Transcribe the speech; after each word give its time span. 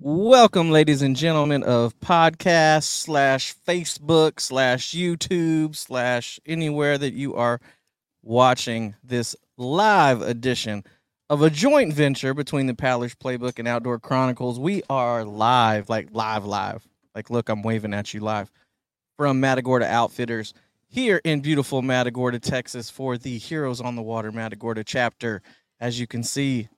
Welcome, 0.00 0.70
ladies 0.70 1.02
and 1.02 1.16
gentlemen 1.16 1.64
of 1.64 1.98
podcast 1.98 2.84
slash 2.84 3.52
Facebook 3.66 4.38
slash 4.38 4.92
YouTube 4.92 5.74
slash 5.74 6.38
anywhere 6.46 6.96
that 6.96 7.14
you 7.14 7.34
are 7.34 7.60
watching 8.22 8.94
this 9.02 9.34
live 9.56 10.22
edition 10.22 10.84
of 11.28 11.42
a 11.42 11.50
joint 11.50 11.92
venture 11.92 12.32
between 12.32 12.68
the 12.68 12.74
Paddlers 12.74 13.16
Playbook 13.16 13.58
and 13.58 13.66
Outdoor 13.66 13.98
Chronicles. 13.98 14.60
We 14.60 14.84
are 14.88 15.24
live, 15.24 15.88
like 15.88 16.10
live, 16.12 16.44
live. 16.44 16.86
Like, 17.16 17.28
look, 17.28 17.48
I'm 17.48 17.64
waving 17.64 17.92
at 17.92 18.14
you 18.14 18.20
live 18.20 18.52
from 19.16 19.40
Matagorda 19.40 19.86
Outfitters 19.88 20.54
here 20.86 21.20
in 21.24 21.40
beautiful 21.40 21.82
Matagorda, 21.82 22.38
Texas, 22.38 22.88
for 22.88 23.18
the 23.18 23.36
Heroes 23.36 23.80
on 23.80 23.96
the 23.96 24.02
Water 24.02 24.30
Matagorda 24.30 24.84
chapter. 24.84 25.42
As 25.80 25.98
you 25.98 26.06
can 26.06 26.22
see, 26.22 26.68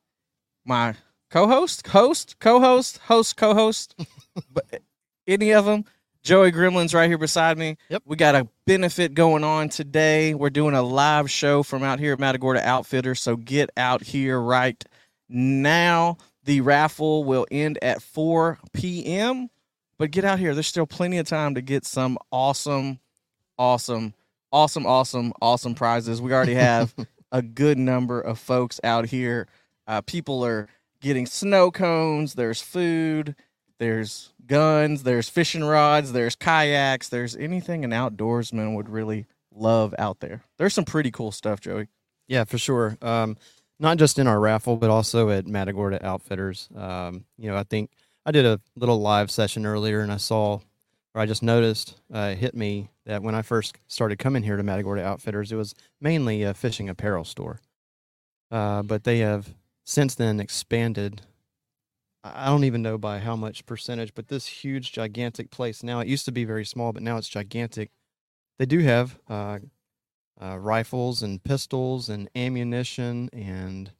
my 0.64 0.94
co-host, 1.30 1.86
host, 1.86 2.36
co-host, 2.40 2.98
host, 2.98 3.36
co-host, 3.36 3.94
but 4.52 4.82
any 5.26 5.52
of 5.52 5.64
them. 5.64 5.84
Joey 6.22 6.52
Gremlin's 6.52 6.92
right 6.92 7.08
here 7.08 7.16
beside 7.16 7.56
me. 7.56 7.78
Yep. 7.88 8.02
We 8.04 8.16
got 8.16 8.34
a 8.34 8.46
benefit 8.66 9.14
going 9.14 9.42
on 9.42 9.70
today. 9.70 10.34
We're 10.34 10.50
doing 10.50 10.74
a 10.74 10.82
live 10.82 11.30
show 11.30 11.62
from 11.62 11.82
out 11.82 11.98
here 11.98 12.12
at 12.12 12.18
Matagorda 12.18 12.60
Outfitters. 12.66 13.22
So 13.22 13.36
get 13.36 13.70
out 13.76 14.02
here 14.02 14.38
right 14.38 14.84
now. 15.30 16.18
The 16.44 16.60
raffle 16.60 17.24
will 17.24 17.46
end 17.50 17.78
at 17.80 18.02
4 18.02 18.58
p.m. 18.74 19.48
But 19.96 20.10
get 20.10 20.24
out 20.24 20.38
here. 20.38 20.52
There's 20.52 20.66
still 20.66 20.86
plenty 20.86 21.16
of 21.18 21.26
time 21.26 21.54
to 21.54 21.62
get 21.62 21.86
some 21.86 22.18
awesome, 22.30 23.00
awesome, 23.56 24.12
awesome, 24.52 24.86
awesome, 24.86 25.32
awesome 25.40 25.74
prizes. 25.74 26.20
We 26.20 26.34
already 26.34 26.54
have 26.54 26.94
a 27.32 27.40
good 27.40 27.78
number 27.78 28.20
of 28.20 28.38
folks 28.38 28.78
out 28.84 29.06
here. 29.06 29.48
Uh, 29.86 30.02
people 30.02 30.44
are 30.44 30.68
getting 31.00 31.26
snow 31.26 31.70
cones, 31.70 32.34
there's 32.34 32.60
food, 32.60 33.34
there's 33.78 34.32
guns, 34.46 35.02
there's 35.02 35.28
fishing 35.28 35.64
rods, 35.64 36.12
there's 36.12 36.36
kayaks, 36.36 37.08
there's 37.08 37.36
anything 37.36 37.84
an 37.84 37.90
outdoorsman 37.90 38.74
would 38.74 38.88
really 38.88 39.26
love 39.54 39.94
out 39.98 40.20
there. 40.20 40.42
There's 40.58 40.74
some 40.74 40.84
pretty 40.84 41.10
cool 41.10 41.32
stuff, 41.32 41.60
Joey. 41.60 41.88
Yeah, 42.28 42.44
for 42.44 42.58
sure. 42.58 42.96
Um, 43.02 43.36
not 43.78 43.96
just 43.96 44.18
in 44.18 44.26
our 44.26 44.38
raffle, 44.38 44.76
but 44.76 44.90
also 44.90 45.30
at 45.30 45.46
Matagorda 45.46 46.04
Outfitters. 46.04 46.68
Um, 46.76 47.24
you 47.38 47.50
know, 47.50 47.56
I 47.56 47.64
think 47.64 47.90
I 48.26 48.30
did 48.30 48.44
a 48.44 48.60
little 48.76 49.00
live 49.00 49.30
session 49.30 49.64
earlier, 49.64 50.00
and 50.00 50.12
I 50.12 50.18
saw, 50.18 50.60
or 51.14 51.20
I 51.22 51.26
just 51.26 51.42
noticed, 51.42 51.96
uh, 52.14 52.30
it 52.32 52.38
hit 52.38 52.54
me 52.54 52.90
that 53.06 53.22
when 53.22 53.34
I 53.34 53.42
first 53.42 53.76
started 53.88 54.18
coming 54.18 54.42
here 54.42 54.56
to 54.56 54.62
Matagorda 54.62 55.04
Outfitters, 55.04 55.50
it 55.50 55.56
was 55.56 55.74
mainly 56.00 56.42
a 56.42 56.54
fishing 56.54 56.88
apparel 56.88 57.24
store. 57.24 57.60
Uh, 58.50 58.82
but 58.82 59.04
they 59.04 59.18
have 59.20 59.54
since 59.84 60.14
then 60.14 60.40
expanded. 60.40 61.22
I 62.22 62.46
don't 62.46 62.64
even 62.64 62.82
know 62.82 62.98
by 62.98 63.18
how 63.18 63.34
much 63.34 63.64
percentage, 63.64 64.14
but 64.14 64.28
this 64.28 64.46
huge, 64.46 64.92
gigantic 64.92 65.50
place 65.50 65.82
now, 65.82 66.00
it 66.00 66.08
used 66.08 66.26
to 66.26 66.32
be 66.32 66.44
very 66.44 66.66
small, 66.66 66.92
but 66.92 67.02
now 67.02 67.16
it's 67.16 67.28
gigantic. 67.28 67.90
They 68.58 68.66
do 68.66 68.80
have 68.80 69.18
uh, 69.26 69.60
uh, 70.40 70.58
rifles 70.58 71.22
and 71.22 71.42
pistols 71.42 72.08
and 72.10 72.28
ammunition 72.34 73.30
and 73.32 73.92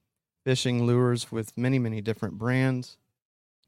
fishing 0.44 0.86
lures 0.86 1.32
with 1.32 1.56
many, 1.56 1.78
many 1.78 2.00
different 2.00 2.36
brands, 2.36 2.98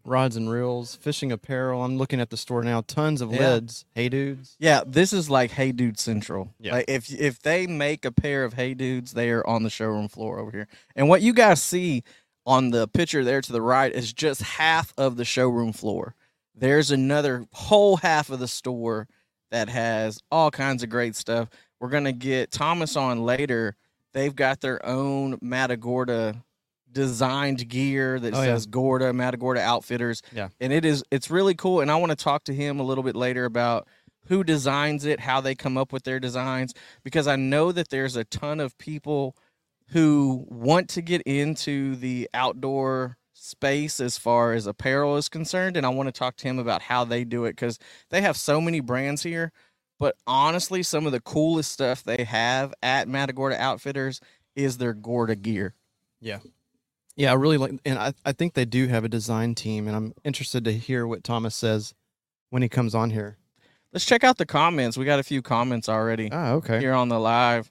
rods 0.05 0.37
and 0.37 0.51
reels, 0.51 0.97
fishing 0.97 1.31
apparel. 1.33 1.83
I'm 1.85 1.97
looking 1.99 2.21
at 2.21 2.31
the 2.31 2.37
store 2.37 2.63
now, 2.63 2.81
tons 2.81 3.21
of 3.21 3.33
Yeah. 3.33 3.39
lids. 3.55 3.85
Hey, 3.95 4.09
dudes. 4.09 4.57
Yeah, 4.59 4.83
this 4.87 5.13
is 5.13 5.31
like 5.31 5.53
Hey 5.53 5.73
Dude 5.73 5.99
Central. 5.99 6.53
Yeah. 6.59 6.73
Like 6.75 6.87
if 6.89 7.13
if 7.13 7.41
they 7.41 7.67
make 7.67 8.05
a 8.05 8.13
pair 8.13 8.45
of 8.45 8.55
Hey 8.55 8.75
Dudes, 8.75 9.13
they 9.13 9.31
are 9.31 9.47
on 9.47 9.63
the 9.63 9.71
showroom 9.71 10.09
floor 10.09 10.39
over 10.39 10.51
here. 10.51 10.69
And 10.97 11.09
what 11.09 11.23
you 11.23 11.33
guys 11.33 11.63
see 11.63 12.03
on 12.45 12.71
the 12.71 12.89
picture 12.89 13.23
there 13.25 13.41
to 13.41 13.53
the 13.53 13.63
right 13.63 13.93
is 13.93 14.13
just 14.13 14.43
half 14.43 14.93
of 14.99 15.17
the 15.17 15.25
showroom 15.25 15.73
floor. 15.73 16.15
There's 16.55 16.91
another 16.91 17.47
whole 17.53 17.97
half 17.99 18.29
of 18.31 18.41
the 18.41 18.49
store 18.49 19.07
that 19.51 19.69
has 19.69 20.19
all 20.31 20.51
kinds 20.51 20.83
of 20.83 20.89
great 20.91 21.15
stuff. 21.15 21.49
We're 21.81 21.89
gonna 21.91 22.13
get 22.13 22.51
Thomas 22.51 22.97
on 22.97 23.23
later. 23.25 23.77
They've 24.13 24.35
got 24.35 24.61
their 24.61 24.85
own 24.85 25.39
Matagorda 25.41 26.43
designed 26.93 27.69
gear 27.69 28.19
that 28.21 28.35
Oh, 28.35 28.39
yeah. 28.39 28.45
says 28.55 28.67
Gorda, 28.67 29.13
Matagorda 29.13 29.61
Outfitters. 29.61 30.23
Yeah. 30.33 30.49
And 30.61 30.73
it 30.73 30.85
is 30.85 31.03
it's 31.11 31.31
really 31.31 31.55
cool. 31.55 31.81
And 31.81 31.91
I 31.91 31.97
want 31.97 32.11
to 32.11 32.17
talk 32.17 32.45
to 32.45 32.55
him 32.55 32.79
a 32.81 32.83
little 32.83 33.05
bit 33.05 33.17
later 33.17 33.45
about 33.45 33.89
who 34.27 34.45
designs 34.45 35.05
it, 35.05 35.21
how 35.21 35.41
they 35.41 35.55
come 35.55 35.77
up 35.77 35.93
with 35.93 36.05
their 36.05 36.21
designs, 36.21 36.75
because 37.03 37.27
I 37.27 37.37
know 37.37 37.73
that 37.73 37.89
there's 37.89 38.15
a 38.17 38.25
ton 38.25 38.61
of 38.61 38.79
people 38.79 39.37
who 39.89 40.47
want 40.49 40.89
to 40.91 41.03
get 41.03 41.23
into 41.23 41.97
the 41.97 42.29
outdoor 42.33 43.19
space 43.35 43.99
as 43.99 44.17
far 44.19 44.53
as 44.53 44.67
apparel 44.67 45.17
is 45.17 45.29
concerned. 45.29 45.77
And 45.77 45.85
I 45.85 45.89
want 45.89 46.07
to 46.07 46.13
talk 46.13 46.37
to 46.37 46.49
him 46.49 46.59
about 46.59 46.83
how 46.83 47.05
they 47.05 47.25
do 47.25 47.45
it 47.45 47.51
because 47.53 47.79
they 48.11 48.21
have 48.23 48.37
so 48.37 48.61
many 48.61 48.81
brands 48.81 49.23
here. 49.25 49.51
But 49.99 50.17
honestly, 50.27 50.83
some 50.83 51.05
of 51.07 51.13
the 51.13 51.21
coolest 51.21 51.73
stuff 51.73 52.03
they 52.03 52.25
have 52.25 52.73
at 52.83 53.09
Matagorda 53.09 53.61
Outfitters 53.61 54.21
is 54.57 54.79
their 54.79 54.95
Gorda 54.95 55.37
gear. 55.37 55.75
Yeah, 56.21 56.39
I 57.19 57.35
really 57.35 57.59
like, 57.59 57.73
and 57.85 57.99
I, 57.99 58.13
I 58.25 58.33
think 58.33 58.55
they 58.55 58.65
do 58.65 58.87
have 58.89 59.05
a 59.05 59.09
design 59.09 59.55
team, 59.55 59.87
and 59.87 59.95
I'm 59.97 60.15
interested 60.25 60.65
to 60.65 60.73
hear 60.73 61.07
what 61.07 61.23
Thomas 61.25 61.55
says 61.55 61.95
when 62.51 62.63
he 62.63 62.69
comes 62.69 62.95
on 62.95 63.11
here. 63.11 63.37
Let's 63.93 64.07
check 64.07 64.25
out 64.25 64.39
the 64.39 64.47
comments. 64.47 64.97
We 64.97 65.05
got 65.05 65.19
a 65.19 65.23
few 65.23 65.43
comments 65.43 65.89
already 65.89 66.31
Ah, 66.33 66.53
okay. 66.53 66.81
here 66.81 66.95
on 66.95 67.09
the 67.09 67.21
live. 67.21 67.71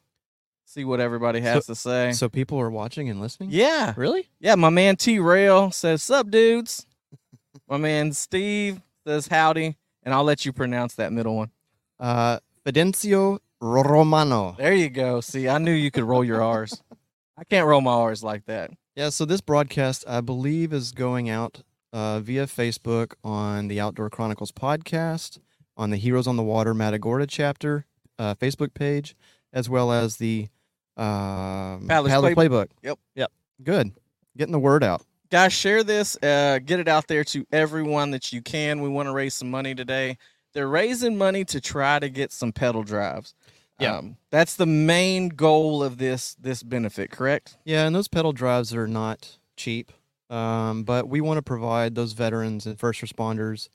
See 0.66 0.86
what 0.86 1.00
everybody 1.00 1.42
has 1.42 1.66
to 1.66 1.76
say. 1.76 2.12
So 2.14 2.30
people 2.30 2.60
are 2.60 2.70
watching 2.70 3.10
and 3.10 3.20
listening. 3.20 3.50
yeah. 3.52 3.94
Really? 3.98 4.30
Yeah, 4.40 4.56
my 4.56 4.70
man 4.70 4.96
T 4.96 5.20
Rail 5.20 5.72
says, 5.72 6.02
Sup, 6.04 6.30
dudes. 6.30 6.86
my 7.68 7.78
man 7.78 8.14
Steve 8.14 8.80
says, 9.06 9.28
Howdy. 9.28 9.76
And 10.04 10.14
I'll 10.14 10.24
let 10.24 10.46
you 10.46 10.54
pronounce 10.54 10.96
that 10.96 11.12
middle 11.12 11.36
one. 11.36 11.52
Uh, 12.00 12.40
Fidencio 12.66 13.40
Romano. 13.60 14.56
There 14.58 14.74
you 14.74 14.90
go. 14.90 15.22
See, 15.22 15.50
I 15.50 15.58
knew 15.58 15.74
you 15.74 15.92
could 15.92 16.04
roll 16.04 16.24
your 16.24 16.42
R's. 16.42 16.82
I 17.38 17.44
can't 17.44 17.68
roll 17.68 17.82
my 17.82 17.92
R's 17.94 18.24
like 18.24 18.46
that. 18.46 18.72
Yeah, 18.96 19.08
so 19.08 19.24
this 19.24 19.40
broadcast, 19.40 20.04
I 20.06 20.20
believe, 20.20 20.74
is 20.74 20.92
going 20.92 21.30
out 21.30 21.64
uh, 21.94 22.20
via 22.20 22.46
Facebook 22.46 23.14
on 23.24 23.70
the 23.70 23.80
Outdoor 23.80 24.10
Chronicles 24.10 24.52
podcast, 24.52 25.40
on 25.78 25.92
the 25.92 25.98
Heroes 25.98 26.28
on 26.28 26.36
the 26.36 26.44
Water 26.44 26.74
Matagorda 26.74 27.26
chapter 27.26 27.86
uh, 28.20 28.36
Facebook 28.36 28.74
page, 28.74 29.16
as 29.54 29.70
well 29.70 29.94
as 29.94 30.18
the 30.18 30.50
um, 30.98 31.86
Paddler's 31.88 32.12
Paddler 32.12 32.36
Playbook. 32.36 32.36
Playbook. 32.36 32.68
Yep. 32.84 33.00
Yep. 33.16 33.32
Good. 33.64 33.92
Getting 34.36 34.52
the 34.52 34.60
word 34.60 34.84
out. 34.84 35.06
Guys, 35.30 35.54
share 35.54 35.86
this. 35.86 36.18
Uh, 36.22 36.60
get 36.60 36.82
it 36.82 36.90
out 36.90 37.08
there 37.08 37.24
to 37.24 37.46
everyone 37.54 38.12
that 38.12 38.34
you 38.34 38.42
can. 38.42 38.82
We 38.82 38.90
want 38.90 39.08
to 39.08 39.14
raise 39.14 39.36
some 39.36 39.50
money 39.50 39.74
today. 39.74 40.18
They're 40.54 40.68
raising 40.68 41.18
money 41.18 41.46
to 41.46 41.62
try 41.62 42.00
to 42.00 42.10
get 42.10 42.34
some 42.34 42.52
pedal 42.52 42.84
drives. 42.84 43.34
Yeah. 43.82 43.98
Um, 43.98 44.18
that's 44.30 44.56
the 44.56 44.66
main 44.66 45.30
goal 45.30 45.84
of 45.84 45.98
this 45.98 46.36
this 46.40 46.64
benefit, 46.64 47.12
correct? 47.12 47.58
Yeah, 47.66 47.86
and 47.86 47.96
those 47.96 48.08
pedal 48.08 48.32
drives 48.32 48.74
are 48.74 48.88
not 48.88 49.40
cheap, 49.58 49.92
um, 50.30 50.84
but 50.84 51.08
we 51.10 51.22
want 51.22 51.38
to 51.38 51.42
provide 51.42 51.96
those 51.96 52.14
veterans 52.14 52.66
and 52.66 52.80
first 52.80 53.02
responders 53.02 53.70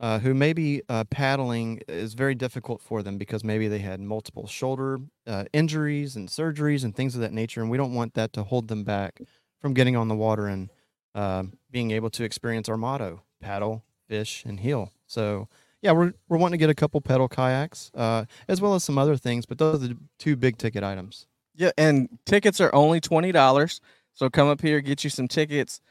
uh, 0.00 0.18
who 0.20 0.34
maybe 0.34 0.82
uh, 0.88 1.04
paddling 1.04 1.80
is 1.88 2.14
very 2.14 2.34
difficult 2.34 2.80
for 2.80 3.02
them 3.02 3.18
because 3.18 3.42
maybe 3.44 3.68
they 3.68 3.80
had 3.80 4.00
multiple 4.00 4.46
shoulder 4.46 4.98
uh, 5.26 5.44
injuries 5.52 6.16
and 6.16 6.28
surgeries 6.28 6.84
and 6.84 6.94
things 6.94 7.14
of 7.14 7.20
that 7.20 7.32
nature, 7.32 7.60
and 7.60 7.70
we 7.70 7.76
don't 7.76 7.94
want 7.94 8.14
that 8.14 8.32
to 8.32 8.42
hold 8.44 8.68
them 8.68 8.84
back 8.84 9.20
from 9.60 9.74
getting 9.74 9.96
on 9.96 10.08
the 10.08 10.16
water 10.16 10.46
and 10.46 10.70
um 11.16 11.52
being 11.70 11.90
able 11.90 12.10
to 12.10 12.24
experience 12.24 12.68
our 12.68 12.76
motto: 12.76 13.22
paddle, 13.40 13.84
fish, 14.08 14.44
and 14.46 14.60
heal. 14.60 14.92
So. 15.06 15.48
Yeah, 15.84 15.92
we're, 15.92 16.14
we're 16.30 16.38
wanting 16.38 16.58
to 16.58 16.62
get 16.62 16.70
a 16.70 16.74
couple 16.74 16.98
pedal 17.02 17.28
kayaks, 17.28 17.90
uh, 17.94 18.24
as 18.48 18.58
well 18.58 18.74
as 18.74 18.82
some 18.82 18.96
other 18.96 19.18
things, 19.18 19.44
but 19.44 19.58
those 19.58 19.84
are 19.84 19.88
the 19.88 19.98
two 20.18 20.34
big 20.34 20.56
ticket 20.56 20.82
items. 20.82 21.26
Yeah, 21.54 21.72
and 21.76 22.08
tickets 22.24 22.58
are 22.62 22.74
only 22.74 23.00
twenty 23.00 23.32
dollars. 23.32 23.82
So 24.14 24.30
come 24.30 24.48
up 24.48 24.62
here, 24.62 24.80
get 24.80 25.04
you 25.04 25.10
some 25.10 25.28
tickets 25.28 25.82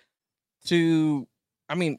to 0.65 1.27
I 1.69 1.75
mean, 1.75 1.97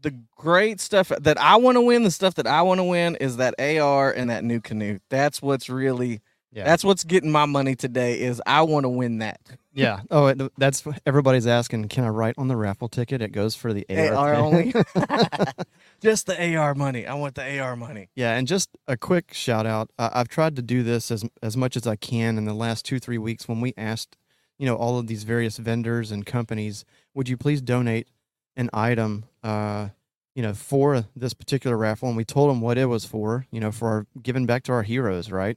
the 0.00 0.18
great 0.36 0.80
stuff 0.80 1.12
that 1.16 1.38
I 1.40 1.56
want 1.56 1.76
to 1.76 1.80
win, 1.82 2.02
the 2.02 2.10
stuff 2.10 2.34
that 2.34 2.48
I 2.48 2.62
want 2.62 2.80
to 2.80 2.84
win 2.84 3.14
is 3.16 3.36
that 3.36 3.54
AR 3.60 4.10
and 4.10 4.28
that 4.28 4.42
NuCanoe. 4.42 4.98
That's 5.08 5.40
what's 5.40 5.70
really 5.70 6.22
Yeah. 6.52 6.64
that's 6.64 6.84
what's 6.84 7.02
getting 7.04 7.30
my 7.30 7.46
money 7.46 7.74
today 7.74 8.20
is 8.20 8.42
I 8.46 8.62
want 8.62 8.84
to 8.84 8.88
win 8.90 9.18
that. 9.18 9.40
Yeah. 9.72 10.00
Oh, 10.10 10.26
it, 10.26 10.40
that's 10.58 10.84
everybody's 11.06 11.46
asking. 11.46 11.88
Can 11.88 12.04
I 12.04 12.08
write 12.08 12.34
on 12.36 12.48
the 12.48 12.56
raffle 12.56 12.88
ticket? 12.88 13.22
It 13.22 13.32
goes 13.32 13.54
for 13.54 13.72
the 13.72 13.86
AR, 13.88 14.14
AR 14.14 14.34
only. 14.34 14.74
Just 16.02 16.26
the 16.26 16.56
AR 16.56 16.74
money. 16.74 17.06
I 17.06 17.14
want 17.14 17.34
the 17.36 17.58
AR 17.58 17.76
money. 17.76 18.08
yeah, 18.14 18.36
and 18.36 18.46
just 18.46 18.68
a 18.86 18.96
quick 18.96 19.32
shout 19.32 19.66
out. 19.66 19.90
I've 19.98 20.28
tried 20.28 20.56
to 20.56 20.62
do 20.62 20.82
this 20.82 21.10
as 21.10 21.24
as 21.42 21.56
much 21.56 21.76
as 21.76 21.86
I 21.86 21.96
can 21.96 22.36
in 22.38 22.44
the 22.44 22.54
last 22.54 22.84
two 22.84 22.98
three 22.98 23.18
weeks. 23.18 23.48
When 23.48 23.60
we 23.60 23.72
asked, 23.76 24.16
you 24.58 24.66
know, 24.66 24.76
all 24.76 24.98
of 24.98 25.06
these 25.06 25.22
various 25.24 25.56
vendors 25.58 26.10
and 26.10 26.26
companies, 26.26 26.84
would 27.14 27.28
you 27.28 27.36
please 27.36 27.62
donate 27.62 28.08
an 28.56 28.68
item, 28.74 29.24
uh, 29.42 29.88
you 30.34 30.42
know, 30.42 30.52
for 30.54 31.06
this 31.16 31.32
particular 31.34 31.76
raffle? 31.78 32.08
And 32.08 32.16
we 32.16 32.24
told 32.24 32.50
them 32.50 32.60
what 32.60 32.76
it 32.78 32.86
was 32.86 33.04
for. 33.06 33.46
You 33.50 33.60
know, 33.60 33.70
for 33.72 33.88
our 33.88 34.06
giving 34.22 34.44
back 34.44 34.64
to 34.64 34.72
our 34.72 34.82
heroes, 34.82 35.30
right? 35.30 35.56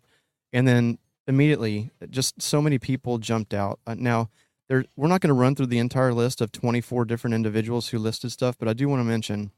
And 0.53 0.67
then 0.67 0.97
immediately, 1.27 1.91
just 2.09 2.41
so 2.41 2.61
many 2.61 2.77
people 2.79 3.17
jumped 3.17 3.53
out. 3.53 3.79
Uh, 3.85 3.95
now, 3.97 4.29
there 4.67 4.85
we're 4.95 5.07
not 5.07 5.21
going 5.21 5.29
to 5.29 5.33
run 5.33 5.55
through 5.55 5.67
the 5.67 5.79
entire 5.79 6.13
list 6.13 6.41
of 6.41 6.51
24 6.51 7.05
different 7.05 7.33
individuals 7.33 7.89
who 7.89 7.99
listed 7.99 8.31
stuff, 8.31 8.55
but 8.57 8.67
I 8.67 8.73
do 8.73 8.87
want 8.89 8.99
to 8.99 9.03
mention 9.03 9.51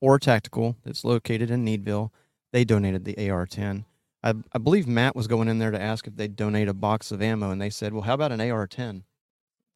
Or 0.00 0.18
Tactical 0.18 0.76
that's 0.84 1.04
located 1.04 1.50
in 1.50 1.64
Needville. 1.64 2.10
They 2.52 2.64
donated 2.64 3.04
the 3.04 3.30
AR-10. 3.30 3.84
I, 4.22 4.34
I 4.52 4.58
believe 4.58 4.86
Matt 4.88 5.14
was 5.14 5.26
going 5.28 5.48
in 5.48 5.58
there 5.58 5.70
to 5.70 5.80
ask 5.80 6.06
if 6.06 6.16
they'd 6.16 6.34
donate 6.34 6.68
a 6.68 6.74
box 6.74 7.12
of 7.12 7.22
ammo, 7.22 7.50
and 7.50 7.60
they 7.60 7.70
said, 7.70 7.92
"Well, 7.92 8.02
how 8.02 8.14
about 8.14 8.32
an 8.32 8.40
AR-10?" 8.40 9.02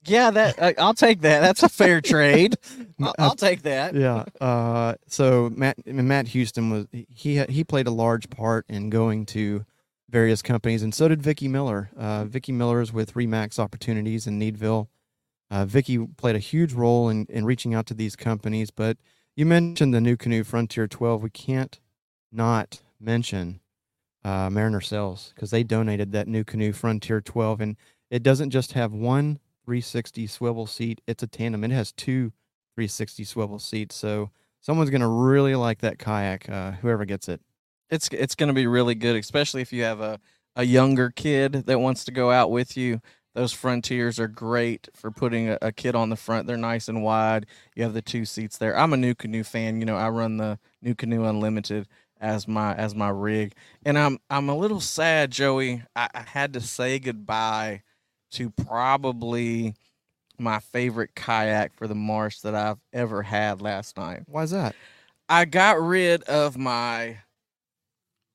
Yeah, 0.04 0.32
that 0.32 0.60
I- 0.60 0.74
I'll 0.78 0.94
take 0.94 1.20
that. 1.20 1.40
That's 1.40 1.62
a 1.62 1.68
fair 1.68 2.00
trade. 2.12 2.56
I'll, 3.00 3.14
I'll 3.20 3.34
take 3.36 3.62
that. 3.62 3.94
yeah. 3.94 4.24
Uh, 4.40 4.94
so 5.06 5.50
Matt 5.54 5.86
Matt 5.86 6.28
Houston 6.28 6.70
was 6.70 6.86
he 6.92 7.44
he 7.44 7.62
played 7.62 7.86
a 7.86 7.92
large 7.92 8.28
part 8.30 8.66
in 8.68 8.90
going 8.90 9.26
to 9.26 9.64
various 10.12 10.42
companies, 10.42 10.82
and 10.82 10.94
so 10.94 11.08
did 11.08 11.22
Vicky 11.22 11.48
Miller. 11.48 11.90
Uh, 11.96 12.24
Vicky 12.26 12.52
Miller 12.52 12.82
is 12.82 12.92
with 12.92 13.14
Remax 13.14 13.58
Opportunities 13.58 14.26
in 14.26 14.38
Needville. 14.38 14.88
Uh, 15.50 15.64
Vicky 15.64 15.98
played 16.16 16.36
a 16.36 16.40
huge 16.40 16.74
role 16.74 17.08
in 17.08 17.26
in 17.28 17.44
reaching 17.44 17.74
out 17.74 17.86
to 17.86 17.94
these 17.94 18.14
companies. 18.14 18.70
But 18.70 18.98
you 19.34 19.46
mentioned 19.46 19.92
the 19.92 19.98
NuCanoe 19.98 20.46
Frontier 20.46 20.86
12. 20.86 21.22
We 21.22 21.30
can't 21.30 21.80
not 22.30 22.82
mention 23.00 23.60
uh, 24.24 24.50
Mariner 24.50 24.80
Sales 24.80 25.32
because 25.34 25.50
they 25.50 25.62
donated 25.62 26.12
that 26.12 26.28
NuCanoe 26.28 26.74
Frontier 26.74 27.20
12, 27.20 27.60
and 27.60 27.76
it 28.10 28.22
doesn't 28.22 28.50
just 28.50 28.72
have 28.72 28.92
one 28.92 29.40
360 29.64 30.26
swivel 30.26 30.66
seat; 30.66 31.00
it's 31.06 31.22
a 31.22 31.26
tandem. 31.26 31.64
It 31.64 31.70
has 31.70 31.90
two 31.90 32.32
360 32.74 33.24
swivel 33.24 33.58
seats. 33.58 33.96
So 33.96 34.30
someone's 34.60 34.90
gonna 34.90 35.08
really 35.08 35.54
like 35.54 35.78
that 35.80 35.98
kayak. 35.98 36.48
Uh, 36.50 36.72
whoever 36.72 37.06
gets 37.06 37.28
it. 37.28 37.40
It's 37.92 38.08
it's 38.10 38.34
going 38.34 38.48
to 38.48 38.54
be 38.54 38.66
really 38.66 38.94
good, 38.94 39.16
especially 39.16 39.60
if 39.60 39.72
you 39.72 39.82
have 39.82 40.00
a 40.00 40.18
a 40.56 40.64
younger 40.64 41.10
kid 41.10 41.52
that 41.66 41.78
wants 41.78 42.04
to 42.04 42.10
go 42.10 42.30
out 42.30 42.50
with 42.50 42.76
you. 42.76 43.00
Those 43.34 43.52
Frontiers 43.52 44.18
are 44.18 44.28
great 44.28 44.88
for 44.94 45.10
putting 45.10 45.48
a, 45.50 45.58
a 45.62 45.72
kid 45.72 45.94
on 45.94 46.10
the 46.10 46.16
front. 46.16 46.46
They're 46.46 46.56
nice 46.56 46.88
and 46.88 47.02
wide. 47.02 47.46
You 47.74 47.82
have 47.84 47.94
the 47.94 48.02
two 48.02 48.24
seats 48.24 48.58
there. 48.58 48.76
I'm 48.76 48.92
a 48.94 48.96
NuCanoe 48.96 49.46
fan. 49.46 49.78
You 49.78 49.86
know, 49.86 49.96
I 49.96 50.08
run 50.08 50.38
the 50.38 50.58
NuCanoe 50.84 51.28
unlimited 51.28 51.86
as 52.18 52.48
my 52.48 52.74
as 52.74 52.94
my 52.94 53.10
rig, 53.10 53.54
and 53.84 53.98
I'm 53.98 54.18
I'm 54.30 54.48
a 54.48 54.56
little 54.56 54.80
sad, 54.80 55.30
Joey. 55.30 55.82
I, 55.94 56.08
I 56.14 56.22
had 56.22 56.54
to 56.54 56.60
say 56.60 56.98
goodbye 56.98 57.82
to 58.32 58.48
probably 58.48 59.74
my 60.38 60.60
favorite 60.60 61.14
kayak 61.14 61.74
for 61.76 61.86
the 61.86 61.94
marsh 61.94 62.40
that 62.40 62.54
I've 62.54 62.78
ever 62.92 63.22
had 63.22 63.60
last 63.60 63.98
night. 63.98 64.22
Why 64.26 64.44
is 64.44 64.50
that? 64.52 64.74
I 65.28 65.44
got 65.44 65.80
rid 65.80 66.22
of 66.24 66.56
my 66.56 67.18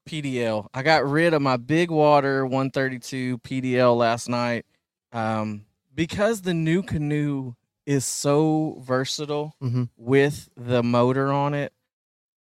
PDL. 0.07 0.67
I 0.73 0.81
got 0.83 1.05
rid 1.05 1.33
of 1.33 1.41
my 1.41 1.57
big 1.57 1.91
water 1.91 2.45
132 2.45 3.37
PDL 3.39 3.95
last 3.97 4.29
night 4.29 4.65
um, 5.11 5.65
because 5.93 6.41
the 6.41 6.51
NuCanoe 6.53 7.55
is 7.85 8.05
so 8.05 8.77
versatile 8.81 9.55
Mm-hmm. 9.61 9.83
with 9.97 10.49
the 10.57 10.83
motor 10.83 11.31
on 11.31 11.53
it, 11.53 11.71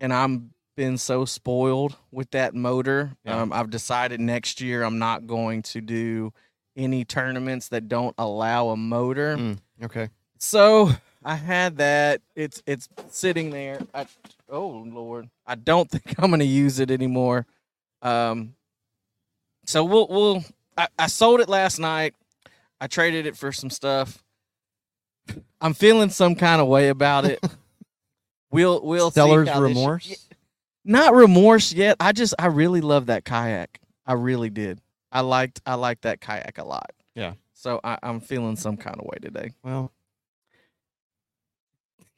and 0.00 0.12
I'm 0.12 0.50
been 0.76 0.99
so 0.99 1.25
spoiled 1.25 1.96
with 2.11 2.31
that 2.32 2.52
motor. 2.55 3.12
Yeah. 3.25 3.40
Um, 3.43 3.52
I've 3.52 3.70
decided 3.70 4.20
next 4.20 4.61
year 4.61 4.82
I'm 4.82 4.99
not 4.99 5.26
going 5.26 5.62
to 5.62 5.81
do 5.81 6.32
any 6.76 7.05
tournaments 7.05 7.69
that 7.69 7.88
don't 7.88 8.12
allow 8.19 8.70
a 8.70 8.76
motor. 8.76 9.37
Mm, 9.37 9.58
okay. 9.84 10.08
So 10.38 10.90
I 11.25 11.37
had 11.37 11.76
that. 11.76 12.22
It's 12.34 12.61
it's 12.66 12.88
sitting 13.11 13.50
there. 13.50 13.82
I, 13.94 14.06
oh 14.49 14.66
Lord, 14.69 15.28
I 15.46 15.55
don't 15.55 15.88
think 15.90 16.16
I'm 16.19 16.31
gonna 16.31 16.43
use 16.44 16.81
it 16.81 16.90
anymore. 16.90 17.46
Um, 18.04 18.54
so 19.66 19.82
we'll 19.84 20.06
we'll. 20.08 20.44
I, 20.76 20.88
I 20.98 21.06
sold 21.08 21.40
it 21.40 21.48
last 21.48 21.78
night. 21.78 22.14
I 22.80 22.86
traded 22.86 23.26
it 23.26 23.36
for 23.36 23.50
some 23.50 23.70
stuff. 23.70 24.22
I'm 25.60 25.74
feeling 25.74 26.10
some 26.10 26.34
kind 26.34 26.60
of 26.60 26.68
way 26.68 26.88
about 26.88 27.24
it. 27.24 27.40
we'll 28.50 28.84
we'll 28.84 29.10
Seller's 29.10 29.48
how 29.48 29.60
this- 29.60 29.68
remorse. 29.68 30.28
Not 30.84 31.14
remorse 31.14 31.72
yet. 31.72 31.96
I 31.98 32.12
just 32.12 32.34
I 32.38 32.46
really 32.46 32.82
love 32.82 33.06
that 33.06 33.24
kayak. 33.24 33.80
I 34.06 34.12
really 34.12 34.50
did. 34.50 34.80
I 35.10 35.22
liked 35.22 35.62
I 35.64 35.74
liked 35.76 36.02
that 36.02 36.20
kayak 36.20 36.58
a 36.58 36.64
lot. 36.64 36.90
Yeah. 37.14 37.34
So 37.54 37.80
I, 37.82 37.98
I'm 38.02 38.20
feeling 38.20 38.56
some 38.56 38.76
kind 38.76 38.96
of 38.98 39.06
way 39.06 39.16
today. 39.22 39.52
Well, 39.62 39.90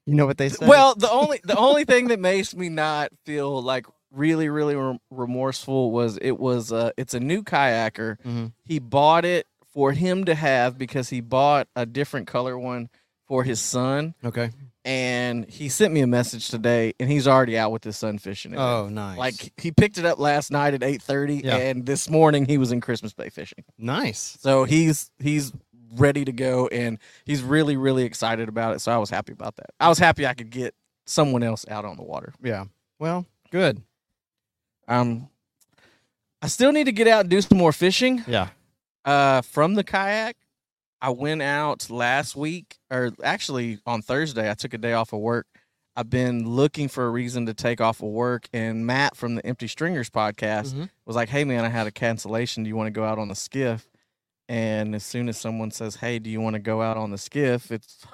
you 0.04 0.14
know 0.14 0.26
what 0.26 0.38
they 0.38 0.48
say. 0.48 0.66
Well, 0.66 0.96
the 0.96 1.08
only 1.10 1.40
the 1.44 1.56
only 1.56 1.84
thing 1.84 2.08
that 2.08 2.18
makes 2.18 2.56
me 2.56 2.68
not 2.68 3.12
feel 3.24 3.62
like 3.62 3.86
really 4.12 4.48
really 4.48 4.74
rem- 4.76 4.98
remorseful 5.10 5.90
was 5.90 6.18
it 6.22 6.38
was 6.38 6.72
uh 6.72 6.90
it's 6.96 7.14
a 7.14 7.20
new 7.20 7.42
kayaker. 7.42 8.20
Mhm. 8.22 8.52
He 8.64 8.78
bought 8.78 9.24
it 9.24 9.46
for 9.72 9.92
him 9.92 10.24
to 10.24 10.34
have 10.34 10.78
because 10.78 11.10
he 11.10 11.20
bought 11.20 11.68
a 11.76 11.84
different 11.86 12.26
color 12.26 12.58
one 12.58 12.88
for 13.28 13.42
his 13.44 13.60
son 13.60 14.14
okay. 14.24 14.50
and 14.84 15.44
he 15.50 15.68
sent 15.68 15.92
me 15.92 16.00
a 16.00 16.06
message 16.06 16.48
today 16.48 16.94
and 17.00 17.10
he's 17.10 17.26
already 17.26 17.58
out 17.58 17.72
with 17.72 17.82
his 17.84 17.96
son 17.96 18.18
fishing 18.18 18.52
it. 18.54 18.56
Oh, 18.58 18.88
nice. 18.88 19.18
Like 19.18 19.52
he 19.60 19.72
picked 19.72 19.98
it 19.98 20.06
up 20.06 20.18
last 20.18 20.50
night 20.50 20.74
at 20.74 20.80
8:30 20.82 21.42
Yeah. 21.44 21.56
and 21.56 21.84
this 21.84 22.08
morning 22.08 22.46
he 22.46 22.56
was 22.56 22.70
in 22.72 22.80
Christmas 22.80 23.12
Bay 23.12 23.28
fishing. 23.28 23.64
nice. 23.76 24.38
So 24.40 24.64
he's 24.64 25.10
he's 25.18 25.52
ready 25.94 26.24
to 26.24 26.32
go 26.32 26.68
and 26.68 26.98
he's 27.24 27.42
really 27.42 27.76
really 27.76 28.04
excited 28.04 28.48
about 28.48 28.74
it. 28.76 28.80
So 28.80 28.92
I 28.92 28.98
was 28.98 29.10
happy 29.10 29.32
about 29.32 29.56
that. 29.56 29.70
I 29.80 29.88
was 29.88 29.98
happy 29.98 30.26
I 30.26 30.34
could 30.34 30.50
get 30.50 30.74
someone 31.04 31.42
else 31.42 31.64
out 31.68 31.84
on 31.84 31.96
the 31.96 32.02
water. 32.04 32.32
Yeah. 32.42 32.64
Well, 32.98 33.26
good. 33.50 33.82
Um 34.88 35.28
I 36.42 36.48
still 36.48 36.72
need 36.72 36.84
to 36.84 36.92
get 36.92 37.08
out 37.08 37.20
and 37.22 37.30
do 37.30 37.40
some 37.40 37.58
more 37.58 37.72
fishing. 37.72 38.24
Yeah. 38.26 38.48
Uh 39.04 39.42
from 39.42 39.74
the 39.74 39.84
kayak. 39.84 40.36
I 41.00 41.10
went 41.10 41.42
out 41.42 41.90
last 41.90 42.36
week 42.36 42.78
or 42.90 43.12
actually 43.22 43.78
on 43.86 44.02
Thursday 44.02 44.50
I 44.50 44.54
took 44.54 44.74
a 44.74 44.78
day 44.78 44.92
off 44.94 45.12
of 45.12 45.20
work. 45.20 45.46
I've 45.98 46.10
been 46.10 46.46
looking 46.48 46.88
for 46.88 47.06
a 47.06 47.10
reason 47.10 47.46
to 47.46 47.54
take 47.54 47.80
off 47.80 48.02
of 48.02 48.08
work 48.10 48.48
and 48.52 48.86
Matt 48.86 49.16
from 49.16 49.34
the 49.36 49.46
Empty 49.46 49.66
Stringers 49.68 50.10
podcast 50.10 50.74
Mhm. 50.74 50.90
was 51.06 51.16
like, 51.16 51.28
"Hey 51.30 51.44
man, 51.44 51.64
I 51.64 51.68
had 51.68 51.86
a 51.86 51.90
cancellation. 51.90 52.64
Do 52.64 52.68
you 52.68 52.76
want 52.76 52.86
to 52.88 52.90
go 52.90 53.04
out 53.04 53.18
on 53.18 53.28
the 53.28 53.34
skiff?" 53.34 53.88
And 54.48 54.94
as 54.94 55.04
soon 55.04 55.28
as 55.28 55.36
someone 55.38 55.70
says, 55.70 55.96
"Hey, 55.96 56.18
do 56.18 56.30
you 56.30 56.40
want 56.40 56.54
to 56.54 56.60
go 56.60 56.80
out 56.82 56.96
on 56.96 57.10
the 57.10 57.18
skiff?" 57.18 57.70
it's 57.72 58.04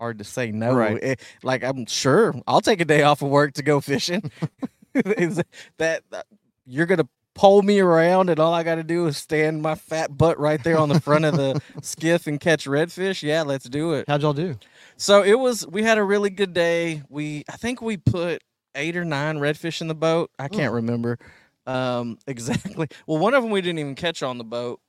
hard 0.00 0.18
to 0.18 0.24
say 0.24 0.50
no. 0.50 0.74
Right. 0.74 0.98
Eh, 1.02 1.14
like 1.42 1.62
I'm 1.62 1.86
sure 1.86 2.34
I'll 2.46 2.60
take 2.60 2.80
a 2.80 2.84
day 2.84 3.02
off 3.02 3.22
of 3.22 3.28
work 3.28 3.54
to 3.54 3.62
go 3.62 3.80
fishing. 3.80 4.30
Is 5.18 5.42
that, 5.78 6.02
that 6.10 6.26
you're 6.66 6.86
gonna 6.86 7.08
pull 7.34 7.62
me 7.62 7.80
around 7.80 8.30
and 8.30 8.40
all 8.40 8.54
I 8.54 8.62
got 8.62 8.76
to 8.76 8.82
do 8.82 9.06
is 9.06 9.18
stand 9.18 9.60
my 9.60 9.74
fat 9.74 10.16
butt 10.16 10.38
right 10.38 10.62
there 10.64 10.78
on 10.78 10.88
the 10.88 10.98
front 10.98 11.26
of 11.26 11.36
the 11.36 11.60
skiff 11.82 12.26
and 12.26 12.40
catch 12.40 12.64
redfish? 12.64 13.22
Yeah, 13.22 13.42
let's 13.42 13.68
do 13.68 13.92
it. 13.92 14.06
How'd 14.08 14.22
y'all 14.22 14.32
do? 14.32 14.56
So 14.96 15.22
it 15.22 15.38
was. 15.38 15.66
We 15.66 15.82
had 15.82 15.98
a 15.98 16.02
really 16.02 16.30
good 16.30 16.54
day. 16.54 17.02
We 17.08 17.44
I 17.50 17.56
think 17.56 17.82
we 17.82 17.98
put 17.98 18.42
eight 18.74 18.96
or 18.96 19.04
nine 19.04 19.38
redfish 19.38 19.80
in 19.80 19.88
the 19.88 19.94
boat. 19.94 20.30
I 20.38 20.48
can't 20.48 20.72
remember 20.72 21.18
um, 21.66 22.18
exactly. 22.26 22.88
Well, 23.06 23.18
one 23.18 23.34
of 23.34 23.42
them 23.42 23.52
we 23.52 23.60
didn't 23.60 23.78
even 23.78 23.94
catch 23.94 24.22
on 24.22 24.38
the 24.38 24.44
boat. 24.44 24.80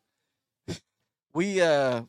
We 1.33 1.61
uh, 1.61 2.03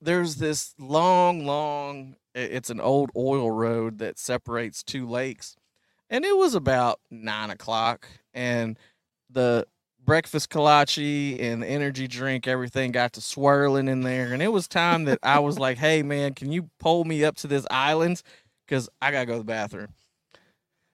there's 0.00 0.36
this 0.36 0.74
long, 0.78 1.44
long. 1.44 2.16
It's 2.34 2.70
an 2.70 2.80
old 2.80 3.10
oil 3.14 3.50
road 3.50 3.98
that 3.98 4.18
separates 4.18 4.82
two 4.82 5.06
lakes, 5.06 5.56
and 6.12 6.24
it 6.26 6.36
was 6.36 6.54
about 6.54 7.00
nine 7.10 7.50
o'clock, 7.50 8.06
and 8.34 8.78
the 9.30 9.66
breakfast 10.04 10.50
kolache 10.50 11.40
and 11.40 11.62
the 11.62 11.66
energy 11.66 12.06
drink, 12.06 12.46
everything 12.46 12.92
got 12.92 13.14
to 13.14 13.20
swirling 13.20 13.88
in 13.88 14.02
there. 14.02 14.32
And 14.32 14.42
it 14.42 14.48
was 14.48 14.68
time 14.68 15.04
that 15.04 15.18
I 15.22 15.38
was 15.38 15.58
like, 15.58 15.78
hey, 15.78 16.02
man, 16.02 16.34
can 16.34 16.52
you 16.52 16.68
pull 16.78 17.04
me 17.04 17.24
up 17.24 17.36
to 17.36 17.46
this 17.46 17.66
island? 17.70 18.22
Because 18.66 18.88
I 19.00 19.10
got 19.10 19.20
to 19.20 19.26
go 19.26 19.32
to 19.34 19.38
the 19.38 19.44
bathroom. 19.44 19.88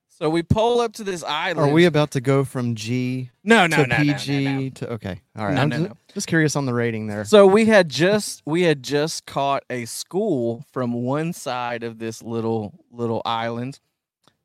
So 0.08 0.28
we 0.28 0.42
pull 0.42 0.80
up 0.80 0.94
to 0.94 1.04
this 1.04 1.22
island. 1.22 1.70
Are 1.70 1.72
we 1.72 1.84
about 1.84 2.12
to 2.12 2.20
go 2.20 2.44
from 2.44 2.74
G 2.74 3.30
no, 3.44 3.66
no, 3.66 3.76
to 3.76 3.86
no, 3.86 3.96
no, 3.96 4.02
no, 4.02 4.12
PG 4.12 4.44
no. 4.44 4.68
to 4.70 4.92
okay? 4.94 5.20
All 5.36 5.46
right. 5.46 5.54
No, 5.54 5.62
I'm 5.62 5.68
no, 5.68 5.76
ju- 5.76 5.82
no. 5.84 5.96
just 6.12 6.26
curious 6.26 6.56
on 6.56 6.66
the 6.66 6.74
rating 6.74 7.06
there. 7.06 7.24
So 7.24 7.46
we 7.46 7.66
had 7.66 7.88
just 7.88 8.42
we 8.44 8.62
had 8.62 8.82
just 8.82 9.26
caught 9.26 9.64
a 9.70 9.84
school 9.84 10.64
from 10.72 10.92
one 10.92 11.32
side 11.32 11.84
of 11.84 12.00
this 12.00 12.20
little 12.20 12.74
little 12.90 13.22
island, 13.24 13.78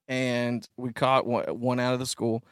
and 0.07 0.67
we 0.77 0.91
caught 0.93 1.25
one, 1.25 1.45
one 1.59 1.79
out 1.79 1.93
of 1.93 1.99
the 1.99 2.05
school. 2.05 2.43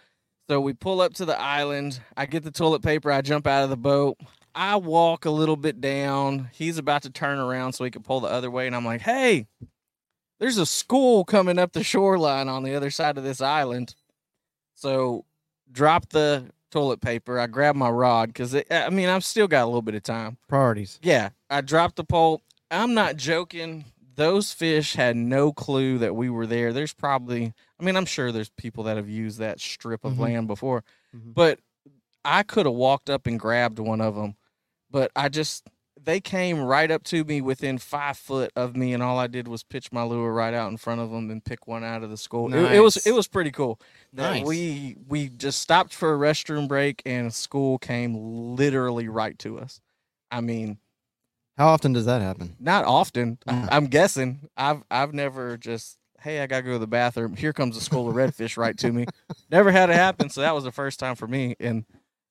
So 0.50 0.60
we 0.60 0.74
pull 0.74 1.02
up 1.02 1.14
to 1.16 1.26
the 1.26 1.40
island. 1.40 2.02
I 2.18 2.26
get 2.26 2.44
the 2.44 2.52
toilet 2.52 2.82
paper. 2.82 3.12
I 3.12 3.22
jump 3.22 3.48
out 3.48 3.64
of 3.64 3.70
the 3.70 3.78
boat. 3.78 4.18
I 4.54 4.76
walk 4.76 5.26
a 5.26 5.32
little 5.32 5.56
bit 5.56 5.80
down. 5.80 6.50
He's 6.54 6.78
about 6.78 7.04
to 7.04 7.10
turn 7.10 7.40
around 7.40 7.74
so 7.74 7.86
he 7.86 7.92
can 7.92 8.04
pull 8.04 8.20
the 8.20 8.28
other 8.28 8.52
way, 8.52 8.68
and 8.68 8.76
I'm 8.76 8.84
like, 8.84 9.02
"Hey, 9.02 9.48
there's 10.40 10.58
a 10.58 10.66
school 10.66 11.24
coming 11.24 11.58
up 11.58 11.72
the 11.72 11.84
shoreline 11.84 12.50
on 12.50 12.64
the 12.64 12.76
other 12.76 12.92
side 12.92 13.18
of 13.18 13.24
this 13.24 13.40
island." 13.40 13.96
So 14.76 15.24
drop 15.72 16.10
the 16.10 16.52
toilet 16.72 17.02
paper. 17.02 17.40
I 17.40 17.48
grab 17.48 17.76
my 17.76 17.90
rod 17.90 18.30
because 18.30 18.56
I 18.70 18.90
mean 18.90 19.10
I've 19.10 19.24
still 19.24 19.48
got 19.48 19.64
a 19.64 19.68
little 19.68 19.82
bit 19.82 19.96
of 19.96 20.04
time. 20.04 20.38
Priorities. 20.48 21.00
Yeah, 21.02 21.30
I 21.50 21.62
dropped 21.62 21.96
the 21.96 22.04
pole. 22.04 22.42
I'm 22.70 22.94
not 22.94 23.18
joking. 23.18 23.86
Those 24.16 24.52
fish 24.54 24.94
had 24.96 25.16
no 25.16 25.52
clue 25.54 25.98
that 26.00 26.16
we 26.16 26.30
were 26.30 26.46
there. 26.48 26.74
There's 26.74 26.94
probably, 26.94 27.54
I 27.80 27.84
mean, 27.84 27.96
I'm 27.96 28.06
sure 28.06 28.32
there's 28.32 28.50
people 28.50 28.84
that 28.86 28.98
have 28.98 29.10
used 29.10 29.40
that 29.40 29.60
strip 29.60 30.04
of 30.04 30.14
Mhm. 30.14 30.20
land 30.20 30.48
before, 30.48 30.84
Mhm. 31.16 31.34
but 31.34 31.60
I 32.24 32.44
could 32.44 32.66
have 32.66 32.76
walked 32.76 33.10
up 33.10 33.26
and 33.26 33.40
grabbed 33.40 33.80
one 33.80 34.02
of 34.02 34.16
them, 34.16 34.36
but 34.90 35.12
I 35.16 35.30
just 35.30 35.68
they 36.04 36.20
came 36.20 36.60
right 36.60 36.90
up 36.90 37.04
to 37.04 37.24
me 37.24 37.42
within 37.42 37.78
five 37.78 38.18
foot 38.18 38.52
of 38.56 38.76
me, 38.76 38.92
and 38.92 39.04
all 39.04 39.20
I 39.20 39.28
did 39.28 39.48
was 39.48 39.62
pitch 39.62 39.92
my 39.92 40.02
lure 40.02 40.34
right 40.34 40.54
out 40.54 40.72
in 40.72 40.78
front 40.78 41.00
of 41.00 41.12
them 41.12 41.30
and 41.30 41.44
pick 41.46 41.68
one 41.68 41.84
out 41.84 42.02
of 42.02 42.10
the 42.10 42.18
school. 42.18 42.52
It, 42.56 42.78
it 42.78 42.80
was 42.80 43.06
it 43.06 43.12
was 43.14 43.28
pretty 43.28 43.52
cool. 43.52 43.80
Nice. 44.12 44.44
We 44.44 44.98
we 45.08 45.30
just 45.30 45.62
stopped 45.62 45.94
for 45.94 46.14
a 46.14 46.18
restroom 46.18 46.68
break, 46.68 47.04
and 47.06 47.32
school 47.32 47.78
came 47.78 48.16
literally 48.56 49.08
right 49.10 49.38
to 49.40 49.60
us. 49.60 49.80
I 50.32 50.42
mean, 50.42 50.80
How 51.62 51.68
often 51.68 51.94
does 51.94 52.06
that 52.06 52.24
happen? 52.24 52.56
not 52.60 52.86
often. 52.86 53.38
Mm. 53.48 53.70
I'm 53.72 53.86
guessing. 53.86 54.50
I've 54.58 54.82
I've 54.90 55.14
never 55.14 55.58
just 55.58 56.00
hey, 56.20 56.40
I 56.40 56.48
gotta 56.48 56.64
go 56.64 56.72
to 56.72 56.80
the 56.80 56.88
bathroom. 56.88 57.36
Here 57.36 57.54
comes 57.54 57.78
a 57.78 57.82
school 57.82 58.10
of 58.10 58.16
redfish 58.16 58.58
right 58.58 58.76
to 58.80 58.92
me. 58.92 59.06
Never 59.52 59.72
had 59.72 59.92
it 59.92 59.96
happen. 59.96 60.32
So 60.32 60.42
that 60.42 60.56
was 60.56 60.64
the 60.64 60.72
first 60.72 61.00
time 61.00 61.16
for 61.16 61.28
me, 61.28 61.56
and 61.60 61.86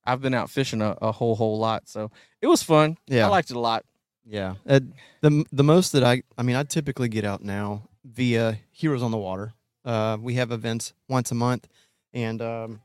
I've 0.05 0.21
been 0.21 0.33
out 0.33 0.49
fishing 0.49 0.81
a, 0.81 0.97
a 1.01 1.13
whole 1.13 1.35
whole 1.35 1.57
lot. 1.57 1.87
So 1.87 2.11
it 2.41 2.47
was 2.47 2.61
fun. 2.61 2.97
Yeah. 3.07 3.27
I 3.27 3.29
liked 3.29 3.51
it 3.51 3.55
a 3.55 3.59
lot. 3.59 3.85
Yeah. 4.25 4.55
Uh, 4.67 4.81
the 5.21 5.45
the 5.49 5.63
most 5.63 5.93
that 5.93 6.03
I 6.03 6.23
I 6.37 6.43
mean 6.43 6.57
I 6.57 6.63
typically 6.63 7.07
get 7.07 7.23
out 7.23 7.41
now 7.41 7.83
via 8.03 8.59
Heroes 8.69 9.01
on 9.01 9.11
the 9.11 9.17
Water. 9.17 9.53
Uh, 9.85 10.17
we 10.19 10.33
have 10.33 10.51
events 10.51 10.91
once 11.07 11.31
a 11.31 11.35
month, 11.35 11.69
and 12.13 12.41
um, 12.41 12.81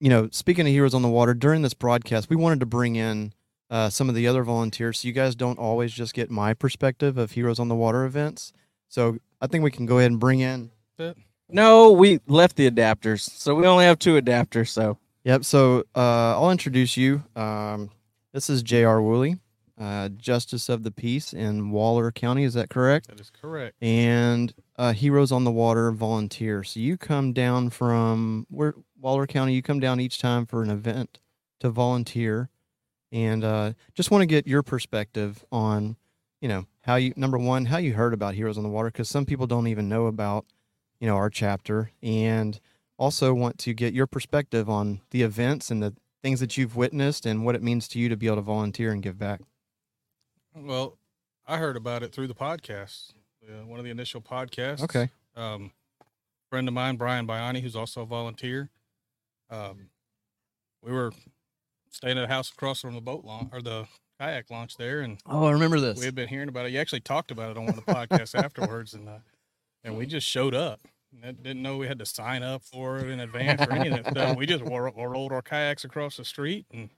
you 0.00 0.10
know, 0.10 0.28
speaking 0.32 0.66
of 0.66 0.70
Heroes 0.70 0.92
on 0.92 1.00
the 1.00 1.08
Water, 1.08 1.32
during 1.32 1.62
this 1.62 1.72
broadcast, 1.72 2.28
we 2.28 2.36
wanted 2.36 2.60
to 2.60 2.66
bring 2.66 2.96
in 2.96 3.32
uh, 3.72 3.90
some 3.90 4.08
of 4.08 4.14
the 4.14 4.28
other 4.28 4.44
volunteers, 4.44 5.00
so 5.00 5.08
you 5.08 5.14
guys 5.14 5.34
don't 5.34 5.58
always 5.58 5.92
just 5.92 6.14
get 6.14 6.30
my 6.30 6.54
perspective 6.54 7.18
of 7.18 7.32
Heroes 7.32 7.58
on 7.58 7.68
the 7.68 7.74
Water 7.74 8.04
events. 8.04 8.52
So 8.88 9.18
I 9.40 9.48
think 9.48 9.64
we 9.64 9.70
can 9.72 9.86
go 9.86 9.98
ahead 9.98 10.10
and 10.12 10.20
bring 10.20 10.40
in. 10.40 10.70
No, 11.48 11.90
we 11.90 12.20
left 12.26 12.56
the 12.56 12.70
adapters, 12.70 13.20
so 13.20 13.54
we 13.54 13.66
only 13.66 13.84
have 13.84 13.98
two 13.98 14.20
adapters. 14.20 14.68
So 14.68 14.98
Yep. 15.24 15.44
So 15.44 15.84
uh, 15.94 16.36
I'll 16.36 16.50
introduce 16.50 16.96
you. 16.96 17.22
Um, 17.36 17.90
this 18.32 18.50
is 18.50 18.62
J.R. 18.62 19.00
Woolley, 19.00 19.38
uh, 19.80 20.08
Justice 20.10 20.68
of 20.68 20.82
the 20.82 20.90
Peace 20.90 21.32
in 21.32 21.70
Waller 21.70 22.10
County. 22.10 22.44
Is 22.44 22.54
that 22.54 22.70
correct? 22.70 23.08
That 23.08 23.20
is 23.20 23.30
correct. 23.30 23.76
and 23.80 24.52
uh, 24.76 24.92
Heroes 24.92 25.30
on 25.30 25.44
the 25.44 25.50
Water 25.50 25.92
volunteer. 25.92 26.64
So 26.64 26.80
you 26.80 26.96
come 26.96 27.32
down 27.32 27.70
from 27.70 28.46
where 28.50 28.74
Waller 29.00 29.26
County. 29.26 29.54
You 29.54 29.62
come 29.62 29.80
down 29.80 30.00
each 30.00 30.18
time 30.18 30.44
for 30.44 30.62
an 30.62 30.70
event 30.70 31.20
to 31.60 31.70
volunteer, 31.70 32.50
and 33.12 33.44
uh, 33.44 33.72
just 33.94 34.10
want 34.10 34.22
to 34.22 34.26
get 34.26 34.46
your 34.46 34.62
perspective 34.62 35.44
on, 35.52 35.96
you 36.40 36.48
know, 36.48 36.66
how 36.80 36.96
you 36.96 37.12
number 37.14 37.38
one 37.38 37.66
how 37.66 37.76
you 37.76 37.92
heard 37.92 38.14
about 38.14 38.34
Heroes 38.34 38.56
on 38.56 38.64
the 38.64 38.70
Water 38.70 38.88
because 38.88 39.08
some 39.08 39.26
people 39.26 39.46
don't 39.46 39.68
even 39.68 39.88
know 39.88 40.06
about, 40.06 40.46
you 40.98 41.06
know, 41.06 41.16
our 41.16 41.30
chapter, 41.30 41.92
and 42.02 42.58
also 42.98 43.34
want 43.34 43.58
to 43.58 43.74
get 43.74 43.92
your 43.92 44.06
perspective 44.06 44.68
on 44.68 45.00
the 45.10 45.22
events 45.22 45.70
and 45.70 45.82
the 45.82 45.94
things 46.22 46.40
that 46.40 46.56
you've 46.56 46.76
witnessed 46.76 47.26
and 47.26 47.44
what 47.44 47.54
it 47.54 47.62
means 47.62 47.88
to 47.88 47.98
you 47.98 48.08
to 48.08 48.16
be 48.16 48.26
able 48.26 48.36
to 48.36 48.42
volunteer 48.42 48.92
and 48.92 49.02
give 49.02 49.18
back. 49.18 49.40
Well, 50.54 50.98
I 51.46 51.58
heard 51.58 51.76
about 51.76 52.02
it 52.02 52.12
through 52.12 52.28
the 52.28 52.34
podcast, 52.34 53.12
uh, 53.46 53.66
one 53.66 53.78
of 53.78 53.84
the 53.84 53.90
initial 53.90 54.20
podcasts. 54.20 54.82
Okay. 54.82 55.08
Um, 55.34 55.72
friend 56.48 56.68
of 56.68 56.74
mine, 56.74 56.96
Brian 56.96 57.26
Biani, 57.26 57.60
who's 57.60 57.74
also 57.74 58.02
a 58.02 58.06
volunteer. 58.06 58.70
Um, 59.50 59.88
we 60.82 60.92
were 60.92 61.12
staying 61.92 62.18
at 62.18 62.24
a 62.24 62.28
house 62.28 62.50
across 62.50 62.80
from 62.80 62.94
the 62.94 63.00
boat 63.00 63.24
launch 63.24 63.50
or 63.52 63.62
the 63.62 63.86
kayak 64.20 64.50
launch 64.50 64.76
there, 64.76 65.00
and 65.00 65.18
Oh, 65.26 65.44
I 65.46 65.52
remember 65.52 65.78
this. 65.80 65.98
we 65.98 66.04
had 66.04 66.14
been 66.14 66.28
hearing 66.28 66.48
about 66.48 66.66
it. 66.66 66.72
You 66.72 66.80
actually 66.80 67.00
talked 67.00 67.30
about 67.30 67.50
it 67.52 67.56
on 67.56 67.66
one 67.66 67.78
of 67.78 67.84
the 67.84 67.92
podcasts 67.92 68.34
afterwards, 68.34 68.94
and 68.94 69.08
uh, 69.08 69.18
and 69.84 69.96
we 69.96 70.06
just 70.06 70.26
showed 70.28 70.54
up. 70.54 70.80
And 71.22 71.42
Didn't 71.42 71.60
know 71.62 71.76
we 71.76 71.86
had 71.88 71.98
to 71.98 72.06
sign 72.06 72.42
up 72.42 72.62
for 72.62 72.98
it 72.98 73.08
in 73.08 73.20
advance 73.20 73.60
or 73.60 73.72
any 73.72 73.88
of 73.90 74.02
that 74.04 74.10
stuff. 74.12 74.36
We 74.36 74.46
just 74.46 74.64
wor- 74.64 74.90
rolled 74.96 75.30
our 75.32 75.42
kayaks 75.42 75.84
across 75.84 76.16
the 76.16 76.24
street, 76.24 76.64
and 76.72 76.88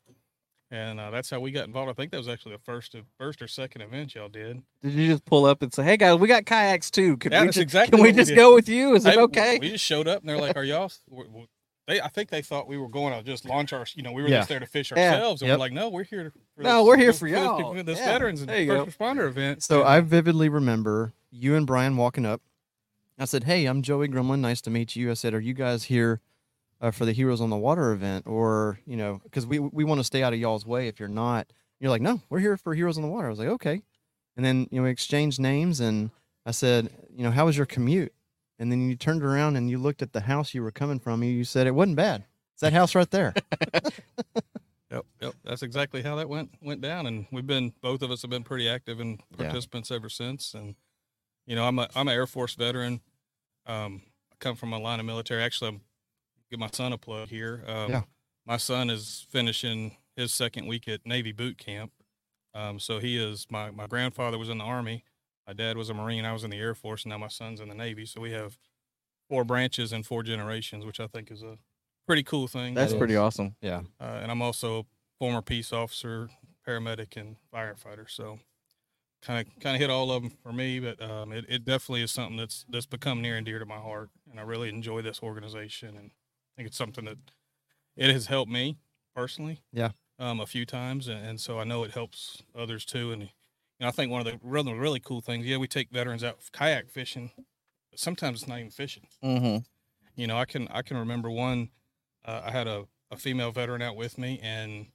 and 0.70 0.98
uh, 1.00 1.10
that's 1.10 1.30
how 1.30 1.40
we 1.40 1.50
got 1.50 1.66
involved. 1.66 1.90
I 1.90 1.94
think 1.94 2.10
that 2.12 2.18
was 2.18 2.28
actually 2.28 2.52
the 2.52 2.62
first 2.62 2.94
first 3.18 3.42
or 3.42 3.48
second 3.48 3.82
event 3.82 4.14
y'all 4.14 4.28
did. 4.28 4.62
did 4.82 4.92
you 4.92 5.08
just 5.08 5.24
pull 5.24 5.46
up 5.46 5.62
and 5.62 5.72
say, 5.74 5.82
"Hey 5.82 5.96
guys, 5.96 6.18
we 6.18 6.28
got 6.28 6.46
kayaks 6.46 6.90
too? 6.90 7.16
Can 7.16 7.32
Yeah, 7.32 7.40
we 7.42 7.46
just, 7.48 7.58
exactly 7.58 7.96
can 7.96 8.04
we 8.04 8.12
just 8.12 8.28
did. 8.28 8.36
go 8.36 8.54
with 8.54 8.68
you? 8.68 8.94
Is 8.94 9.04
it 9.06 9.16
okay?" 9.16 9.58
We 9.60 9.70
just 9.70 9.84
showed 9.84 10.06
up, 10.06 10.20
and 10.20 10.28
they're 10.28 10.38
like, 10.38 10.56
"Are 10.56 10.64
y'all?" 10.64 10.92
They, 11.86 12.00
I 12.00 12.08
think 12.08 12.30
they 12.30 12.40
thought 12.40 12.66
we 12.66 12.78
were 12.78 12.88
going 12.88 13.12
to 13.12 13.22
just 13.22 13.44
launch 13.44 13.72
our, 13.74 13.84
you 13.94 14.02
know, 14.02 14.12
we 14.12 14.22
were 14.22 14.28
Yeah. 14.28 14.38
just 14.38 14.48
there 14.48 14.58
to 14.60 14.66
fish 14.66 14.90
Yeah. 14.96 15.12
ourselves, 15.14 15.42
and 15.42 15.48
Yep. 15.48 15.56
we're 15.56 15.60
like, 15.60 15.72
"No, 15.72 15.90
we're 15.90 16.04
here." 16.04 16.32
For 16.56 16.62
No, 16.62 16.78
this- 16.78 16.86
we're 16.86 16.96
here 16.96 17.12
for 17.12 17.18
for 17.20 17.26
y'all. 17.28 17.74
this 17.84 17.98
Yeah. 17.98 18.06
veterans 18.06 18.40
and 18.42 18.50
first 18.50 18.98
responder 18.98 19.28
event. 19.28 19.62
So 19.62 19.80
And, 19.80 19.88
I 19.88 20.00
vividly 20.00 20.48
remember 20.48 21.12
you 21.30 21.54
and 21.56 21.66
Brian 21.66 21.96
walking 21.98 22.24
up. 22.24 22.40
I 23.18 23.26
said, 23.26 23.44
"Hey, 23.44 23.66
I'm 23.66 23.82
Joey 23.82 24.08
Grumlin. 24.08 24.40
Nice 24.40 24.60
to 24.62 24.70
meet 24.70 24.96
you." 24.96 25.10
I 25.10 25.14
said, 25.14 25.34
"Are 25.34 25.40
you 25.40 25.52
guys 25.54 25.84
here 25.84 26.20
uh, 26.80 26.90
for 26.90 27.04
the 27.04 27.12
Heroes 27.12 27.40
on 27.42 27.50
the 27.50 27.56
Water 27.56 27.92
event, 27.92 28.26
or 28.26 28.78
you 28.86 28.96
know, 28.96 29.20
because 29.22 29.46
we 29.46 29.58
we 29.58 29.84
want 29.84 30.00
to 30.00 30.04
stay 30.04 30.22
out 30.22 30.32
of 30.32 30.38
y'all's 30.38 30.64
way 30.66 30.88
if 30.88 30.98
you're 30.98 31.08
not." 31.08 31.52
You're 31.80 31.90
like, 31.90 32.00
"No, 32.02 32.22
we're 32.30 32.38
here 32.40 32.56
for 32.56 32.74
Heroes 32.74 32.96
on 32.96 33.02
the 33.02 33.08
Water." 33.10 33.26
I 33.26 33.30
was 33.30 33.38
like, 33.38 33.48
"Okay," 33.48 33.82
and 34.38 34.44
then 34.46 34.68
you 34.70 34.78
know 34.78 34.84
we 34.84 34.90
exchanged 34.90 35.38
names, 35.38 35.80
and 35.80 36.10
I 36.46 36.50
said, 36.52 36.88
"You 37.14 37.24
know, 37.24 37.30
how 37.30 37.44
was 37.44 37.58
your 37.58 37.66
commute?" 37.66 38.13
And 38.58 38.70
then 38.70 38.88
you 38.88 38.94
turned 38.96 39.22
around 39.24 39.56
and 39.56 39.68
you 39.68 39.78
looked 39.78 40.00
at 40.02 40.12
the 40.12 40.20
house 40.20 40.54
you 40.54 40.62
were 40.62 40.70
coming 40.70 40.98
from. 41.00 41.22
You 41.22 41.30
you 41.30 41.44
said 41.44 41.66
it 41.66 41.74
wasn't 41.74 41.96
bad. 41.96 42.24
It's 42.52 42.60
that 42.60 42.72
house 42.72 42.94
right 42.94 43.10
there. 43.10 43.34
Yep, 44.90 45.06
yep. 45.20 45.34
That's 45.44 45.62
exactly 45.62 46.02
how 46.02 46.14
that 46.16 46.28
went 46.28 46.50
went 46.62 46.80
down, 46.80 47.06
and 47.08 47.26
we've 47.32 47.46
been 47.46 47.72
both 47.80 48.02
of 48.02 48.12
us 48.12 48.22
have 48.22 48.30
been 48.30 48.44
pretty 48.44 48.68
active 48.68 49.00
and 49.00 49.20
Yeah. 49.32 49.46
participants 49.46 49.90
ever 49.90 50.08
since. 50.08 50.54
And 50.54 50.76
you 51.46 51.56
know, 51.56 51.64
I'm 51.66 51.78
a 51.80 51.88
I'm 51.96 52.06
an 52.06 52.14
Air 52.14 52.28
Force 52.28 52.54
veteran. 52.54 53.00
Um, 53.66 54.02
I 54.30 54.36
come 54.38 54.54
from 54.54 54.72
a 54.72 54.78
line 54.78 55.00
of 55.00 55.06
military. 55.06 55.42
Actually, 55.42 55.68
I'm 55.70 55.80
give 56.48 56.60
my 56.60 56.68
son 56.72 56.92
a 56.92 56.98
plug 56.98 57.28
here. 57.28 57.64
Um, 57.66 57.90
Yeah. 57.90 58.02
My 58.46 58.56
son 58.58 58.88
is 58.88 59.26
finishing 59.30 59.96
his 60.16 60.32
second 60.32 60.66
week 60.66 60.86
at 60.86 61.04
Navy 61.04 61.32
boot 61.32 61.58
camp. 61.58 61.90
Um, 62.52 62.78
so 62.78 63.00
he 63.00 63.16
is 63.16 63.46
my 63.50 63.72
my 63.72 63.88
grandfather 63.88 64.38
was 64.38 64.48
in 64.50 64.58
the 64.58 64.64
Army. 64.64 65.02
My 65.46 65.52
dad 65.52 65.76
was 65.76 65.90
a 65.90 65.94
Marine. 65.94 66.24
I 66.24 66.32
was 66.32 66.44
in 66.44 66.50
the 66.50 66.58
Air 66.58 66.74
Force, 66.74 67.04
and 67.04 67.10
now 67.10 67.18
my 67.18 67.28
son's 67.28 67.60
in 67.60 67.68
the 67.68 67.74
Navy. 67.74 68.06
So 68.06 68.20
we 68.20 68.32
have 68.32 68.58
four 69.28 69.44
branches 69.44 69.92
and 69.92 70.04
four 70.06 70.22
generations, 70.22 70.84
which 70.84 71.00
I 71.00 71.06
think 71.06 71.30
is 71.30 71.42
a 71.42 71.58
pretty 72.06 72.22
cool 72.22 72.46
thing. 72.48 72.74
That's 72.74 72.92
That 72.92 72.98
pretty 72.98 73.14
is. 73.14 73.20
awesome. 73.20 73.56
Yeah. 73.60 73.82
uh, 74.00 74.20
and 74.22 74.30
I'm 74.30 74.42
also 74.42 74.80
a 74.80 74.84
former 75.18 75.42
peace 75.42 75.72
officer, 75.72 76.30
paramedic, 76.66 77.16
and 77.16 77.36
firefighter. 77.52 78.08
So 78.10 78.38
kind 79.22 79.46
of 79.46 79.60
kind 79.60 79.74
of 79.74 79.80
hit 79.80 79.90
all 79.90 80.10
of 80.12 80.22
them 80.22 80.30
for 80.42 80.52
me, 80.52 80.80
but 80.80 81.00
um, 81.02 81.32
it, 81.32 81.46
it 81.48 81.64
definitely 81.64 82.02
is 82.02 82.12
something 82.12 82.36
that's 82.36 82.64
that's 82.68 82.86
become 82.86 83.22
near 83.22 83.36
and 83.36 83.46
dear 83.46 83.58
to 83.58 83.66
my 83.66 83.78
heart, 83.78 84.10
and 84.30 84.38
I 84.38 84.42
really 84.42 84.68
enjoy 84.68 85.02
this 85.02 85.22
organization, 85.22 85.96
and 85.96 86.10
I 86.10 86.52
think 86.56 86.68
it's 86.68 86.76
something 86.76 87.04
that 87.06 87.18
it 87.96 88.10
has 88.10 88.26
helped 88.26 88.50
me 88.50 88.76
personally. 89.14 89.60
Yeah. 89.72 89.90
Um, 90.18 90.38
a 90.38 90.46
few 90.46 90.64
times, 90.64 91.08
and, 91.08 91.26
and 91.26 91.40
so 91.40 91.58
I 91.58 91.64
know 91.64 91.82
it 91.82 91.90
helps 91.90 92.42
others 92.54 92.84
too. 92.84 93.10
And 93.12 93.30
know, 93.80 93.88
I 93.88 93.90
think 93.90 94.10
one 94.10 94.20
of 94.20 94.26
the 94.26 94.38
really 94.42 94.72
really 94.74 95.00
cool 95.00 95.20
things, 95.20 95.46
yeah, 95.46 95.56
we 95.56 95.66
take 95.66 95.90
veterans 95.90 96.22
out 96.24 96.38
kayak 96.52 96.90
fishing, 96.90 97.30
but 97.90 97.98
sometimes 97.98 98.42
it's 98.42 98.48
not 98.48 98.58
even 98.58 98.70
fishing 98.70 99.06
Mm-hmm. 99.22 99.58
you 100.16 100.26
know, 100.26 100.38
I 100.38 100.44
can 100.44 100.68
I 100.68 100.82
can 100.82 100.96
remember 100.96 101.30
one. 101.30 101.70
Uh, 102.24 102.42
I 102.46 102.50
had 102.50 102.66
a, 102.66 102.86
a 103.10 103.16
female 103.16 103.52
veteran 103.52 103.82
out 103.82 103.96
with 103.96 104.16
me, 104.16 104.40
and 104.42 104.86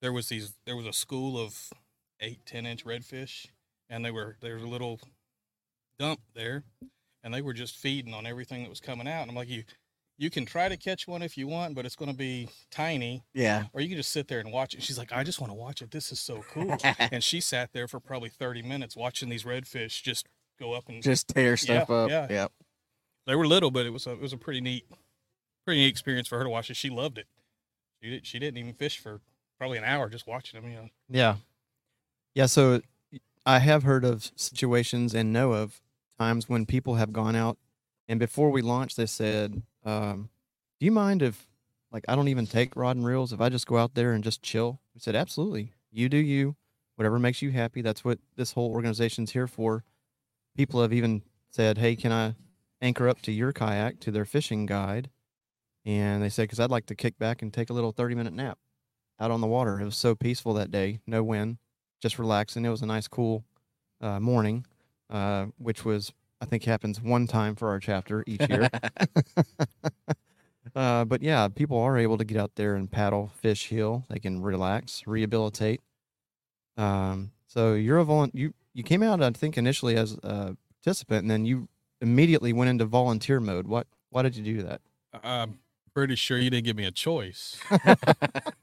there 0.00 0.12
was 0.12 0.28
these 0.28 0.54
there 0.64 0.76
was 0.76 0.86
a 0.86 0.92
school 0.92 1.38
of 1.38 1.70
eight 2.20 2.40
ten 2.46 2.66
inch 2.66 2.84
redfish, 2.84 3.46
and 3.88 4.04
they 4.04 4.10
were 4.10 4.36
there 4.40 4.54
was 4.54 4.64
a 4.64 4.68
little 4.68 5.00
dump 5.98 6.20
there, 6.34 6.64
and 7.22 7.32
they 7.32 7.42
were 7.42 7.54
just 7.54 7.76
feeding 7.76 8.14
on 8.14 8.26
everything 8.26 8.62
that 8.62 8.70
was 8.70 8.80
coming 8.80 9.06
out. 9.08 9.22
And 9.22 9.30
I'm 9.30 9.36
like, 9.36 9.48
you 9.48 9.64
you 10.18 10.30
can 10.30 10.46
try 10.46 10.68
to 10.68 10.76
catch 10.76 11.06
one 11.06 11.22
if 11.22 11.36
you 11.36 11.46
want, 11.46 11.74
but 11.74 11.84
it's 11.84 11.96
going 11.96 12.10
to 12.10 12.16
be 12.16 12.48
tiny, 12.70 13.22
Yeah. 13.34 13.64
or 13.72 13.80
you 13.80 13.88
can 13.88 13.96
just 13.98 14.10
sit 14.10 14.28
there 14.28 14.40
and 14.40 14.50
watch 14.50 14.72
it. 14.74 14.82
She's 14.82 14.96
like, 14.98 15.12
I 15.12 15.22
just 15.24 15.40
want 15.40 15.50
to 15.50 15.54
watch 15.54 15.82
it. 15.82 15.90
This 15.90 16.10
is 16.10 16.18
so 16.20 16.42
cool. 16.50 16.76
and 16.98 17.22
she 17.22 17.40
sat 17.40 17.72
there 17.72 17.86
for 17.86 18.00
probably 18.00 18.30
30 18.30 18.62
minutes 18.62 18.96
watching 18.96 19.28
these 19.28 19.44
redfish 19.44 20.02
just 20.02 20.26
go 20.58 20.72
up 20.72 20.88
and 20.88 21.02
Just 21.02 21.28
tear 21.28 21.56
stuff 21.56 21.90
up. 21.90 22.08
yeah. 22.10 22.26
Yep. 22.30 22.52
they 23.26 23.34
were 23.34 23.46
little, 23.46 23.70
but 23.70 23.84
it 23.84 23.90
was 23.90 24.06
a 24.06 24.12
it 24.12 24.20
was 24.20 24.32
a 24.32 24.38
pretty 24.38 24.60
neat, 24.62 24.84
pretty 25.66 25.80
neat 25.82 25.88
experience 25.88 26.28
for 26.28 26.38
her 26.38 26.44
to 26.44 26.50
watch 26.50 26.70
it. 26.70 26.76
She 26.76 26.88
loved 26.88 27.18
it. 27.18 27.26
She 28.02 28.10
did, 28.10 28.26
she 28.26 28.38
didn't 28.38 28.56
even 28.58 28.72
fish 28.72 28.98
for 28.98 29.20
probably 29.58 29.76
an 29.78 29.84
hour 29.84 30.08
just 30.08 30.26
watching 30.26 30.60
them. 30.60 30.70
You 30.70 30.76
know, 30.78 30.88
Yeah. 31.10 31.36
Yeah. 32.34 32.46
So 32.46 32.80
I 33.44 33.58
have 33.58 33.82
heard 33.82 34.04
of 34.04 34.30
situations 34.36 35.14
and 35.14 35.30
know 35.32 35.52
of 35.52 35.80
times 36.18 36.48
when 36.48 36.64
people 36.64 36.94
have 36.94 37.12
gone 37.12 37.36
out 37.36 37.58
and 38.08 38.18
before 38.18 38.50
we 38.50 38.62
launched, 38.62 38.96
they 38.96 39.06
said, 39.06 39.62
um, 39.86 40.28
Do 40.78 40.84
you 40.86 40.92
mind 40.92 41.22
if, 41.22 41.46
like, 41.92 42.04
I 42.08 42.16
don't 42.16 42.28
even 42.28 42.46
take 42.46 42.76
rod 42.76 42.96
and 42.96 43.06
reels 43.06 43.32
if 43.32 43.40
I 43.40 43.48
just 43.48 43.66
go 43.66 43.78
out 43.78 43.94
there 43.94 44.12
and 44.12 44.22
just 44.22 44.42
chill? 44.42 44.80
We 44.94 45.00
said, 45.00 45.16
Absolutely. 45.16 45.72
You 45.90 46.08
do 46.08 46.18
you. 46.18 46.56
Whatever 46.96 47.18
makes 47.18 47.40
you 47.40 47.52
happy. 47.52 47.80
That's 47.82 48.04
what 48.04 48.18
this 48.36 48.52
whole 48.52 48.70
organization's 48.70 49.32
here 49.32 49.46
for. 49.46 49.84
People 50.56 50.82
have 50.82 50.92
even 50.92 51.22
said, 51.50 51.78
Hey, 51.78 51.96
can 51.96 52.12
I 52.12 52.34
anchor 52.82 53.08
up 53.08 53.22
to 53.22 53.32
your 53.32 53.52
kayak 53.52 54.00
to 54.00 54.10
their 54.10 54.24
fishing 54.24 54.66
guide? 54.66 55.10
And 55.84 56.22
they 56.22 56.28
said, 56.28 56.44
Because 56.44 56.60
I'd 56.60 56.70
like 56.70 56.86
to 56.86 56.94
kick 56.94 57.18
back 57.18 57.40
and 57.40 57.52
take 57.52 57.70
a 57.70 57.72
little 57.72 57.92
30 57.92 58.14
minute 58.14 58.34
nap 58.34 58.58
out 59.20 59.30
on 59.30 59.40
the 59.40 59.46
water. 59.46 59.80
It 59.80 59.84
was 59.84 59.96
so 59.96 60.14
peaceful 60.14 60.54
that 60.54 60.70
day, 60.70 61.00
no 61.06 61.22
wind, 61.22 61.58
just 62.02 62.18
relaxing. 62.18 62.64
It 62.64 62.70
was 62.70 62.82
a 62.82 62.86
nice, 62.86 63.08
cool 63.08 63.44
uh, 64.00 64.20
morning, 64.20 64.66
uh, 65.08 65.46
which 65.58 65.84
was, 65.84 66.12
I 66.40 66.44
think, 66.44 66.64
happens 66.64 67.00
one 67.00 67.26
time 67.26 67.54
for 67.56 67.68
our 67.68 67.80
chapter 67.80 68.22
each 68.26 68.48
year. 68.48 68.68
uh, 70.76 71.04
but 71.04 71.22
yeah, 71.22 71.48
people 71.48 71.78
are 71.78 71.96
able 71.96 72.18
to 72.18 72.24
get 72.24 72.36
out 72.36 72.56
there 72.56 72.74
and 72.74 72.90
paddle, 72.90 73.30
fish, 73.40 73.68
heal. 73.68 74.04
They 74.08 74.18
can 74.18 74.42
relax, 74.42 75.06
rehabilitate. 75.06 75.80
Um, 76.76 77.32
So 77.46 77.74
you're 77.74 77.98
a 77.98 78.04
volun 78.04 78.30
you 78.34 78.52
you 78.74 78.82
came 78.82 79.02
out 79.02 79.22
I 79.22 79.30
think 79.30 79.56
initially 79.56 79.96
as 79.96 80.18
a 80.22 80.56
participant 80.74 81.22
and 81.22 81.30
then 81.30 81.46
you 81.46 81.68
immediately 82.02 82.52
went 82.52 82.68
into 82.68 82.84
volunteer 82.84 83.40
mode. 83.40 83.66
What 83.66 83.86
why 84.10 84.22
did 84.22 84.36
you 84.36 84.44
do 84.44 84.62
that? 84.62 84.82
I'm 85.24 85.58
pretty 85.94 86.16
sure 86.16 86.36
you 86.36 86.50
didn't 86.50 86.66
give 86.66 86.76
me 86.76 86.84
a 86.84 86.90
choice. 86.90 87.58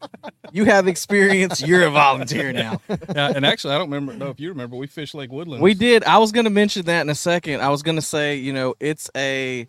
You 0.54 0.66
have 0.66 0.88
experience. 0.88 1.64
You're 1.64 1.82
a 1.82 1.90
volunteer 1.90 2.54
now. 2.54 2.80
yeah, 2.90 3.34
and 3.36 3.44
actually, 3.44 3.74
I 3.74 3.80
don't 3.80 3.90
remember. 3.90 4.14
know 4.14 4.30
if 4.30 4.40
you 4.40 4.50
remember, 4.50 4.76
we 4.76 4.86
fished 4.86 5.16
Lake 5.16 5.32
Woodland. 5.32 5.64
We 5.64 5.74
did. 5.74 6.04
I 6.04 6.20
was 6.20 6.32
going 6.32 6.44
to 6.44 6.52
mention 6.52 6.86
that 6.86 7.02
in 7.02 7.10
a 7.10 7.16
second. 7.16 7.62
I 7.62 7.70
was 7.70 7.82
going 7.82 7.96
to 7.96 8.04
say, 8.04 8.36
you 8.36 8.54
know, 8.54 8.76
it's 8.80 9.10
a 9.18 9.68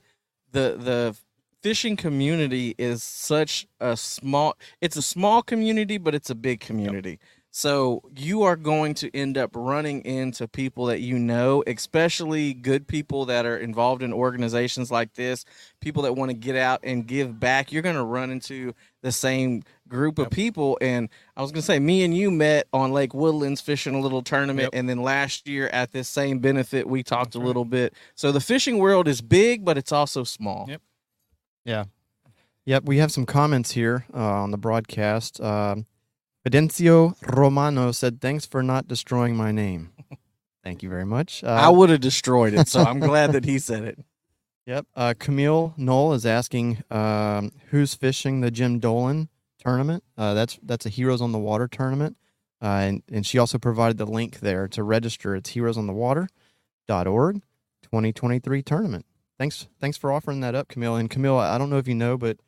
the 0.53 0.77
the 0.79 1.17
fishing 1.63 1.97
community 1.97 2.75
is 2.77 3.03
such 3.03 3.67
a 3.81 3.97
small. 3.97 4.59
It's 4.83 4.99
a 4.99 5.03
small 5.03 5.43
community, 5.43 5.97
but 5.97 6.15
it's 6.15 6.29
a 6.29 6.35
big 6.35 6.61
community. 6.61 7.19
So 7.57 8.03
you 8.17 8.43
are 8.43 8.57
going 8.57 8.95
to 8.95 9.17
end 9.17 9.39
up 9.39 9.53
running 9.55 10.05
into 10.05 10.49
people 10.49 10.87
that 10.87 11.01
you 11.01 11.21
know, 11.21 11.63
especially 11.69 12.53
good 12.53 12.89
people 12.89 13.27
that 13.27 13.47
are 13.47 13.57
involved 13.57 14.03
in 14.03 14.13
organizations 14.13 14.91
like 14.91 15.15
this, 15.15 15.45
people 15.81 16.03
that 16.03 16.15
want 16.15 16.31
to 16.31 16.37
get 16.37 16.57
out 16.57 16.81
and 16.83 17.07
give 17.07 17.39
back. 17.39 17.71
You're 17.71 17.83
going 17.83 17.95
to 17.95 18.03
run 18.03 18.33
into 18.33 18.75
the 19.03 19.13
same 19.13 19.63
group 19.89 20.19
of 20.19 20.25
Yep. 20.27 20.31
people. 20.33 20.79
And 20.81 21.09
I 21.37 21.43
was 21.43 21.51
going 21.53 21.61
to 21.61 21.67
say, 21.67 21.79
me 21.79 22.05
and 22.05 22.17
you 22.17 22.31
met 22.31 22.67
on 22.73 22.93
Lake 22.93 23.15
Woodlands 23.15 23.61
fishing 23.61 23.95
a 23.95 24.01
little 24.01 24.23
tournament. 24.23 24.71
Yep. 24.73 24.79
And 24.79 24.89
then 24.89 25.03
last 25.03 25.47
year 25.49 25.69
at 25.69 25.93
this 25.93 26.09
same 26.09 26.39
benefit, 26.39 26.89
we 26.89 27.03
talked 27.03 27.33
That's 27.33 27.37
a 27.37 27.39
right. 27.41 27.47
little 27.47 27.65
bit. 27.65 27.95
So 28.15 28.33
the 28.33 28.41
fishing 28.41 28.79
world 28.79 29.09
is 29.09 29.21
big, 29.21 29.65
but 29.65 29.77
it's 29.79 29.93
also 29.93 30.25
small. 30.25 30.67
Yep. 30.69 30.83
Yeah. 31.65 31.85
Yep, 32.67 32.85
we 32.85 32.97
have 32.97 33.13
some 33.13 33.27
comments 33.27 33.73
here 33.73 34.07
uh, 34.15 34.19
on 34.19 34.51
the 34.51 34.57
broadcast. 34.57 35.39
Um, 35.41 35.85
Fidencio 36.47 37.15
Romano 37.35 37.93
said, 37.93 38.21
"Thanks 38.23 38.47
for 38.47 38.63
not 38.63 38.89
destroying 38.89 39.37
my 39.37 39.53
name." 39.53 39.91
Thank 40.65 40.83
you 40.83 40.89
very 40.89 41.05
much. 41.05 41.45
Uh, 41.45 41.49
I 41.49 41.69
would 41.69 41.91
have 41.91 42.01
destroyed 42.01 42.55
it. 42.55 42.69
So 42.69 42.81
I'm 42.83 43.01
glad 43.11 43.33
that 43.33 43.45
he 43.45 43.59
said 43.59 43.85
it. 43.85 43.99
Yep. 44.67 44.87
Uh, 44.97 45.13
Camille 45.19 45.75
Knoll 45.77 46.15
is 46.15 46.25
asking 46.25 46.83
um, 46.91 47.53
who's 47.69 47.95
fishing 47.95 48.41
the 48.41 48.51
Jim 48.51 48.79
Dolan 48.79 49.29
tournament. 49.65 50.05
Uh, 50.17 50.35
that's 50.35 50.59
that's 50.63 50.87
a 50.87 50.89
Heroes 50.89 51.21
on 51.21 51.33
the 51.33 51.39
Water 51.39 51.69
tournament, 51.69 52.17
uh, 52.63 52.67
and 52.67 53.03
and 53.11 53.27
she 53.27 53.39
also 53.39 53.59
provided 53.59 53.99
the 53.99 54.07
link 54.07 54.41
there 54.41 54.69
to 54.69 54.83
register. 54.83 55.35
It's 55.37 55.51
heroesonthewater.org 55.53 57.43
2023 57.83 58.63
tournament. 58.63 59.07
Thanks 59.39 59.67
thanks 59.81 59.97
for 59.97 60.13
offering 60.13 60.41
that 60.41 60.55
up, 60.55 60.69
Camille. 60.69 60.97
And 60.97 61.11
Camille, 61.11 61.39
I 61.39 61.59
don't 61.59 61.71
know 61.71 61.79
if 61.79 61.89
you 61.89 61.95
know, 61.95 62.17
but 62.17 62.39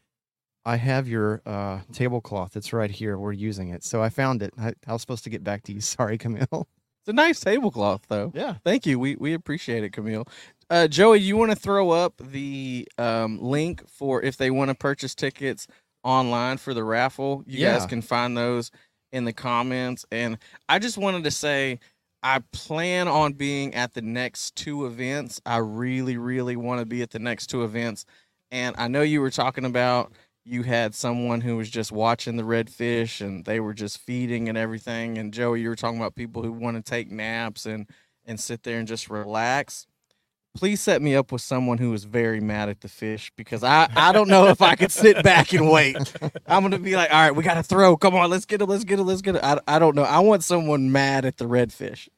I 0.65 0.77
have 0.77 1.09
your 1.09 1.43
uh, 1.47 1.81
tablecloth. 1.93 2.57
It's 2.57 2.73
right 2.73 2.91
here. 2.91 3.19
We're 3.19 3.33
using 3.33 3.71
it, 3.71 3.85
so 3.85 4.03
I 4.03 4.09
found 4.09 4.43
it. 4.43 4.53
I, 4.59 4.75
I 4.87 4.93
was 4.93 5.01
supposed 5.01 5.25
to 5.25 5.31
get 5.31 5.45
back 5.45 5.63
to 5.65 5.73
you. 5.73 5.81
Sorry, 5.83 6.19
Camille. 6.19 6.69
It's 7.07 7.09
a 7.09 7.13
nice 7.13 7.39
tablecloth, 7.39 8.03
though. 8.09 8.33
Yeah. 8.35 8.57
Thank 8.65 8.85
you. 8.85 8.99
We 8.99 9.17
we 9.17 9.33
appreciate 9.33 9.85
it, 9.85 9.93
Camille. 9.93 10.27
Uh, 10.69 10.89
Joey, 10.89 11.21
you 11.21 11.37
want 11.37 11.53
to 11.53 11.57
throw 11.57 11.91
up 11.91 12.15
the 12.19 12.89
um, 12.99 13.41
link 13.41 13.89
for 13.89 14.21
if 14.21 14.37
they 14.37 14.51
want 14.51 14.71
to 14.71 14.75
purchase 14.75 15.15
tickets 15.15 15.69
online 16.07 16.59
for 16.59 16.73
the 16.73 16.85
raffle? 16.85 17.43
You 17.47 17.59
guys 17.67 17.87
can 17.87 18.01
find 18.03 18.37
those 18.37 18.71
in 19.13 19.25
the 19.25 19.33
comments. 19.33 20.05
And 20.11 20.39
I 20.69 20.79
just 20.79 20.99
wanted 20.99 21.25
to 21.25 21.31
say, 21.31 21.81
I 22.23 22.41
plan 22.53 23.09
on 23.09 23.35
being 23.35 23.75
at 23.75 23.95
the 23.95 24.03
next 24.03 24.57
two 24.57 24.87
events. 24.87 25.41
I 25.45 25.59
really, 25.59 26.17
really 26.17 26.57
want 26.57 26.81
to 26.81 26.87
be 26.87 27.03
at 27.03 27.11
the 27.11 27.19
next 27.19 27.49
two 27.49 27.65
events. 27.65 28.05
And 28.51 28.75
I 28.79 28.89
know 28.89 29.03
you 29.03 29.21
were 29.21 29.31
talking 29.31 29.65
about 29.65 30.13
you 30.45 30.63
had 30.63 30.95
someone 30.95 31.41
who 31.41 31.57
was 31.57 31.69
just 31.69 31.91
watching 31.91 32.37
the 32.37 32.45
redfish 32.45 33.21
and 33.21 33.45
they 33.45 33.59
were 33.59 33.75
just 33.75 33.99
feeding 33.99 34.49
and 34.49 34.57
everything. 34.57 35.19
And 35.19 35.35
Joey, 35.35 35.61
you 35.61 35.69
were 35.69 35.77
talking 35.77 35.99
about 35.99 36.15
people 36.15 36.43
who 36.43 36.53
want 36.53 36.77
to 36.77 36.89
take 36.89 37.11
naps 37.11 37.67
and 37.67 37.89
and 38.25 38.41
sit 38.41 38.63
there 38.63 38.79
and 38.79 38.89
just 38.89 39.11
relax. 39.11 39.87
Please 40.57 40.81
set 40.81 41.03
me 41.03 41.15
up 41.15 41.33
with 41.33 41.43
someone 41.43 41.79
who 41.79 41.93
is 41.93 42.05
very 42.05 42.41
mad 42.41 42.69
at 42.69 42.81
the 42.81 42.89
fish 42.89 43.33
because 43.37 43.63
I, 43.63 43.89
I 43.95 44.13
don't 44.13 44.29
know 44.29 44.47
if 44.47 44.63
I 44.63 44.75
could 44.75 44.91
sit 44.93 45.23
back 45.23 45.53
and 45.53 45.71
wait. 45.71 45.97
I'm 46.47 46.63
gonna 46.63 46.79
be 46.79 46.97
like, 46.97 47.11
all 47.11 47.21
right, 47.21 47.35
we 47.35 47.43
gotta 47.43 47.63
throw. 47.63 47.97
Come 47.97 48.15
on, 48.15 48.31
let's 48.31 48.47
get 48.47 48.63
it, 48.63 48.67
let's 48.67 48.85
get 48.85 48.99
it, 48.99 49.05
let's 49.05 49.23
get 49.23 49.37
it. 49.37 49.45
I, 49.45 49.59
I 49.69 49.79
don't 49.79 49.95
know. 49.95 50.05
I 50.05 50.21
want 50.21 50.43
someone 50.45 50.91
mad 50.93 51.25
at 51.25 51.37
the 51.37 51.45
redfish. 51.45 52.09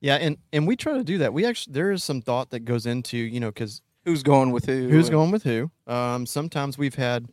Yeah, 0.00 0.16
and 0.16 0.36
and 0.52 0.66
we 0.66 0.76
try 0.76 0.94
to 0.94 1.04
do 1.04 1.18
that. 1.18 1.32
We 1.32 1.44
actually 1.44 1.72
there 1.72 1.90
is 1.90 2.04
some 2.04 2.20
thought 2.20 2.50
that 2.50 2.60
goes 2.60 2.86
into 2.86 3.16
you 3.16 3.40
know 3.40 3.48
because 3.48 3.82
Who's 4.04 4.22
going 4.22 4.52
with 4.52 4.66
who? 4.66 4.88
who's 4.88 5.10
going 5.10 5.32
with 5.32 5.42
who. 5.42 5.70
Um, 5.86 6.26
sometimes 6.26 6.78
we've 6.78 6.94
had 6.94 7.26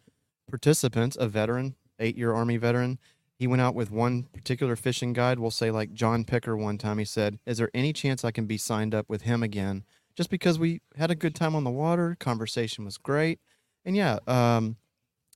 participants, 0.50 1.16
a 1.20 1.28
veteran, 1.28 1.76
eight 2.00 2.18
year 2.18 2.34
Army 2.34 2.58
veteran. 2.58 2.98
He 3.38 3.48
went 3.48 3.62
out 3.62 3.76
with 3.76 3.92
one 3.92 4.24
particular 4.24 4.76
fishing 4.76 5.14
guide. 5.14 5.38
We'll 5.38 5.52
say 5.52 5.70
like 5.70 5.94
John 5.94 6.24
Picker 6.24 6.56
one 6.56 6.78
time. 6.78 6.98
He 6.98 7.06
said, 7.06 7.40
"Is 7.46 7.58
there 7.58 7.70
any 7.74 7.94
chance 7.94 8.24
I 8.24 8.32
can 8.32 8.46
be 8.46 8.58
signed 8.58 8.96
up 8.96 9.10
with 9.10 9.24
him 9.24 9.44
again?" 9.44 9.84
Just 10.16 10.30
because 10.30 10.60
we 10.60 10.82
had 10.96 11.10
a 11.10 11.16
good 11.16 11.34
time 11.36 11.56
on 11.56 11.64
the 11.64 11.72
water, 11.72 12.16
conversation 12.20 12.86
was 12.86 12.98
great, 12.98 13.40
and 13.84 13.96
yeah, 13.96 14.20
um, 14.28 14.78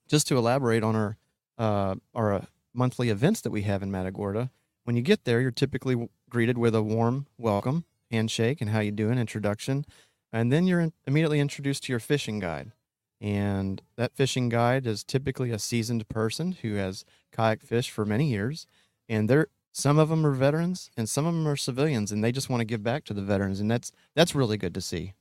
just 0.08 0.28
to 0.28 0.38
elaborate 0.38 0.84
on 0.84 0.96
our 0.96 1.18
uh, 1.58 1.96
our 2.14 2.34
uh, 2.34 2.46
monthly 2.74 3.10
events 3.10 3.42
that 3.42 3.52
we 3.52 3.64
have 3.64 3.82
in 3.82 3.90
Matagorda. 3.90 4.52
When 4.84 4.96
you 4.96 5.02
get 5.02 5.26
there, 5.26 5.42
you're 5.42 5.52
typically 5.52 5.96
w- 5.96 6.10
greeted 6.30 6.58
with 6.58 6.76
a 6.76 6.84
warm 6.84 7.26
welcome, 7.38 7.86
handshake, 8.12 8.62
and 8.62 8.70
how 8.70 8.80
you 8.80 8.92
doing, 8.92 9.18
introduction, 9.18 9.86
and 10.32 10.52
then 10.52 10.68
you're 10.68 10.80
in- 10.80 10.94
immediately 11.08 11.40
introduced 11.40 11.84
to 11.86 11.94
your 11.94 12.00
fishing 12.00 12.40
guide. 12.40 12.72
And 13.20 13.82
that 13.96 14.16
fishing 14.16 14.48
guide 14.48 14.86
is 14.86 15.04
typically 15.04 15.50
a 15.50 15.58
seasoned 15.58 16.08
person 16.08 16.52
who 16.62 16.76
has 16.76 17.04
kayak 17.32 17.62
fished 17.62 17.90
for 17.90 18.06
many 18.06 18.30
years, 18.30 18.68
and 19.10 19.28
they're 19.28 19.48
some 19.78 20.00
of 20.00 20.10
them 20.10 20.26
are 20.26 20.32
veterans 20.32 20.90
and 20.98 21.08
some 21.08 21.28
of 21.28 21.36
them 21.36 21.48
are 21.48 21.56
civilians, 21.56 22.12
and 22.12 22.24
they 22.24 22.32
just 22.32 22.50
want 22.50 22.62
to 22.62 22.66
give 22.66 22.82
back 22.82 23.04
to 23.06 23.14
the 23.14 23.22
veterans, 23.22 23.60
and 23.60 23.70
that's 23.70 23.92
that's 24.16 24.34
really 24.34 24.58
good 24.58 24.74
to 24.74 24.82
see. 24.82 25.14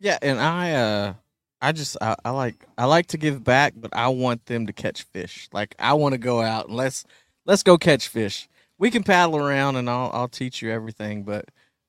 Yeah, 0.00 0.16
and 0.22 0.40
I 0.40 0.72
uh 0.72 1.14
I 1.60 1.72
just 1.72 1.98
I, 2.00 2.16
I 2.24 2.30
like 2.30 2.66
I 2.78 2.86
like 2.86 3.08
to 3.08 3.18
give 3.18 3.44
back, 3.44 3.74
but 3.76 3.94
I 3.94 4.08
want 4.08 4.46
them 4.46 4.66
to 4.66 4.72
catch 4.72 5.02
fish. 5.02 5.46
Like 5.52 5.74
I 5.78 5.92
want 5.92 6.14
to 6.14 6.18
go 6.18 6.40
out 6.40 6.68
and 6.68 6.76
let's 6.76 7.04
let's 7.44 7.62
go 7.62 7.76
catch 7.76 8.08
fish. 8.08 8.48
We 8.78 8.90
can 8.90 9.02
paddle 9.02 9.36
around 9.36 9.76
and 9.76 9.90
I'll 9.90 10.10
I'll 10.14 10.28
teach 10.28 10.62
you 10.62 10.70
everything, 10.70 11.22
but 11.22 11.44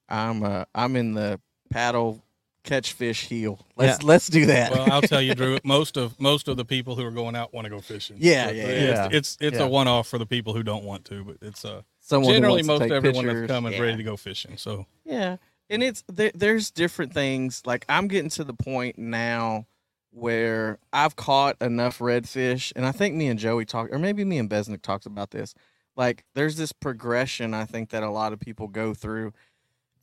I'm 0.10 0.44
uh 0.44 0.66
I'm 0.76 0.98
in 0.98 1.14
the 1.14 1.40
paddle 1.70 2.22
catch 2.68 2.94
fish 2.94 3.28
heal. 3.28 3.60
Let's 3.76 4.04
let's 4.04 4.28
do 4.28 4.46
that. 4.48 4.72
Well, 4.72 4.92
I'll 4.92 5.02
tell 5.02 5.22
you, 5.22 5.34
Drew. 5.34 5.58
Most 5.64 5.98
of 5.98 6.20
most 6.20 6.48
of 6.48 6.58
the 6.58 6.66
people 6.66 6.96
who 6.96 7.04
are 7.06 7.12
going 7.12 7.36
out 7.36 7.54
want 7.54 7.66
to 7.66 7.70
go 7.70 7.80
fishing. 7.80 8.18
Yeah, 8.20 8.48
So 8.48 8.54
yeah, 8.54 8.64
it's, 8.64 8.98
yeah. 9.00 9.10
It's 9.18 9.38
it's 9.42 9.58
Yeah. 9.58 9.64
a 9.66 9.68
one 9.68 9.88
off 9.88 10.08
for 10.08 10.18
the 10.18 10.26
people 10.26 10.54
who 10.54 10.64
don't 10.64 10.84
want 10.84 11.06
to, 11.06 11.24
but 11.24 11.38
it's 11.42 11.66
uh 11.66 11.82
Someone 12.02 12.34
generally 12.34 12.64
most 12.64 12.84
everyone 12.84 13.26
pictures. 13.26 13.42
that's 13.48 13.52
coming 13.52 13.74
is 13.74 13.80
Yeah. 13.80 13.86
ready 13.86 13.98
to 13.98 14.04
go 14.04 14.16
fishing. 14.18 14.58
So 14.58 14.86
Yeah, 15.06 15.38
and 15.70 15.82
it's 15.84 16.04
there, 16.08 16.32
there's 16.36 16.70
different 16.72 17.14
things. 17.14 17.64
Like 17.66 17.86
I'm 17.90 18.08
getting 18.08 18.30
to 18.32 18.44
the 18.44 18.54
point 18.54 18.98
now 19.00 19.66
where 20.12 20.80
I've 20.94 21.16
caught 21.16 21.58
enough 21.62 22.00
redfish, 22.00 22.72
and 22.76 22.86
I 22.86 22.92
think 22.92 23.16
me 23.16 23.28
and 23.28 23.38
Joey 23.40 23.66
talked, 23.66 23.94
or 23.94 24.00
maybe 24.00 24.24
me 24.26 24.38
and 24.38 24.50
Besnick 24.50 24.82
talked 24.82 25.06
about 25.06 25.32
this. 25.32 25.54
Like 25.96 26.24
there's 26.36 26.58
this 26.58 26.72
progression 26.72 27.54
I 27.54 27.66
think 27.66 27.90
that 27.90 28.04
a 28.04 28.10
lot 28.10 28.34
of 28.34 28.40
people 28.40 28.68
go 28.68 28.94
through. 28.94 29.34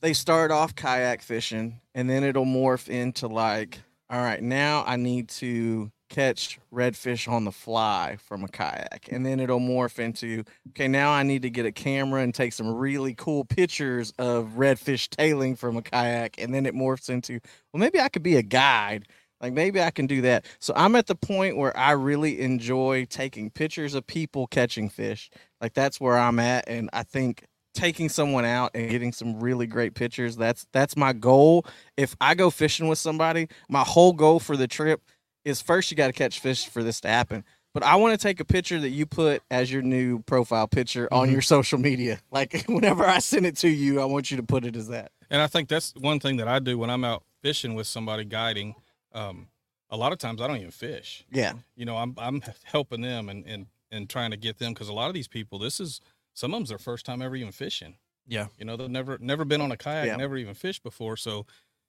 They 0.04 0.12
start 0.12 0.50
off 0.50 0.74
kayak 0.74 1.22
fishing, 1.22 1.80
and 1.94 2.10
then 2.10 2.24
it'll 2.24 2.44
morph 2.44 2.90
into 2.90 3.26
like, 3.26 3.80
all 4.10 4.20
right, 4.20 4.42
now 4.42 4.84
I 4.86 4.96
need 4.96 5.30
to 5.30 5.90
catch 6.10 6.58
redfish 6.70 7.26
on 7.26 7.44
the 7.44 7.50
fly 7.50 8.18
from 8.20 8.44
a 8.44 8.48
kayak, 8.48 9.08
and 9.10 9.24
then 9.24 9.40
it'll 9.40 9.60
morph 9.60 9.98
into 9.98 10.44
okay, 10.68 10.88
now 10.88 11.10
I 11.10 11.22
need 11.22 11.40
to 11.40 11.48
get 11.48 11.64
a 11.64 11.72
camera 11.72 12.20
and 12.20 12.34
take 12.34 12.52
some 12.52 12.74
really 12.74 13.14
cool 13.14 13.46
pictures 13.46 14.12
of 14.18 14.50
redfish 14.58 15.08
tailing 15.08 15.56
from 15.56 15.78
a 15.78 15.82
kayak. 15.82 16.38
And 16.38 16.52
then 16.52 16.66
it 16.66 16.74
morphs 16.74 17.08
into, 17.08 17.40
well, 17.72 17.80
maybe 17.80 17.98
I 17.98 18.10
could 18.10 18.22
be 18.22 18.36
a 18.36 18.42
guide. 18.42 19.08
Like 19.40 19.54
maybe 19.54 19.80
I 19.80 19.90
can 19.90 20.06
do 20.06 20.20
that. 20.20 20.44
So 20.58 20.74
I'm 20.76 20.96
at 20.96 21.06
the 21.06 21.14
point 21.14 21.56
where 21.56 21.74
I 21.74 21.92
really 21.92 22.42
enjoy 22.42 23.06
taking 23.06 23.48
pictures 23.48 23.94
of 23.94 24.06
people 24.06 24.48
catching 24.48 24.90
fish. 24.90 25.30
Like 25.62 25.72
that's 25.72 25.98
where 25.98 26.18
I'm 26.18 26.38
at. 26.40 26.68
And 26.68 26.90
I 26.92 27.04
think 27.04 27.46
taking 27.74 28.08
someone 28.08 28.44
out 28.44 28.70
and 28.74 28.88
getting 28.90 29.12
some 29.12 29.40
really 29.40 29.66
great 29.66 29.94
pictures, 29.94 30.36
that's 30.36 30.66
that's 30.72 30.96
my 30.96 31.12
goal. 31.12 31.66
If 31.96 32.16
I 32.20 32.34
go 32.34 32.50
fishing 32.50 32.88
with 32.88 32.98
somebody, 32.98 33.48
my 33.68 33.82
whole 33.82 34.12
goal 34.12 34.38
for 34.40 34.56
the 34.56 34.66
trip 34.68 35.02
is 35.44 35.60
first 35.60 35.90
you 35.90 35.96
got 35.96 36.06
to 36.06 36.12
catch 36.12 36.40
fish 36.40 36.66
for 36.68 36.82
this 36.82 37.00
to 37.02 37.08
happen 37.08 37.44
but 37.74 37.82
I 37.82 37.96
want 37.96 38.18
to 38.18 38.22
take 38.24 38.38
a 38.38 38.44
picture 38.44 38.78
that 38.78 38.90
you 38.90 39.04
put 39.04 39.42
as 39.50 39.70
your 39.72 39.82
new 39.82 40.20
profile 40.20 40.68
picture 40.68 41.08
on 41.12 41.28
Mhm. 41.28 41.32
your 41.32 41.42
social 41.42 41.76
media. 41.76 42.20
Like 42.30 42.64
whenever 42.68 43.04
I 43.04 43.18
send 43.18 43.46
it 43.46 43.56
to 43.58 43.68
you, 43.68 44.00
I 44.00 44.04
want 44.04 44.30
you 44.30 44.36
to 44.36 44.44
put 44.44 44.64
it 44.64 44.76
as 44.76 44.86
that. 44.88 45.10
And 45.28 45.42
I 45.42 45.48
think 45.48 45.68
that's 45.68 45.92
one 45.96 46.20
thing 46.20 46.36
that 46.36 46.46
I 46.46 46.60
do 46.60 46.78
when 46.78 46.88
I'm 46.88 47.02
out 47.04 47.24
fishing 47.42 47.74
with 47.74 47.88
somebody 47.88 48.24
guiding. 48.24 48.76
Um, 49.12 49.48
a 49.90 49.96
lot 49.96 50.12
of 50.12 50.18
times 50.18 50.40
I 50.40 50.46
don't 50.46 50.58
even 50.58 50.70
fish. 50.70 51.24
Yeah. 51.32 51.54
You 51.74 51.84
know, 51.84 51.96
I'm 51.96 52.14
I'm 52.16 52.42
helping 52.62 53.00
them 53.00 53.28
and 53.28 53.44
and 53.44 53.66
and 53.90 54.08
trying 54.08 54.30
to 54.30 54.36
get 54.36 54.58
them 54.58 54.72
because 54.72 54.88
a 54.88 54.92
lot 54.92 55.08
of 55.08 55.14
these 55.14 55.26
people, 55.28 55.58
this 55.58 55.80
is 55.80 56.00
some 56.34 56.52
of 56.52 56.58
them's 56.58 56.68
their 56.68 56.78
first 56.78 57.06
time 57.06 57.22
ever 57.22 57.34
even 57.36 57.52
fishing. 57.52 57.96
Yeah. 58.26 58.46
You 58.58 58.64
know, 58.64 58.76
they've 58.76 58.90
never 58.90 59.18
never 59.18 59.44
been 59.44 59.60
on 59.60 59.72
a 59.72 59.76
kayak, 59.76 60.06
Yeah. 60.06 60.16
never 60.16 60.36
even 60.36 60.54
fished 60.54 60.82
before. 60.82 61.16
So, 61.16 61.46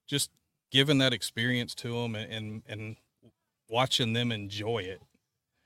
just 0.07 0.31
giving 0.71 0.97
that 0.99 1.13
experience 1.13 1.75
to 1.75 2.01
them 2.01 2.15
and 2.15 2.31
and, 2.31 2.63
and 2.67 2.95
watching 3.69 4.13
them 4.13 4.31
enjoy 4.31 4.79
it 4.79 5.01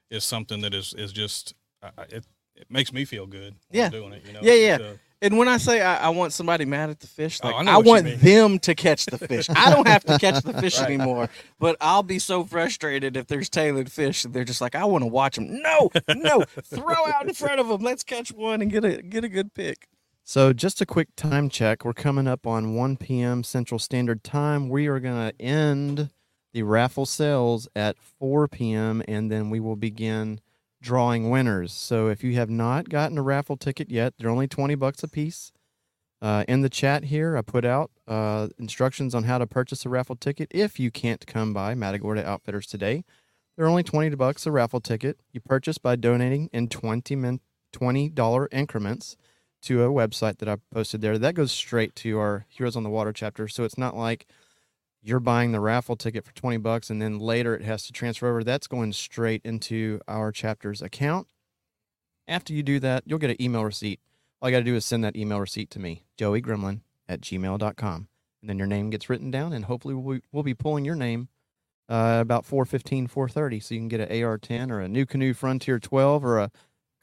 is 0.10 0.24
something 0.24 0.62
that 0.62 0.74
is 0.74 0.94
is 0.94 1.12
just 1.12 1.54
uh, 1.84 1.90
it 2.10 2.26
it 2.56 2.66
makes 2.70 2.92
me 2.92 3.06
feel 3.06 3.26
good. 3.26 3.56
Yeah. 3.72 3.90
doing 3.90 4.14
it. 4.14 4.24
You 4.26 4.34
know. 4.34 4.40
Yeah, 4.42 4.54
yeah. 4.54 4.78
And 5.22 5.38
when 5.38 5.48
I 5.50 5.58
say 5.58 5.82
I, 5.82 6.06
I 6.06 6.10
want 6.10 6.32
somebody 6.32 6.64
mad 6.66 6.90
at 6.90 7.00
the 7.02 7.08
fish, 7.08 7.40
Oh, 7.44 7.48
like 7.50 7.68
I 7.68 7.74
I, 7.74 7.78
want 7.78 8.06
them 8.22 8.58
to 8.60 8.74
catch 8.74 9.06
the 9.06 9.18
fish. 9.18 9.50
I 9.50 9.70
don't 9.70 9.88
have 9.88 10.04
to 10.06 10.18
catch 10.18 10.44
the 10.44 10.54
fish 10.54 10.78
Right. 10.80 10.92
anymore. 10.92 11.30
But 11.60 11.76
I'll 11.82 12.04
be 12.04 12.20
so 12.20 12.46
frustrated 12.46 13.18
if 13.18 13.28
there's 13.28 13.50
tailored 13.50 13.92
fish 13.92 14.24
and 14.24 14.34
they're 14.34 14.46
just 14.46 14.62
like, 14.62 14.76
I 14.76 14.86
want 14.86 15.04
to 15.04 15.08
watch 15.08 15.36
them. 15.36 15.62
No, 15.62 15.90
no, 16.16 16.44
throw 16.64 17.06
out 17.08 17.28
in 17.28 17.34
front 17.34 17.60
of 17.60 17.68
them. 17.68 17.82
Let's 17.82 18.04
catch 18.04 18.32
one 18.32 18.62
and 18.62 18.72
get 18.72 18.86
a 18.86 19.02
get 19.02 19.24
a 19.26 19.30
good 19.30 19.54
pick. 19.54 19.88
So, 20.24 20.54
just 20.54 20.80
a 20.80 20.86
quick 20.86 21.10
time 21.16 21.50
check. 21.50 21.84
We're 21.84 21.94
coming 21.94 22.28
up 22.28 22.46
on 22.46 22.76
1 22.76 22.98
p.m. 22.98 23.44
Central 23.44 23.80
Standard 23.80 24.24
Time. 24.24 24.70
We 24.70 24.86
are 24.88 25.00
going 25.00 25.32
to 25.32 25.42
end 25.42 26.12
the 26.54 26.64
raffle 26.64 27.06
sales 27.08 27.68
at 27.76 27.98
4 28.00 28.48
p.m. 28.48 29.02
and 29.08 29.32
then 29.32 29.50
we 29.50 29.60
will 29.60 29.76
begin 29.76 30.40
drawing 30.82 31.30
winners. 31.30 31.74
So, 31.74 32.08
if 32.08 32.24
you 32.24 32.36
have 32.36 32.50
not 32.50 32.90
gotten 32.90 33.18
a 33.18 33.24
raffle 33.24 33.58
ticket 33.58 33.90
yet, 33.90 34.14
they're 34.18 34.30
only 34.30 34.48
20 34.48 34.76
bucks 34.76 35.04
a 35.04 35.08
piece. 35.08 35.52
Uh, 36.22 36.44
in 36.48 36.62
the 36.62 36.70
chat 36.70 37.06
here, 37.06 37.38
I 37.38 37.42
put 37.42 37.64
out 37.64 37.92
uh, 38.08 38.50
instructions 38.58 39.16
on 39.16 39.24
how 39.24 39.38
to 39.38 39.48
purchase 39.48 39.86
a 39.86 39.90
raffle 39.90 40.18
ticket 40.18 40.50
if 40.52 40.80
you 40.80 40.92
can't 40.92 41.26
come 41.26 41.54
by 41.54 41.76
Matagorda 41.76 42.28
Outfitters 42.28 42.68
today. 42.68 43.06
They're 43.56 43.68
only 43.68 43.84
20 43.84 44.16
bucks 44.16 44.46
a 44.46 44.52
raffle 44.52 44.82
ticket. 44.82 45.20
You 45.32 45.40
purchase 45.40 45.78
by 45.78 45.96
donating 45.96 46.50
in 46.52 46.68
20 46.68 47.16
min- 47.16 47.40
$20 47.74 48.48
increments 48.52 49.18
to 49.62 49.84
a 49.84 49.90
website 49.90 50.38
that 50.38 50.50
I 50.50 50.58
posted 50.74 51.02
there. 51.02 51.18
That 51.18 51.36
goes 51.36 51.52
straight 51.52 51.96
to 51.98 52.18
our 52.20 52.46
Heroes 52.50 52.76
on 52.76 52.84
the 52.84 52.90
Water 52.90 53.14
chapter. 53.14 53.48
So 53.48 53.64
it's 53.64 53.78
not 53.78 53.96
like 53.96 54.26
you're 55.02 55.20
buying 55.20 55.52
the 55.52 55.60
raffle 55.60 55.96
ticket 55.96 56.26
for 56.26 56.34
20 56.34 56.58
bucks 56.58 56.90
and 56.90 57.02
then 57.02 57.20
later 57.20 57.56
it 57.56 57.64
has 57.64 57.84
to 57.84 57.94
transfer 57.94 58.28
over. 58.28 58.44
That's 58.44 58.68
going 58.68 58.94
straight 58.94 59.42
into 59.44 60.00
our 60.08 60.32
chapter's 60.32 60.82
account. 60.82 61.28
After 62.28 62.54
you 62.54 62.64
do 62.64 62.80
that, 62.80 63.04
you'll 63.06 63.20
get 63.20 63.32
an 63.32 63.42
email 63.42 63.64
receipt. 63.64 64.00
All 64.42 64.50
you 64.50 64.56
got 64.56 64.60
to 64.60 64.66
do 64.66 64.76
is 64.76 64.86
send 64.86 65.04
that 65.04 65.16
email 65.16 65.40
receipt 65.40 65.70
to 65.72 65.80
me, 65.80 66.06
Joey 66.18 66.42
Gremlin 66.42 66.82
at 67.08 67.22
gmail.com. 67.22 68.08
And 68.42 68.50
then 68.50 68.58
your 68.58 68.68
name 68.68 68.90
gets 68.90 69.10
written 69.10 69.32
down, 69.32 69.52
and 69.52 69.66
hopefully 69.66 69.94
we'll 69.94 70.16
be, 70.16 70.24
we'll 70.32 70.44
be 70.44 70.54
pulling 70.54 70.86
your 70.86 70.96
name 70.96 71.28
uh, 71.90 72.20
about 72.22 72.46
415, 72.46 73.08
430. 73.08 73.60
So 73.60 73.74
you 73.74 73.82
can 73.82 73.88
get 73.90 74.00
an 74.00 74.24
AR-10 74.24 74.72
or 74.72 74.82
a 74.82 74.88
NuCanoe 74.88 75.36
Frontier 75.36 75.80
12 75.80 76.24
or 76.24 76.40
a 76.40 76.52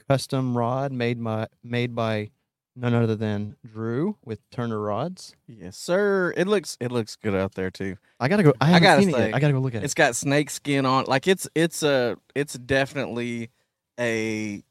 custom 0.09 0.57
rod 0.57 0.93
made 0.93 1.23
by, 1.23 1.49
made 1.63 1.95
by 1.95 2.31
none 2.77 2.95
other 2.95 3.17
than 3.17 3.57
Drew 3.67 4.17
with 4.25 4.49
Turner 4.51 4.79
rods. 4.79 5.35
Yes, 5.49 5.77
sir. 5.77 6.33
It 6.37 6.47
looks 6.47 6.77
it 6.81 6.93
looks 6.93 7.17
good 7.17 7.35
out 7.35 7.55
there 7.55 7.71
too. 7.71 7.97
I 8.21 8.29
gotta 8.29 8.43
go. 8.43 8.53
I, 8.61 8.67
haven't 8.67 8.83
gotta 8.83 9.03
seen 9.03 9.11
it 9.11 9.19
yet. 9.19 9.35
I 9.35 9.41
gotta 9.41 9.55
go 9.55 9.59
look 9.59 9.75
at 9.75 9.83
it. 9.83 9.85
It's 9.85 9.95
got 9.95 10.15
snake 10.15 10.51
skin 10.51 10.87
on. 10.87 11.07
Like 11.07 11.27
it's 11.27 11.49
it's 11.55 11.83
a 11.83 12.17
it's 12.35 12.55
definitely 12.55 13.51
a 13.99 14.63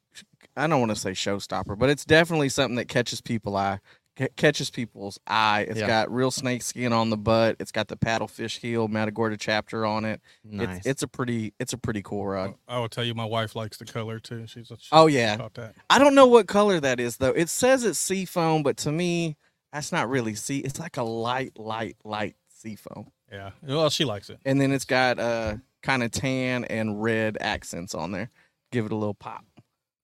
I 0.56 0.68
don't 0.68 0.80
want 0.80 0.92
to 0.92 0.96
say 0.96 1.12
showstopper, 1.12 1.78
but 1.78 1.90
it's 1.90 2.06
definitely 2.06 2.50
something 2.50 2.76
that 2.78 2.88
catches 2.88 3.20
people 3.20 3.58
eye 3.58 3.80
ca- 4.18 4.28
catches 4.36 4.70
people's 4.70 5.20
eye. 5.28 5.66
It's 5.70 5.80
Yeah. 5.80 5.88
got 5.88 6.12
real 6.12 6.32
snake 6.32 6.62
skin 6.62 6.94
on 6.94 7.10
the 7.10 7.18
butt. 7.18 7.58
It's 7.60 7.72
got 7.72 7.88
the 7.88 7.98
paddlefish 7.98 8.60
heal 8.60 8.88
Matagorda 8.88 9.38
chapter 9.38 9.86
on 9.86 10.06
it. 10.06 10.22
Nice. 10.44 10.78
It's 10.80 10.88
it's 10.88 11.04
a 11.04 11.08
pretty 11.08 11.54
it's 11.60 11.74
a 11.74 11.78
pretty 11.78 12.02
cool 12.02 12.26
rod. 12.26 12.56
I 12.68 12.80
will 12.80 12.90
tell 12.90 13.04
you, 13.04 13.14
my 13.14 13.26
wife 13.26 13.56
likes 13.56 13.78
the 13.78 13.86
color 13.86 14.20
too. 14.20 14.48
She's 14.48 14.72
a, 14.72 14.78
she 14.80 14.90
Oh 14.92 15.08
yeah. 15.08 15.38
that. 15.56 15.76
I 15.90 16.00
don't 16.00 16.16
know 16.16 16.28
what 16.28 16.48
color 16.48 16.80
that 16.80 17.00
is 17.00 17.18
though. 17.18 17.32
It 17.32 17.50
says 17.50 17.84
it's 17.84 18.00
sea 18.00 18.26
foam, 18.26 18.64
but 18.64 18.78
to 18.78 18.92
me 18.92 19.38
that's 19.74 19.92
not 19.92 20.10
really 20.10 20.36
sea. 20.36 20.60
It's 20.60 20.80
like 20.80 20.98
a 20.98 21.04
light 21.04 21.58
light 21.60 21.98
light 22.04 22.36
sea 22.50 22.76
foam. 22.76 23.12
Yeah. 23.32 23.52
Well, 23.64 23.90
she 23.90 24.06
likes 24.06 24.30
it. 24.30 24.40
And 24.46 24.62
then 24.62 24.72
it's 24.72 24.86
got 24.86 25.20
uh 25.20 25.58
kind 25.84 26.02
of 26.04 26.12
tan 26.12 26.64
and 26.66 27.02
red 27.04 27.38
accents 27.42 27.94
on 27.94 28.12
there. 28.12 28.30
Give 28.72 28.86
it 28.86 28.92
a 28.92 28.96
little 28.96 29.14
pop. 29.14 29.46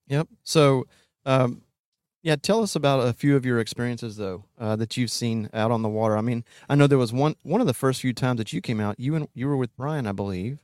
Yep. 0.08 0.28
So, 0.44 0.86
um, 1.26 1.62
yeah, 2.24 2.36
tell 2.36 2.62
us 2.62 2.76
about 2.76 3.08
a 3.08 3.14
few 3.14 3.36
of 3.36 3.46
your 3.46 3.60
experiences 3.60 4.18
though 4.18 4.46
uh, 4.60 4.76
that 4.76 4.96
you've 4.96 5.12
seen 5.12 5.50
out 5.54 5.72
on 5.72 5.82
the 5.82 5.90
water. 5.90 6.18
I 6.18 6.22
mean, 6.22 6.44
I 6.70 6.76
know 6.76 6.88
there 6.88 6.98
was 6.98 7.14
one 7.14 7.36
one 7.44 7.62
of 7.62 7.68
the 7.68 7.74
first 7.74 8.02
few 8.02 8.14
times 8.14 8.38
that 8.38 8.54
you 8.54 8.62
came 8.62 8.80
out. 8.80 9.00
You 9.00 9.16
and 9.16 9.28
you 9.34 9.48
were 9.48 9.58
with 9.58 9.76
Brian, 9.76 10.06
I 10.06 10.12
believe, 10.12 10.64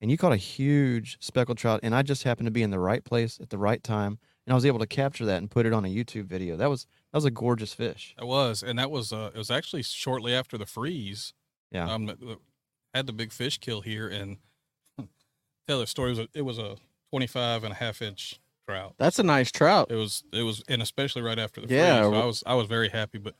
and 0.00 0.10
you 0.10 0.16
caught 0.16 0.32
a 0.32 0.36
huge 0.36 1.18
speckled 1.20 1.58
trout. 1.58 1.80
And 1.82 1.94
I 1.94 2.02
just 2.02 2.22
happened 2.22 2.46
to 2.46 2.52
be 2.52 2.62
in 2.62 2.70
the 2.70 2.78
right 2.78 3.04
place 3.04 3.40
at 3.40 3.50
the 3.50 3.58
right 3.58 3.82
time, 3.82 4.18
and 4.46 4.52
I 4.52 4.54
was 4.54 4.64
able 4.64 4.78
to 4.78 4.86
capture 4.86 5.26
that 5.26 5.38
and 5.38 5.50
put 5.50 5.66
it 5.66 5.72
on 5.72 5.84
a 5.84 5.88
YouTube 5.88 6.26
video. 6.26 6.56
That 6.56 6.70
was 6.70 6.86
that 7.12 7.18
was 7.18 7.24
a 7.24 7.30
gorgeous 7.30 7.74
fish. 7.74 8.14
It 8.20 8.26
was, 8.26 8.62
and 8.62 8.78
that 8.78 8.90
was 8.90 9.12
uh, 9.12 9.30
it 9.34 9.38
was 9.38 9.50
actually 9.50 9.82
shortly 9.82 10.34
after 10.34 10.56
the 10.56 10.66
freeze. 10.66 11.32
Yeah. 11.72 11.90
Um, 11.90 12.14
had 12.94 13.06
the 13.06 13.12
big 13.12 13.32
fish 13.32 13.58
kill 13.58 13.80
here, 13.80 14.06
and 14.06 14.36
tell 15.66 15.80
the 15.80 15.86
story. 15.86 16.12
It 16.12 16.18
was 16.18 16.18
a, 16.20 16.28
it 16.34 16.42
was 16.42 16.58
a 16.58 16.76
25 17.10 17.64
and 17.64 17.72
a 17.72 17.76
half 17.76 18.02
inch 18.02 18.38
trout. 18.66 18.94
That's 18.98 19.18
a 19.18 19.22
nice 19.22 19.50
trout. 19.50 19.90
It 19.90 19.96
was 19.96 20.24
it 20.32 20.42
was, 20.42 20.62
and 20.68 20.82
especially 20.82 21.22
right 21.22 21.38
after 21.38 21.60
the 21.60 21.68
Yeah, 21.72 22.02
freeze, 22.02 22.12
so 22.12 22.22
I 22.22 22.26
was 22.26 22.42
I 22.46 22.54
was 22.54 22.66
very 22.66 22.88
happy. 22.88 23.18
But 23.18 23.34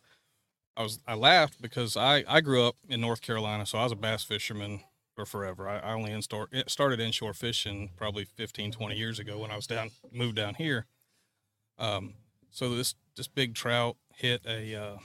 I 0.76 0.82
was 0.82 1.00
I 1.06 1.14
laughed 1.14 1.60
because 1.60 1.96
I 1.96 2.24
I 2.28 2.40
grew 2.40 2.64
up 2.66 2.76
in 2.88 3.00
North 3.00 3.22
Carolina, 3.22 3.66
so 3.66 3.78
I 3.78 3.84
was 3.84 3.92
a 3.92 3.96
bass 3.96 4.24
fisherman 4.24 4.80
for 5.14 5.26
forever. 5.26 5.68
I, 5.68 5.78
I 5.78 5.92
only 5.92 6.12
instore, 6.12 6.48
it 6.52 6.70
started 6.70 6.98
inshore 6.98 7.34
fishing 7.34 7.90
probably 7.96 8.24
15, 8.24 8.72
20 8.72 8.96
years 8.96 9.18
ago 9.18 9.38
when 9.38 9.50
I 9.50 9.56
was 9.56 9.66
down 9.66 9.90
moved 10.10 10.36
down 10.36 10.54
here. 10.54 10.86
Um, 11.78 12.14
so 12.50 12.74
this 12.74 12.94
this 13.16 13.28
big 13.28 13.54
trout 13.54 13.96
hit 14.14 14.42
a 14.46 14.74
uh, 14.74 14.96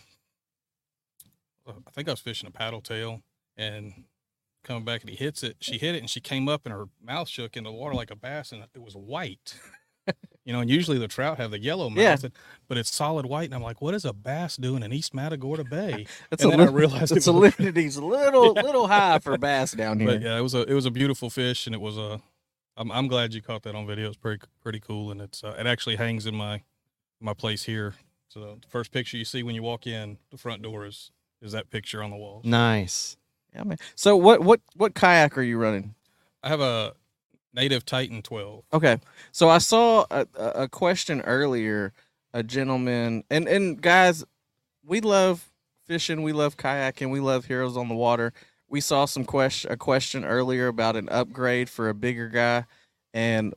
I 1.68 1.92
think 1.92 2.08
I 2.08 2.12
was 2.12 2.20
fishing 2.20 2.48
a 2.48 2.52
paddle 2.52 2.82
tail 2.82 3.22
and 3.58 4.06
coming 4.64 4.86
back 4.86 5.02
and 5.02 5.10
he 5.10 5.16
hits 5.16 5.44
it. 5.44 5.58
She 5.60 5.78
hit 5.78 5.96
it 5.96 6.00
and 6.00 6.10
she 6.10 6.20
came 6.20 6.48
up 6.48 6.62
and 6.66 6.74
her 6.74 6.86
mouth 7.02 7.28
shook 7.28 7.58
in 7.58 7.64
the 7.64 7.72
water 7.72 7.96
like 7.96 8.12
a 8.12 8.16
bass 8.16 8.52
and 8.52 8.64
it 8.74 8.82
was 8.82 8.96
white. 8.96 9.60
you 10.48 10.54
know, 10.54 10.62
and 10.62 10.70
usually 10.70 10.98
the 10.98 11.10
trout 11.10 11.40
have 11.40 11.52
the 11.52 11.60
yellow 11.60 11.90
mouth, 11.90 12.24
Yeah. 12.24 12.30
but 12.70 12.78
it's 12.78 12.90
solid 12.96 13.26
white. 13.26 13.44
And 13.50 13.54
I'm 13.54 13.62
like, 13.62 13.82
what 13.82 13.94
is 13.94 14.06
a 14.06 14.14
bass 14.14 14.56
doing 14.56 14.82
in 14.82 14.94
East 14.94 15.14
Matagorda 15.14 15.66
Bay? 15.66 16.08
And 16.32 16.40
then 16.40 16.62
I 16.62 16.68
realized 16.68 17.14
the 17.14 17.20
salinity's 17.20 17.98
a 17.98 18.06
little 18.06 18.54
little 18.68 18.88
high 18.88 19.20
for 19.20 19.38
bass 19.38 19.74
down 19.74 20.00
here. 20.00 20.08
But 20.08 20.22
yeah, 20.22 20.38
it 20.38 20.42
was 20.42 20.54
a 20.54 20.62
it 20.62 20.74
was 20.74 20.86
a 20.86 20.92
beautiful 20.92 21.30
fish 21.30 21.68
and 21.68 21.76
it 21.76 21.82
was 21.82 21.98
a. 21.98 22.22
I'm 22.78 22.90
I'm 22.94 23.10
glad 23.10 23.34
you 23.34 23.42
caught 23.42 23.64
that 23.64 23.76
on 23.76 23.86
video. 23.86 24.08
It's 24.08 24.16
pretty 24.16 24.42
pretty 24.64 24.80
cool 24.80 25.12
and 25.12 25.20
it's 25.22 25.44
uh, 25.44 25.54
it 25.60 25.68
actually 25.68 25.98
hangs 25.98 26.26
in 26.26 26.34
my 26.34 26.62
my 27.20 27.34
place 27.34 27.64
here. 27.64 27.96
So 28.30 28.40
the 28.62 28.68
first 28.70 28.94
picture 28.94 29.18
you 29.18 29.26
see 29.26 29.44
when 29.44 29.54
you 29.54 29.64
walk 29.64 29.86
in 29.86 30.18
the 30.32 30.38
front 30.38 30.62
door 30.62 30.86
is 30.86 31.12
is 31.42 31.52
that 31.52 31.70
picture 31.70 32.02
on 32.02 32.10
the 32.10 32.16
wall. 32.18 32.40
Nice. 32.46 33.18
Yeah, 33.54 33.64
man. 33.64 33.78
So 33.96 34.16
what 34.16 34.42
what 34.42 34.62
what 34.78 34.94
kayak 34.96 35.38
are 35.38 35.42
you 35.42 35.58
running? 35.58 35.96
I 36.42 36.48
have 36.48 36.62
a 36.62 36.94
native 37.54 37.86
Titan 37.86 38.22
12. 38.22 38.64
Okay. 38.74 39.00
So 39.32 39.50
I 39.50 39.58
saw 39.58 40.06
a, 40.12 40.28
a 40.36 40.68
question 40.68 41.22
earlier. 41.22 41.94
A 42.34 42.44
gentleman 42.44 43.24
and 43.32 43.48
and 43.48 43.82
guys, 43.82 44.24
we 44.86 45.02
love 45.02 45.50
fishing. 45.86 46.22
We 46.22 46.34
love 46.34 46.58
kayaking. 46.58 47.10
We 47.10 47.20
love 47.20 47.46
heroes 47.46 47.78
on 47.78 47.88
the 47.88 47.96
water. 47.96 48.34
We 48.68 48.82
saw 48.82 49.06
some 49.06 49.24
question 49.24 49.72
a 49.72 49.78
question 49.78 50.24
earlier 50.26 50.68
about 50.68 50.96
an 50.96 51.10
upgrade 51.10 51.70
for 51.70 51.90
a 51.90 51.96
bigger 51.96 52.28
guy, 52.28 52.66
and 53.14 53.56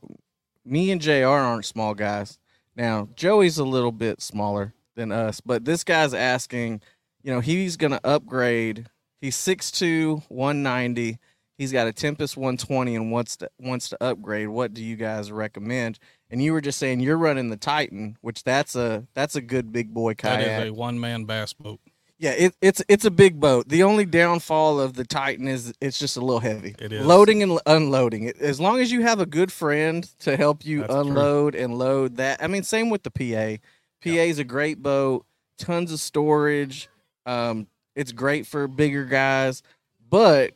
me 0.65 0.89
and 0.89 1.01
Jr. 1.01 1.25
aren't 1.25 1.65
small 1.65 1.93
guys. 1.93 2.39
Now 2.75 3.09
Joey's 3.15 3.57
a 3.57 3.65
little 3.65 3.91
bit 3.91 4.21
smaller 4.21 4.73
than 4.95 5.11
us, 5.11 5.41
but 5.41 5.65
this 5.65 5.83
guy's 5.83 6.13
asking. 6.13 6.81
You 7.23 7.33
know, 7.33 7.39
he's 7.39 7.77
gonna 7.77 7.99
upgrade. 8.03 8.87
He's 9.19 9.35
6'2", 9.35 10.23
190. 10.29 11.19
He's 11.61 11.71
got 11.71 11.85
a 11.85 11.93
Tempest 11.93 12.35
120 12.35 12.95
and 12.95 13.11
wants 13.11 13.35
to 13.37 13.51
wants 13.59 13.89
to 13.89 14.03
upgrade. 14.03 14.47
What 14.47 14.73
do 14.73 14.83
you 14.83 14.95
guys 14.95 15.31
recommend? 15.31 15.99
And 16.31 16.41
you 16.41 16.53
were 16.53 16.61
just 16.61 16.79
saying 16.79 17.01
you're 17.01 17.19
running 17.19 17.51
the 17.51 17.55
Titan, 17.55 18.17
which 18.21 18.43
that's 18.43 18.75
a 18.75 19.05
that's 19.13 19.35
a 19.35 19.41
good 19.41 19.71
big 19.71 19.93
boy 19.93 20.15
kayak. 20.15 20.63
is 20.63 20.71
a 20.71 20.73
one 20.73 20.99
man 20.99 21.25
bass 21.25 21.53
boat. 21.53 21.79
yeah, 22.17 22.31
it, 22.31 22.55
it's 22.61 22.81
it's 22.87 23.05
a 23.05 23.11
big 23.11 23.39
boat. 23.39 23.69
The 23.69 23.83
only 23.83 24.05
downfall 24.05 24.79
of 24.79 24.95
the 24.95 25.05
Titan 25.05 25.47
is 25.47 25.71
it's 25.79 25.99
just 25.99 26.17
a 26.17 26.21
little 26.21 26.39
heavy. 26.39 26.73
It 26.79 26.93
is. 26.93 27.05
loading 27.05 27.43
and 27.43 27.59
unloading. 27.67 28.29
As 28.39 28.59
long 28.59 28.79
as 28.79 28.91
you 28.91 29.03
have 29.03 29.19
a 29.19 29.27
good 29.27 29.51
friend 29.51 30.03
to 30.21 30.37
help 30.37 30.65
you 30.65 30.79
That's 30.79 30.93
true. 30.93 31.01
unload 31.01 31.53
and 31.53 31.77
load 31.77 32.15
that. 32.15 32.41
I 32.43 32.47
mean, 32.47 32.63
same 32.63 32.89
with 32.89 33.03
the 33.03 33.11
PA. 33.11 33.61
PA 34.03 34.09
is 34.09 34.39
a 34.39 34.43
great 34.43 34.81
boat, 34.81 35.27
tons 35.59 35.91
of 35.91 35.99
storage. 35.99 36.89
Um, 37.27 37.67
it's 37.95 38.13
great 38.13 38.47
for 38.47 38.67
bigger 38.67 39.05
guys, 39.05 39.61
but 40.09 40.55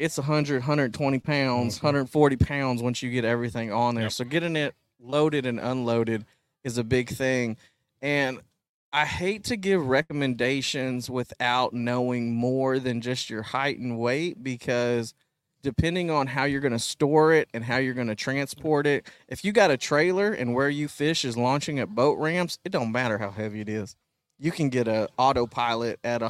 it's 0.00 0.16
100, 0.16 0.60
120 0.62 1.18
pounds, 1.20 1.78
Mhm. 1.78 1.82
140 1.82 2.36
pounds 2.36 2.82
once 2.82 3.02
you 3.02 3.10
get 3.10 3.24
everything 3.24 3.70
on 3.70 3.94
there. 3.94 4.04
Yep. 4.04 4.12
So 4.12 4.24
getting 4.24 4.56
it 4.56 4.74
loaded 4.98 5.44
and 5.46 5.60
unloaded 5.60 6.24
is 6.64 6.78
a 6.78 6.84
big 6.84 7.10
thing. 7.10 7.56
And 8.00 8.40
I 8.92 9.04
hate 9.04 9.44
to 9.44 9.56
give 9.56 9.86
recommendations 9.86 11.08
without 11.10 11.72
knowing 11.74 12.34
more 12.34 12.78
than 12.78 13.00
just 13.00 13.30
your 13.30 13.42
height 13.42 13.78
and 13.78 13.98
weight 13.98 14.42
because 14.42 15.14
depending 15.62 16.10
on 16.10 16.28
how 16.28 16.44
you're 16.44 16.60
going 16.62 16.72
to 16.72 16.78
store 16.78 17.34
it 17.34 17.48
and 17.52 17.64
how 17.64 17.76
you're 17.76 17.94
going 17.94 18.08
to 18.08 18.14
transport 18.14 18.86
it, 18.86 19.06
if 19.28 19.44
you 19.44 19.52
got 19.52 19.70
a 19.70 19.76
trailer 19.76 20.32
and 20.32 20.54
where 20.54 20.70
you 20.70 20.88
fish 20.88 21.24
is 21.24 21.36
launching 21.36 21.78
at 21.78 21.94
boat 21.94 22.18
ramps, 22.18 22.58
it 22.64 22.72
don't 22.72 22.90
matter 22.90 23.18
how 23.18 23.30
heavy 23.30 23.60
it 23.60 23.68
is. 23.68 23.94
You 24.38 24.50
can 24.50 24.70
get 24.70 24.88
a 24.88 25.08
autopilot 25.18 26.00
at 26.02 26.22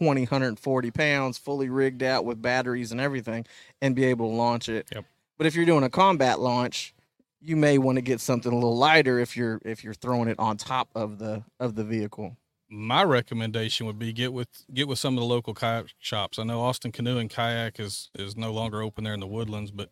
120, 0.00 0.22
140 0.22 0.90
pounds, 0.90 1.38
fully 1.38 1.68
rigged 1.68 2.02
out 2.02 2.24
with 2.24 2.40
batteries 2.40 2.92
and 2.92 3.00
everything, 3.00 3.46
and 3.80 3.94
be 3.94 4.04
able 4.04 4.28
to 4.30 4.34
launch 4.34 4.68
it. 4.68 4.88
Yep. 4.94 5.04
But 5.36 5.46
if 5.46 5.54
you're 5.54 5.66
doing 5.66 5.84
a 5.84 5.90
combat 5.90 6.40
launch, 6.40 6.94
you 7.40 7.56
may 7.56 7.78
want 7.78 7.96
to 7.96 8.02
get 8.02 8.20
something 8.20 8.50
a 8.50 8.54
little 8.54 8.76
lighter 8.76 9.18
if 9.18 9.36
you're 9.36 9.60
if 9.64 9.84
you're 9.84 9.94
throwing 9.94 10.28
it 10.28 10.38
on 10.38 10.56
top 10.56 10.88
of 10.94 11.18
the 11.18 11.44
of 11.60 11.74
the 11.74 11.84
vehicle. 11.84 12.36
My 12.70 13.04
recommendation 13.04 13.86
would 13.86 13.98
be 13.98 14.12
get 14.12 14.32
with 14.32 14.48
get 14.72 14.88
with 14.88 14.98
some 14.98 15.14
of 15.14 15.20
the 15.20 15.26
local 15.26 15.54
kayak 15.54 15.86
shops. 15.98 16.38
I 16.38 16.44
know 16.44 16.60
Austin 16.60 16.92
Canoe 16.92 17.18
and 17.18 17.28
Kayak 17.28 17.78
is 17.78 18.10
is 18.14 18.36
no 18.36 18.52
longer 18.52 18.82
open 18.82 19.04
there 19.04 19.14
in 19.14 19.20
the 19.20 19.26
woodlands, 19.26 19.70
but 19.70 19.90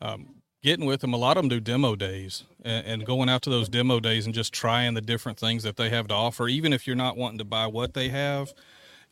um, 0.00 0.42
getting 0.62 0.86
with 0.86 1.00
them, 1.00 1.12
a 1.12 1.16
lot 1.16 1.36
of 1.36 1.42
them 1.42 1.48
do 1.48 1.60
demo 1.60 1.94
days 1.94 2.44
and, 2.64 2.86
and 2.86 3.06
going 3.06 3.28
out 3.28 3.42
to 3.42 3.50
those 3.50 3.68
demo 3.68 4.00
days 4.00 4.26
and 4.26 4.34
just 4.34 4.52
trying 4.52 4.94
the 4.94 5.00
different 5.00 5.38
things 5.38 5.62
that 5.62 5.76
they 5.76 5.90
have 5.90 6.08
to 6.08 6.14
offer. 6.14 6.48
Even 6.48 6.72
if 6.72 6.86
you're 6.86 6.96
not 6.96 7.16
wanting 7.16 7.38
to 7.38 7.44
buy 7.44 7.66
what 7.66 7.94
they 7.94 8.08
have, 8.08 8.52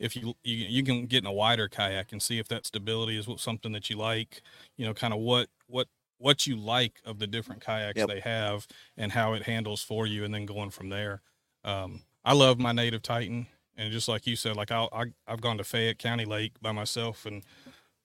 if 0.01 0.17
you 0.17 0.35
you, 0.45 0.57
you 0.57 0.85
can 0.85 1.07
get 1.07 1.25
in 1.25 1.27
a 1.27 1.33
wider 1.33 1.69
kayak 1.69 2.13
and 2.13 2.23
see 2.23 2.39
if 2.41 2.49
that 2.49 2.67
stability 2.67 3.19
is 3.19 3.29
what, 3.29 3.41
something 3.41 3.73
that 3.73 3.91
you 3.91 3.97
like. 3.97 4.43
You 4.79 4.87
know, 4.87 4.95
kind 4.95 5.15
of 5.15 5.21
what 5.21 5.51
what 5.69 5.89
what 6.19 6.47
you 6.47 6.57
like 6.57 7.01
of 7.05 7.21
the 7.21 7.29
different 7.29 7.63
kayaks 7.65 8.03
Yep. 8.03 8.07
they 8.07 8.21
have 8.21 8.67
and 8.97 9.13
how 9.13 9.35
it 9.35 9.45
handles 9.45 9.83
for 9.85 10.07
you, 10.07 10.25
and 10.25 10.35
then 10.35 10.47
going 10.47 10.71
from 10.71 10.91
there. 10.91 11.23
Um, 11.65 12.05
I 12.25 12.35
love 12.35 12.59
my 12.59 12.73
native 12.73 13.03
Titan, 13.03 13.49
and 13.77 13.93
just 13.93 14.09
like 14.09 14.27
you 14.27 14.37
said, 14.37 14.57
like 14.57 14.73
I'll, 14.73 14.91
I 14.93 15.07
I've 15.29 15.43
gone 15.43 15.59
to 15.59 15.65
Fayette 15.65 15.99
County 15.99 16.25
Lake 16.27 16.61
by 16.61 16.73
myself 16.73 17.27
and 17.27 17.45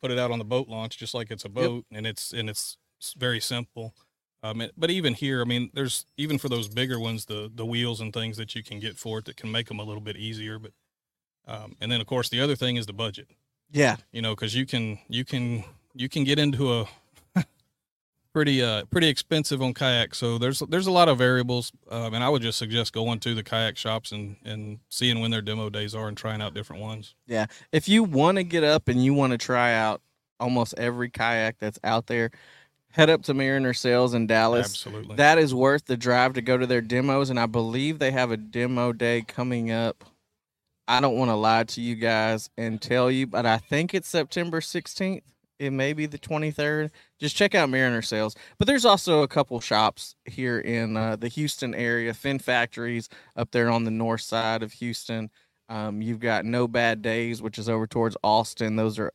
put 0.01 0.12
it 0.12 0.19
out 0.19 0.31
on 0.31 0.39
the 0.39 0.45
boat 0.45 0.67
launch 0.69 0.97
just 0.97 1.13
like 1.13 1.31
it's 1.31 1.45
a 1.45 1.49
boat, 1.49 1.86
and 1.91 2.08
it's 2.08 2.34
and 2.34 2.49
it's 2.49 2.77
very 3.17 3.39
simple. 3.39 3.95
Um, 4.43 4.63
but 4.77 4.91
even 4.91 5.15
here, 5.15 5.41
I 5.41 5.45
mean, 5.45 5.71
there's 5.73 6.05
even 6.17 6.38
for 6.38 6.49
those 6.49 6.67
bigger 6.67 6.99
ones, 6.99 7.25
the 7.25 7.51
the 7.53 7.65
wheels 7.65 8.01
and 8.01 8.13
things 8.13 8.38
that 8.38 8.55
you 8.55 8.63
can 8.63 8.79
get 8.79 8.97
for 8.97 9.19
it 9.19 9.25
that 9.25 9.38
can 9.38 9.51
make 9.51 9.67
them 9.67 9.79
a 9.79 9.84
little 9.84 10.01
bit 10.01 10.17
easier. 10.17 10.60
But 10.60 10.73
um, 11.47 11.75
and 11.81 11.91
then 11.91 12.01
of 12.01 12.08
course 12.08 12.29
the 12.29 12.39
other 12.41 12.55
thing 12.55 12.75
is 12.77 12.86
the 12.86 12.93
budget 12.93 13.27
Yeah, 13.71 13.97
you 14.12 14.21
know 14.21 14.36
because 14.36 14.55
you 14.55 14.65
can 14.65 14.99
you 15.10 15.23
can 15.25 15.63
you 15.93 16.10
can 16.10 16.23
get 16.23 16.39
into 16.39 16.73
a 16.73 16.86
pretty 18.34 18.62
uh 18.62 18.84
pretty 18.91 19.08
expensive 19.08 19.62
on 19.62 19.73
kayak 19.73 20.13
so 20.13 20.38
there's 20.38 20.60
there's 20.69 20.88
a 20.88 20.91
lot 20.91 21.08
of 21.08 21.17
variables 21.17 21.71
um, 21.89 22.13
and 22.13 22.21
i 22.23 22.27
would 22.27 22.41
just 22.41 22.58
suggest 22.58 22.91
going 22.93 23.17
to 23.19 23.34
the 23.34 23.43
kayak 23.43 23.77
shops 23.77 24.12
and 24.12 24.36
and 24.43 24.79
seeing 24.89 25.21
when 25.21 25.31
their 25.31 25.41
demo 25.41 25.69
days 25.69 25.95
are 25.95 26.08
and 26.10 26.17
trying 26.17 26.41
out 26.41 26.53
different 26.53 26.81
ones 26.81 27.15
Yeah. 27.27 27.45
if 27.71 27.88
you 27.88 28.03
want 28.03 28.38
to 28.38 28.43
get 28.43 28.63
up 28.63 28.88
and 28.89 29.03
you 29.03 29.13
want 29.13 29.31
to 29.31 29.38
try 29.38 29.73
out 29.73 30.01
almost 30.38 30.73
every 30.77 31.10
kayak 31.10 31.60
that's 31.60 31.79
out 31.81 32.08
there, 32.08 32.29
head 32.91 33.10
up 33.10 33.23
to 33.23 33.34
Mariner 33.34 33.73
Sales 33.73 34.13
in 34.13 34.27
Dallas. 34.27 34.65
absolutely 34.67 35.15
That 35.15 35.38
is 35.38 35.53
worth 35.55 35.86
the 35.86 35.95
drive 35.95 36.34
to 36.34 36.41
go 36.41 36.58
to 36.58 36.67
their 36.67 36.81
demos, 36.81 37.29
and 37.29 37.39
I 37.39 37.45
believe 37.45 37.99
they 37.99 38.12
have 38.12 38.31
a 38.31 38.38
demo 38.38 38.91
day 38.91 39.21
coming 39.25 39.71
up. 39.71 40.03
I 40.88 41.02
don't 41.02 41.17
want 41.17 41.30
to 41.32 41.36
lie 41.36 41.63
to 41.63 41.82
you 41.82 41.95
guys 41.95 42.50
and 42.58 42.82
tell 42.82 43.10
you, 43.10 43.28
but 43.28 43.45
I 43.45 43.58
think 43.58 43.93
it's 43.93 44.08
September 44.08 44.60
16th. 44.60 45.24
It 45.58 45.71
may 45.71 45.93
be 45.93 46.06
the 46.06 46.19
23rd. 46.19 46.91
Just 47.19 47.36
check 47.36 47.56
out 47.56 47.69
Mariner 47.69 48.02
Sales. 48.02 48.36
But 48.58 48.67
there's 48.67 48.86
also 48.86 49.21
a 49.21 49.28
couple 49.28 49.60
shops 49.62 50.15
here 50.26 50.60
in 50.60 50.98
uh, 50.98 51.15
the 51.15 51.30
Houston 51.30 51.74
area, 51.74 52.13
Fin 52.13 52.39
Factories 52.39 53.10
up 53.36 53.52
there 53.52 53.69
on 53.69 53.86
the 53.86 53.91
north 53.91 54.21
side 54.21 54.63
of 54.63 54.74
Houston. 54.74 55.30
Um, 55.69 56.02
you've 56.02 56.19
got 56.19 56.45
No 56.45 56.67
Bad 56.67 57.02
Days, 57.02 57.41
which 57.41 57.58
is 57.58 57.69
over 57.69 57.88
towards 57.88 58.17
Austin. 58.21 58.76
Those 58.76 59.00
are 59.00 59.12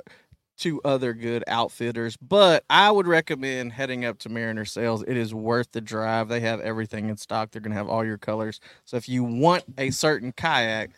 two 0.57 0.81
other 0.85 1.15
good 1.15 1.43
outfitters, 1.47 2.17
but 2.19 2.65
I 2.69 2.91
would 2.91 3.07
recommend 3.07 3.73
heading 3.73 4.05
up 4.05 4.19
to 4.21 4.29
Mariner 4.29 4.67
Sales. 4.67 5.03
It 5.07 5.17
is 5.17 5.33
worth 5.33 5.73
the 5.73 5.81
drive. 5.81 6.29
They 6.29 6.41
have 6.41 6.61
everything 6.61 7.09
in 7.09 7.17
stock. 7.17 7.51
They're 7.51 7.63
going 7.63 7.73
to 7.73 7.79
have 7.79 7.89
all 7.89 8.05
your 8.05 8.19
colors. 8.19 8.61
So 8.85 8.97
if 8.97 9.09
you 9.09 9.25
want 9.25 9.65
a 9.79 9.91
certain 9.91 10.33
kayak, 10.33 10.91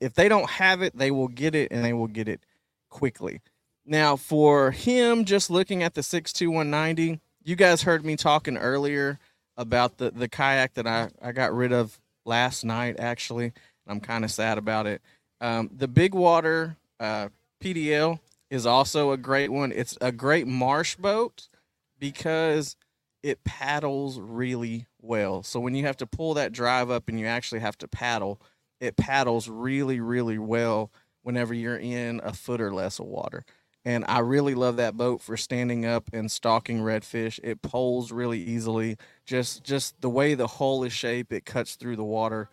if 0.00 0.14
they 0.14 0.28
don't 0.28 0.50
have 0.50 0.82
it, 0.82 0.96
they 0.96 1.10
will 1.10 1.28
get 1.28 1.54
it 1.54 1.70
and 1.70 1.84
they 1.84 1.92
will 1.92 2.06
get 2.06 2.28
it 2.28 2.40
quickly. 2.90 3.40
Now, 3.84 4.16
for 4.16 4.72
him, 4.72 5.24
just 5.24 5.50
looking 5.50 5.82
at 5.82 5.94
the 5.94 6.02
62190, 6.02 7.20
you 7.44 7.56
guys 7.56 7.82
heard 7.82 8.04
me 8.04 8.16
talking 8.16 8.56
earlier 8.56 9.18
about 9.56 9.98
the, 9.98 10.10
the 10.10 10.28
kayak 10.28 10.74
that 10.74 10.86
I, 10.86 11.10
I 11.22 11.32
got 11.32 11.54
rid 11.54 11.72
of 11.72 12.00
last 12.24 12.64
night, 12.64 12.96
actually. 12.98 13.52
I'm 13.86 14.00
kind 14.00 14.24
of 14.24 14.30
sad 14.30 14.58
about 14.58 14.86
it. 14.86 15.00
Um, 15.40 15.70
the 15.72 15.86
Big 15.86 16.14
Water 16.14 16.76
uh, 16.98 17.28
PDL 17.62 18.18
is 18.50 18.66
also 18.66 19.12
a 19.12 19.16
great 19.16 19.50
one. 19.50 19.72
It's 19.72 19.96
a 20.00 20.10
great 20.10 20.46
marsh 20.46 20.96
boat 20.96 21.48
because 21.98 22.76
it 23.22 23.44
paddles 23.44 24.18
really 24.18 24.86
well. 25.00 25.42
So 25.42 25.60
when 25.60 25.74
you 25.74 25.84
have 25.86 25.96
to 25.98 26.06
pull 26.06 26.34
that 26.34 26.52
drive 26.52 26.90
up 26.90 27.08
and 27.08 27.18
you 27.18 27.26
actually 27.26 27.60
have 27.60 27.78
to 27.78 27.88
paddle, 27.88 28.40
it 28.80 28.96
paddles 28.96 29.48
really, 29.48 30.00
really 30.00 30.38
well 30.38 30.90
whenever 31.22 31.54
you're 31.54 31.78
in 31.78 32.20
a 32.24 32.32
foot 32.32 32.60
or 32.60 32.72
less 32.72 32.98
of 32.98 33.06
water. 33.06 33.44
And 33.84 34.04
I 34.08 34.18
really 34.18 34.54
love 34.54 34.76
that 34.76 34.96
boat 34.96 35.20
for 35.20 35.36
standing 35.36 35.86
up 35.86 36.10
and 36.12 36.30
stalking 36.30 36.80
redfish. 36.80 37.38
It 37.44 37.62
poles 37.62 38.10
really 38.10 38.40
easily. 38.40 38.96
Just 39.24 39.62
just 39.62 40.00
the 40.00 40.10
way 40.10 40.34
the 40.34 40.46
hull 40.48 40.82
is 40.82 40.92
shaped, 40.92 41.32
it 41.32 41.44
cuts 41.44 41.76
through 41.76 41.96
the 41.96 42.04
water. 42.04 42.50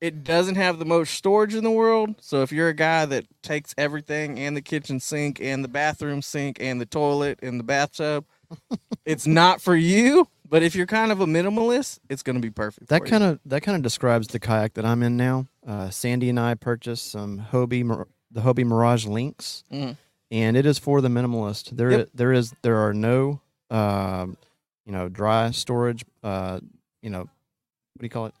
It 0.00 0.24
doesn't 0.24 0.54
have 0.54 0.78
the 0.78 0.84
most 0.84 1.14
storage 1.14 1.54
in 1.54 1.64
the 1.64 1.70
world. 1.70 2.14
So 2.20 2.42
if 2.42 2.52
you're 2.52 2.68
a 2.68 2.74
guy 2.74 3.04
that 3.06 3.26
takes 3.42 3.74
everything 3.76 4.38
and 4.38 4.56
the 4.56 4.62
kitchen 4.62 5.00
sink 5.00 5.40
and 5.40 5.62
the 5.62 5.68
bathroom 5.68 6.22
sink 6.22 6.58
and 6.60 6.80
the 6.80 6.86
toilet 6.86 7.40
and 7.42 7.60
the 7.60 7.64
bathtub, 7.64 8.24
it's 9.04 9.26
not 9.26 9.60
for 9.60 9.76
you. 9.76 10.28
But 10.50 10.62
if 10.64 10.74
you're 10.74 10.86
kind 10.86 11.12
of 11.12 11.20
a 11.20 11.26
minimalist, 11.26 12.00
it's 12.10 12.22
going 12.24 12.34
to 12.34 12.42
be 12.42 12.50
perfect. 12.50 12.88
That 12.88 13.04
kind 13.06 13.22
of 13.22 13.38
that 13.46 13.62
kind 13.62 13.76
of 13.76 13.82
describes 13.82 14.26
the 14.28 14.40
kayak 14.40 14.74
that 14.74 14.84
I'm 14.84 15.02
in 15.04 15.16
now. 15.16 15.46
Uh, 15.66 15.90
Sandy 15.90 16.28
and 16.28 16.40
I 16.40 16.54
purchased 16.54 17.10
some 17.10 17.46
Hobie 17.52 17.84
Mir- 17.84 18.08
the 18.32 18.40
Hobie 18.40 18.64
Mirage 18.66 19.06
Lynx, 19.06 19.62
Mhm. 19.72 19.96
and 20.30 20.56
it 20.56 20.66
is 20.66 20.78
for 20.78 21.00
the 21.00 21.08
minimalist. 21.08 21.76
There 21.76 21.90
Yep. 21.92 22.08
there 22.14 22.32
is 22.32 22.52
there 22.62 22.76
are 22.78 22.92
no 22.92 23.40
um, 23.70 24.36
you 24.84 24.90
know 24.92 25.08
dry 25.08 25.52
storage. 25.52 26.04
Uh, 26.24 26.58
you 27.00 27.10
know 27.10 27.20
what 27.20 28.00
do 28.00 28.04
you 28.06 28.10
call 28.10 28.26
it? 28.26 28.34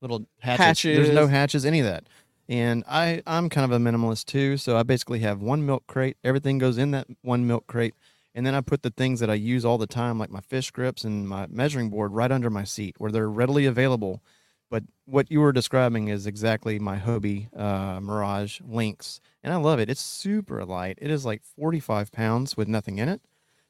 Little 0.00 0.26
hatches. 0.40 0.82
There's 0.96 1.08
no 1.10 1.28
Hatches. 1.28 1.30
hatches, 1.62 1.64
any 1.66 1.78
of 1.78 1.86
that. 1.86 2.04
And 2.48 2.82
I 2.88 3.22
I'm 3.24 3.48
kind 3.48 3.64
of 3.64 3.70
a 3.70 3.78
minimalist 3.82 4.24
too, 4.24 4.56
so 4.56 4.76
I 4.76 4.82
basically 4.82 5.20
have 5.20 5.40
one 5.40 5.64
milk 5.64 5.86
crate. 5.86 6.16
Everything 6.24 6.58
goes 6.58 6.76
in 6.76 6.90
that 6.90 7.06
one 7.22 7.46
milk 7.46 7.68
crate. 7.68 7.94
And 8.34 8.46
then 8.46 8.54
I 8.54 8.60
put 8.60 8.82
the 8.82 8.90
things 8.90 9.20
that 9.20 9.30
I 9.30 9.34
use 9.34 9.64
all 9.64 9.78
the 9.78 9.86
time, 9.86 10.18
like 10.18 10.30
my 10.30 10.40
fish 10.40 10.70
grips 10.70 11.04
and 11.04 11.28
my 11.28 11.46
measuring 11.48 11.90
board, 11.90 12.12
right 12.12 12.32
under 12.32 12.50
my 12.50 12.64
seat 12.64 12.96
where 12.98 13.12
they're 13.12 13.28
readily 13.28 13.66
available. 13.66 14.22
But 14.70 14.84
what 15.04 15.30
you 15.30 15.40
were 15.40 15.52
describing 15.52 16.08
is 16.08 16.26
exactly 16.26 16.78
my 16.78 16.96
Hobie 16.96 17.54
uh, 17.58 18.00
Mirage 18.00 18.60
Lynx. 18.64 19.20
And 19.42 19.52
I 19.52 19.56
love 19.56 19.78
it. 19.78 19.90
It's 19.90 20.00
super 20.00 20.64
light. 20.64 20.98
It 21.02 21.10
is 21.10 21.26
like 21.26 21.42
45 21.42 22.10
pounds 22.10 22.56
with 22.56 22.68
nothing 22.68 22.98
in 22.98 23.08
it. 23.10 23.20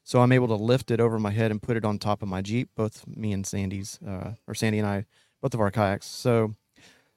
So 0.05 0.21
I'm 0.21 0.31
able 0.31 0.47
to 0.47 0.55
lift 0.55 0.91
it 0.91 1.01
over 1.01 1.19
my 1.19 1.31
head 1.31 1.51
and 1.51 1.61
put 1.61 1.75
it 1.75 1.83
on 1.83 1.97
top 1.97 2.21
of 2.21 2.29
my 2.29 2.41
Jeep, 2.41 2.69
both 2.75 3.05
me 3.07 3.33
and 3.33 3.45
Sandy's, 3.45 3.99
uh, 4.05 4.33
or 4.47 4.53
Sandy 4.53 4.79
and 4.79 4.87
I, 4.87 5.05
both 5.41 5.53
of 5.53 5.59
our 5.59 5.71
kayaks. 5.71 6.07
So 6.07 6.55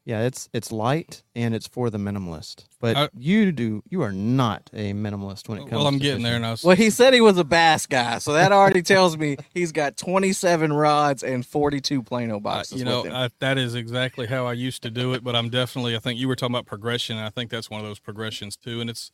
yeah, 0.07 0.23
it's 0.23 0.49
it's 0.55 0.71
light 0.73 1.23
and 1.35 1.55
it's 1.55 1.67
for 1.67 1.91
the 1.91 1.99
minimalist. 1.99 2.65
But 2.81 2.97
I- 2.97 3.09
you 3.19 3.51
do 3.53 3.83
you 3.91 4.01
are 4.03 4.13
not 4.13 4.71
a 4.73 4.93
minimalist 4.93 5.49
when 5.49 5.59
it 5.59 5.63
comes. 5.63 5.73
well 5.73 5.87
i'm 5.89 5.95
to 5.99 5.99
getting 5.99 6.23
there 6.23 6.33
fishing. 6.35 6.37
and 6.37 6.47
i 6.47 6.51
was 6.53 6.63
Well, 6.65 6.77
he 6.77 6.89
said 6.91 7.13
he 7.13 7.21
was 7.21 7.37
a 7.39 7.45
bass 7.45 7.87
guy, 7.87 8.19
so 8.19 8.33
that 8.33 8.53
already 8.53 8.83
tells 8.83 9.19
me 9.19 9.37
he's 9.53 9.73
got 9.73 9.97
27 9.97 10.73
rods 10.73 11.23
and 11.25 11.45
42 11.45 12.03
Plano 12.05 12.37
Uh, 12.37 12.41
boxes. 12.41 12.79
you 12.79 12.85
know, 12.85 13.03
with 13.03 13.11
him. 13.11 13.17
I, 13.17 13.31
that 13.41 13.59
is 13.59 13.75
exactly 13.75 14.27
how 14.27 14.47
I 14.47 14.53
used 14.53 14.83
to 14.85 14.91
do 14.91 15.13
it. 15.15 15.25
But 15.25 15.35
I'm 15.35 15.51
definitely, 15.51 15.97
I 15.97 15.99
think 15.99 16.19
you 16.21 16.29
were 16.29 16.37
talking 16.37 16.55
about 16.55 16.67
progression. 16.67 17.17
And 17.17 17.27
I 17.27 17.31
think 17.31 17.51
that's 17.51 17.69
one 17.69 17.81
of 17.81 17.87
those 17.87 17.99
progressions 17.99 18.57
too. 18.57 18.81
And 18.81 18.89
it's 18.89 19.11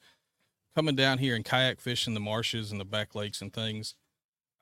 coming 0.77 0.95
down 0.97 1.19
here 1.19 1.35
and 1.35 1.45
kayak 1.45 1.81
fishing 1.81 2.15
the 2.15 2.21
marshes 2.21 2.71
and 2.71 2.79
the 2.81 2.85
back 2.85 3.15
lakes 3.15 3.41
and 3.41 3.53
things. 3.53 3.95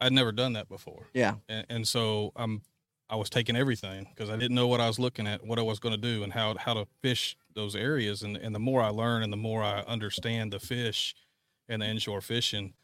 I'd 0.00 0.12
never 0.12 0.32
done 0.32 0.52
that 0.54 0.68
before. 0.68 1.08
yeah, 1.12 1.34
And, 1.48 1.66
and 1.68 1.88
so 1.88 2.32
I'm, 2.36 2.62
I 3.10 3.16
was 3.16 3.28
taking 3.28 3.56
everything 3.56 4.06
because 4.14 4.30
I 4.30 4.36
didn't 4.36 4.54
know 4.54 4.68
what 4.68 4.80
I 4.80 4.86
was 4.86 4.98
looking 4.98 5.26
at, 5.26 5.44
what 5.44 5.58
I 5.58 5.62
was 5.62 5.80
going 5.80 5.94
to 5.94 6.00
do, 6.00 6.22
and 6.22 6.32
how 6.32 6.54
how 6.56 6.74
to 6.74 6.86
fish 7.02 7.36
those 7.54 7.74
areas. 7.74 8.22
And 8.22 8.36
and 8.36 8.54
the 8.54 8.60
more 8.60 8.82
I 8.82 8.88
learn, 8.88 9.22
and 9.22 9.32
the 9.32 9.36
more 9.36 9.62
I 9.62 9.80
understand 9.80 10.52
the 10.52 10.60
fish 10.60 11.14
and 11.68 11.82
the 11.82 11.86
inshore 11.86 12.20
fishing, 12.20 12.74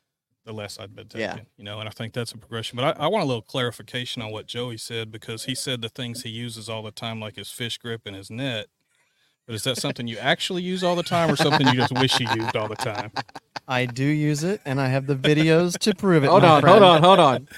the 0.44 0.52
less 0.52 0.78
I'd 0.80 0.96
been 0.96 1.08
taking. 1.08 1.20
Yeah. 1.20 1.38
You 1.56 1.64
know, 1.64 1.78
and 1.78 1.88
I 1.88 1.92
think 1.92 2.12
that's 2.12 2.32
a 2.32 2.38
progression. 2.38 2.76
But 2.76 2.98
I, 2.98 3.04
I 3.04 3.06
want 3.08 3.22
a 3.22 3.26
little 3.26 3.42
clarification 3.42 4.20
on 4.20 4.32
what 4.32 4.46
Joey 4.46 4.78
said 4.78 5.12
because 5.12 5.44
he 5.44 5.54
said 5.54 5.80
the 5.80 5.88
things 5.88 6.22
he 6.22 6.30
uses 6.30 6.68
all 6.68 6.82
the 6.82 6.90
time, 6.90 7.20
like 7.20 7.36
his 7.36 7.50
fish 7.50 7.78
grip 7.78 8.02
and 8.04 8.16
his 8.16 8.30
net. 8.30 8.66
But 9.46 9.54
is 9.54 9.62
that 9.62 9.76
something 9.76 10.08
you 10.08 10.18
actually 10.18 10.62
use 10.62 10.82
all 10.82 10.96
the 10.96 11.04
time, 11.04 11.30
or 11.30 11.36
something 11.36 11.68
you 11.68 11.74
just 11.74 11.92
wish 11.92 12.18
you 12.18 12.26
used 12.34 12.56
all 12.56 12.66
the 12.66 12.74
time? 12.74 13.12
I 13.68 13.86
do 13.86 14.04
use 14.04 14.42
it, 14.42 14.60
and 14.64 14.80
I 14.80 14.88
have 14.88 15.06
the 15.06 15.14
videos 15.14 15.78
to 15.78 15.94
prove 15.94 16.24
it. 16.24 16.28
hold 16.28 16.42
on, 16.42 16.62
friend. 16.62 16.82
hold 16.82 16.82
on, 16.82 17.02
hold 17.02 17.20
on. 17.20 17.48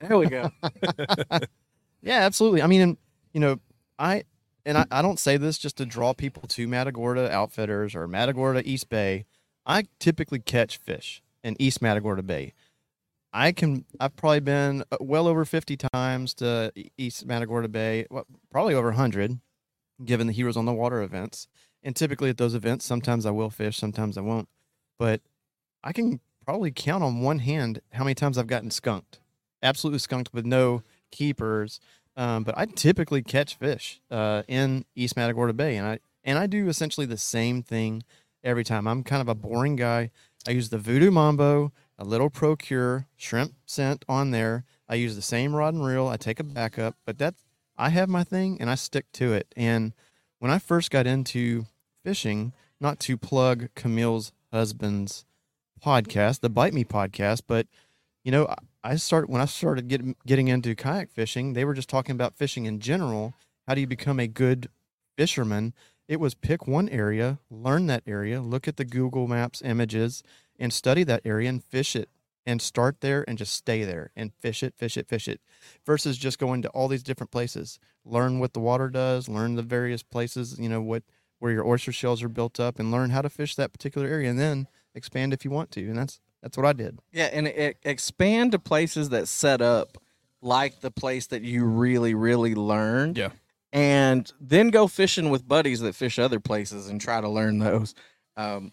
There 0.00 0.16
we 0.16 0.26
go. 0.26 0.50
Yeah, 2.02 2.20
absolutely. 2.20 2.62
I 2.62 2.66
mean, 2.66 2.80
and, 2.80 2.96
you 3.32 3.40
know, 3.40 3.60
I 3.98 4.24
and 4.64 4.78
I, 4.78 4.86
I 4.90 5.02
don't 5.02 5.18
say 5.18 5.36
this 5.36 5.58
just 5.58 5.76
to 5.78 5.86
draw 5.86 6.12
people 6.12 6.42
to 6.48 6.68
Matagorda 6.68 7.30
Outfitters 7.32 7.94
or 7.94 8.06
Matagorda 8.06 8.68
East 8.68 8.88
Bay. 8.88 9.26
I 9.66 9.84
typically 9.98 10.38
catch 10.38 10.76
fish 10.78 11.22
in 11.42 11.56
East 11.58 11.82
Matagorda 11.82 12.22
Bay. 12.22 12.54
I 13.32 13.52
can. 13.52 13.84
I've 14.00 14.16
probably 14.16 14.40
been 14.40 14.82
uh, 14.90 14.96
well 15.00 15.28
over 15.28 15.44
fifty 15.44 15.76
times 15.76 16.34
to 16.34 16.72
East 16.98 17.26
Matagorda 17.26 17.68
Bay. 17.68 18.06
Well, 18.10 18.26
probably 18.50 18.74
over 18.74 18.92
hundred, 18.92 19.38
given 20.04 20.26
the 20.26 20.32
Heroes 20.32 20.56
on 20.56 20.64
the 20.64 20.72
Water 20.72 21.02
events. 21.02 21.46
And 21.82 21.96
typically 21.96 22.28
at 22.28 22.36
those 22.36 22.54
events, 22.54 22.84
sometimes 22.84 23.24
I 23.24 23.30
will 23.30 23.48
fish, 23.48 23.78
sometimes 23.78 24.18
I 24.18 24.20
won't. 24.20 24.48
But 24.98 25.22
I 25.82 25.92
can 25.92 26.20
probably 26.44 26.70
count 26.70 27.02
on 27.02 27.22
one 27.22 27.38
hand 27.38 27.80
how 27.92 28.04
many 28.04 28.14
times 28.14 28.36
I've 28.36 28.46
gotten 28.46 28.70
skunked 28.70 29.20
absolutely 29.62 29.98
skunked 29.98 30.32
with 30.32 30.46
no 30.46 30.82
keepers. 31.10 31.80
Um, 32.16 32.44
but 32.44 32.56
I 32.58 32.66
typically 32.66 33.22
catch 33.22 33.56
fish 33.56 34.00
uh, 34.10 34.42
in 34.48 34.84
East 34.94 35.16
Matagorda 35.16 35.52
Bay, 35.52 35.76
and 35.76 35.86
I 35.86 36.00
and 36.24 36.38
I 36.38 36.46
do 36.46 36.68
essentially 36.68 37.06
the 37.06 37.16
same 37.16 37.62
thing 37.62 38.02
every 38.42 38.64
time. 38.64 38.86
I'm 38.86 39.02
kind 39.02 39.22
of 39.22 39.28
a 39.28 39.34
boring 39.34 39.76
guy. 39.76 40.10
I 40.46 40.52
use 40.52 40.70
the 40.70 40.78
Voodoo 40.78 41.10
Mambo, 41.10 41.72
a 41.98 42.04
little 42.04 42.30
Pro-Cure 42.30 43.06
shrimp 43.16 43.54
scent 43.66 44.04
on 44.08 44.30
there. 44.30 44.64
I 44.88 44.94
use 44.96 45.16
the 45.16 45.22
same 45.22 45.54
rod 45.54 45.74
and 45.74 45.84
reel. 45.84 46.08
I 46.08 46.16
take 46.16 46.40
a 46.40 46.44
backup, 46.44 46.96
but 47.04 47.18
that 47.18 47.34
I 47.76 47.90
have 47.90 48.08
my 48.08 48.24
thing 48.24 48.58
and 48.60 48.68
I 48.68 48.74
stick 48.74 49.06
to 49.14 49.32
it. 49.32 49.46
And 49.56 49.92
when 50.38 50.50
I 50.50 50.58
first 50.58 50.90
got 50.90 51.06
into 51.06 51.66
fishing, 52.04 52.52
not 52.80 53.00
to 53.00 53.16
plug 53.16 53.68
Camille's 53.74 54.32
husband's 54.52 55.24
podcast, 55.84 56.40
the 56.40 56.48
Bite 56.50 56.74
Me 56.74 56.84
podcast, 56.84 57.42
but 57.46 57.66
you 58.24 58.32
know, 58.32 58.54
I 58.82 58.96
start 58.96 59.28
when 59.28 59.42
I 59.42 59.44
started 59.44 59.88
getting 59.88 60.16
getting 60.26 60.48
into 60.48 60.74
kayak 60.74 61.10
fishing, 61.10 61.52
they 61.52 61.64
were 61.64 61.74
just 61.74 61.88
talking 61.88 62.14
about 62.14 62.36
fishing 62.36 62.66
in 62.66 62.80
general. 62.80 63.34
How 63.66 63.74
do 63.74 63.80
you 63.80 63.86
become 63.86 64.18
a 64.18 64.26
good 64.26 64.68
fisherman? 65.16 65.74
It 66.08 66.18
was 66.18 66.34
pick 66.34 66.66
one 66.66 66.88
area, 66.88 67.38
learn 67.50 67.86
that 67.86 68.02
area, 68.06 68.40
look 68.40 68.66
at 68.66 68.76
the 68.76 68.84
Google 68.84 69.28
Maps 69.28 69.62
images, 69.62 70.22
and 70.58 70.72
study 70.72 71.04
that 71.04 71.22
area 71.24 71.48
and 71.48 71.62
fish 71.62 71.94
it 71.94 72.08
and 72.46 72.60
start 72.60 73.00
there 73.00 73.24
and 73.28 73.36
just 73.38 73.52
stay 73.52 73.84
there 73.84 74.10
and 74.16 74.32
fish 74.34 74.62
it, 74.62 74.74
fish 74.76 74.96
it, 74.96 75.06
fish 75.06 75.28
it, 75.28 75.40
versus 75.84 76.16
just 76.16 76.38
going 76.38 76.62
to 76.62 76.68
all 76.70 76.88
these 76.88 77.02
different 77.02 77.30
places. 77.30 77.78
Learn 78.04 78.40
what 78.40 78.54
the 78.54 78.60
water 78.60 78.88
does, 78.88 79.28
learn 79.28 79.56
the 79.56 79.62
various 79.62 80.02
places, 80.02 80.58
you 80.58 80.68
know, 80.68 80.80
what 80.80 81.02
where 81.38 81.52
your 81.52 81.66
oyster 81.66 81.92
shells 81.92 82.22
are 82.22 82.28
built 82.28 82.60
up, 82.60 82.78
and 82.78 82.90
learn 82.90 83.10
how 83.10 83.22
to 83.22 83.30
fish 83.30 83.54
that 83.54 83.72
particular 83.72 84.06
area, 84.06 84.28
and 84.28 84.38
then 84.38 84.66
expand 84.94 85.32
if 85.32 85.44
you 85.44 85.50
want 85.50 85.70
to. 85.70 85.80
And 85.80 85.96
that's 85.96 86.20
that's 86.42 86.56
what 86.56 86.66
I 86.66 86.72
did. 86.72 86.98
Yeah, 87.12 87.28
and 87.32 87.46
it, 87.46 87.76
expand 87.82 88.52
to 88.52 88.58
places 88.58 89.10
that 89.10 89.28
set 89.28 89.60
up 89.60 89.98
like 90.42 90.80
the 90.80 90.90
place 90.90 91.26
that 91.28 91.42
you 91.42 91.64
really, 91.64 92.14
really 92.14 92.54
learned. 92.54 93.18
Yeah. 93.18 93.30
And 93.72 94.30
then 94.40 94.70
go 94.70 94.86
fishing 94.88 95.30
with 95.30 95.46
buddies 95.46 95.80
that 95.80 95.94
fish 95.94 96.18
other 96.18 96.40
places 96.40 96.88
and 96.88 97.00
try 97.00 97.20
to 97.20 97.28
learn 97.28 97.58
those. 97.58 97.94
Um, 98.36 98.72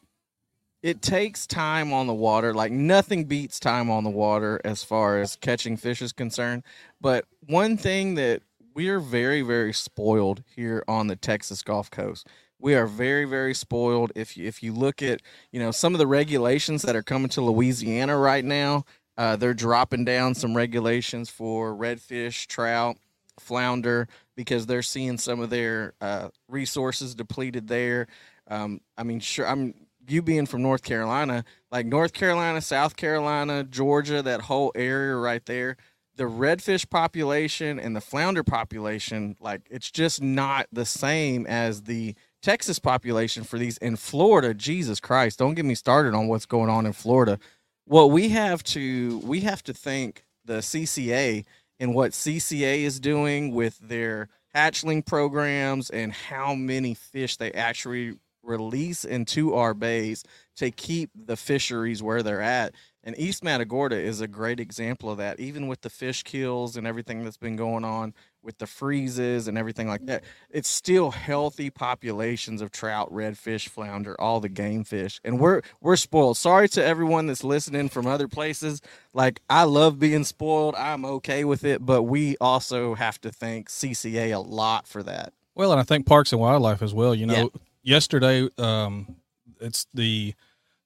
it 0.81 1.01
takes 1.01 1.45
time 1.45 1.91
on 1.93 2.07
the 2.07 2.13
water. 2.13 2.53
Like 2.53 2.71
nothing 2.71 3.25
beats 3.25 3.59
time 3.59 3.89
on 3.89 4.03
the 4.03 4.09
water 4.09 4.61
as 4.63 4.83
far 4.83 5.19
as 5.19 5.35
catching 5.35 5.77
fish 5.77 6.01
is 6.01 6.13
concerned. 6.13 6.63
But 7.01 7.25
one 7.45 7.77
thing 7.77 8.15
that 8.15 8.41
we're 8.73 8.99
very, 8.99 9.41
very 9.41 9.73
spoiled 9.73 10.43
here 10.55 10.83
on 10.87 11.07
the 11.07 11.15
Texas 11.15 11.63
Gulf 11.63 11.91
Coast 11.91 12.27
we 12.59 12.75
are 12.75 12.87
very 12.87 13.25
very 13.25 13.53
spoiled. 13.53 14.11
If 14.15 14.37
you, 14.37 14.47
if 14.47 14.63
you 14.63 14.73
look 14.73 15.01
at 15.01 15.21
you 15.51 15.59
know 15.59 15.71
some 15.71 15.93
of 15.93 15.99
the 15.99 16.07
regulations 16.07 16.81
that 16.83 16.95
are 16.95 17.03
coming 17.03 17.29
to 17.29 17.41
louisiana 17.41 18.17
right 18.17 18.45
now 18.45 18.85
uh, 19.17 19.35
they're 19.35 19.53
dropping 19.53 20.05
down 20.05 20.35
some 20.35 20.55
regulations 20.55 21.29
for 21.29 21.75
redfish 21.75 22.45
trout 22.47 22.97
flounder 23.39 24.07
because 24.35 24.65
they're 24.65 24.83
seeing 24.83 25.17
some 25.17 25.39
of 25.39 25.49
their 25.49 25.93
uh, 26.01 26.29
resources 26.47 27.15
depleted 27.15 27.67
there. 27.67 28.07
Um, 28.47 28.79
i 28.97 29.03
mean 29.03 29.19
sure 29.19 29.45
i'm 29.45 29.73
you 30.07 30.21
being 30.21 30.45
from 30.45 30.61
north 30.61 30.81
carolina 30.81 31.43
like 31.69 31.85
north 31.85 32.13
carolina 32.13 32.61
south 32.61 32.95
carolina 32.95 33.65
georgia 33.65 34.21
that 34.21 34.39
whole 34.41 34.71
area 34.73 35.15
right 35.15 35.45
there 35.45 35.75
the 36.15 36.23
redfish 36.23 36.89
population 36.89 37.77
and 37.77 37.93
the 37.93 37.99
flounder 37.99 38.43
population 38.43 39.35
like 39.41 39.61
it's 39.69 39.91
just 39.91 40.21
not 40.21 40.67
the 40.71 40.85
same 40.85 41.45
as 41.45 41.83
the 41.83 42.15
Texas 42.47 42.79
population 42.79 43.43
for 43.43 43.59
these 43.59 43.77
in 43.79 43.97
Florida. 43.97 44.53
Jesus 44.53 45.01
Christ, 45.01 45.37
don't 45.37 45.55
get 45.55 45.65
me 45.65 45.75
started 45.75 46.13
on 46.13 46.29
what's 46.29 46.45
going 46.45 46.69
on 46.69 46.85
in 46.85 46.93
Florida. 46.93 47.39
What 47.83 48.11
we 48.11 48.29
have 48.29 48.63
to 48.65 49.19
we 49.25 49.41
have 49.41 49.61
to 49.63 49.73
thank 49.73 50.23
the 50.45 50.59
CCA 50.59 51.43
and 51.77 51.93
what 51.93 52.11
CCA 52.11 52.83
is 52.83 53.01
doing 53.01 53.53
with 53.53 53.77
their 53.79 54.29
hatchling 54.55 55.05
programs 55.05 55.89
and 55.89 56.13
how 56.13 56.55
many 56.55 56.93
fish 56.93 57.35
they 57.35 57.51
actually 57.51 58.13
release 58.43 59.03
into 59.03 59.53
our 59.53 59.73
bays 59.73 60.23
to 60.55 60.71
keep 60.71 61.09
the 61.13 61.35
fisheries 61.35 62.01
where 62.01 62.23
they're 62.23 62.41
at. 62.41 62.73
And 63.03 63.13
East 63.19 63.43
Matagorda 63.43 63.97
is 63.97 64.21
a 64.21 64.27
great 64.27 64.61
example 64.61 65.11
of 65.11 65.17
that, 65.17 65.41
even 65.41 65.67
with 65.67 65.81
the 65.81 65.89
fish 65.89 66.23
kills 66.23 66.77
and 66.77 66.87
everything 66.87 67.25
that's 67.25 67.35
been 67.35 67.57
going 67.57 67.83
on 67.83 68.13
with 68.43 68.57
the 68.59 68.67
freezes 68.67 69.47
and 69.47 69.57
everything 69.57 69.87
like 69.87 70.05
that, 70.05 70.23
it's 70.49 70.69
still 70.69 71.11
healthy 71.11 71.69
populations 71.69 72.61
of 72.61 72.71
trout, 72.71 73.11
redfish, 73.11 73.67
flounder, 73.67 74.19
all 74.19 74.39
the 74.39 74.49
game 74.49 74.83
fish. 74.83 75.19
And 75.23 75.39
we're 75.39 75.61
we're 75.81 75.95
spoiled. 75.95 76.37
Sorry 76.37 76.69
to 76.69 76.83
everyone 76.83 77.27
that's 77.27 77.43
listening 77.43 77.89
from 77.89 78.07
other 78.07 78.27
places. 78.27 78.81
Like 79.13 79.41
I 79.49 79.63
love 79.63 79.99
being 79.99 80.23
spoiled. 80.23 80.75
I'm 80.75 81.05
okay 81.05 81.43
with 81.43 81.63
it, 81.63 81.85
but 81.85 82.03
we 82.03 82.37
also 82.39 82.95
have 82.95 83.19
to 83.21 83.31
thank 83.31 83.69
CCA 83.69 84.33
a 84.33 84.39
lot 84.39 84.87
for 84.87 85.03
that. 85.03 85.33
Well, 85.55 85.71
and 85.71 85.81
I 85.81 85.83
think 85.83 86.05
Parks 86.05 86.31
and 86.31 86.39
Wildlife 86.39 86.81
as 86.81 86.93
well. 86.93 87.15
You 87.15 87.25
know, 87.25 87.33
yeah. 87.35 87.61
yesterday 87.83 88.47
um, 88.57 89.17
it's 89.59 89.87
the 89.93 90.33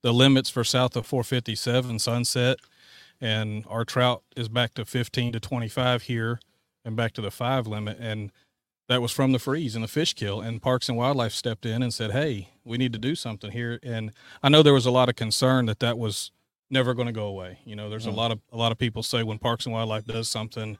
the 0.02 0.14
limits 0.14 0.50
for 0.50 0.64
south 0.64 0.96
of 0.96 1.06
457 1.06 2.00
Sunset, 2.00 2.58
and 3.20 3.66
our 3.70 3.86
trout 3.86 4.24
is 4.36 4.50
back 4.50 4.74
to 4.76 4.86
15 4.86 5.34
to 5.34 5.40
25 5.40 6.04
here 6.04 6.40
and 6.84 6.96
back 6.96 7.14
to 7.14 7.22
the 7.22 7.32
five 7.32 7.68
limit. 7.68 7.98
And 8.00 8.32
that 8.90 9.02
was 9.02 9.12
from 9.12 9.32
the 9.32 9.40
freeze 9.40 9.76
and 9.76 9.84
the 9.84 9.88
fish 9.88 10.14
kill. 10.14 10.42
And 10.42 10.62
Parks 10.62 10.90
and 10.90 10.98
Wildlife 10.98 11.34
stepped 11.34 11.66
in 11.66 11.82
and 11.82 11.94
said, 11.94 12.12
"Hey, 12.12 12.50
we 12.66 12.78
need 12.78 12.94
to 12.94 13.00
do 13.00 13.16
something 13.16 13.52
here." 13.52 13.80
And 13.84 14.12
I 14.44 14.50
know 14.50 14.64
there 14.64 14.74
was 14.74 14.86
a 14.86 14.92
lot 14.92 15.10
of 15.10 15.16
concern 15.16 15.66
that 15.68 15.80
that 15.80 15.98
was 15.98 16.32
never 16.70 16.94
going 16.94 17.06
to 17.06 17.14
go 17.14 17.28
away. 17.28 17.60
You 17.66 17.76
know, 17.76 17.90
there's 17.90 18.06
mm. 18.06 18.14
a 18.14 18.16
lot 18.16 18.32
of 18.32 18.40
a 18.52 18.58
lot 18.58 18.72
of 18.72 18.78
people 18.78 19.04
say 19.04 19.24
when 19.24 19.40
Parks 19.40 19.66
and 19.66 19.74
Wildlife 19.74 20.06
does 20.06 20.30
something, 20.30 20.78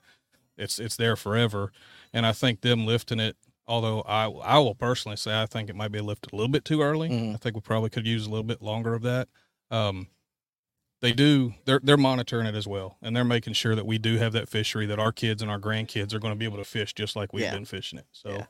it's 0.58 0.80
it's 0.80 0.96
there 0.96 1.16
forever. 1.16 1.72
And 2.14 2.26
I 2.26 2.34
think 2.34 2.62
them 2.62 2.86
lifting 2.86 3.20
it, 3.20 3.36
although 3.68 4.02
I 4.02 4.26
I 4.26 4.58
will 4.60 4.76
personally 4.76 5.18
say 5.18 5.40
I 5.40 5.46
think 5.46 5.70
it 5.70 5.76
might 5.76 5.92
be 5.92 6.02
lifted 6.02 6.34
a 6.34 6.36
little 6.36 6.52
bit 6.52 6.66
too 6.66 6.82
early. 6.82 7.10
Mm. 7.10 7.36
I 7.36 7.38
think 7.38 7.56
we 7.56 7.62
probably 7.62 7.90
could 7.90 8.08
use 8.08 8.26
a 8.26 8.30
little 8.30 8.44
bit 8.44 8.62
longer 8.62 8.94
of 8.94 9.04
that. 9.04 9.28
Um, 9.70 10.08
they 11.02 11.12
do 11.12 11.54
they're 11.66 11.82
they're 11.84 11.98
monitoring 11.98 12.48
it 12.48 12.56
as 12.56 12.68
well 12.68 12.98
and 13.02 13.16
they're 13.16 13.24
making 13.24 13.54
sure 13.54 13.76
that 13.76 13.86
we 13.86 13.98
do 13.98 14.18
have 14.18 14.34
that 14.34 14.48
fishery 14.48 14.86
that 14.86 15.00
our 15.00 15.12
kids 15.12 15.42
and 15.42 15.52
our 15.52 15.60
grandkids 15.60 16.14
are 16.14 16.20
going 16.20 16.32
to 16.32 16.38
be 16.38 16.46
able 16.46 16.58
to 16.58 16.64
fish 16.64 16.94
just 16.94 17.16
like 17.16 17.34
we've 17.34 17.44
yeah. 17.44 17.54
been 17.54 17.66
fishing 17.66 18.00
it 18.00 18.06
so 18.12 18.30
yeah. 18.30 18.46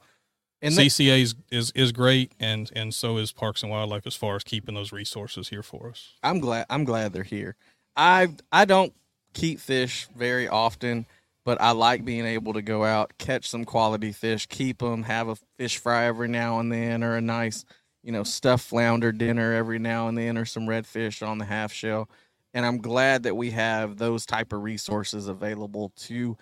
and 0.62 0.74
CCA 0.74 1.22
is, 1.22 1.36
is 1.50 1.72
is 1.72 1.92
great 1.92 2.34
and 2.40 2.72
and 2.76 2.94
so 2.94 3.18
is 3.18 3.32
Parks 3.32 3.64
and 3.64 3.72
Wildlife 3.72 4.06
as 4.06 4.16
far 4.16 4.36
as 4.36 4.44
keeping 4.44 4.76
those 4.76 4.92
resources 4.92 5.50
here 5.50 5.64
for 5.64 5.90
us. 5.90 6.14
I'm 6.22 6.40
glad 6.40 6.66
I'm 6.70 6.84
glad 6.84 7.14
they're 7.14 7.24
here. 7.24 7.56
I 7.96 8.30
I 8.52 8.66
don't 8.66 8.94
keep 9.34 9.60
fish 9.60 10.08
very 10.16 10.48
often, 10.48 11.06
but 11.46 11.60
I 11.62 11.72
like 11.72 12.04
being 12.04 12.26
able 12.26 12.54
to 12.54 12.62
go 12.62 12.84
out, 12.84 13.14
catch 13.18 13.50
some 13.50 13.66
quality 13.66 14.12
fish, 14.12 14.46
keep 14.46 14.80
them, 14.80 15.04
have 15.04 15.30
a 15.30 15.38
fish 15.58 15.78
fry 15.78 16.06
every 16.06 16.28
now 16.28 16.60
and 16.60 16.72
then 16.72 17.04
or 17.04 17.16
a 17.16 17.22
nice, 17.22 17.66
you 18.04 18.12
know, 18.12 18.24
stuffed 18.24 18.66
flounder 18.66 19.12
dinner 19.12 19.54
every 19.54 19.80
now 19.80 20.10
and 20.10 20.18
then 20.18 20.38
or 20.38 20.46
some 20.46 20.68
redfish 20.68 21.26
on 21.26 21.38
the 21.38 21.46
half 21.46 21.72
shell 21.72 22.10
and 22.54 22.66
I'm 22.66 22.80
glad 22.80 23.24
that 23.24 23.36
we 23.36 23.52
have 23.52 23.98
those 23.98 24.26
type 24.26 24.54
of 24.54 24.62
resources 24.62 25.28
available 25.28 25.92
to 25.98 26.38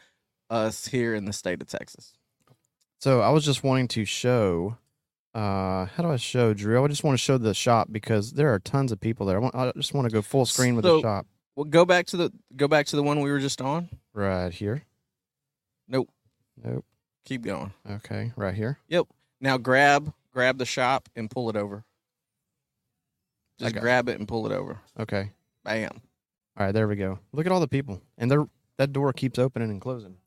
us 0.49 0.87
here 0.87 1.13
in 1.13 1.25
the 1.25 1.33
state 1.33 1.61
of 1.61 1.67
Texas. 1.67 2.13
So 2.99 3.21
I 3.21 3.29
was 3.29 3.45
just 3.45 3.63
wanting 3.63 3.87
to 3.89 4.05
show. 4.05 4.77
Uh, 5.33 5.85
how 5.85 6.03
do 6.03 6.09
I 6.09 6.17
show 6.17 6.53
Drew? 6.53 6.83
I 6.83 6.87
just 6.87 7.03
want 7.03 7.17
to 7.17 7.23
show 7.23 7.37
the 7.37 7.53
shop 7.53 7.89
because 7.91 8.33
there 8.33 8.53
are 8.53 8.59
tons 8.59 8.91
of 8.91 8.99
people 8.99 9.25
there. 9.25 9.37
I, 9.37 9.39
want, 9.39 9.55
I 9.55 9.71
just 9.75 9.93
want 9.93 10.05
to 10.05 10.13
go 10.13 10.21
full 10.21 10.45
screen 10.45 10.75
with 10.75 10.85
so, 10.85 10.97
the 10.97 11.01
shop. 11.01 11.27
Well, 11.55 11.65
go 11.65 11.85
back 11.85 12.07
to 12.07 12.17
the 12.17 12.33
go 12.55 12.67
back 12.67 12.87
to 12.87 12.95
the 12.95 13.03
one 13.03 13.21
we 13.21 13.31
were 13.31 13.39
just 13.39 13.61
on. 13.61 13.89
Right 14.13 14.51
here. 14.51 14.83
Nope. 15.87 16.09
Nope. 16.61 16.85
Keep 17.25 17.43
going. 17.43 17.73
Okay, 17.89 18.31
right 18.35 18.55
here. 18.55 18.79
Yep. 18.87 19.05
Now 19.39 19.57
grab 19.57 20.13
grab 20.33 20.57
the 20.57 20.65
shop 20.65 21.09
and 21.15 21.29
pull 21.29 21.49
it 21.49 21.55
over. 21.55 21.85
Just 23.59 23.75
grab 23.75 24.09
it. 24.09 24.13
it 24.13 24.19
and 24.19 24.27
pull 24.27 24.45
it 24.45 24.51
over. 24.51 24.79
Okay. 24.99 25.31
Bam. 25.63 26.01
All 26.57 26.65
right, 26.65 26.71
there 26.71 26.87
we 26.87 26.95
go. 26.95 27.19
Look 27.31 27.45
at 27.45 27.51
all 27.51 27.59
the 27.59 27.67
people, 27.67 28.01
and 28.17 28.29
they 28.29 28.37
that 28.77 28.93
door 28.93 29.13
keeps 29.13 29.37
opening 29.37 29.69
and 29.69 29.81
closing. 29.81 30.17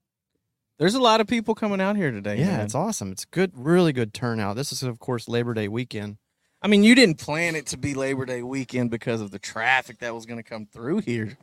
There's 0.79 0.95
a 0.95 1.01
lot 1.01 1.21
of 1.21 1.27
people 1.27 1.55
coming 1.55 1.81
out 1.81 1.97
here 1.97 2.11
today. 2.11 2.39
Yeah, 2.39 2.57
man. 2.57 2.61
it's 2.61 2.75
awesome. 2.75 3.13
It's 3.13 3.25
good, 3.25 3.53
really 3.55 3.93
good 3.93 4.13
turnout. 4.13 4.57
This 4.57 4.73
is, 4.73 4.83
of 4.83 4.99
course, 4.99 5.29
Labor 5.29 5.55
Day 5.55 5.69
weekend. 5.69 6.17
I 6.61 6.69
mean, 6.69 6.85
you 6.85 6.95
didn't 6.95 7.19
plan 7.19 7.55
it 7.55 7.67
to 7.69 7.77
be 7.77 7.95
Labor 7.95 8.27
Day 8.27 8.43
weekend 8.43 8.91
because 8.91 9.21
of 9.21 9.31
the 9.31 9.39
traffic 9.39 10.01
that 10.01 10.15
was 10.15 10.27
going 10.27 10.39
to 10.39 10.43
come 10.43 10.67
through 10.67 10.99
here. 10.99 11.39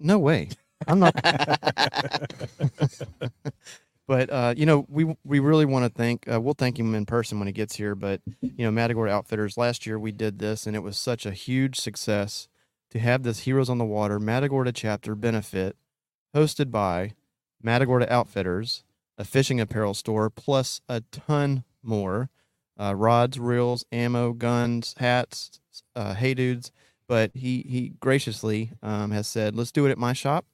No 0.00 0.18
way. 0.18 0.48
I'm 0.86 0.98
not. 0.98 1.14
but 4.06 4.30
uh, 4.30 4.54
you 4.56 4.66
know, 4.66 4.86
we 4.88 5.14
we 5.24 5.40
really 5.40 5.66
want 5.66 5.84
to 5.84 5.90
thank. 5.90 6.26
Uh, 6.30 6.40
we'll 6.40 6.54
thank 6.54 6.78
him 6.78 6.94
in 6.94 7.06
person 7.06 7.38
when 7.38 7.46
he 7.48 7.52
gets 7.52 7.76
here. 7.76 7.94
But 7.94 8.22
you 8.40 8.64
know, 8.64 8.70
Matagorda 8.70 9.12
Outfitters. 9.12 9.56
Last 9.56 9.86
year 9.86 9.98
we 9.98 10.12
did 10.12 10.38
this, 10.38 10.66
and 10.66 10.74
it 10.74 10.82
was 10.82 10.96
such 10.96 11.26
a 11.26 11.32
huge 11.32 11.78
success 11.78 12.48
to 12.94 13.00
have 13.00 13.24
this 13.24 13.40
Heroes 13.40 13.68
on 13.68 13.78
the 13.78 13.84
Water 13.84 14.20
Matagorda 14.20 14.72
chapter 14.72 15.14
benefit 15.16 15.76
hosted 16.34 16.70
by 16.70 17.12
Matagorda 17.60 18.10
Outfitters, 18.12 18.84
a 19.18 19.24
fishing 19.24 19.60
apparel 19.60 19.94
store, 19.94 20.30
plus 20.30 20.80
a 20.88 21.02
ton 21.10 21.64
more 21.82 22.30
uh, 22.80 22.94
rods, 22.94 23.38
reels, 23.38 23.84
ammo, 23.92 24.32
guns, 24.32 24.94
hats, 24.98 25.60
uh, 25.94 26.14
hey 26.14 26.34
dudes. 26.34 26.70
But 27.06 27.32
he, 27.34 27.66
he 27.68 27.92
graciously 28.00 28.70
um, 28.82 29.10
has 29.10 29.26
said, 29.26 29.54
let's 29.54 29.72
do 29.72 29.86
it 29.86 29.90
at 29.90 29.98
my 29.98 30.12
shop. 30.12 30.46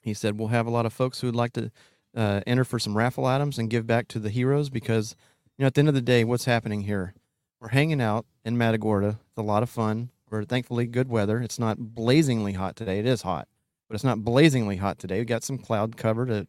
he 0.00 0.12
said 0.12 0.38
we'll 0.38 0.48
have 0.48 0.66
a 0.66 0.70
lot 0.70 0.86
of 0.86 0.92
folks 0.92 1.20
who 1.20 1.28
would 1.28 1.36
like 1.36 1.52
to 1.54 1.70
uh, 2.16 2.40
enter 2.46 2.64
for 2.64 2.78
some 2.78 2.96
raffle 2.96 3.24
items 3.24 3.58
and 3.58 3.70
give 3.70 3.86
back 3.86 4.08
to 4.08 4.18
the 4.18 4.30
heroes 4.30 4.70
because 4.70 5.14
you 5.56 5.62
know 5.62 5.66
at 5.68 5.74
the 5.74 5.80
end 5.80 5.88
of 5.88 5.94
the 5.94 6.00
day, 6.00 6.24
what's 6.24 6.44
happening 6.46 6.82
here? 6.82 7.14
We're 7.60 7.68
hanging 7.68 8.00
out 8.00 8.26
in 8.44 8.58
Matagorda. 8.58 9.18
It's 9.28 9.38
a 9.38 9.42
lot 9.42 9.62
of 9.62 9.70
fun. 9.70 10.10
We're 10.28 10.44
thankfully 10.44 10.86
good 10.86 11.08
weather. 11.08 11.40
It's 11.40 11.58
not 11.58 11.94
blazingly 11.94 12.54
hot 12.54 12.74
today. 12.74 12.98
It 12.98 13.06
is 13.06 13.22
hot, 13.22 13.46
but 13.88 13.94
it's 13.94 14.04
not 14.04 14.24
blazingly 14.24 14.76
hot 14.76 14.98
today. 14.98 15.20
We 15.20 15.24
got 15.24 15.44
some 15.44 15.58
cloud 15.58 15.96
cover 15.96 16.26
to 16.26 16.48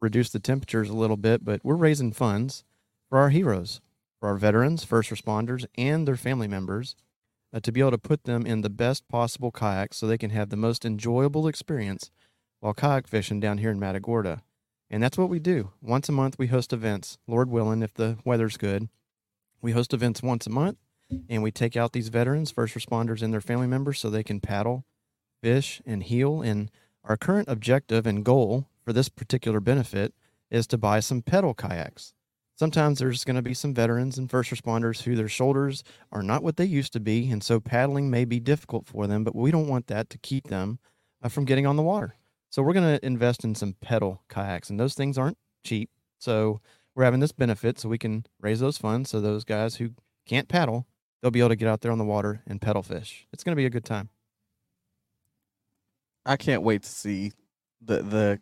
reduce 0.00 0.30
the 0.30 0.38
temperatures 0.38 0.88
a 0.88 0.94
little 0.94 1.16
bit, 1.16 1.44
but 1.44 1.60
we're 1.64 1.74
raising 1.74 2.12
funds 2.12 2.62
for 3.08 3.18
our 3.18 3.30
heroes, 3.30 3.80
for 4.20 4.28
our 4.28 4.36
veterans, 4.36 4.84
first 4.84 5.10
responders, 5.10 5.66
and 5.76 6.06
their 6.06 6.16
family 6.16 6.46
members 6.46 6.94
uh, 7.52 7.58
to 7.58 7.72
be 7.72 7.80
able 7.80 7.90
to 7.90 7.98
put 7.98 8.22
them 8.22 8.46
in 8.46 8.60
the 8.60 8.70
best 8.70 9.08
possible 9.08 9.50
kayaks 9.50 9.96
so 9.96 10.06
they 10.06 10.18
can 10.18 10.30
have 10.30 10.50
the 10.50 10.56
most 10.56 10.84
enjoyable 10.84 11.48
experience 11.48 12.12
while 12.60 12.74
kayak 12.74 13.08
fishing 13.08 13.40
down 13.40 13.58
here 13.58 13.70
in 13.70 13.80
Matagorda. 13.80 14.42
And 14.90 15.02
that's 15.02 15.18
what 15.18 15.28
we 15.28 15.40
do. 15.40 15.72
Once 15.82 16.08
a 16.08 16.12
month, 16.12 16.38
we 16.38 16.46
host 16.46 16.72
events, 16.72 17.18
Lord 17.26 17.50
willing, 17.50 17.82
if 17.82 17.94
the 17.94 18.18
weather's 18.24 18.56
good. 18.56 18.88
We 19.60 19.72
host 19.72 19.92
events 19.92 20.22
once 20.22 20.46
a 20.46 20.50
month 20.50 20.78
and 21.28 21.42
we 21.42 21.50
take 21.50 21.76
out 21.76 21.92
these 21.92 22.08
veterans, 22.08 22.50
first 22.50 22.74
responders, 22.74 23.22
and 23.22 23.32
their 23.32 23.40
family 23.40 23.66
members 23.66 23.98
so 23.98 24.10
they 24.10 24.22
can 24.22 24.40
paddle, 24.40 24.84
fish, 25.42 25.80
and 25.86 26.02
heal. 26.02 26.42
And 26.42 26.70
our 27.04 27.16
current 27.16 27.48
objective 27.48 28.06
and 28.06 28.24
goal 28.24 28.68
for 28.84 28.92
this 28.92 29.08
particular 29.08 29.60
benefit 29.60 30.14
is 30.50 30.66
to 30.68 30.78
buy 30.78 31.00
some 31.00 31.22
pedal 31.22 31.54
kayaks. 31.54 32.14
Sometimes 32.58 32.98
there's 32.98 33.24
going 33.24 33.36
to 33.36 33.42
be 33.42 33.54
some 33.54 33.72
veterans 33.72 34.18
and 34.18 34.28
first 34.28 34.50
responders 34.50 35.02
who 35.02 35.14
their 35.14 35.28
shoulders 35.28 35.84
are 36.10 36.24
not 36.24 36.42
what 36.42 36.56
they 36.56 36.64
used 36.64 36.92
to 36.94 37.00
be, 37.00 37.30
and 37.30 37.42
so 37.42 37.60
paddling 37.60 38.10
may 38.10 38.24
be 38.24 38.40
difficult 38.40 38.86
for 38.86 39.06
them, 39.06 39.22
but 39.22 39.36
we 39.36 39.52
don't 39.52 39.68
want 39.68 39.86
that 39.86 40.10
to 40.10 40.18
keep 40.18 40.48
them 40.48 40.80
uh, 41.22 41.28
from 41.28 41.44
getting 41.44 41.66
on 41.66 41.76
the 41.76 41.82
water. 41.82 42.16
So 42.50 42.62
we're 42.62 42.72
going 42.72 42.98
to 42.98 43.06
invest 43.06 43.44
in 43.44 43.54
some 43.54 43.74
pedal 43.80 44.22
kayaks, 44.28 44.70
and 44.70 44.80
those 44.80 44.94
things 44.94 45.16
aren't 45.16 45.38
cheap. 45.62 45.90
So 46.18 46.60
we're 46.94 47.04
having 47.04 47.20
this 47.20 47.30
benefit 47.30 47.78
so 47.78 47.88
we 47.88 47.98
can 47.98 48.26
raise 48.40 48.58
those 48.58 48.78
funds 48.78 49.10
so 49.10 49.20
those 49.20 49.44
guys 49.44 49.76
who 49.76 49.90
can't 50.26 50.48
paddle 50.48 50.86
they'll 51.20 51.30
be 51.30 51.40
able 51.40 51.50
to 51.50 51.56
get 51.56 51.68
out 51.68 51.80
there 51.80 51.92
on 51.92 51.98
the 51.98 52.04
water 52.04 52.42
and 52.46 52.60
pedal 52.60 52.82
fish. 52.82 53.26
It's 53.32 53.44
going 53.44 53.52
to 53.52 53.56
be 53.56 53.66
a 53.66 53.70
good 53.70 53.84
time. 53.84 54.08
I 56.24 56.36
can't 56.36 56.62
wait 56.62 56.82
to 56.82 56.88
see 56.88 57.32
the 57.80 58.02
the 58.02 58.40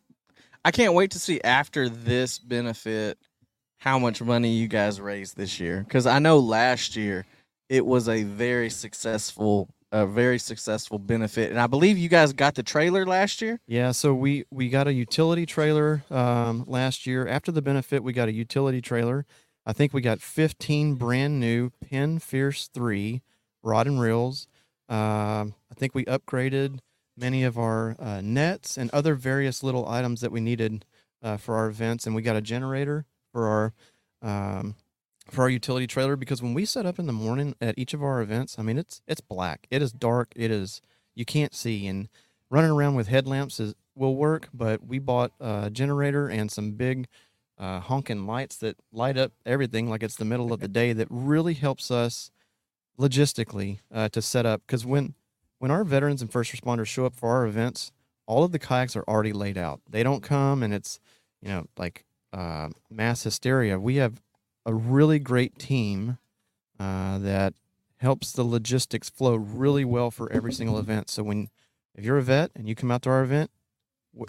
I 0.64 0.72
can't 0.72 0.94
wait 0.94 1.12
to 1.12 1.20
see 1.20 1.40
after 1.42 1.88
this 1.88 2.38
benefit 2.38 3.18
how 3.78 3.98
much 3.98 4.20
money 4.20 4.54
you 4.54 4.66
guys 4.66 5.00
raised 5.00 5.36
this 5.36 5.60
year 5.60 5.86
cuz 5.88 6.04
I 6.04 6.18
know 6.18 6.38
last 6.38 6.96
year 6.96 7.26
it 7.68 7.86
was 7.86 8.08
a 8.08 8.24
very 8.24 8.70
successful 8.70 9.68
a 9.92 10.04
very 10.04 10.38
successful 10.38 10.98
benefit 10.98 11.50
and 11.50 11.60
I 11.60 11.68
believe 11.68 11.96
you 11.96 12.08
guys 12.08 12.32
got 12.32 12.56
the 12.56 12.64
trailer 12.64 13.06
last 13.06 13.40
year. 13.40 13.60
Yeah, 13.68 13.92
so 13.92 14.12
we 14.12 14.46
we 14.50 14.68
got 14.68 14.88
a 14.88 14.92
utility 14.92 15.46
trailer 15.46 16.02
um, 16.10 16.64
last 16.66 17.06
year. 17.06 17.28
After 17.28 17.52
the 17.52 17.62
benefit, 17.62 18.02
we 18.02 18.12
got 18.12 18.28
a 18.28 18.32
utility 18.32 18.80
trailer 18.80 19.26
I 19.66 19.72
think 19.72 19.92
we 19.92 20.00
got 20.00 20.20
15 20.20 20.94
brand 20.94 21.40
new 21.40 21.70
Penn 21.70 22.20
Fierce 22.20 22.68
3 22.68 23.20
rod 23.62 23.86
and 23.88 24.00
reels. 24.00 24.46
Um, 24.88 25.54
I 25.70 25.74
think 25.74 25.94
we 25.94 26.04
upgraded 26.04 26.78
many 27.16 27.42
of 27.42 27.58
our 27.58 27.96
uh, 27.98 28.20
nets 28.22 28.78
and 28.78 28.90
other 28.92 29.16
various 29.16 29.64
little 29.64 29.88
items 29.88 30.20
that 30.20 30.30
we 30.30 30.40
needed 30.40 30.84
uh, 31.22 31.36
for 31.36 31.56
our 31.56 31.66
events. 31.66 32.06
And 32.06 32.14
we 32.14 32.22
got 32.22 32.36
a 32.36 32.40
generator 32.40 33.06
for 33.32 33.46
our 33.46 33.72
um, 34.22 34.76
for 35.28 35.42
our 35.42 35.50
utility 35.50 35.88
trailer 35.88 36.14
because 36.14 36.40
when 36.40 36.54
we 36.54 36.64
set 36.64 36.86
up 36.86 37.00
in 37.00 37.06
the 37.06 37.12
morning 37.12 37.56
at 37.60 37.76
each 37.76 37.92
of 37.92 38.02
our 38.02 38.20
events, 38.20 38.58
I 38.58 38.62
mean 38.62 38.78
it's 38.78 39.02
it's 39.08 39.20
black, 39.20 39.66
it 39.70 39.82
is 39.82 39.92
dark, 39.92 40.32
it 40.36 40.52
is 40.52 40.80
you 41.16 41.24
can't 41.24 41.54
see, 41.54 41.86
and 41.88 42.08
running 42.50 42.70
around 42.70 42.94
with 42.94 43.08
headlamps 43.08 43.58
is 43.58 43.74
will 43.96 44.14
work. 44.14 44.48
But 44.54 44.86
we 44.86 45.00
bought 45.00 45.32
a 45.40 45.70
generator 45.70 46.28
and 46.28 46.50
some 46.50 46.72
big 46.72 47.08
uh, 47.58 47.80
honking 47.80 48.26
lights 48.26 48.56
that 48.56 48.76
light 48.92 49.16
up 49.16 49.32
everything 49.44 49.88
like 49.88 50.02
it's 50.02 50.16
the 50.16 50.24
middle 50.24 50.52
of 50.52 50.60
the 50.60 50.68
day 50.68 50.92
that 50.92 51.08
really 51.10 51.54
helps 51.54 51.90
us 51.90 52.30
logistically 52.98 53.78
uh, 53.92 54.08
to 54.10 54.20
set 54.22 54.46
up. 54.46 54.62
Because 54.66 54.84
when 54.84 55.14
when 55.58 55.70
our 55.70 55.84
veterans 55.84 56.20
and 56.20 56.30
first 56.30 56.52
responders 56.52 56.86
show 56.86 57.06
up 57.06 57.14
for 57.14 57.30
our 57.30 57.46
events 57.46 57.92
all 58.26 58.44
of 58.44 58.52
the 58.52 58.58
kayaks 58.58 58.96
are 58.96 59.04
already 59.08 59.32
laid 59.32 59.56
out. 59.56 59.80
They 59.88 60.02
don't 60.02 60.22
come 60.22 60.62
and 60.62 60.74
it's 60.74 61.00
you 61.40 61.48
know 61.48 61.66
like 61.76 62.04
uh, 62.32 62.68
mass 62.90 63.22
hysteria. 63.22 63.78
We 63.78 63.96
have 63.96 64.20
a 64.64 64.74
really 64.74 65.18
great 65.18 65.58
team 65.58 66.18
uh, 66.78 67.18
that 67.18 67.54
helps 67.98 68.32
the 68.32 68.44
logistics 68.44 69.08
flow 69.08 69.36
really 69.36 69.84
well 69.84 70.10
for 70.10 70.30
every 70.30 70.52
single 70.52 70.78
event. 70.78 71.08
So 71.08 71.22
when 71.22 71.48
if 71.94 72.04
you're 72.04 72.18
a 72.18 72.22
vet 72.22 72.50
and 72.54 72.68
you 72.68 72.74
come 72.74 72.90
out 72.90 73.02
to 73.02 73.10
our 73.10 73.22
event 73.22 73.50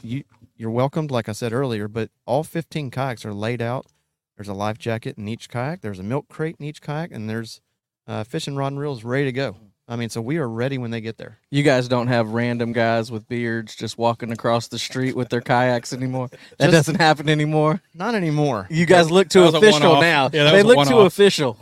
you 0.01 0.23
you're 0.55 0.71
welcomed, 0.71 1.11
like 1.11 1.29
I 1.29 1.33
said 1.33 1.53
earlier. 1.53 1.87
But 1.87 2.09
all 2.25 2.43
15 2.43 2.91
kayaks 2.91 3.25
are 3.25 3.33
laid 3.33 3.61
out. 3.61 3.85
There's 4.35 4.47
a 4.47 4.53
life 4.53 4.77
jacket 4.77 5.17
in 5.17 5.27
each 5.27 5.49
kayak. 5.49 5.81
There's 5.81 5.99
a 5.99 6.03
milk 6.03 6.27
crate 6.29 6.57
in 6.59 6.65
each 6.65 6.81
kayak, 6.81 7.11
and 7.11 7.29
there's 7.29 7.61
uh, 8.07 8.23
fishing 8.23 8.55
rod 8.55 8.67
and 8.67 8.79
reels 8.79 9.03
ready 9.03 9.25
to 9.25 9.31
go. 9.31 9.55
I 9.89 9.95
mean, 9.95 10.09
so 10.09 10.19
we 10.19 10.37
are 10.37 10.49
ready 10.49 10.77
when 10.77 10.91
they 10.91 10.99
get 10.99 11.17
there. 11.17 11.37
You 11.49 11.63
guys 11.63 11.87
don't 11.87 12.07
have 12.07 12.29
random 12.29 12.73
guys 12.73 13.09
with 13.09 13.25
beards 13.29 13.73
just 13.73 13.97
walking 13.97 14.33
across 14.33 14.67
the 14.67 14.77
street 14.77 15.15
with 15.15 15.29
their 15.29 15.39
kayaks 15.41 15.93
anymore. 15.93 16.27
That 16.57 16.71
Just- 16.71 16.71
doesn't 16.87 16.95
happen 16.99 17.29
anymore. 17.29 17.81
Not 17.93 18.13
anymore. 18.13 18.67
You 18.69 18.85
guys 18.85 19.09
look 19.09 19.29
too 19.29 19.39
that 19.39 19.45
was 19.45 19.53
a 19.55 19.57
official 19.59 20.01
now. 20.01 20.29
Yeah, 20.33 20.43
that 20.43 20.51
they 20.51 20.63
was 20.63 20.65
a 20.65 20.67
look 20.67 20.87
too 20.89 20.99
official. 20.99 21.57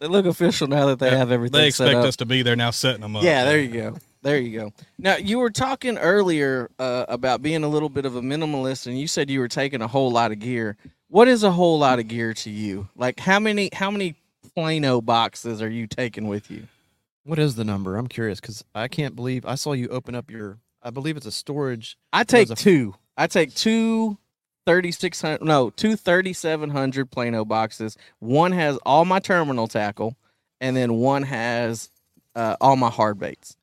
they 0.00 0.06
look 0.06 0.24
official 0.24 0.66
now 0.66 0.86
that 0.86 0.98
they 0.98 1.10
Yeah, 1.10 1.18
have 1.18 1.30
everything 1.30 1.60
They 1.60 1.70
set 1.70 1.88
expect 1.88 1.98
up. 1.98 2.06
us 2.06 2.16
to 2.16 2.24
be 2.26 2.40
there 2.42 2.56
now, 2.56 2.70
setting 2.70 3.02
them 3.02 3.14
up. 3.16 3.22
Yeah, 3.22 3.44
there 3.44 3.58
you 3.60 3.68
go. 3.68 3.96
There 4.22 4.38
you 4.38 4.58
go. 4.60 4.72
Now 4.98 5.16
you 5.16 5.38
were 5.38 5.50
talking 5.50 5.96
earlier 5.96 6.70
uh, 6.78 7.06
about 7.08 7.42
being 7.42 7.64
a 7.64 7.68
little 7.68 7.88
bit 7.88 8.04
of 8.04 8.16
a 8.16 8.20
minimalist, 8.20 8.86
and 8.86 8.98
you 8.98 9.06
said 9.06 9.30
you 9.30 9.40
were 9.40 9.48
taking 9.48 9.80
a 9.80 9.88
whole 9.88 10.10
lot 10.10 10.30
of 10.30 10.38
gear. 10.38 10.76
What 11.08 11.26
is 11.26 11.42
a 11.42 11.50
whole 11.50 11.78
lot 11.78 11.98
of 11.98 12.08
gear 12.08 12.34
to 12.34 12.50
you? 12.50 12.88
Like 12.94 13.20
how 13.20 13.40
many 13.40 13.70
how 13.72 13.90
many 13.90 14.16
Plano 14.54 15.00
boxes 15.00 15.62
are 15.62 15.70
you 15.70 15.86
taking 15.86 16.28
with 16.28 16.50
you? 16.50 16.64
What 17.24 17.38
is 17.38 17.54
the 17.54 17.64
number? 17.64 17.96
I'm 17.96 18.08
curious 18.08 18.40
because 18.40 18.64
I 18.74 18.88
can't 18.88 19.14
believe 19.16 19.46
I 19.46 19.54
saw 19.54 19.72
you 19.72 19.88
open 19.88 20.14
up 20.14 20.30
your. 20.30 20.58
I 20.82 20.90
believe 20.90 21.16
it's 21.16 21.26
a 21.26 21.32
storage. 21.32 21.96
I 22.12 22.24
take 22.24 22.50
a- 22.50 22.54
two. 22.54 22.94
I 23.16 23.26
take 23.26 23.54
two 23.54 24.18
3600 24.66 25.42
no, 25.44 25.70
two 25.70 25.96
3700 25.96 27.10
Plano 27.10 27.44
boxes. 27.44 27.96
One 28.18 28.52
has 28.52 28.78
all 28.84 29.04
my 29.04 29.18
terminal 29.18 29.68
tackle 29.68 30.16
and 30.60 30.76
then 30.76 30.94
one 30.94 31.22
has 31.24 31.90
uh, 32.34 32.56
all 32.60 32.76
my 32.76 32.90
hard 32.90 33.18
baits. 33.18 33.56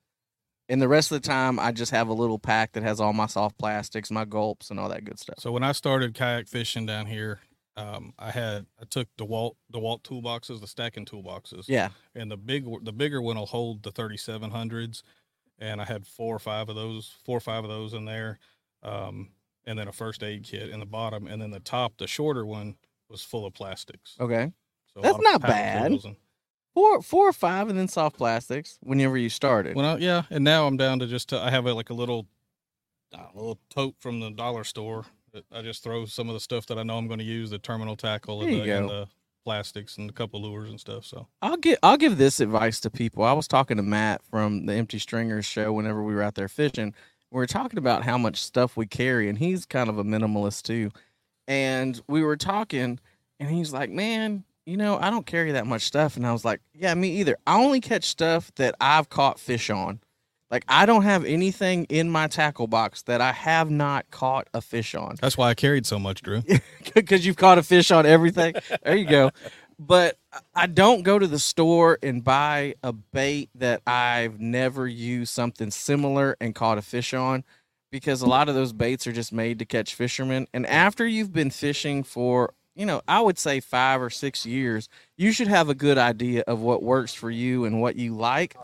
And 0.68 0.82
the 0.82 0.88
rest 0.88 1.10
of 1.12 1.22
the 1.22 1.26
time 1.26 1.58
I 1.58 1.72
just 1.72 1.92
have 1.92 2.08
a 2.08 2.12
little 2.12 2.38
pack 2.38 2.72
that 2.72 2.82
has 2.82 3.00
all 3.00 3.12
my 3.12 3.26
soft 3.26 3.58
plastics, 3.58 4.10
my 4.10 4.24
gulps 4.24 4.70
and 4.70 4.78
all 4.78 4.88
that 4.90 5.04
good 5.04 5.18
stuff. 5.18 5.38
So 5.38 5.50
when 5.50 5.62
I 5.62 5.72
started 5.72 6.14
kayak 6.14 6.46
fishing 6.46 6.84
down 6.84 7.06
here, 7.06 7.40
um, 7.76 8.12
I 8.18 8.30
had 8.32 8.66
I 8.80 8.84
took 8.84 9.08
DeWalt 9.16 9.54
DeWalt 9.72 10.02
toolboxes, 10.02 10.60
the 10.60 10.66
stacking 10.66 11.06
toolboxes. 11.06 11.64
Yeah. 11.68 11.90
And 12.14 12.30
the 12.30 12.36
big 12.36 12.66
the 12.84 12.92
bigger 12.92 13.22
one 13.22 13.36
will 13.36 13.46
hold 13.46 13.82
the 13.82 13.92
3700s, 13.92 15.02
and 15.58 15.80
I 15.80 15.84
had 15.84 16.06
four 16.06 16.34
or 16.34 16.40
five 16.40 16.68
of 16.68 16.76
those, 16.76 17.14
four 17.24 17.36
or 17.38 17.40
five 17.40 17.64
of 17.64 17.70
those 17.70 17.94
in 17.94 18.04
there, 18.04 18.38
um, 18.82 19.30
and 19.64 19.78
then 19.78 19.88
a 19.88 19.92
first 19.92 20.22
aid 20.22 20.42
kit 20.44 20.70
in 20.70 20.80
the 20.80 20.86
bottom, 20.86 21.26
and 21.26 21.40
then 21.40 21.50
the 21.50 21.60
top, 21.60 21.94
the 21.98 22.06
shorter 22.06 22.44
one 22.44 22.76
was 23.08 23.22
full 23.22 23.46
of 23.46 23.54
plastics. 23.54 24.16
Okay. 24.20 24.52
So 24.92 25.00
That's 25.00 25.18
not 25.20 25.40
bad. 25.40 25.92
and- 25.92 26.16
Four 26.78 27.02
four 27.02 27.28
or 27.28 27.32
five 27.32 27.68
and 27.68 27.76
then 27.76 27.88
soft 27.88 28.16
plastics 28.16 28.78
whenever 28.84 29.18
you 29.18 29.28
started. 29.28 29.74
When 29.74 29.84
I, 29.84 29.96
yeah, 29.96 30.22
and 30.30 30.44
now 30.44 30.68
I'm 30.68 30.76
down 30.76 31.00
to 31.00 31.08
just 31.08 31.32
I 31.32 31.50
have 31.50 31.66
a, 31.66 31.74
like 31.74 31.90
a 31.90 31.94
little, 31.94 32.28
uh, 33.12 33.26
little 33.34 33.58
tote 33.68 33.96
from 33.98 34.20
the 34.20 34.30
dollar 34.30 34.62
store. 34.62 35.04
That 35.32 35.44
I 35.50 35.62
just 35.62 35.82
throw 35.82 36.04
some 36.06 36.28
of 36.28 36.34
the 36.34 36.40
stuff 36.40 36.66
that 36.66 36.78
I 36.78 36.84
know 36.84 36.96
I'm 36.96 37.08
going 37.08 37.18
to 37.18 37.24
use, 37.24 37.50
the 37.50 37.58
terminal 37.58 37.96
tackle 37.96 38.42
and 38.42 38.52
the, 38.52 38.70
and 38.72 38.88
the 38.88 39.08
plastics 39.44 39.98
and 39.98 40.08
a 40.08 40.12
couple 40.12 40.40
lures 40.40 40.70
and 40.70 40.78
stuff. 40.78 41.04
So 41.04 41.26
I'll 41.42 41.56
get 41.56 41.80
i'll 41.82 41.96
give 41.96 42.16
this 42.16 42.38
advice 42.38 42.78
to 42.80 42.90
people. 42.90 43.24
I 43.24 43.32
was 43.32 43.48
talking 43.48 43.76
to 43.78 43.82
Matt 43.82 44.22
from 44.22 44.66
the 44.66 44.74
Empty 44.74 45.00
Stringers 45.00 45.46
show 45.46 45.72
whenever 45.72 46.00
we 46.00 46.14
were 46.14 46.22
out 46.22 46.36
there 46.36 46.48
fishing. 46.48 46.94
We 47.32 47.38
were 47.38 47.48
talking 47.48 47.78
about 47.78 48.04
how 48.04 48.18
much 48.18 48.40
stuff 48.40 48.76
we 48.76 48.86
carry, 48.86 49.28
and 49.28 49.38
he's 49.38 49.66
kind 49.66 49.90
of 49.90 49.98
a 49.98 50.04
minimalist 50.04 50.62
too. 50.62 50.92
And 51.48 52.00
we 52.06 52.22
were 52.22 52.36
talking, 52.36 53.00
and 53.40 53.50
he's 53.50 53.72
like, 53.72 53.90
"Man, 53.90 54.44
you 54.68 54.76
know, 54.76 54.98
I 55.00 55.10
don't 55.10 55.26
carry 55.26 55.52
that 55.52 55.66
much 55.66 55.82
stuff." 55.82 56.16
And 56.16 56.26
I 56.26 56.32
was 56.32 56.44
like, 56.44 56.60
"Yeah, 56.74 56.94
me 56.94 57.08
either. 57.20 57.36
I 57.46 57.56
only 57.58 57.80
catch 57.80 58.04
stuff 58.04 58.52
that 58.56 58.74
I've 58.80 59.08
caught 59.08 59.40
fish 59.40 59.70
on. 59.70 60.00
Like 60.50 60.64
I 60.68 60.86
don't 60.86 61.02
have 61.02 61.24
anything 61.24 61.84
in 61.84 62.10
my 62.10 62.26
tackle 62.26 62.66
box 62.66 63.02
that 63.02 63.20
I 63.20 63.32
have 63.32 63.70
not 63.70 64.10
caught 64.10 64.48
a 64.52 64.60
fish 64.60 64.94
on." 64.94 65.16
that's 65.20 65.36
why 65.36 65.50
I 65.50 65.54
carried 65.54 65.86
so 65.86 65.98
much, 65.98 66.22
Drew. 66.22 66.42
because 66.94 67.24
you've 67.24 67.36
caught 67.36 67.58
a 67.58 67.62
fish 67.62 67.90
on 67.90 68.06
everything. 68.06 68.54
There 68.82 68.96
you 68.96 69.06
go. 69.06 69.30
But 69.78 70.18
I 70.54 70.66
don't 70.66 71.02
go 71.02 71.18
to 71.18 71.26
the 71.26 71.38
store 71.38 71.98
and 72.02 72.24
buy 72.24 72.74
a 72.82 72.92
bait 72.92 73.50
that 73.54 73.82
I've 73.86 74.40
never 74.40 74.88
used 74.88 75.32
something 75.32 75.70
similar 75.70 76.36
and 76.40 76.54
caught 76.54 76.78
a 76.78 76.82
fish 76.82 77.14
on 77.14 77.44
because 77.90 78.20
a 78.20 78.26
lot 78.26 78.48
of 78.48 78.54
those 78.54 78.72
baits 78.72 79.06
are 79.06 79.12
just 79.12 79.32
made 79.32 79.58
to 79.60 79.64
catch 79.64 79.94
fishermen. 79.94 80.46
And 80.52 80.66
after 80.66 81.06
you've 81.06 81.32
been 81.32 81.50
fishing 81.50 82.02
for, 82.02 82.54
you 82.78 82.86
know, 82.86 83.02
I 83.08 83.20
would 83.20 83.38
say 83.38 83.58
five 83.58 84.00
or 84.00 84.08
six 84.08 84.46
years, 84.46 84.88
you 85.16 85.32
should 85.32 85.48
have 85.48 85.68
a 85.68 85.74
good 85.74 85.98
idea 85.98 86.44
of 86.46 86.60
what 86.60 86.80
works 86.80 87.12
for 87.12 87.28
you 87.28 87.64
and 87.64 87.82
what 87.82 87.96
you 87.96 88.14
like. 88.14 88.56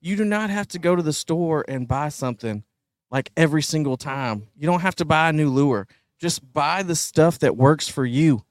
You 0.00 0.14
do 0.14 0.24
not 0.24 0.50
have 0.50 0.68
to 0.68 0.78
go 0.78 0.94
to 0.94 1.02
the 1.02 1.12
store 1.12 1.64
and 1.66 1.88
buy 1.88 2.10
something 2.10 2.62
like 3.10 3.32
every 3.36 3.62
single 3.62 3.96
time. 3.96 4.46
You 4.56 4.68
don't 4.68 4.82
have 4.82 4.94
to 4.96 5.04
buy 5.04 5.30
a 5.30 5.32
new 5.32 5.50
lure. 5.50 5.88
Just 6.20 6.52
buy 6.52 6.84
the 6.84 6.94
stuff 6.94 7.40
that 7.40 7.56
works 7.56 7.88
for 7.88 8.06
you. 8.06 8.44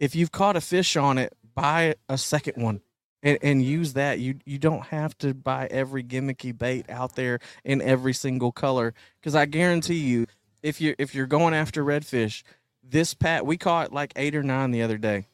If 0.00 0.16
you've 0.16 0.32
caught 0.32 0.56
a 0.56 0.60
fish 0.62 0.96
on 0.96 1.18
it, 1.18 1.34
buy 1.54 1.96
a 2.08 2.16
second 2.16 2.62
one 2.62 2.80
and, 3.22 3.38
and 3.42 3.62
use 3.62 3.92
that. 3.92 4.20
You 4.20 4.36
you 4.46 4.58
don't 4.58 4.86
have 4.86 5.16
to 5.18 5.34
buy 5.34 5.68
every 5.70 6.02
gimmicky 6.02 6.56
bait 6.56 6.88
out 6.88 7.14
there 7.14 7.40
in 7.62 7.82
every 7.82 8.14
single 8.14 8.52
color 8.52 8.94
because 9.20 9.34
I 9.34 9.44
guarantee 9.44 9.98
you, 9.98 10.26
if 10.62 10.80
you 10.80 10.94
if 10.98 11.14
you're 11.14 11.26
going 11.26 11.52
after 11.52 11.84
redfish, 11.84 12.42
this 12.82 13.14
pat 13.14 13.46
we 13.46 13.56
caught 13.56 13.92
like 13.92 14.12
eight 14.16 14.34
or 14.34 14.42
nine 14.42 14.70
the 14.70 14.82
other 14.82 14.98
day. 14.98 15.26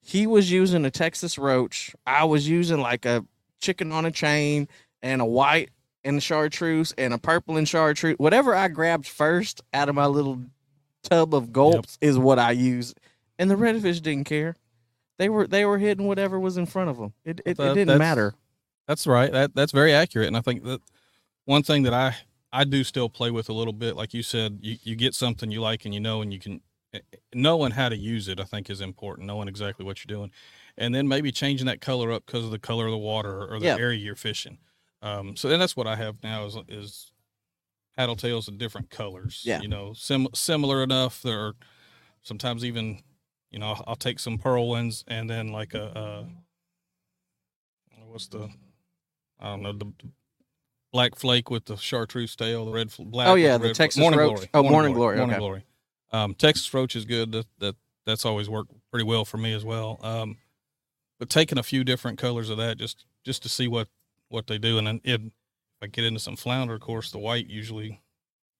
He 0.00 0.26
was 0.26 0.50
using 0.50 0.84
a 0.84 0.90
Texas 0.90 1.38
roach. 1.38 1.94
I 2.06 2.24
was 2.24 2.48
using 2.48 2.80
like 2.80 3.06
a 3.06 3.24
chicken 3.60 3.90
on 3.92 4.04
a 4.04 4.10
chain 4.10 4.68
and 5.02 5.22
a 5.22 5.24
white 5.24 5.70
and 6.04 6.18
a 6.18 6.20
chartreuse 6.20 6.92
and 6.98 7.14
a 7.14 7.18
purple 7.18 7.56
and 7.56 7.66
chartreuse. 7.66 8.16
Whatever 8.18 8.54
I 8.54 8.68
grabbed 8.68 9.06
first 9.06 9.62
out 9.72 9.88
of 9.88 9.94
my 9.94 10.06
little 10.06 10.42
tub 11.02 11.34
of 11.34 11.52
gulps 11.52 11.96
is 12.00 12.18
what 12.18 12.38
I 12.38 12.50
used. 12.50 12.98
And 13.38 13.50
the 13.50 13.54
redfish 13.56 14.02
didn't 14.02 14.24
care. 14.24 14.56
They 15.18 15.28
were 15.28 15.46
they 15.46 15.64
were 15.64 15.78
hitting 15.78 16.06
whatever 16.06 16.38
was 16.38 16.56
in 16.58 16.66
front 16.66 16.90
of 16.90 16.98
them. 16.98 17.14
It 17.24 17.40
it, 17.46 17.56
That- 17.56 17.72
it 17.72 17.74
didn't 17.74 17.86
that's- 17.88 17.98
matter. 17.98 18.34
That's 18.86 19.06
right. 19.06 19.32
That 19.32 19.54
that's 19.54 19.72
very 19.72 19.94
accurate. 19.94 20.26
And 20.28 20.36
I 20.36 20.42
think 20.42 20.62
that 20.64 20.80
one 21.46 21.62
thing 21.62 21.84
that 21.84 21.94
I 21.94 22.16
I 22.52 22.64
do 22.64 22.84
still 22.84 23.08
play 23.08 23.30
with 23.30 23.48
a 23.48 23.52
little 23.54 23.72
bit, 23.72 23.96
like 23.96 24.12
you 24.12 24.22
said, 24.22 24.58
you, 24.60 24.76
you 24.82 24.94
get 24.96 25.14
something 25.14 25.50
you 25.50 25.60
like 25.62 25.86
and 25.86 25.94
you 25.94 26.00
know, 26.00 26.20
and 26.20 26.32
you 26.32 26.38
can 26.38 26.60
knowing 27.34 27.72
how 27.72 27.88
to 27.88 27.96
use 27.96 28.28
it. 28.28 28.38
I 28.40 28.44
think 28.44 28.70
is 28.70 28.80
important. 28.80 29.26
Knowing 29.26 29.48
exactly 29.48 29.84
what 29.84 30.04
you're 30.04 30.14
doing, 30.16 30.30
and 30.76 30.94
then 30.94 31.08
maybe 31.08 31.32
changing 31.32 31.66
that 31.66 31.80
color 31.80 32.12
up 32.12 32.24
because 32.26 32.44
of 32.44 32.50
the 32.50 32.58
color 32.58 32.86
of 32.86 32.92
the 32.92 32.98
water 32.98 33.46
or 33.52 33.58
the 33.58 33.66
Yeah. 33.66 33.76
area 33.78 33.98
you're 33.98 34.14
fishing. 34.16 34.58
Um, 35.02 35.36
so 35.36 35.48
then 35.48 35.58
that's 35.60 35.76
what 35.76 35.86
I 35.86 35.96
have 35.96 36.16
now 36.22 36.46
is 36.46 36.56
is 36.68 37.10
paddle 37.96 38.16
tails 38.16 38.48
in 38.48 38.58
different 38.58 38.90
colors. 38.90 39.42
Yeah. 39.44 39.60
you 39.60 39.68
know, 39.68 39.92
sim- 39.94 40.28
similar 40.34 40.82
enough. 40.82 41.22
There 41.22 41.40
are 41.46 41.54
sometimes 42.22 42.64
even, 42.64 43.00
you 43.50 43.58
know, 43.58 43.66
I'll, 43.68 43.84
I'll 43.88 43.96
take 43.96 44.18
some 44.18 44.36
pearl 44.38 44.68
ones 44.68 45.04
and 45.06 45.28
then 45.30 45.48
like 45.48 45.74
a, 45.74 45.96
uh 45.96 46.24
what's 48.06 48.26
the, 48.28 48.48
I 49.40 49.46
don't 49.50 49.62
know, 49.62 49.72
the, 49.72 49.84
the 49.86 50.08
black 50.92 51.16
flake 51.16 51.50
with 51.50 51.64
the 51.66 51.76
chartreuse 51.76 52.36
tail, 52.36 52.64
the 52.66 52.72
red 52.72 52.90
fl- 52.92 53.02
black. 53.04 53.28
Oh, 53.28 53.34
yeah, 53.34 53.58
the 53.58 53.68
fl- 53.68 53.74
Texas 53.74 54.00
morning 54.00 54.20
roach. 54.20 54.34
glory. 54.34 54.50
Oh, 54.54 54.62
Morning 54.62 54.94
Glory, 54.94 55.16
Morning 55.16 55.34
okay. 55.34 55.40
glory. 55.40 55.64
Um, 56.14 56.34
Texas 56.34 56.72
roach 56.72 56.94
is 56.96 57.04
good. 57.04 57.32
That 57.32 57.46
that 57.58 57.76
that's 58.06 58.24
always 58.24 58.48
worked 58.48 58.72
pretty 58.90 59.04
well 59.04 59.24
for 59.24 59.36
me 59.38 59.52
as 59.52 59.64
well. 59.64 59.98
Um, 60.02 60.36
but 61.18 61.28
taking 61.30 61.58
a 61.58 61.62
few 61.62 61.84
different 61.84 62.18
colors 62.18 62.50
of 62.50 62.58
that 62.58 62.78
just 62.78 63.04
just 63.24 63.42
to 63.42 63.48
see 63.48 63.66
what 63.68 63.88
what 64.28 64.46
they 64.46 64.58
do, 64.58 64.78
and 64.78 64.86
then 64.86 65.00
it, 65.04 65.20
if 65.20 65.32
I 65.82 65.86
get 65.88 66.04
into 66.04 66.20
some 66.20 66.36
flounder, 66.36 66.74
of 66.74 66.80
course, 66.80 67.10
the 67.10 67.18
white 67.18 67.48
usually 67.48 68.00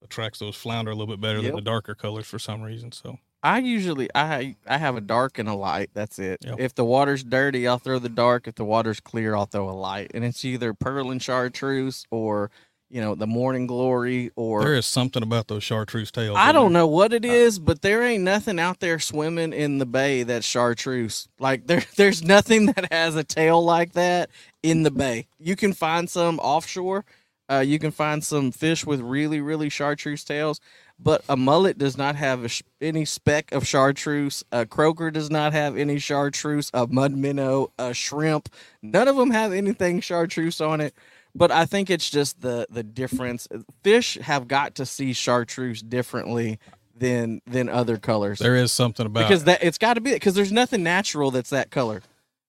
attracts 0.03 0.39
those 0.39 0.57
flounder 0.57 0.91
a 0.91 0.95
little 0.95 1.15
bit 1.15 1.21
better 1.21 1.39
Yep. 1.39 1.47
than 1.47 1.55
the 1.57 1.61
darker 1.63 1.95
colors 1.95 2.27
for 2.27 2.39
some 2.39 2.61
reason. 2.63 2.93
So 2.93 3.19
I 3.43 3.59
usually 3.59 4.09
I 4.15 4.57
I 4.67 4.79
have 4.79 4.97
a 4.97 5.01
dark 5.01 5.39
and 5.39 5.49
a 5.49 5.55
light. 5.55 5.91
That's 5.95 6.19
it. 6.19 6.41
Yep. 6.45 6.57
If 6.59 6.75
the 6.75 6.85
water's 6.85 7.23
dirty, 7.25 7.69
I'll 7.69 7.79
throw 7.79 7.99
the 7.99 8.09
dark. 8.09 8.49
If 8.49 8.57
the 8.57 8.65
water's 8.65 9.01
clear, 9.01 9.35
I'll 9.37 9.47
throw 9.47 9.69
a 9.69 9.73
light. 9.73 10.11
And 10.15 10.25
it's 10.25 10.45
either 10.45 10.75
pearl 10.75 11.11
and 11.11 11.23
chartreuse 11.23 12.05
or 12.11 12.51
you 12.91 13.01
know 13.01 13.14
the 13.14 13.26
morning 13.26 13.66
glory 13.66 14.30
or 14.37 14.62
there 14.62 14.74
is 14.74 14.87
something 14.87 15.22
about 15.22 15.49
those 15.49 15.64
chartreuse 15.64 16.11
tails. 16.11 16.37
I 16.39 16.53
don't 16.53 16.72
there? 16.72 16.82
know 16.82 16.87
what 16.87 17.12
it 17.12 17.24
is, 17.24 17.59
but 17.59 17.82
there 17.82 18.03
ain't 18.03 18.22
nothing 18.24 18.59
out 18.59 18.80
there 18.80 18.99
swimming 18.99 19.53
in 19.53 19.78
the 19.78 19.87
bay 19.87 20.22
that's 20.22 20.47
chartreuse. 20.47 21.28
Like 21.39 21.66
there, 21.66 21.85
there's 21.97 22.22
nothing 22.22 22.66
that 22.66 22.93
has 22.93 23.16
a 23.16 23.24
tail 23.24 23.64
like 23.64 23.93
that 23.93 24.30
in 24.62 24.82
the 24.82 24.91
bay. 24.91 25.26
You 25.39 25.57
can 25.57 25.72
find 25.72 26.09
some 26.09 26.39
offshore. 26.39 27.05
Uh, 27.51 27.59
you 27.59 27.78
can 27.78 27.91
find 27.91 28.24
some 28.24 28.51
fish 28.51 28.87
with 28.87 29.01
really, 29.01 29.39
really 29.39 29.68
chartreuse 29.68 30.24
tails, 30.24 30.61
but 30.99 31.22
a 31.28 31.37
mullet 31.37 31.76
does 31.76 31.99
not 31.99 32.16
have 32.16 32.43
a 32.43 32.49
sh- 32.49 32.62
any 32.80 33.05
speck 33.05 33.53
of 33.53 33.66
chartreuse. 33.66 34.43
A 34.51 34.64
croaker 34.64 35.11
does 35.11 35.30
not 35.30 35.53
have 35.53 35.76
any 35.76 35.99
chartreuse. 35.99 36.70
A 36.72 36.87
mud 36.87 37.12
minnow, 37.12 37.70
a 37.78 37.93
shrimp, 37.93 38.49
none 38.80 39.09
of 39.09 39.16
them 39.16 39.30
have 39.30 39.53
anything 39.53 40.01
chartreuse 40.01 40.61
on 40.61 40.80
it. 40.80 40.95
But 41.35 41.51
I 41.51 41.66
think 41.66 41.91
it's 41.91 42.09
just 42.09 42.41
the 42.41 42.66
the 42.70 42.82
difference. 42.82 43.49
Fish 43.82 44.18
have 44.22 44.47
got 44.47 44.76
to 44.76 44.87
see 44.87 45.12
chartreuse 45.12 45.82
differently 45.82 46.59
than 46.97 47.41
than 47.47 47.68
other 47.68 47.97
colors 47.97 48.39
There 48.39 48.55
is 48.55 48.70
something 48.70 49.05
about 49.07 49.24
because 49.24 49.45
that 49.45 49.62
it's 49.62 49.78
got 49.78 49.95
to 49.95 50.01
be 50.01 50.12
because 50.12 50.35
there's 50.35 50.53
nothing 50.53 50.82
natural 50.82 51.30
that's 51.30 51.51
that 51.51 51.70
color. 51.70 52.03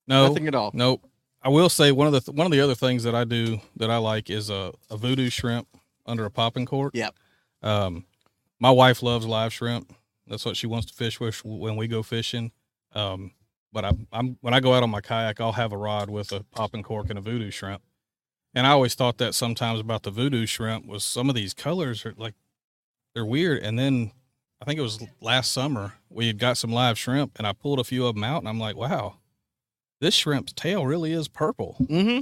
no 0.07 0.27
Nothing 0.27 0.47
at 0.47 0.55
all. 0.55 0.71
Nope. 0.73 1.01
I 1.41 1.49
will 1.49 1.69
say 1.69 1.91
one 1.91 2.07
of 2.07 2.13
the 2.13 2.21
th- 2.21 2.35
one 2.35 2.45
of 2.45 2.51
the 2.51 2.61
other 2.61 2.75
things 2.75 3.03
that 3.03 3.15
I 3.15 3.23
do 3.23 3.59
that 3.77 3.89
I 3.89 3.97
like 3.97 4.29
is 4.29 4.49
a, 4.49 4.73
a 4.89 4.97
voodoo 4.97 5.29
shrimp 5.29 5.67
under 6.05 6.25
a 6.25 6.31
popping 6.31 6.65
cork. 6.65 6.93
Yep. 6.95 7.15
Um, 7.63 8.05
my 8.59 8.71
wife 8.71 9.01
loves 9.01 9.25
live 9.25 9.53
shrimp. 9.53 9.93
That's 10.27 10.45
what 10.45 10.57
she 10.57 10.67
wants 10.67 10.87
to 10.87 10.93
fish 10.93 11.19
with 11.19 11.43
when 11.43 11.75
we 11.75 11.87
go 11.87 12.03
fishing. 12.03 12.51
Um, 12.93 13.31
but 13.71 13.85
I, 13.85 13.91
I'm 14.11 14.37
when 14.41 14.53
I 14.53 14.59
go 14.59 14.73
out 14.73 14.83
on 14.83 14.89
my 14.89 15.01
kayak, 15.01 15.41
I'll 15.41 15.51
have 15.51 15.71
a 15.71 15.77
rod 15.77 16.09
with 16.09 16.31
a 16.31 16.43
popping 16.43 16.83
cork 16.83 17.09
and 17.09 17.19
a 17.19 17.21
voodoo 17.21 17.51
shrimp. 17.51 17.81
And 18.55 18.65
I 18.65 18.71
always 18.71 18.95
thought 18.95 19.17
that 19.17 19.35
sometimes 19.35 19.79
about 19.81 20.03
the 20.03 20.11
voodoo 20.11 20.45
shrimp 20.45 20.85
was 20.87 21.03
some 21.03 21.27
of 21.29 21.35
these 21.35 21.53
colors 21.53 22.05
are 22.05 22.13
like 22.17 22.33
they're 23.13 23.25
weird. 23.25 23.61
And 23.63 23.77
then 23.77 24.11
I 24.61 24.65
think 24.65 24.79
it 24.79 24.83
was 24.83 25.03
last 25.21 25.51
summer 25.51 25.93
we 26.09 26.27
had 26.27 26.39
got 26.39 26.57
some 26.57 26.71
live 26.71 26.97
shrimp, 26.97 27.33
and 27.37 27.45
I 27.45 27.51
pulled 27.53 27.79
a 27.79 27.83
few 27.83 28.05
of 28.05 28.15
them 28.15 28.23
out, 28.23 28.39
and 28.41 28.47
I'm 28.47 28.59
like, 28.59 28.77
wow, 28.77 29.17
this 29.99 30.13
shrimp's 30.13 30.53
tail 30.53 30.85
really 30.85 31.11
is 31.11 31.27
purple. 31.27 31.75
Mm-hmm. 31.81 32.21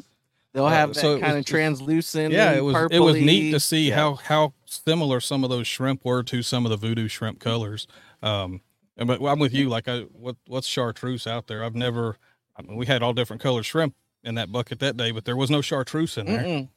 They'll 0.53 0.65
Uh, 0.65 0.69
have 0.69 0.93
that 0.95 0.99
so 0.99 1.19
kind 1.19 1.33
was 1.35 1.41
of 1.41 1.45
translucent. 1.45 2.33
yeah, 2.33 2.51
it 2.53 2.61
was 2.63 2.75
it 2.91 2.99
was 2.99 3.15
neat 3.15 3.51
to 3.51 3.59
see 3.59 3.89
Yeah. 3.89 3.95
how 3.95 4.15
how 4.15 4.53
similar 4.65 5.19
some 5.19 5.43
of 5.43 5.49
those 5.51 5.67
shrimp 5.67 6.03
were 6.03 6.23
to 6.23 6.41
some 6.41 6.65
of 6.65 6.69
the 6.71 6.77
voodoo 6.77 7.07
shrimp 7.07 7.39
colors. 7.39 7.87
Um, 8.23 8.61
and 8.97 9.07
but 9.07 9.21
I'm 9.23 9.39
with 9.39 9.53
you. 9.53 9.69
Like, 9.69 9.87
I 9.87 10.01
what 10.01 10.35
what's 10.47 10.67
chartreuse 10.67 11.25
out 11.27 11.47
there? 11.47 11.63
I've 11.63 11.75
never. 11.75 12.17
I 12.55 12.61
mean, 12.61 12.75
we 12.77 12.85
had 12.85 13.01
all 13.01 13.13
different 13.13 13.41
colored 13.41 13.63
shrimp 13.63 13.95
in 14.23 14.35
that 14.35 14.51
bucket 14.51 14.79
that 14.79 14.97
day, 14.97 15.11
but 15.11 15.25
there 15.25 15.35
was 15.35 15.49
no 15.49 15.61
chartreuse 15.61 16.17
in 16.17 16.25
there. 16.25 16.43
Mm-mm. 16.43 16.69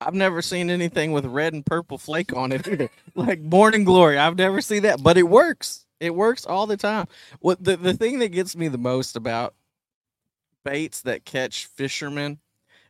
I've 0.00 0.14
never 0.14 0.42
seen 0.42 0.68
anything 0.68 1.12
with 1.12 1.24
red 1.24 1.54
and 1.54 1.64
purple 1.64 1.98
flake 1.98 2.36
on 2.36 2.52
it 2.52 2.90
like 3.14 3.40
Morning 3.40 3.84
Glory, 3.84 4.18
I've 4.18 4.36
never 4.36 4.60
seen 4.60 4.82
that, 4.82 5.02
but 5.02 5.16
it 5.16 5.24
works. 5.24 5.86
It 6.00 6.14
works 6.14 6.44
all 6.44 6.66
the 6.66 6.76
time. 6.76 7.06
What 7.40 7.64
the 7.64 7.76
the 7.76 7.94
thing 7.94 8.18
that 8.18 8.28
gets 8.28 8.54
me 8.54 8.68
the 8.68 8.76
most 8.76 9.16
about 9.16 9.54
baits 10.64 11.00
that 11.02 11.24
catch 11.24 11.66
fishermen 11.66 12.38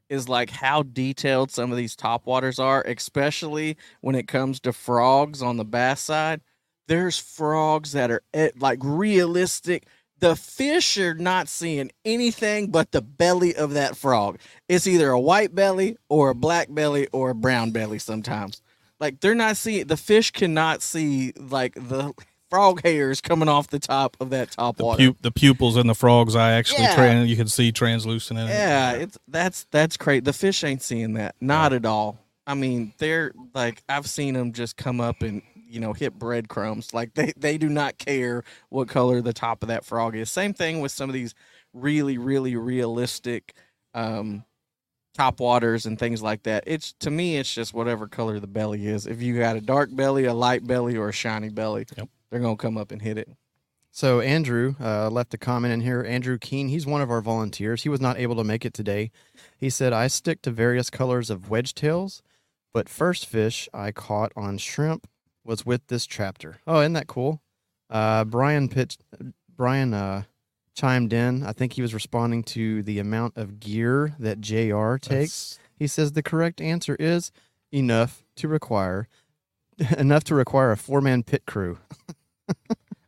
is 0.09 0.29
like 0.29 0.51
how 0.51 0.83
detailed 0.83 1.51
some 1.51 1.71
of 1.71 1.77
these 1.77 1.97
topwaters 1.97 2.59
are, 2.59 2.83
especially 2.83 3.77
when 4.01 4.15
it 4.15 4.29
comes 4.29 4.61
to 4.61 4.73
frogs 4.73 5.43
on 5.43 5.57
the 5.57 5.65
bass 5.65 6.01
side. 6.01 6.41
There's 6.89 7.19
frogs 7.19 7.93
that 7.93 8.11
are 8.11 8.23
eh, 8.33 8.51
like 8.59 8.79
realistic. 8.83 9.87
The 10.19 10.35
fish 10.35 10.97
are 10.99 11.14
not 11.14 11.47
seeing 11.49 11.91
anything 12.05 12.71
but 12.71 12.93
the 12.93 13.03
belly 13.03 13.55
of 13.55 13.75
that 13.75 13.97
frog. 13.97 14.39
It's 14.69 14.87
either 14.87 15.11
a 15.11 15.21
white 15.21 15.55
belly 15.55 15.97
or 16.09 16.31
a 16.31 16.35
black 16.35 16.69
belly 16.71 17.07
or 17.12 17.31
a 17.31 17.35
brown 17.35 17.71
belly 17.71 17.99
sometimes. 17.99 18.62
Like 18.99 19.21
they're 19.21 19.35
not 19.35 19.57
seeing 19.59 19.87
the 19.87 19.97
fish 19.99 20.31
cannot 20.31 20.81
see 20.81 21.33
like 21.39 21.75
the 21.75 22.14
frog 22.49 22.81
hairs 22.83 23.21
coming 23.21 23.49
off 23.49 23.69
the 23.69 23.79
top 23.79 24.17
of 24.21 24.31
that 24.31 24.53
top 24.53 24.77
The, 24.79 24.85
water. 24.85 25.11
pu- 25.12 25.17
the 25.21 25.31
pupils 25.33 25.77
in 25.77 25.87
the 25.87 25.95
frog's 25.95 26.35
eye 26.35 26.53
actually 26.53 26.85
Yeah. 26.85 27.23
you 27.23 27.37
can 27.37 27.49
see 27.49 27.73
translucent 27.73 28.39
in 28.39 28.47
it. 28.47 28.51
Yeah, 28.53 28.93
it's 28.93 29.19
that's 29.29 29.67
that's 29.71 29.97
great. 29.99 30.25
The 30.25 30.33
fish 30.33 30.64
ain't 30.64 30.81
seeing 30.81 31.12
that, 31.14 31.35
not 31.43 31.73
at 31.75 31.85
all. 31.85 32.19
I 32.47 32.55
mean, 32.55 32.95
they're 32.99 33.33
like 33.53 33.83
I've 33.89 34.09
seen 34.09 34.33
them 34.35 34.53
just 34.53 34.77
come 34.79 35.01
up 35.01 35.21
and 35.21 35.43
you 35.69 35.81
know 35.81 35.93
hit 35.93 36.14
breadcrumbs. 36.19 36.95
Like 36.95 37.14
they 37.14 37.33
they 37.37 37.59
do 37.59 37.69
not 37.69 37.99
care 37.99 38.45
what 38.69 38.89
color 38.89 39.21
the 39.21 39.33
top 39.33 39.62
of 39.62 39.69
that 39.69 39.85
frog 39.85 40.17
is. 40.17 40.31
Same 40.31 40.55
thing 40.55 40.81
with 40.81 40.93
some 40.93 41.11
of 41.11 41.14
these 41.14 41.35
really 41.73 42.17
really 42.19 42.57
realistic 42.57 43.55
um 43.95 44.45
top 45.14 45.41
waters 45.41 45.87
and 45.87 45.99
things 45.99 46.23
like 46.23 46.43
that. 46.45 46.64
It's 46.67 46.93
to 47.01 47.11
me 47.11 47.37
it's 47.37 47.53
just 47.55 47.73
whatever 47.75 48.07
color 48.07 48.39
the 48.39 48.47
belly 48.47 48.87
is. 48.87 49.07
If 49.07 49.23
you 49.23 49.39
got 49.39 49.57
a 49.57 49.61
dark 49.61 49.95
belly, 49.95 50.25
a 50.27 50.35
light 50.35 50.67
belly, 50.67 50.97
or 50.97 51.09
a 51.09 51.12
shiny 51.12 51.49
belly, 51.49 51.87
Yep. 51.97 52.09
they're 52.31 52.41
gonna 52.41 52.57
come 52.57 52.77
up 52.77 52.93
and 52.93 53.01
hit 53.03 53.19
it. 53.19 53.29
So 53.91 54.21
Andrew 54.21 54.75
uh, 54.79 55.09
left 55.09 55.33
a 55.33 55.39
comment 55.39 55.73
in 55.73 55.81
here. 55.81 56.05
Andrew 56.07 56.37
Keene, 56.39 56.69
he's 56.69 56.85
one 56.87 57.01
of 57.01 57.11
our 57.11 57.23
volunteers. 57.23 57.83
He 57.85 57.89
was 57.89 58.01
not 58.01 58.19
able 58.19 58.37
to 58.37 58.45
make 58.45 58.67
it 58.67 58.75
today. 58.75 59.11
He 59.57 59.71
said, 59.71 59.95
"I 59.95 60.07
stick 60.09 60.43
to 60.43 60.51
various 60.51 60.91
colors 60.91 61.31
of 61.31 61.49
wedge 61.49 61.75
tails, 61.75 62.23
but 62.75 62.91
first 62.91 63.25
fish 63.25 63.71
I 63.73 63.93
caught 63.93 64.33
on 64.37 64.59
shrimp 64.59 65.07
was 65.47 65.64
with 65.64 65.86
this 65.86 66.07
chapter. 66.07 66.59
Oh, 66.66 66.80
isn't 66.80 66.94
that 66.94 67.07
cool? 67.07 67.40
Uh, 67.88 68.24
Brian 68.24 68.68
pitched, 68.68 69.03
Brian 69.57 69.94
uh, 69.94 70.24
chimed 70.74 71.12
in. 71.12 71.44
I 71.44 71.53
think 71.53 71.74
he 71.74 71.82
was 71.82 71.94
responding 71.94 72.42
to 72.44 72.82
the 72.82 72.99
amount 72.99 73.36
of 73.36 73.61
gear 73.61 74.14
that 74.18 74.40
Jr. 74.40 74.97
takes. 74.97 75.09
That's- 75.55 75.59
He 75.78 75.86
says 75.86 76.12
the 76.12 76.22
correct 76.22 76.61
answer 76.61 76.97
is 76.99 77.30
enough 77.72 78.24
to 78.36 78.49
require 78.49 79.09
enough 79.99 80.24
to 80.24 80.34
require 80.34 80.72
a 80.72 80.76
four 80.76 81.01
man 81.01 81.22
pit 81.22 81.44
crew. 81.47 81.78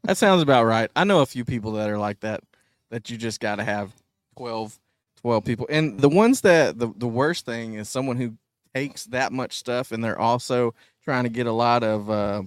That 0.04 0.16
sounds 0.16 0.40
about 0.40 0.64
right. 0.64 0.90
I 0.96 1.04
know 1.04 1.20
a 1.20 1.26
few 1.26 1.44
people 1.44 1.72
that 1.72 1.90
are 1.90 1.98
like 1.98 2.20
that, 2.20 2.42
that 2.90 3.10
you 3.10 3.18
just 3.18 3.40
got 3.40 3.56
to 3.56 3.64
have 3.64 3.92
12, 4.38 4.78
12 5.20 5.44
people. 5.44 5.66
And 5.68 6.00
the 6.00 6.08
ones 6.08 6.40
that, 6.40 6.78
the, 6.78 6.90
the 6.96 7.06
worst 7.06 7.44
thing 7.44 7.74
is 7.74 7.90
someone 7.90 8.16
who 8.16 8.32
takes 8.74 9.04
that 9.06 9.32
much 9.32 9.58
stuff 9.58 9.92
and 9.92 10.02
they're 10.02 10.18
also 10.18 10.72
trying 11.08 11.24
to 11.24 11.30
get 11.30 11.46
a 11.46 11.52
lot 11.52 11.82
of 11.82 12.10
uh, 12.10 12.42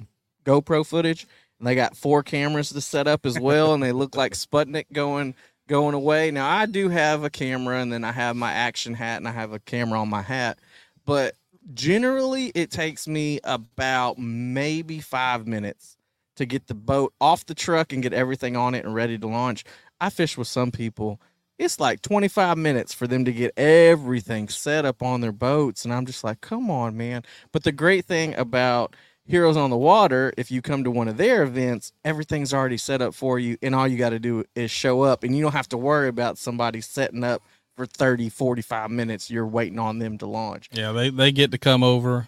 GoPro 0.45 0.86
footage, 0.86 1.26
and 1.57 1.68
they 1.68 1.74
got 1.74 1.97
four 1.97 2.22
cameras 2.22 2.70
to 2.70 2.80
set 2.80 3.07
up 3.07 3.26
as 3.26 3.39
well, 3.39 3.74
and 3.74 3.82
they 3.82 3.91
look 3.91 4.16
like 4.16 4.34
Sputnik 4.34 4.86
going 4.93 5.34
going 5.68 5.95
away. 5.95 6.30
Now 6.30 6.47
I 6.47 6.68
do 6.68 6.88
have 6.89 7.24
a 7.24 7.32
camera, 7.32 7.82
and 7.82 7.91
then 7.91 8.03
I 8.03 8.12
have 8.12 8.36
my 8.36 8.51
action 8.51 8.93
hat, 8.93 9.18
and 9.18 9.28
I 9.28 9.32
have 9.32 9.51
a 9.51 9.57
camera 9.57 9.99
on 9.99 10.09
my 10.09 10.22
hat, 10.22 10.59
but 11.07 11.34
generally 11.74 12.51
it 12.53 12.70
takes 12.70 13.07
me 13.07 13.39
about 13.43 14.20
maybe 14.20 14.99
five 14.99 15.47
minutes 15.47 15.97
to 16.36 16.45
get 16.45 16.68
the 16.68 16.76
boat 16.76 17.16
off 17.20 17.47
the 17.47 17.55
truck 17.55 17.93
and 17.93 18.03
get 18.03 18.14
everything 18.14 18.55
on 18.55 18.76
it 18.76 18.86
and 18.86 18.93
ready 18.93 19.18
to 19.18 19.28
launch. 19.28 19.64
I 19.99 20.12
fish 20.12 20.38
with 20.38 20.47
some 20.47 20.70
people. 20.70 21.20
It's 21.62 21.80
like 21.80 22.01
25 22.01 22.57
minutes 22.57 22.91
for 22.91 23.05
them 23.05 23.24
to 23.26 23.32
get 23.32 23.53
everything 23.55 24.49
set 24.49 24.84
up 24.84 25.03
on 25.03 25.22
their 25.22 25.32
boats. 25.32 25.86
And 25.86 25.93
I'm 25.93 26.07
just 26.07 26.24
like, 26.24 26.41
come 26.41 26.72
on, 26.72 26.97
man. 26.97 27.22
But 27.51 27.64
the 27.64 27.72
great 27.72 28.05
thing 28.05 28.34
about 28.34 28.95
Heroes 29.26 29.55
on 29.55 29.70
the 29.70 29.78
Water, 29.78 30.34
if 30.38 30.49
you 30.49 30.64
come 30.64 30.84
to 30.84 30.89
one 30.89 31.07
of 31.07 31.18
their 31.18 31.43
events, 31.43 31.93
everything's 32.03 32.51
already 32.51 32.78
set 32.78 32.99
up 32.99 33.14
for 33.14 33.38
you. 33.38 33.57
And 33.62 33.76
all 33.76 33.88
you 33.88 33.99
got 33.99 34.09
to 34.09 34.18
do 34.18 34.43
is 34.55 34.72
show 34.72 35.03
up. 35.03 35.24
And 35.24 35.36
you 35.36 35.43
don't 35.43 35.51
have 35.51 35.70
to 35.70 35.78
worry 35.78 36.07
about 36.07 36.39
somebody 36.39 36.82
setting 36.82 37.24
up 37.24 37.43
for 37.78 37.86
30, 37.86 38.30
45 38.30 38.89
minutes. 38.89 39.30
You're 39.30 39.45
waiting 39.45 39.78
on 39.78 39.99
them 39.99 40.18
to 40.18 40.26
launch. 40.26 40.68
Yeah, 40.72 40.91
they 40.93 41.12
they 41.12 41.32
get 41.32 41.51
to 41.51 41.59
come 41.59 41.84
over, 41.84 42.28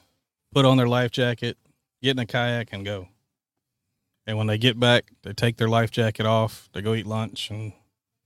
put 0.53 0.63
on 0.63 0.77
their 0.77 0.87
life 0.87 1.09
jacket, 1.09 1.57
get 2.03 2.11
in 2.11 2.19
a 2.19 2.27
kayak, 2.27 2.69
and 2.71 2.85
go. 2.85 3.07
And 4.27 4.37
when 4.37 4.45
they 4.45 4.59
get 4.59 4.79
back, 4.79 5.11
they 5.23 5.33
take 5.33 5.57
their 5.57 5.67
life 5.67 5.89
jacket 5.89 6.27
off, 6.27 6.69
they 6.73 6.81
go 6.83 6.93
eat 6.93 7.07
lunch, 7.07 7.49
and 7.49 7.73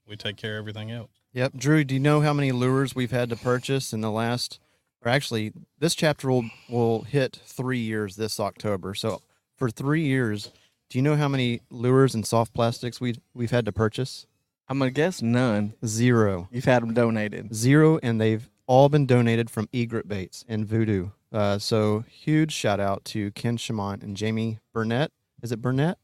we 0.07 0.15
take 0.15 0.37
care 0.37 0.57
of 0.57 0.63
everything 0.63 0.91
else. 0.91 1.11
Yep. 1.33 1.53
Drew, 1.55 1.83
do 1.83 1.93
you 1.93 1.99
know 1.99 2.21
how 2.21 2.33
many 2.33 2.51
lures 2.51 2.95
we've 2.95 3.11
had 3.11 3.29
to 3.29 3.35
purchase 3.35 3.93
in 3.93 4.01
the 4.01 4.11
last, 4.11 4.59
or 5.03 5.11
actually, 5.11 5.53
this 5.79 5.93
chapter 5.93 6.29
will, 6.29 6.49
will 6.69 7.03
hit 7.03 7.39
three 7.45 7.79
years 7.79 8.15
this 8.15 8.39
October. 8.39 8.93
So 8.93 9.21
for 9.55 9.69
three 9.69 10.05
years, 10.05 10.51
do 10.89 10.97
you 10.97 11.01
know 11.01 11.15
how 11.15 11.27
many 11.27 11.61
lures 11.69 12.15
and 12.15 12.25
soft 12.25 12.53
plastics 12.53 13.01
we 13.01 13.15
we've 13.33 13.51
had 13.51 13.65
to 13.65 13.71
purchase? 13.71 14.25
I'm 14.69 14.79
going 14.79 14.89
to 14.89 14.93
guess 14.93 15.21
none. 15.21 15.73
Zero. 15.85 16.49
You've 16.51 16.65
had 16.65 16.81
them 16.81 16.93
donated. 16.93 17.53
Zero, 17.53 17.99
and 18.03 18.19
they've 18.19 18.49
all 18.65 18.89
been 18.89 19.05
donated 19.05 19.49
from 19.49 19.69
Egret 19.73 20.07
Baits 20.07 20.43
and 20.47 20.65
Voodoo. 20.65 21.09
Uh, 21.31 21.57
so 21.57 22.03
huge 22.09 22.51
shout 22.51 22.79
out 22.79 23.05
to 23.05 23.31
Ken 23.31 23.57
Chaumont 23.57 24.03
and 24.03 24.17
Jamie 24.17 24.59
Burnett. 24.73 25.11
Is 25.41 25.51
it 25.51 25.61
Burnett? 25.61 25.97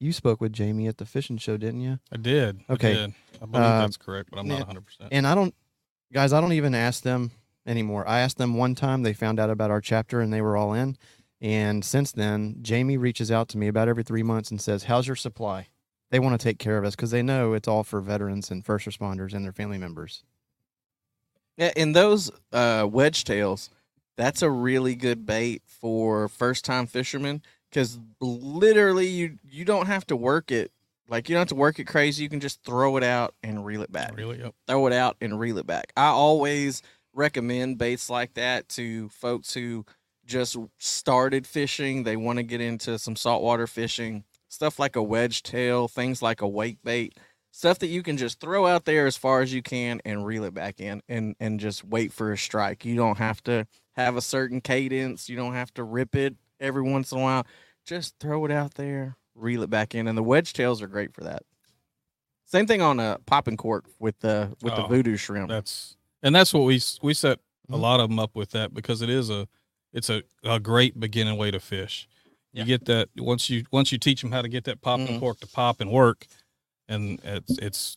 You 0.00 0.12
spoke 0.14 0.40
with 0.40 0.52
Jamie 0.54 0.88
at 0.88 0.96
the 0.96 1.04
fishing 1.04 1.36
show, 1.36 1.58
didn't 1.58 1.82
you? 1.82 1.98
I 2.10 2.16
did. 2.16 2.60
I 2.68 2.72
Okay. 2.72 2.94
did. 2.94 3.14
I 3.40 3.46
believe 3.46 3.64
Uh, 3.64 3.80
that's 3.82 3.98
correct, 3.98 4.30
but 4.30 4.38
I'm 4.38 4.48
not 4.48 4.60
100. 4.60 4.80
percent 4.86 5.08
And 5.12 5.26
I 5.26 5.34
don't, 5.34 5.54
guys, 6.12 6.32
I 6.32 6.40
don't 6.40 6.54
even 6.54 6.74
ask 6.74 7.02
them 7.02 7.30
anymore. 7.66 8.08
I 8.08 8.20
asked 8.20 8.38
them 8.38 8.54
one 8.54 8.74
time, 8.74 9.02
they 9.02 9.12
found 9.12 9.38
out 9.38 9.50
about 9.50 9.70
our 9.70 9.82
chapter 9.82 10.20
and 10.20 10.32
they 10.32 10.40
were 10.40 10.56
all 10.56 10.72
in. 10.72 10.96
And 11.42 11.84
since 11.84 12.12
then, 12.12 12.56
Jamie 12.62 12.96
reaches 12.96 13.30
out 13.30 13.48
to 13.50 13.58
me 13.58 13.68
about 13.68 13.88
every 13.88 14.02
three 14.02 14.22
months 14.22 14.50
and 14.50 14.60
says, 14.60 14.84
How's 14.84 15.06
your 15.06 15.16
supply? 15.16 15.68
They 16.10 16.18
want 16.18 16.38
to 16.38 16.42
take 16.42 16.58
care 16.58 16.76
of 16.78 16.84
us 16.84 16.96
because 16.96 17.10
they 17.12 17.22
know 17.22 17.52
it's 17.52 17.68
all 17.68 17.84
for 17.84 18.00
veterans 18.00 18.50
and 18.50 18.64
first 18.64 18.86
responders 18.86 19.32
and 19.34 19.44
their 19.44 19.52
family 19.52 19.78
members. 19.78 20.24
Yeah, 21.56 21.72
and 21.76 21.94
those 21.94 22.30
uh, 22.52 22.88
wedge 22.90 23.24
tails, 23.24 23.70
that's 24.16 24.42
a 24.42 24.50
really 24.50 24.94
good 24.94 25.24
bait 25.26 25.62
for 25.66 26.26
first 26.28 26.64
time 26.64 26.86
fishermen 26.86 27.42
because 27.70 27.98
literally 28.20 29.06
you 29.06 29.38
you 29.48 29.64
don't 29.64 29.86
have 29.86 30.06
to 30.08 30.16
work 30.16 30.50
it 30.50 30.72
like 31.10 31.28
you 31.28 31.34
don't 31.34 31.40
have 31.40 31.48
to 31.48 31.56
work 31.56 31.80
it 31.80 31.86
crazy. 31.86 32.22
You 32.22 32.28
can 32.28 32.40
just 32.40 32.62
throw 32.62 32.96
it 32.96 33.02
out 33.02 33.34
and 33.42 33.66
reel 33.66 33.82
it 33.82 33.90
back. 33.90 34.16
Really? 34.16 34.38
Yep. 34.38 34.54
Throw 34.68 34.86
it 34.86 34.92
out 34.92 35.16
and 35.20 35.38
reel 35.38 35.58
it 35.58 35.66
back. 35.66 35.92
I 35.96 36.06
always 36.06 36.82
recommend 37.12 37.78
baits 37.78 38.08
like 38.08 38.34
that 38.34 38.68
to 38.70 39.08
folks 39.08 39.52
who 39.52 39.84
just 40.24 40.56
started 40.78 41.48
fishing. 41.48 42.04
They 42.04 42.16
want 42.16 42.38
to 42.38 42.44
get 42.44 42.60
into 42.60 42.96
some 42.98 43.16
saltwater 43.16 43.66
fishing. 43.66 44.22
Stuff 44.48 44.78
like 44.78 44.94
a 44.94 45.02
wedge 45.02 45.42
tail, 45.42 45.88
things 45.88 46.22
like 46.22 46.40
a 46.40 46.48
wake 46.48 46.78
bait 46.84 47.18
stuff 47.52 47.80
that 47.80 47.88
you 47.88 48.02
can 48.02 48.16
just 48.16 48.40
throw 48.40 48.66
out 48.66 48.84
there 48.84 49.06
as 49.06 49.16
far 49.16 49.40
as 49.40 49.52
you 49.52 49.62
can 49.62 50.00
and 50.04 50.24
reel 50.24 50.44
it 50.44 50.54
back 50.54 50.80
in 50.80 51.02
and 51.08 51.34
and 51.40 51.58
just 51.58 51.84
wait 51.84 52.12
for 52.12 52.32
a 52.32 52.38
strike 52.38 52.84
you 52.84 52.94
don't 52.94 53.18
have 53.18 53.42
to 53.42 53.66
have 53.96 54.16
a 54.16 54.20
certain 54.20 54.60
cadence 54.60 55.28
you 55.28 55.36
don't 55.36 55.54
have 55.54 55.72
to 55.74 55.82
rip 55.82 56.14
it 56.14 56.36
every 56.60 56.82
once 56.82 57.12
in 57.12 57.18
a 57.18 57.20
while 57.22 57.46
just 57.84 58.14
throw 58.20 58.44
it 58.44 58.50
out 58.50 58.74
there 58.74 59.16
reel 59.34 59.62
it 59.62 59.70
back 59.70 59.94
in 59.94 60.06
and 60.08 60.16
the 60.18 60.22
wedge 60.22 60.52
tails 60.52 60.82
are 60.82 60.86
great 60.86 61.12
for 61.14 61.22
that 61.24 61.42
same 62.44 62.66
thing 62.66 62.82
on 62.82 62.98
a 63.00 63.18
popping 63.26 63.56
cork 63.56 63.84
with 63.98 64.18
the 64.20 64.54
with 64.62 64.74
the 64.74 64.84
Oh, 64.84 64.88
voodoo 64.88 65.16
shrimp 65.16 65.48
That's 65.48 65.96
and 66.22 66.34
that's 66.34 66.52
what 66.52 66.64
we 66.64 66.80
we 67.02 67.14
set 67.14 67.38
a 67.68 67.72
Mhm. 67.74 67.80
lot 67.80 68.00
of 68.00 68.08
them 68.10 68.18
up 68.18 68.34
with 68.34 68.50
that 68.50 68.74
because 68.74 69.00
it 69.02 69.08
is 69.10 69.30
a 69.30 69.46
it's 69.92 70.10
a, 70.10 70.22
a 70.44 70.60
great 70.60 70.98
beginning 71.00 71.36
way 71.36 71.50
to 71.50 71.58
fish. 71.60 72.08
You 72.52 72.60
Yeah. 72.60 72.64
get 72.66 72.84
that 72.86 73.08
once 73.16 73.48
you 73.50 73.64
once 73.72 73.90
you 73.92 73.98
teach 73.98 74.20
them 74.22 74.32
how 74.32 74.42
to 74.42 74.48
get 74.48 74.64
that 74.64 74.80
popping 74.80 75.06
Mhm. 75.06 75.20
cork 75.20 75.40
to 75.40 75.46
pop 75.46 75.80
and 75.80 75.90
work, 75.90 76.26
and 76.88 77.20
it's 77.24 77.58
it's 77.58 77.96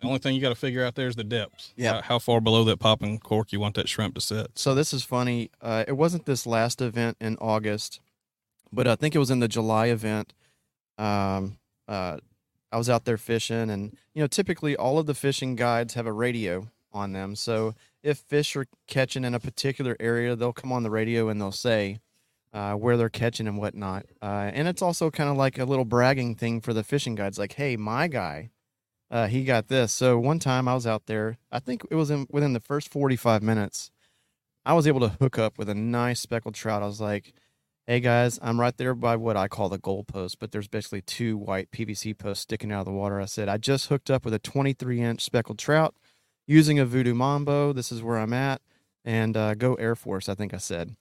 the 0.00 0.06
only 0.06 0.18
thing 0.18 0.34
you 0.34 0.40
got 0.40 0.48
to 0.50 0.54
figure 0.54 0.84
out 0.84 0.94
there 0.94 1.08
is 1.08 1.16
the 1.16 1.24
depths. 1.24 1.72
Yeah. 1.76 1.94
how, 1.94 2.02
how 2.02 2.18
far 2.18 2.40
below 2.40 2.64
that 2.64 2.78
popping 2.78 3.18
cork 3.18 3.52
you 3.52 3.60
want 3.60 3.74
that 3.74 3.88
shrimp 3.88 4.14
to 4.14 4.20
sit. 4.20 4.58
So 4.58 4.74
this 4.74 4.92
is 4.92 5.04
funny. 5.04 5.50
Uh, 5.60 5.84
it 5.86 5.92
wasn't 5.92 6.26
this 6.26 6.46
last 6.46 6.80
event 6.80 7.16
in 7.20 7.36
August, 7.40 8.00
but 8.72 8.86
I 8.86 8.96
think 8.96 9.14
it 9.14 9.18
was 9.18 9.30
in 9.30 9.40
the 9.40 9.48
July 9.48 9.86
event. 9.86 10.32
Um, 10.98 11.58
uh, 11.86 12.18
I 12.72 12.78
was 12.78 12.88
out 12.88 13.04
there 13.04 13.18
fishing, 13.18 13.68
and 13.68 13.96
you 14.14 14.22
know, 14.22 14.26
typically 14.26 14.76
all 14.76 14.98
of 14.98 15.06
the 15.06 15.14
fishing 15.14 15.56
guides 15.56 15.94
have 15.94 16.06
a 16.06 16.12
radio 16.12 16.68
on 16.92 17.12
them. 17.12 17.34
So 17.36 17.74
if 18.02 18.18
fish 18.18 18.56
are 18.56 18.66
catching 18.86 19.24
in 19.24 19.34
a 19.34 19.40
particular 19.40 19.96
area, 20.00 20.36
they'll 20.36 20.52
come 20.52 20.72
on 20.72 20.82
the 20.82 20.90
radio 20.90 21.28
and 21.28 21.40
they'll 21.40 21.52
say 21.52 21.98
uh, 22.52 22.74
where 22.74 22.96
they're 22.96 23.08
catching 23.08 23.46
and 23.46 23.58
whatnot. 23.58 24.06
Uh, 24.22 24.50
and 24.52 24.66
it's 24.68 24.82
also 24.82 25.10
kind 25.10 25.30
of 25.30 25.36
like 25.36 25.58
a 25.58 25.64
little 25.64 25.84
bragging 25.84 26.34
thing 26.34 26.60
for 26.60 26.72
the 26.72 26.84
fishing 26.84 27.14
guides, 27.14 27.38
like, 27.38 27.54
"Hey, 27.54 27.76
my 27.76 28.08
guy." 28.08 28.50
Uh, 29.10 29.26
he 29.26 29.44
got 29.44 29.68
this. 29.68 29.92
So 29.92 30.18
one 30.18 30.38
time 30.38 30.68
I 30.68 30.74
was 30.74 30.86
out 30.86 31.06
there. 31.06 31.38
I 31.50 31.58
think 31.58 31.82
it 31.90 31.96
was 31.96 32.10
in 32.10 32.26
within 32.30 32.52
the 32.52 32.60
first 32.60 32.90
45 32.90 33.42
minutes. 33.42 33.90
I 34.64 34.74
was 34.74 34.86
able 34.86 35.00
to 35.00 35.08
hook 35.08 35.38
up 35.38 35.58
with 35.58 35.68
a 35.68 35.74
nice 35.74 36.20
speckled 36.20 36.54
trout. 36.54 36.82
I 36.82 36.86
was 36.86 37.00
like, 37.00 37.32
hey 37.86 37.98
guys, 37.98 38.38
I'm 38.40 38.60
right 38.60 38.76
there 38.76 38.94
by 38.94 39.16
what 39.16 39.36
I 39.36 39.48
call 39.48 39.68
the 39.68 39.78
goal 39.78 40.04
post, 40.04 40.38
but 40.38 40.52
there's 40.52 40.68
basically 40.68 41.00
two 41.00 41.36
white 41.36 41.70
PVC 41.72 42.16
posts 42.16 42.42
sticking 42.42 42.70
out 42.70 42.80
of 42.80 42.86
the 42.86 42.92
water. 42.92 43.20
I 43.20 43.24
said, 43.24 43.48
I 43.48 43.56
just 43.56 43.88
hooked 43.88 44.10
up 44.10 44.24
with 44.24 44.34
a 44.34 44.38
23 44.38 45.00
inch 45.00 45.22
speckled 45.22 45.58
trout 45.58 45.94
using 46.46 46.78
a 46.78 46.86
Voodoo 46.86 47.14
Mambo. 47.14 47.72
This 47.72 47.90
is 47.90 48.02
where 48.02 48.18
I'm 48.18 48.32
at. 48.32 48.60
And 49.04 49.36
uh, 49.36 49.54
go 49.54 49.74
Air 49.74 49.96
Force, 49.96 50.28
I 50.28 50.34
think 50.34 50.54
I 50.54 50.58
said. 50.58 50.94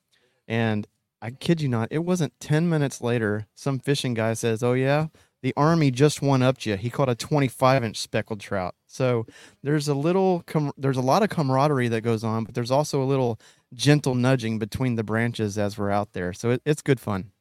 And 0.48 0.88
I 1.22 1.32
kid 1.32 1.62
you 1.62 1.68
not, 1.68 1.90
it 1.92 2.00
wasn't 2.00 2.40
10 2.40 2.70
minutes 2.70 3.02
later, 3.02 3.46
some 3.54 3.78
fishing 3.78 4.14
guy 4.14 4.34
says, 4.34 4.64
oh 4.64 4.74
yeah, 4.74 5.08
the 5.42 5.54
Army 5.56 5.92
just 5.92 6.22
one 6.22 6.42
upped 6.42 6.66
you. 6.66 6.76
He 6.76 6.90
caught 6.90 7.10
a 7.10 7.16
25 7.16 7.84
inch 7.84 7.98
speckled 7.98 8.40
trout. 8.40 8.76
So 8.88 9.26
there's 9.64 9.88
a 9.88 9.94
little, 9.94 10.44
com- 10.48 10.74
there's 10.78 10.98
a 10.98 11.02
lot 11.02 11.24
of 11.24 11.30
camaraderie 11.30 11.88
that 11.90 12.02
goes 12.02 12.24
on, 12.24 12.44
but 12.44 12.56
there's 12.56 12.72
also 12.72 13.02
a 13.02 13.06
little 13.06 13.40
gentle 13.74 14.16
nudging 14.16 14.60
between 14.60 14.96
the 14.96 15.04
branches 15.04 15.58
as 15.58 15.78
we're 15.78 15.92
out 15.92 16.14
there. 16.14 16.34
So 16.34 16.52
it, 16.52 16.62
it's 16.66 16.82
good 16.82 17.00
fun. 17.00 17.32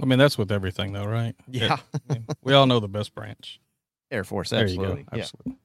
I 0.00 0.04
mean, 0.06 0.18
that's 0.18 0.36
with 0.36 0.50
everything 0.52 0.92
though, 0.92 1.04
right? 1.06 1.34
It- 1.52 1.62
Yeah. 1.62 1.76
I 2.10 2.12
mean, 2.12 2.26
we 2.42 2.52
all 2.54 2.66
know 2.66 2.80
the 2.80 2.88
best 2.88 3.14
branch. 3.14 3.60
Air 4.10 4.24
Force, 4.24 4.50
There 4.50 4.62
absolutely. 4.64 4.98
you 4.98 5.04
go. 5.04 5.16
Yeah. 5.16 5.20
Absolutely. 5.22 5.56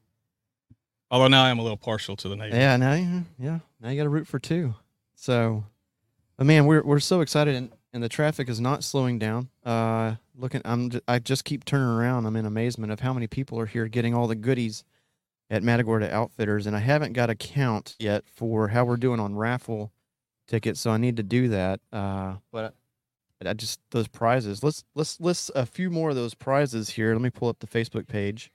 Although 1.10 1.28
now 1.28 1.44
I 1.44 1.50
am 1.50 1.58
a 1.58 1.62
little 1.62 1.76
partial 1.78 2.16
to 2.16 2.28
the 2.28 2.36
Navy. 2.36 2.56
Yeah, 2.56 2.76
now 2.76 2.92
you 2.94 3.24
yeah, 3.38 3.58
now 3.80 3.88
you 3.88 3.96
got 3.96 4.02
to 4.04 4.08
root 4.10 4.26
for 4.26 4.38
two. 4.38 4.74
So, 5.14 5.64
but 6.36 6.46
man, 6.46 6.66
we're 6.66 6.82
we're 6.82 7.00
so 7.00 7.22
excited, 7.22 7.54
and, 7.54 7.70
and 7.92 8.02
the 8.02 8.08
traffic 8.08 8.48
is 8.48 8.60
not 8.60 8.84
slowing 8.84 9.18
down. 9.18 9.48
Uh, 9.64 10.16
looking, 10.36 10.62
I'm 10.64 10.90
I 11.06 11.18
just 11.18 11.44
keep 11.44 11.64
turning 11.64 11.88
around. 11.88 12.26
I'm 12.26 12.36
in 12.36 12.46
amazement 12.46 12.92
of 12.92 13.00
how 13.00 13.12
many 13.12 13.26
people 13.26 13.58
are 13.58 13.66
here 13.66 13.88
getting 13.88 14.14
all 14.14 14.26
the 14.26 14.34
goodies 14.34 14.84
at 15.50 15.62
Matagorda 15.62 16.12
Outfitters, 16.12 16.66
and 16.66 16.76
I 16.76 16.80
haven't 16.80 17.14
got 17.14 17.30
a 17.30 17.34
count 17.34 17.96
yet 17.98 18.24
for 18.28 18.68
how 18.68 18.84
we're 18.84 18.96
doing 18.96 19.20
on 19.20 19.34
raffle 19.34 19.92
tickets. 20.46 20.80
So 20.80 20.90
I 20.90 20.98
need 20.98 21.16
to 21.16 21.22
do 21.22 21.48
that. 21.48 21.80
Uh, 21.92 22.36
but 22.52 22.74
but 23.38 23.46
I 23.46 23.54
just 23.54 23.80
those 23.90 24.08
prizes. 24.08 24.62
Let's 24.62 24.84
let's 24.94 25.20
list 25.20 25.50
a 25.54 25.64
few 25.64 25.90
more 25.90 26.10
of 26.10 26.16
those 26.16 26.34
prizes 26.34 26.90
here. 26.90 27.12
Let 27.12 27.22
me 27.22 27.30
pull 27.30 27.48
up 27.48 27.60
the 27.60 27.66
Facebook 27.66 28.08
page. 28.08 28.50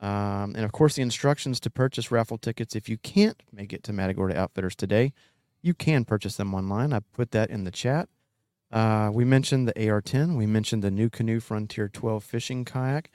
Um, 0.00 0.54
and 0.56 0.64
of 0.64 0.72
course, 0.72 0.96
the 0.96 1.02
instructions 1.02 1.60
to 1.60 1.70
purchase 1.70 2.10
raffle 2.10 2.38
tickets. 2.38 2.74
If 2.74 2.88
you 2.88 2.98
can't 2.98 3.40
make 3.52 3.72
it 3.72 3.84
to 3.84 3.92
Matagorda 3.92 4.36
Outfitters 4.36 4.74
today, 4.74 5.12
you 5.60 5.74
can 5.74 6.04
purchase 6.04 6.36
them 6.36 6.54
online. 6.54 6.92
I 6.92 7.00
put 7.00 7.30
that 7.32 7.50
in 7.50 7.64
the 7.64 7.70
chat. 7.70 8.08
Uh, 8.72 9.10
we 9.12 9.24
mentioned 9.24 9.68
the 9.68 9.90
AR-10. 9.90 10.36
We 10.36 10.46
mentioned 10.46 10.82
the 10.82 10.90
NuCanoe 10.90 11.42
Frontier 11.42 11.88
12 11.88 12.24
fishing 12.24 12.64
kayak. 12.64 13.10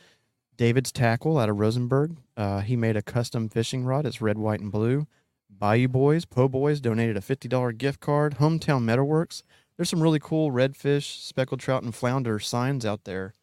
David's 0.55 0.91
Tackle 0.91 1.37
out 1.37 1.49
of 1.49 1.57
Rosenberg. 1.59 2.17
Uh, 2.35 2.61
he 2.61 2.75
made 2.75 2.95
a 2.95 3.01
custom 3.01 3.49
fishing 3.49 3.83
rod. 3.83 4.05
It's 4.05 4.21
red, 4.21 4.37
white, 4.37 4.59
and 4.59 4.71
blue. 4.71 5.07
Bayou 5.49 5.87
Boys, 5.87 6.25
Po 6.25 6.47
Boys 6.47 6.79
donated 6.79 7.17
a 7.17 7.21
$50 7.21 7.77
gift 7.77 7.99
card. 7.99 8.35
Hometown 8.35 8.83
Metalworks. 8.83 9.43
There's 9.75 9.89
some 9.89 10.01
really 10.01 10.19
cool 10.19 10.51
redfish, 10.51 11.21
speckled 11.23 11.59
trout, 11.59 11.83
and 11.83 11.93
flounder 11.93 12.39
signs 12.39 12.85
out 12.85 13.03
there 13.05 13.33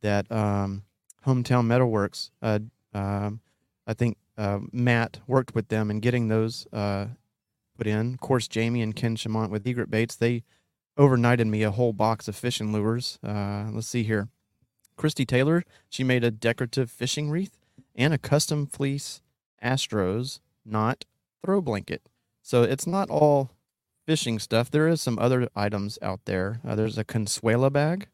that 0.00 0.30
um, 0.30 0.84
Hometown 1.26 1.66
Metalworks, 1.66 2.30
uh, 2.42 2.60
um, 2.92 3.40
I 3.86 3.94
think 3.94 4.16
uh, 4.38 4.60
Matt 4.72 5.20
worked 5.26 5.54
with 5.54 5.68
them 5.68 5.90
in 5.90 6.00
getting 6.00 6.28
those 6.28 6.66
uh, 6.72 7.06
put 7.76 7.86
in. 7.86 8.14
Of 8.14 8.20
course, 8.20 8.46
Jamie 8.46 8.82
and 8.82 8.94
Ken 8.94 9.16
Chaumont 9.16 9.50
with 9.50 9.66
Egret 9.66 9.90
Baits, 9.90 10.16
they 10.16 10.44
overnighted 10.98 11.48
me 11.48 11.62
a 11.62 11.70
whole 11.70 11.92
box 11.92 12.28
of 12.28 12.36
fishing 12.36 12.72
lures. 12.72 13.18
Uh, 13.22 13.66
let's 13.72 13.88
see 13.88 14.02
here. 14.02 14.28
Christy 14.96 15.24
Taylor, 15.24 15.64
she 15.88 16.04
made 16.04 16.22
a 16.22 16.30
decorative 16.30 16.90
fishing 16.90 17.30
wreath 17.30 17.58
and 17.96 18.14
a 18.14 18.18
custom 18.18 18.66
fleece 18.66 19.22
Astros 19.62 20.40
knot 20.64 21.04
throw 21.44 21.60
blanket. 21.60 22.02
So 22.42 22.62
it's 22.62 22.86
not 22.86 23.10
all 23.10 23.50
fishing 24.06 24.38
stuff. 24.38 24.70
There 24.70 24.88
is 24.88 25.00
some 25.00 25.18
other 25.18 25.48
items 25.56 25.98
out 26.02 26.20
there. 26.26 26.60
Uh, 26.66 26.74
there's 26.74 26.98
a 26.98 27.04
Consuela 27.04 27.72
bag 27.72 28.08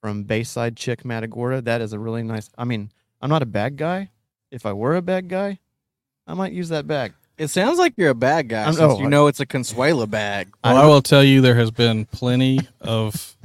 from 0.00 0.24
Bayside 0.24 0.76
Chick 0.76 1.04
Matagorda. 1.04 1.60
That 1.62 1.80
is 1.80 1.92
a 1.92 1.98
really 1.98 2.22
nice. 2.22 2.50
I 2.56 2.64
mean, 2.64 2.90
I'm 3.20 3.30
not 3.30 3.42
a 3.42 3.46
bag 3.46 3.76
guy. 3.76 4.10
If 4.50 4.64
I 4.64 4.72
were 4.72 4.94
a 4.94 5.02
bag 5.02 5.28
guy, 5.28 5.58
I 6.26 6.34
might 6.34 6.52
use 6.52 6.68
that 6.70 6.86
bag. 6.86 7.12
It 7.38 7.48
sounds 7.48 7.78
like 7.78 7.94
you're 7.96 8.10
a 8.10 8.14
bad 8.14 8.48
guy 8.48 8.62
I'm- 8.64 8.72
since 8.74 8.92
oh, 8.94 8.98
you 8.98 9.06
I- 9.06 9.10
know 9.10 9.26
it's 9.26 9.40
a 9.40 9.46
Consuela 9.46 10.08
bag. 10.08 10.48
Well, 10.64 10.76
I 10.76 10.86
will 10.86 11.02
tell 11.02 11.22
you, 11.22 11.40
there 11.40 11.56
has 11.56 11.70
been 11.70 12.06
plenty 12.06 12.60
of 12.80 13.36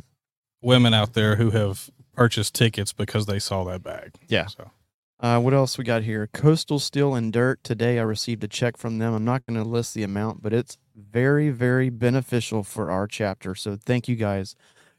women 0.61 0.93
out 0.93 1.13
there 1.13 1.35
who 1.35 1.51
have 1.51 1.89
purchased 2.13 2.53
tickets 2.55 2.93
because 2.93 3.25
they 3.25 3.39
saw 3.39 3.63
that 3.65 3.83
bag. 3.83 4.13
Yeah. 4.27 4.45
So 4.47 4.71
Uh, 5.19 5.39
what 5.39 5.53
else 5.53 5.77
we 5.77 5.83
got 5.83 6.03
here? 6.03 6.27
Coastal 6.33 6.79
Steel 6.79 7.13
and 7.13 7.31
Dirt. 7.31 7.63
Today 7.63 7.99
I 7.99 8.03
received 8.03 8.43
a 8.43 8.47
check 8.47 8.75
from 8.77 8.97
them. 8.97 9.13
I'm 9.13 9.25
not 9.25 9.45
going 9.45 9.61
to 9.61 9.67
list 9.67 9.93
the 9.93 10.01
amount, 10.03 10.41
but 10.41 10.51
it's 10.53 10.77
very, 10.95 11.49
very 11.49 11.89
beneficial 11.89 12.63
for 12.63 12.89
our 12.89 13.05
chapter. 13.07 13.53
So 13.55 13.75
thank 13.75 14.07
you 14.07 14.15
guys, 14.15 14.55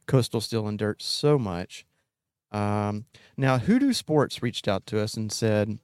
Coastal 0.07 0.39
Steel 0.39 0.67
and 0.67 0.79
Dirt, 0.79 1.01
so 1.01 1.37
much. 1.37 1.85
Um, 2.53 3.05
now, 3.35 3.57
Hoodoo 3.57 3.91
Sports 3.93 4.41
reached 4.43 4.67
out 4.67 4.85
to 4.87 5.01
us 5.01 5.15
and 5.15 5.31
said, 5.31 5.77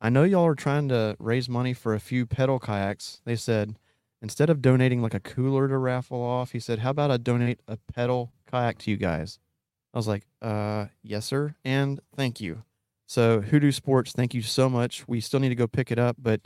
I 0.00 0.10
know 0.10 0.24
y'all 0.24 0.46
are 0.46 0.54
trying 0.54 0.88
to 0.88 1.16
raise 1.18 1.48
money 1.48 1.74
for 1.74 1.94
a 1.94 2.00
few 2.00 2.24
pedal 2.26 2.58
kayaks. 2.58 3.20
They 3.24 3.36
said, 3.36 3.76
instead 4.22 4.50
of 4.50 4.62
donating 4.62 5.02
like 5.02 5.14
a 5.14 5.20
cooler 5.20 5.68
to 5.68 5.76
raffle 5.76 6.22
off, 6.22 6.52
he 6.52 6.60
said, 6.60 6.80
How 6.80 6.90
about 6.90 7.10
I 7.10 7.16
donate 7.16 7.60
a 7.66 7.76
pedal 7.92 8.32
kayak 8.46 8.78
to 8.78 8.90
you 8.90 8.96
guys? 8.96 9.38
I 9.92 9.98
was 9.98 10.06
like, 10.06 10.26
uh, 10.42 10.86
yes, 11.02 11.26
sir. 11.26 11.54
And 11.64 12.00
thank 12.16 12.40
you. 12.40 12.62
So 13.06 13.40
Hoodoo 13.40 13.72
Sports, 13.72 14.12
thank 14.12 14.34
you 14.34 14.42
so 14.42 14.68
much. 14.68 15.08
We 15.08 15.20
still 15.20 15.40
need 15.40 15.48
to 15.48 15.54
go 15.54 15.66
pick 15.66 15.90
it 15.90 15.98
up, 15.98 16.16
but 16.18 16.42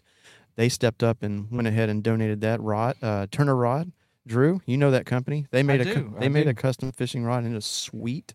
they 0.55 0.69
stepped 0.69 1.03
up 1.03 1.23
and 1.23 1.51
went 1.51 1.67
ahead 1.67 1.89
and 1.89 2.03
donated 2.03 2.41
that 2.43 2.61
rod, 2.61 2.97
uh, 3.03 3.27
Turner 3.31 3.57
rod. 3.57 3.93
Drew, 4.25 4.61
you 4.67 4.77
know 4.77 4.93
that 4.93 5.05
company. 5.05 5.47
They 5.51 5.65
made 5.65 5.81
a 5.81 5.85
cu- 5.85 5.95
do, 5.95 6.15
I 6.17 6.21
they 6.21 6.29
made 6.29 6.45
do. 6.45 6.51
a 6.51 6.55
custom 6.55 6.93
fishing 6.93 7.25
rod 7.25 7.43
and 7.43 7.57
it's 7.57 7.67
sweet. 7.67 8.35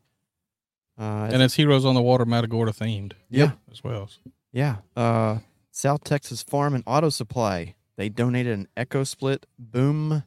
Uh, 1.00 1.30
and 1.32 1.42
it's 1.42 1.54
Heroes 1.54 1.86
on 1.86 1.96
the 1.96 2.02
Water 2.02 2.26
Matagorda 2.26 2.74
themed 2.74 3.14
yeah, 3.30 3.52
as 3.72 3.84
well. 3.86 4.10
Yeah. 4.58 4.78
Uh, 4.96 5.38
South 5.70 6.04
Texas 6.04 6.42
Farm 6.42 6.74
and 6.74 6.84
Auto 6.88 7.10
Supply. 7.10 7.76
They 7.96 8.10
donated 8.10 8.58
an 8.58 8.68
Echo 8.76 9.04
Split 9.04 9.46
Boom 9.60 10.24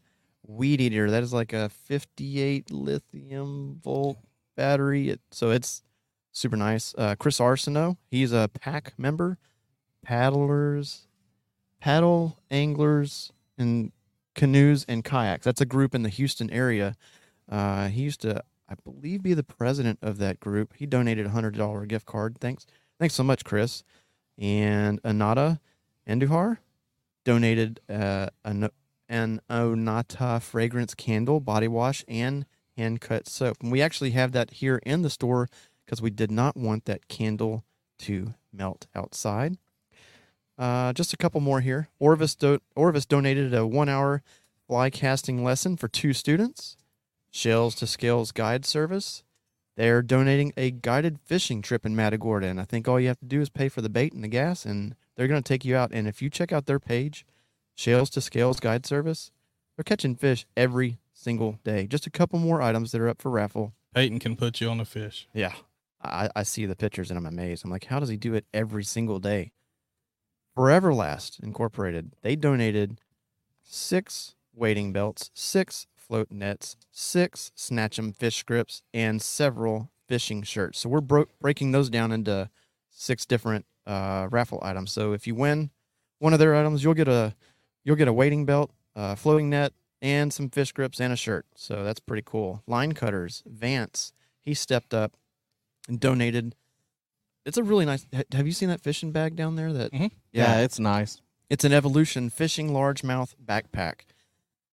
Weed 0.46 0.80
Eater. 0.80 1.10
That 1.10 1.24
is 1.24 1.32
like 1.32 1.52
a 1.52 1.68
58 1.68 2.70
lithium 2.70 3.80
volt 3.82 4.18
battery. 4.56 5.10
It, 5.10 5.20
so 5.32 5.50
it's 5.50 5.82
super 6.30 6.56
nice. 6.56 6.94
Uh, 6.96 7.16
Chris 7.18 7.40
Arsenault, 7.40 7.96
he's 8.08 8.30
a 8.30 8.48
pack 8.54 8.92
member. 8.96 9.36
Paddlers, 10.06 11.08
paddle 11.80 12.38
anglers, 12.52 13.32
and 13.58 13.90
canoes 14.36 14.84
and 14.88 15.04
kayaks. 15.04 15.44
That's 15.44 15.60
a 15.60 15.66
group 15.66 15.92
in 15.92 16.04
the 16.04 16.08
Houston 16.08 16.50
area. 16.50 16.94
Uh, 17.48 17.88
he 17.88 18.02
used 18.02 18.20
to, 18.20 18.44
I 18.68 18.74
believe, 18.84 19.24
be 19.24 19.34
the 19.34 19.42
president 19.42 19.98
of 20.02 20.18
that 20.18 20.38
group. 20.38 20.74
He 20.76 20.86
donated 20.86 21.26
a 21.26 21.30
hundred 21.30 21.56
dollar 21.56 21.84
gift 21.84 22.06
card. 22.06 22.38
Thanks, 22.38 22.64
thanks 23.00 23.14
so 23.14 23.24
much, 23.24 23.44
Chris. 23.44 23.82
And 24.40 25.00
Anata 25.02 25.60
Anduhar 26.08 26.58
donated 27.24 27.80
uh, 27.88 28.30
an 28.44 28.70
an 29.08 29.40
Onata 29.50 30.40
fragrance 30.40 30.94
candle, 30.94 31.40
body 31.40 31.68
wash, 31.68 32.04
and 32.08 32.46
hand 32.76 33.00
cut 33.00 33.28
soap. 33.28 33.58
And 33.60 33.70
we 33.70 33.82
actually 33.82 34.12
have 34.12 34.32
that 34.32 34.52
here 34.52 34.80
in 34.86 35.02
the 35.02 35.10
store 35.10 35.48
because 35.84 36.00
we 36.00 36.10
did 36.10 36.30
not 36.30 36.56
want 36.56 36.86
that 36.86 37.08
candle 37.08 37.64
to 37.98 38.34
melt 38.52 38.86
outside. 38.94 39.58
Uh, 40.56 40.92
just 40.92 41.12
a 41.12 41.16
couple 41.16 41.40
more 41.40 41.60
here. 41.60 41.88
Orvis, 41.98 42.34
do- 42.34 42.60
Orvis 42.76 43.06
donated 43.06 43.52
a 43.52 43.66
one 43.66 43.88
hour 43.88 44.22
fly 44.66 44.90
casting 44.90 45.42
lesson 45.42 45.76
for 45.76 45.88
two 45.88 46.12
students. 46.12 46.76
Shells 47.30 47.74
to 47.76 47.86
Scales 47.86 48.30
Guide 48.30 48.64
Service. 48.64 49.22
They're 49.76 50.02
donating 50.02 50.52
a 50.56 50.70
guided 50.70 51.18
fishing 51.24 51.62
trip 51.62 51.86
in 51.86 51.96
Matagorda. 51.96 52.46
And 52.46 52.60
I 52.60 52.64
think 52.64 52.86
all 52.86 53.00
you 53.00 53.08
have 53.08 53.20
to 53.20 53.26
do 53.26 53.40
is 53.40 53.48
pay 53.48 53.68
for 53.68 53.80
the 53.80 53.88
bait 53.88 54.12
and 54.12 54.22
the 54.22 54.28
gas, 54.28 54.64
and 54.64 54.94
they're 55.16 55.28
going 55.28 55.42
to 55.42 55.48
take 55.48 55.64
you 55.64 55.76
out. 55.76 55.90
And 55.92 56.06
if 56.06 56.20
you 56.20 56.28
check 56.28 56.52
out 56.52 56.66
their 56.66 56.80
page, 56.80 57.24
Shells 57.74 58.10
to 58.10 58.20
Scales 58.20 58.60
Guide 58.60 58.84
Service, 58.84 59.30
they're 59.76 59.84
catching 59.84 60.16
fish 60.16 60.44
every 60.56 60.98
single 61.14 61.58
day. 61.64 61.86
Just 61.86 62.06
a 62.06 62.10
couple 62.10 62.38
more 62.38 62.60
items 62.60 62.92
that 62.92 63.00
are 63.00 63.08
up 63.08 63.22
for 63.22 63.30
raffle. 63.30 63.72
Peyton 63.94 64.18
can 64.18 64.36
put 64.36 64.60
you 64.60 64.68
on 64.68 64.80
a 64.80 64.84
fish. 64.84 65.28
Yeah. 65.32 65.54
I, 66.02 66.30
I 66.34 66.42
see 66.42 66.66
the 66.66 66.76
pictures 66.76 67.10
and 67.10 67.18
I'm 67.18 67.26
amazed. 67.26 67.64
I'm 67.64 67.70
like, 67.70 67.86
how 67.86 68.00
does 68.00 68.08
he 68.08 68.16
do 68.16 68.34
it 68.34 68.46
every 68.52 68.84
single 68.84 69.18
day? 69.18 69.52
Foreverlast 70.56 71.42
Incorporated, 71.42 72.12
they 72.22 72.36
donated 72.36 73.00
six 73.62 74.34
wading 74.54 74.92
belts, 74.92 75.30
six 75.34 75.86
float 76.10 76.32
nets, 76.32 76.76
six 76.90 77.52
snatch 77.54 77.96
'em 77.96 78.12
fish 78.12 78.42
grips, 78.42 78.82
and 78.92 79.22
several 79.22 79.92
fishing 80.08 80.42
shirts. 80.42 80.80
So 80.80 80.88
we're 80.88 81.00
bro- 81.00 81.28
breaking 81.40 81.70
those 81.70 81.88
down 81.88 82.10
into 82.10 82.50
six 82.90 83.24
different 83.24 83.64
uh, 83.86 84.26
raffle 84.30 84.58
items. 84.60 84.90
So 84.90 85.12
if 85.12 85.28
you 85.28 85.36
win 85.36 85.70
one 86.18 86.32
of 86.32 86.40
their 86.40 86.56
items, 86.56 86.82
you'll 86.82 86.94
get 86.94 87.06
a 87.06 87.36
you'll 87.84 87.94
get 87.96 88.08
a 88.08 88.12
wading 88.12 88.44
belt, 88.44 88.72
a 88.96 89.14
floating 89.14 89.48
net, 89.50 89.72
and 90.02 90.32
some 90.32 90.50
fish 90.50 90.72
grips 90.72 91.00
and 91.00 91.12
a 91.12 91.16
shirt. 91.16 91.46
So 91.54 91.84
that's 91.84 92.00
pretty 92.00 92.22
cool. 92.26 92.64
Line 92.66 92.92
cutters, 92.92 93.44
Vance, 93.46 94.12
he 94.40 94.52
stepped 94.52 94.92
up 94.92 95.16
and 95.88 96.00
donated. 96.00 96.56
It's 97.46 97.56
a 97.56 97.62
really 97.62 97.84
nice. 97.86 98.04
Have 98.32 98.46
you 98.48 98.52
seen 98.52 98.68
that 98.68 98.80
fishing 98.80 99.12
bag 99.12 99.36
down 99.36 99.54
there? 99.54 99.72
That 99.72 99.92
Mhm. 99.92 100.10
Yeah, 100.32 100.58
it's 100.58 100.80
nice. 100.80 101.20
it's 101.48 101.64
an 101.64 101.72
Evolution 101.72 102.30
fishing 102.30 102.70
largemouth 102.70 103.34
backpack. 103.44 104.00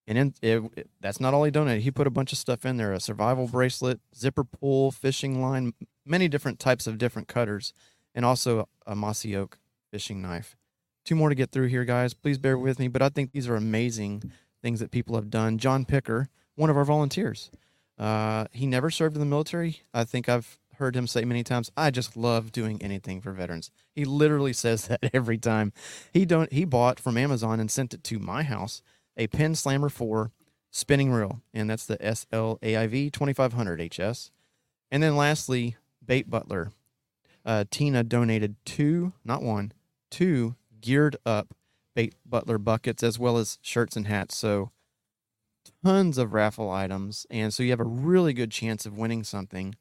And 0.07 0.17
in, 0.17 0.33
it, 0.41 0.63
it- 0.77 0.89
that's 1.01 1.19
not 1.19 1.33
all 1.33 1.43
he 1.43 1.51
donated. 1.51 1.83
He 1.83 1.91
put 1.91 2.07
a 2.07 2.11
bunch 2.11 2.31
of 2.31 2.37
stuff 2.37 2.65
in 2.65 2.77
there: 2.77 2.93
a 2.93 2.99
survival 2.99 3.47
bracelet, 3.47 3.99
zipper 4.15 4.43
pull, 4.43 4.91
fishing 4.91 5.41
line, 5.41 5.73
many 6.05 6.27
different 6.27 6.59
types 6.59 6.87
of 6.87 6.97
different 6.97 7.27
cutters, 7.27 7.73
and 8.15 8.23
also 8.25 8.67
a 8.85 8.95
mossy 8.95 9.35
oak 9.35 9.59
fishing 9.91 10.21
knife. 10.21 10.55
Two 11.05 11.15
more 11.15 11.29
to 11.29 11.35
get 11.35 11.51
through 11.51 11.67
here, 11.67 11.85
guys. 11.85 12.13
Please 12.13 12.37
bear 12.37 12.57
with 12.57 12.79
me, 12.79 12.87
but 12.87 13.01
I 13.01 13.09
think 13.09 13.31
these 13.31 13.47
are 13.47 13.55
amazing 13.55 14.31
things 14.61 14.79
that 14.79 14.91
people 14.91 15.15
have 15.15 15.29
done. 15.29 15.57
John 15.57 15.85
Picker, 15.85 16.29
one 16.55 16.69
of 16.69 16.75
our 16.77 16.83
volunteers, 16.83 17.51
uh, 17.97 18.45
he 18.51 18.65
never 18.65 18.89
served 18.89 19.15
in 19.15 19.19
the 19.19 19.25
military. 19.25 19.81
I 19.93 20.03
think 20.03 20.27
I've 20.29 20.59
heard 20.77 20.95
him 20.95 21.07
say 21.07 21.23
many 21.25 21.43
times, 21.43 21.71
"I 21.77 21.91
just 21.91 22.15
love 22.17 22.51
doing 22.51 22.81
anything 22.81 23.21
for 23.21 23.31
veterans." 23.33 23.71
He 23.93 24.05
literally 24.05 24.53
says 24.53 24.87
that 24.87 25.09
every 25.13 25.37
time. 25.37 25.73
He 26.13 26.25
don't. 26.25 26.51
He 26.51 26.65
bought 26.65 26.99
from 26.99 27.17
Amazon 27.17 27.59
and 27.59 27.69
sent 27.71 27.93
it 27.93 28.03
to 28.05 28.19
my 28.19 28.43
house 28.43 28.81
a 29.17 29.27
Penn 29.27 29.55
Slammer 29.55 29.89
4 29.89 30.31
spinning 30.71 31.11
reel, 31.11 31.41
and 31.53 31.69
that's 31.69 31.85
the 31.85 31.97
SLAIV 31.97 33.11
2500 33.11 33.93
HS. 33.93 34.31
And 34.91 35.03
then 35.03 35.17
lastly, 35.17 35.75
Bait 36.05 36.29
Butler. 36.29 36.71
Uh, 37.45 37.65
Tina 37.69 38.03
donated 38.03 38.55
two, 38.65 39.13
not 39.25 39.41
one, 39.41 39.71
two 40.09 40.55
geared 40.79 41.17
up 41.25 41.53
Bait 41.95 42.15
Butler 42.25 42.57
buckets 42.57 43.01
as 43.01 43.17
well 43.17 43.37
as 43.37 43.57
shirts 43.61 43.95
and 43.95 44.07
hats. 44.07 44.37
So 44.37 44.71
tons 45.83 46.17
of 46.17 46.33
raffle 46.33 46.69
items, 46.69 47.25
and 47.29 47.53
so 47.53 47.63
you 47.63 47.71
have 47.71 47.79
a 47.79 47.85
really 47.85 48.33
good 48.33 48.51
chance 48.51 48.85
of 48.85 48.97
winning 48.97 49.23
something. 49.23 49.75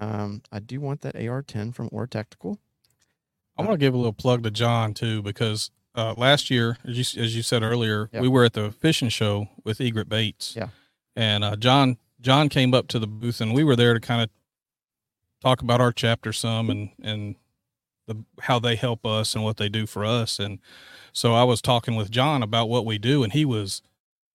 Um, 0.00 0.42
I 0.50 0.58
do 0.58 0.80
want 0.80 1.02
that 1.02 1.14
AR-10 1.14 1.74
from 1.74 1.88
Or 1.92 2.06
Tactical. 2.06 2.58
I 3.56 3.62
want 3.62 3.72
to 3.72 3.78
give 3.78 3.94
a 3.94 3.98
little 3.98 4.12
plug 4.12 4.42
to 4.42 4.50
John 4.50 4.94
too 4.94 5.22
because 5.22 5.70
uh, 5.94 6.14
last 6.16 6.50
year, 6.50 6.78
as 6.86 6.96
you 6.96 7.22
as 7.22 7.36
you 7.36 7.42
said 7.42 7.62
earlier, 7.62 8.08
we 8.12 8.28
were 8.28 8.44
at 8.44 8.54
the 8.54 8.70
fishing 8.70 9.08
show 9.08 9.48
with 9.64 9.80
Egret 9.80 10.08
Baits. 10.08 10.54
Yeah. 10.56 10.68
And 11.14 11.44
uh, 11.44 11.56
John 11.56 11.98
John 12.20 12.48
came 12.48 12.72
up 12.72 12.88
to 12.88 12.98
the 12.98 13.06
booth 13.06 13.40
and 13.40 13.52
we 13.52 13.64
were 13.64 13.76
there 13.76 13.94
to 13.94 14.00
kind 14.00 14.22
of 14.22 14.30
talk 15.42 15.60
about 15.60 15.80
our 15.80 15.92
chapter 15.92 16.32
some 16.32 16.70
and 16.70 16.90
and 17.02 17.36
the 18.06 18.24
how 18.42 18.58
they 18.58 18.76
help 18.76 19.04
us 19.04 19.34
and 19.34 19.44
what 19.44 19.58
they 19.58 19.68
do 19.68 19.86
for 19.86 20.04
us. 20.04 20.38
And 20.38 20.60
so 21.12 21.34
I 21.34 21.44
was 21.44 21.60
talking 21.60 21.94
with 21.94 22.10
John 22.10 22.42
about 22.42 22.68
what 22.68 22.86
we 22.86 22.96
do 22.98 23.22
and 23.22 23.32
he 23.32 23.44
was 23.44 23.82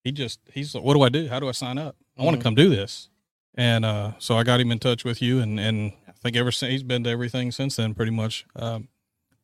he 0.03 0.11
just 0.11 0.39
he's 0.51 0.75
like, 0.75 0.83
what 0.83 0.93
do 0.93 1.01
I 1.01 1.09
do? 1.09 1.27
How 1.27 1.39
do 1.39 1.47
I 1.49 1.53
sign 1.53 1.77
up? 1.77 1.95
I 2.17 2.23
want 2.23 2.37
to 2.37 2.43
come 2.43 2.55
do 2.55 2.69
this. 2.69 3.09
And 3.55 3.83
uh, 3.83 4.11
so 4.19 4.37
I 4.37 4.43
got 4.43 4.59
him 4.59 4.71
in 4.71 4.79
touch 4.79 5.03
with 5.03 5.21
you 5.21 5.39
and 5.39 5.59
and 5.59 5.93
I 6.07 6.11
think 6.11 6.35
ever 6.35 6.51
since 6.51 6.71
he's 6.71 6.83
been 6.83 7.03
to 7.05 7.09
everything 7.09 7.51
since 7.51 7.77
then 7.77 7.95
pretty 7.95 8.11
much. 8.11 8.45
Um, 8.55 8.89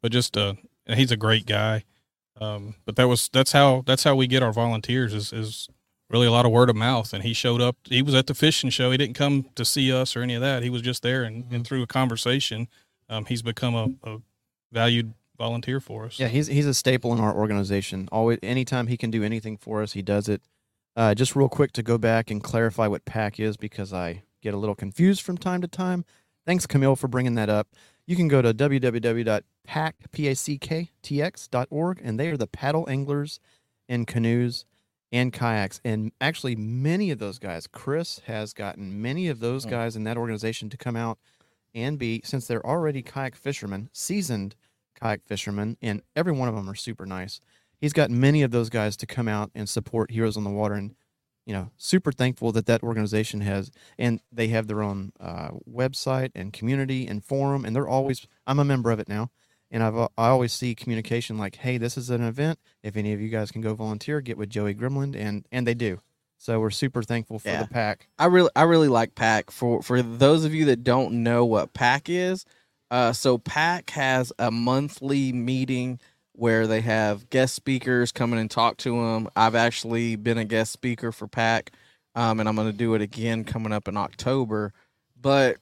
but 0.02 0.12
just 0.12 0.38
uh 0.38 0.54
he's 0.86 1.12
a 1.12 1.18
great 1.18 1.46
guy 1.48 1.86
um 2.42 2.76
but 2.86 2.96
that 2.96 3.08
was 3.08 3.30
that's 3.34 3.52
how 3.52 3.84
that's 3.86 4.04
how 4.04 4.16
we 4.16 4.28
get 4.28 4.44
our 4.44 4.54
volunteers 4.54 5.14
is 5.14 5.32
is 5.34 5.70
really 6.10 6.28
a 6.28 6.32
lot 6.32 6.46
of 6.46 6.52
word 6.52 6.70
of 6.70 6.76
mouth 6.76 7.14
and 7.14 7.24
he 7.24 7.34
showed 7.34 7.62
up 7.62 7.76
he 7.86 8.02
was 8.02 8.14
at 8.16 8.28
the 8.28 8.34
fishing 8.34 8.70
show 8.70 8.92
he 8.92 8.98
didn't 8.98 9.16
come 9.16 9.46
to 9.56 9.66
see 9.66 9.92
us 9.92 10.16
or 10.16 10.22
any 10.22 10.36
of 10.36 10.42
that 10.42 10.64
he 10.64 10.70
was 10.70 10.82
just 10.82 11.04
there 11.04 11.24
and, 11.24 11.52
and 11.52 11.66
through 11.66 11.82
a 11.82 11.88
conversation 11.88 12.68
um 13.10 13.26
he's 13.26 13.42
become 13.42 13.76
a, 13.76 14.10
a 14.10 14.18
valued 14.72 15.14
volunteer 15.38 15.80
for 15.80 16.06
us 16.06 16.20
Yeah, 16.20 16.28
he's 16.28 16.48
he's 16.48 16.66
a 16.68 16.74
staple 16.74 17.12
in 17.14 17.20
our 17.20 17.34
organization. 17.36 18.08
Always, 18.12 18.40
anytime 18.44 18.88
he 18.88 18.98
can 18.98 19.12
do 19.12 19.24
anything 19.24 19.58
for 19.58 19.82
us, 19.82 19.94
he 19.94 20.02
does 20.02 20.30
it. 20.30 20.42
Uh, 20.96 21.16
just 21.16 21.36
real 21.36 21.50
quick 21.50 21.72
to 21.74 21.84
go 21.84 21.98
back 21.98 22.30
and 22.30 22.44
clarify 22.44 22.88
what 22.88 23.04
PAC 23.04 23.40
is 23.40 23.58
because 23.58 23.92
I 23.92 24.24
get 24.44 24.54
a 24.54 24.58
little 24.58 24.76
confused 24.76 25.22
from 25.24 25.38
time 25.38 25.62
to 25.62 25.68
time. 25.68 26.06
Thanks, 26.46 26.68
Camille, 26.68 26.96
for 26.96 27.08
bringing 27.08 27.36
that 27.36 27.50
up. 27.50 27.68
You 28.06 28.16
can 28.16 28.28
go 28.28 28.42
to 28.42 28.54
www.pack.org, 29.68 32.02
and 32.04 32.20
they 32.20 32.30
are 32.30 32.38
the 32.38 32.48
paddle 32.48 32.90
anglers 32.90 33.40
and 33.90 34.08
canoes 34.08 34.66
and 35.12 35.32
kayaks. 35.32 35.80
And 35.84 36.12
actually, 36.20 36.56
many 36.56 37.12
of 37.12 37.20
those 37.20 37.40
guys, 37.40 37.68
Chris 37.68 38.20
has 38.26 38.54
gotten 38.54 39.02
many 39.02 39.28
of 39.28 39.40
those 39.40 39.66
Mm. 39.66 39.70
guys 39.70 39.96
in 39.96 40.04
that 40.06 40.18
organization 40.18 40.70
to 40.70 40.78
come 40.78 40.96
out 40.96 41.20
and 41.76 41.98
be, 42.00 42.22
since 42.24 42.48
they're 42.48 42.66
already 42.66 43.02
kayak 43.02 43.36
fishermen, 43.36 43.90
seasoned 43.94 44.56
kayak 45.00 45.22
fishermen, 45.26 45.78
and 45.82 46.02
every 46.16 46.32
one 46.32 46.48
of 46.48 46.56
them 46.56 46.70
are 46.70 46.76
super 46.76 47.06
nice. 47.06 47.40
He's 47.80 47.94
got 47.94 48.10
many 48.10 48.42
of 48.44 48.52
those 48.52 48.70
guys 48.70 48.96
to 48.98 49.06
come 49.06 49.28
out 49.28 49.52
and 49.54 49.68
support 49.68 50.12
Heroes 50.12 50.38
on 50.38 50.44
the 50.44 50.50
Water, 50.50 50.76
and 50.76 50.96
you 51.46 51.54
know, 51.54 51.72
super 51.76 52.14
thankful 52.14 52.54
that 52.54 52.68
that 52.68 52.82
organization 52.84 53.42
has, 53.42 53.70
and 54.00 54.22
they 54.32 54.48
have 54.48 54.68
their 54.68 54.82
own 54.82 55.12
uh, 55.20 55.50
website 55.70 56.32
and 56.34 56.54
community 56.54 57.06
and 57.06 57.26
forum, 57.26 57.66
and 57.66 57.76
they're 57.76 57.88
always. 57.88 58.26
I'm 58.48 58.60
a 58.60 58.64
member 58.66 58.92
of 58.92 59.00
it 59.02 59.10
now, 59.10 59.30
and 59.74 59.84
I've 59.84 59.96
I 59.96 60.30
always 60.30 60.54
see 60.54 60.74
communication 60.76 61.38
like, 61.38 61.58
"Hey, 61.58 61.78
this 61.78 61.98
is 61.98 62.10
an 62.10 62.22
event. 62.24 62.60
If 62.84 62.96
any 62.96 63.12
of 63.12 63.20
you 63.20 63.28
guys 63.28 63.52
can 63.52 63.62
go 63.62 63.74
volunteer, 63.74 64.22
get 64.22 64.38
with 64.38 64.50
Joey 64.50 64.74
Grimland," 64.74 65.18
and 65.18 65.46
and 65.52 65.68
they 65.68 65.74
do. 65.74 66.00
So 66.38 66.60
we're 66.60 66.70
super 66.72 67.04
thankful 67.04 67.40
for 67.40 67.50
Yeah. 67.50 67.64
the 67.64 67.68
pack. 67.68 68.08
I 68.20 68.26
really 68.26 68.50
I 68.56 68.64
really 68.64 68.88
like 68.88 69.16
pack. 69.16 69.52
For 69.52 69.82
for 69.82 70.02
those 70.02 70.46
of 70.46 70.54
you 70.54 70.66
that 70.66 70.84
don't 70.84 71.24
know 71.24 71.44
what 71.44 71.74
pack 71.74 72.10
is, 72.10 72.46
uh, 72.92 73.12
so 73.14 73.38
pack 73.38 73.90
has 73.90 74.32
a 74.40 74.52
monthly 74.52 75.34
meeting 75.34 76.00
where 76.34 76.68
they 76.68 76.82
have 76.82 77.30
guest 77.30 77.54
speakers 77.54 78.12
come 78.12 78.34
in 78.34 78.40
and 78.40 78.50
talk 78.52 78.78
to 78.78 78.92
them. 78.96 79.28
I've 79.36 79.56
actually 79.56 80.16
been 80.16 80.38
a 80.38 80.46
guest 80.46 80.72
speaker 80.74 81.12
for 81.12 81.28
pack, 81.28 81.72
um, 82.16 82.40
and 82.40 82.50
I'm 82.50 82.56
going 82.56 82.72
to 82.72 82.78
do 82.78 82.94
it 82.96 83.02
again 83.02 83.44
coming 83.44 83.72
up 83.72 83.88
in 83.88 83.96
October. 83.98 84.74
But 85.20 85.58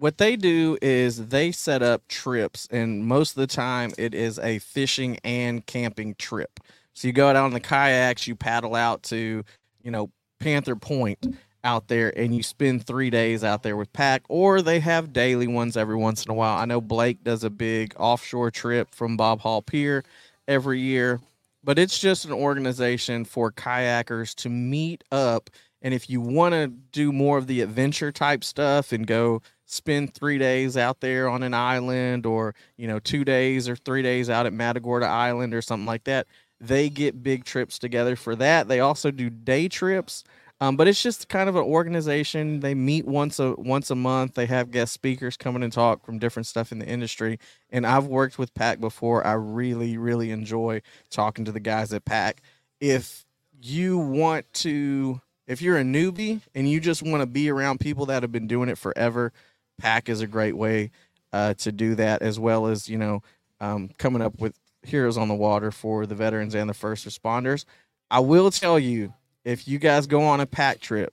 what 0.00 0.16
they 0.16 0.34
do 0.34 0.78
is 0.80 1.26
they 1.28 1.52
set 1.52 1.82
up 1.82 2.08
trips, 2.08 2.66
and 2.70 3.04
most 3.04 3.32
of 3.32 3.36
the 3.36 3.46
time 3.46 3.92
it 3.98 4.14
is 4.14 4.38
a 4.38 4.58
fishing 4.60 5.18
and 5.22 5.64
camping 5.66 6.14
trip. 6.14 6.58
So 6.94 7.06
you 7.06 7.12
go 7.12 7.28
out 7.28 7.36
on 7.36 7.52
the 7.52 7.60
kayaks, 7.60 8.26
you 8.26 8.34
paddle 8.34 8.74
out 8.74 9.02
to, 9.04 9.44
you 9.82 9.90
know, 9.90 10.10
Panther 10.38 10.74
Point 10.74 11.36
out 11.62 11.88
there 11.88 12.18
and 12.18 12.34
you 12.34 12.42
spend 12.42 12.86
three 12.86 13.10
days 13.10 13.44
out 13.44 13.62
there 13.62 13.76
with 13.76 13.92
Pack, 13.92 14.22
or 14.30 14.62
they 14.62 14.80
have 14.80 15.12
daily 15.12 15.46
ones 15.46 15.76
every 15.76 15.96
once 15.96 16.24
in 16.24 16.30
a 16.30 16.34
while. 16.34 16.56
I 16.56 16.64
know 16.64 16.80
Blake 16.80 17.22
does 17.22 17.44
a 17.44 17.50
big 17.50 17.92
offshore 17.98 18.50
trip 18.50 18.94
from 18.94 19.18
Bob 19.18 19.40
Hall 19.40 19.60
Pier 19.60 20.02
every 20.48 20.80
year, 20.80 21.20
but 21.62 21.78
it's 21.78 21.98
just 21.98 22.24
an 22.24 22.32
organization 22.32 23.26
for 23.26 23.52
kayakers 23.52 24.34
to 24.36 24.48
meet 24.48 25.04
up. 25.12 25.50
And 25.82 25.92
if 25.92 26.08
you 26.08 26.22
want 26.22 26.54
to 26.54 26.68
do 26.68 27.12
more 27.12 27.36
of 27.36 27.46
the 27.46 27.60
adventure 27.60 28.12
type 28.12 28.44
stuff 28.44 28.92
and 28.92 29.06
go 29.06 29.42
spend 29.72 30.14
three 30.14 30.38
days 30.38 30.76
out 30.76 31.00
there 31.00 31.28
on 31.28 31.42
an 31.42 31.54
island 31.54 32.26
or, 32.26 32.54
you 32.76 32.88
know, 32.88 32.98
two 32.98 33.24
days 33.24 33.68
or 33.68 33.76
three 33.76 34.02
days 34.02 34.28
out 34.28 34.46
at 34.46 34.52
Matagorda 34.52 35.06
Island 35.06 35.54
or 35.54 35.62
something 35.62 35.86
like 35.86 36.04
that, 36.04 36.26
they 36.60 36.88
get 36.88 37.22
big 37.22 37.44
trips 37.44 37.78
together 37.78 38.16
for 38.16 38.36
that. 38.36 38.68
They 38.68 38.80
also 38.80 39.10
do 39.10 39.30
day 39.30 39.68
trips. 39.68 40.24
Um, 40.62 40.76
but 40.76 40.88
it's 40.88 41.02
just 41.02 41.30
kind 41.30 41.48
of 41.48 41.56
an 41.56 41.62
organization. 41.62 42.60
They 42.60 42.74
meet 42.74 43.06
once 43.06 43.38
a 43.38 43.54
once 43.56 43.90
a 43.90 43.94
month. 43.94 44.34
They 44.34 44.44
have 44.46 44.70
guest 44.70 44.92
speakers 44.92 45.38
coming 45.38 45.62
and 45.62 45.72
talk 45.72 46.04
from 46.04 46.18
different 46.18 46.46
stuff 46.46 46.70
in 46.70 46.78
the 46.78 46.86
industry. 46.86 47.38
And 47.70 47.86
I've 47.86 48.06
worked 48.06 48.38
with 48.38 48.52
Pack 48.52 48.78
before. 48.78 49.26
I 49.26 49.32
really, 49.32 49.96
really 49.96 50.30
enjoy 50.30 50.82
talking 51.08 51.46
to 51.46 51.52
the 51.52 51.60
guys 51.60 51.94
at 51.94 52.04
Pack. 52.04 52.42
If 52.78 53.24
you 53.62 53.96
want 53.96 54.52
to, 54.54 55.22
if 55.46 55.62
you're 55.62 55.78
a 55.78 55.82
newbie 55.82 56.42
and 56.54 56.68
you 56.68 56.78
just 56.78 57.02
want 57.02 57.22
to 57.22 57.26
be 57.26 57.48
around 57.48 57.80
people 57.80 58.04
that 58.06 58.22
have 58.22 58.32
been 58.32 58.46
doing 58.46 58.68
it 58.68 58.76
forever, 58.76 59.32
Pack 59.80 60.08
is 60.08 60.20
a 60.20 60.26
great 60.26 60.56
way 60.56 60.90
uh, 61.32 61.54
to 61.54 61.72
do 61.72 61.94
that, 61.96 62.22
as 62.22 62.38
well 62.38 62.66
as 62.66 62.88
you 62.88 62.98
know 62.98 63.22
um, 63.60 63.90
coming 63.98 64.22
up 64.22 64.40
with 64.40 64.58
heroes 64.82 65.16
on 65.16 65.28
the 65.28 65.34
water 65.34 65.70
for 65.70 66.06
the 66.06 66.14
veterans 66.14 66.54
and 66.54 66.68
the 66.68 66.74
first 66.74 67.06
responders. 67.06 67.64
I 68.10 68.20
will 68.20 68.50
tell 68.50 68.78
you 68.78 69.14
if 69.44 69.68
you 69.68 69.78
guys 69.78 70.06
go 70.06 70.22
on 70.22 70.40
a 70.40 70.46
pack 70.46 70.80
trip, 70.80 71.12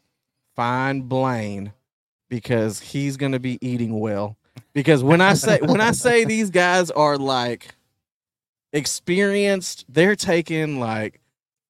find 0.55 1.07
Blaine 1.07 1.74
because 2.30 2.80
he's 2.80 3.18
going 3.18 3.32
to 3.32 3.39
be 3.39 3.57
eating 3.61 3.99
well. 3.99 4.38
Because 4.74 5.03
when 5.03 5.22
I 5.22 5.34
say 5.34 5.59
when 5.61 5.82
I 5.82 5.91
say 5.91 6.26
these 6.26 6.49
guys 6.49 6.91
are 6.91 7.18
like 7.18 7.76
experienced, 8.74 9.86
they're 9.89 10.15
taking 10.15 10.80
like 10.80 11.22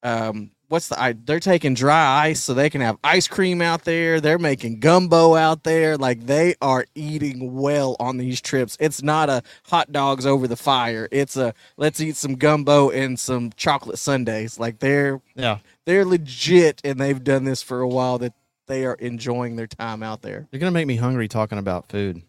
um 0.04 0.52
what's 0.70 0.88
the 0.89 1.01
I 1.01 1.13
they're 1.13 1.39
taking 1.39 1.74
dry 1.74 2.26
ice 2.28 2.43
so 2.43 2.53
they 2.53 2.70
can 2.70 2.82
have 2.82 2.97
ice 3.03 3.28
cream 3.28 3.61
out 3.61 3.84
there. 3.86 4.20
They're 4.22 4.39
making 4.39 4.80
gumbo 4.80 5.36
out 5.36 5.63
there. 5.63 5.97
Like 5.97 6.26
they 6.26 6.55
are 6.61 6.86
eating 6.95 7.53
well 7.55 7.95
on 7.99 8.18
these 8.18 8.41
trips. 8.41 8.78
It's 8.80 9.01
not 9.01 9.30
a 9.30 9.43
hot 9.65 9.91
dogs 9.91 10.26
over 10.26 10.47
the 10.47 10.55
fire. 10.57 11.07
It's 11.11 11.38
a 11.38 11.53
let's 11.78 11.99
eat 12.01 12.15
some 12.15 12.36
gumbo 12.36 12.89
and 12.89 13.20
some 13.20 13.51
chocolate 13.55 13.99
sundaes. 13.99 14.59
Like 14.59 14.80
they're 14.80 15.22
Yeah, 15.36 15.59
they're 15.86 16.05
legit 16.05 16.82
and 16.84 16.99
they've 16.99 17.24
done 17.24 17.43
this 17.45 17.61
for 17.61 17.82
a 17.82 17.88
while 17.88 18.18
that 18.20 18.34
they 18.68 18.86
are 18.86 18.95
enjoying 18.95 19.55
their 19.55 19.68
time 19.68 20.03
out 20.03 20.22
there. 20.22 20.47
you're 20.51 20.59
gonna 20.59 20.72
make 20.72 20.88
me 20.88 20.97
hungry 20.97 21.28
talking 21.30 21.57
about 21.57 21.89
food. 21.89 22.22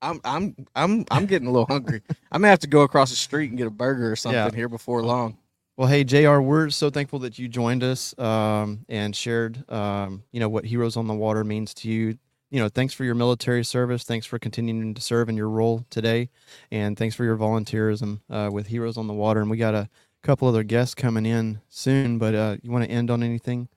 I'm 0.00 0.20
I'm 0.24 0.56
I'm 0.74 1.04
I'm 1.10 1.26
getting 1.26 1.46
a 1.46 1.50
little 1.52 1.66
hungry. 1.66 2.00
I'm 2.32 2.40
gonna 2.40 2.48
have 2.48 2.58
to 2.60 2.66
go 2.66 2.80
across 2.80 3.10
the 3.10 3.16
street 3.16 3.50
and 3.50 3.58
get 3.58 3.66
a 3.66 3.70
burger 3.70 4.10
or 4.10 4.16
something 4.16 4.36
Yeah. 4.38 4.50
here 4.54 4.68
before 4.68 5.02
long. 5.04 5.36
Well, 5.76 5.88
hey 5.88 6.04
Jr., 6.04 6.40
we're 6.40 6.68
so 6.68 6.90
thankful 6.90 7.18
that 7.20 7.38
you 7.38 7.48
joined 7.48 7.82
us 7.82 8.16
um, 8.18 8.84
and 8.90 9.16
shared, 9.16 9.68
um, 9.70 10.22
you 10.30 10.38
know, 10.38 10.48
what 10.48 10.66
Heroes 10.66 10.98
on 10.98 11.06
the 11.06 11.14
Water 11.14 11.44
means 11.44 11.72
to 11.74 11.88
you. 11.88 12.18
You 12.50 12.60
know, 12.60 12.68
thanks 12.68 12.92
for 12.92 13.04
your 13.04 13.14
military 13.14 13.64
service. 13.64 14.04
Thanks 14.04 14.26
for 14.26 14.38
continuing 14.38 14.92
to 14.92 15.00
serve 15.00 15.30
in 15.30 15.36
your 15.38 15.48
role 15.48 15.86
today, 15.88 16.28
and 16.70 16.98
thanks 16.98 17.16
for 17.16 17.24
your 17.24 17.38
volunteerism 17.38 18.20
uh, 18.28 18.50
with 18.52 18.66
Heroes 18.66 18.98
on 18.98 19.06
the 19.06 19.14
Water. 19.14 19.40
And 19.40 19.48
we 19.48 19.56
got 19.56 19.74
a 19.74 19.88
couple 20.22 20.46
other 20.46 20.62
guests 20.62 20.94
coming 20.94 21.24
in 21.24 21.62
soon, 21.70 22.18
but 22.18 22.34
uh, 22.34 22.56
you 22.62 22.70
want 22.70 22.84
to 22.84 22.90
end 22.90 23.10
on 23.10 23.22
anything, 23.22 23.68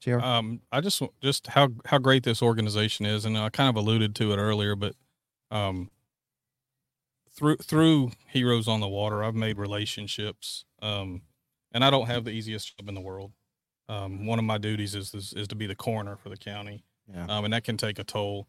Jr.? 0.00 0.20
Um, 0.20 0.60
I 0.70 0.82
just 0.82 1.02
just 1.22 1.46
how 1.46 1.70
how 1.86 1.96
great 1.96 2.22
this 2.22 2.42
organization 2.42 3.06
is, 3.06 3.24
and 3.24 3.38
I 3.38 3.48
kind 3.48 3.70
of 3.70 3.76
alluded 3.76 4.14
to 4.16 4.32
it 4.34 4.36
earlier, 4.36 4.76
but 4.76 4.94
um, 5.50 5.90
through 7.32 7.56
through 7.56 8.12
Heroes 8.28 8.68
on 8.68 8.80
the 8.80 8.88
Water, 8.88 9.24
I've 9.24 9.34
made 9.34 9.56
relationships, 9.56 10.66
um, 10.82 11.22
and 11.72 11.84
I 11.84 11.90
don't 11.90 12.06
have 12.06 12.24
the 12.24 12.30
easiest 12.30 12.76
job 12.78 12.88
in 12.88 12.94
the 12.94 13.00
world. 13.00 13.32
Um, 13.88 14.26
one 14.26 14.38
of 14.38 14.44
my 14.44 14.58
duties 14.58 14.94
is, 14.94 15.14
is 15.14 15.32
is 15.32 15.48
to 15.48 15.54
be 15.54 15.66
the 15.66 15.74
coroner 15.74 16.16
for 16.16 16.28
the 16.28 16.36
county, 16.36 16.84
yeah. 17.12 17.26
um, 17.28 17.44
and 17.44 17.52
that 17.52 17.64
can 17.64 17.76
take 17.76 17.98
a 17.98 18.04
toll. 18.04 18.46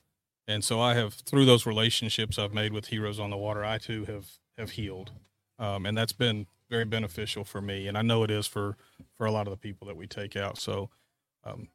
And 0.47 0.63
so 0.63 0.79
I 0.79 0.93
have 0.95 1.13
through 1.13 1.45
those 1.45 1.65
relationships 1.65 2.37
I've 2.37 2.53
made 2.53 2.73
with 2.73 2.87
Heroes 2.87 3.19
on 3.19 3.29
the 3.29 3.37
Water, 3.37 3.63
I 3.63 3.77
too 3.77 4.05
have 4.05 4.27
have 4.57 4.71
healed, 4.71 5.11
um, 5.59 5.85
and 5.85 5.97
that's 5.97 6.13
been 6.13 6.47
very 6.69 6.85
beneficial 6.85 7.43
for 7.43 7.61
me, 7.61 7.87
and 7.87 7.97
I 7.97 8.01
know 8.01 8.23
it 8.23 8.31
is 8.31 8.47
for 8.47 8.77
for 9.15 9.25
a 9.25 9.31
lot 9.31 9.47
of 9.47 9.51
the 9.51 9.57
people 9.57 9.87
that 9.87 9.97
we 9.97 10.07
take 10.07 10.35
out. 10.35 10.57
So 10.57 10.89
um, 11.43 11.69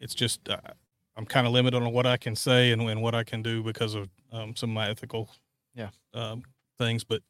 it's 0.00 0.14
just 0.14 0.48
uh, 0.48 0.58
I'm 1.16 1.26
kind 1.26 1.46
of 1.46 1.52
limited 1.52 1.82
on 1.82 1.92
what 1.92 2.06
I 2.06 2.16
can 2.16 2.34
say 2.34 2.72
and, 2.72 2.82
and 2.82 3.02
what 3.02 3.14
I 3.14 3.24
can 3.24 3.42
do 3.42 3.62
because 3.62 3.94
of 3.94 4.08
um, 4.32 4.56
some 4.56 4.70
of 4.70 4.74
my 4.74 4.88
ethical 4.88 5.28
Yeah. 5.74 5.90
um, 6.14 6.42
things. 6.78 7.04
But 7.04 7.22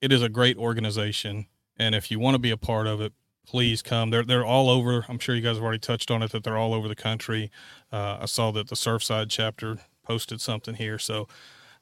it 0.00 0.12
is 0.12 0.22
a 0.22 0.28
great 0.28 0.56
organization, 0.56 1.46
and 1.80 1.94
if 1.94 2.10
you 2.10 2.18
want 2.18 2.34
to 2.34 2.38
be 2.38 2.50
a 2.50 2.56
part 2.56 2.86
of 2.86 3.00
it, 3.00 3.12
please 3.46 3.82
come. 3.82 4.10
They're 4.10 4.24
they're 4.24 4.44
all 4.44 4.68
over. 4.70 5.04
I'm 5.08 5.18
sure 5.18 5.34
you 5.34 5.40
guys 5.42 5.56
have 5.56 5.64
already 5.64 5.78
touched 5.78 6.10
on 6.10 6.22
it 6.22 6.30
that 6.32 6.44
they're 6.44 6.56
all 6.58 6.74
over 6.74 6.86
the 6.88 6.94
country. 6.94 7.50
Uh, 7.92 8.18
I 8.20 8.26
saw 8.26 8.50
that 8.52 8.68
the 8.68 8.76
Surfside 8.76 9.26
chapter 9.30 9.78
posted 10.04 10.40
something 10.40 10.74
here, 10.76 10.98
so. 10.98 11.26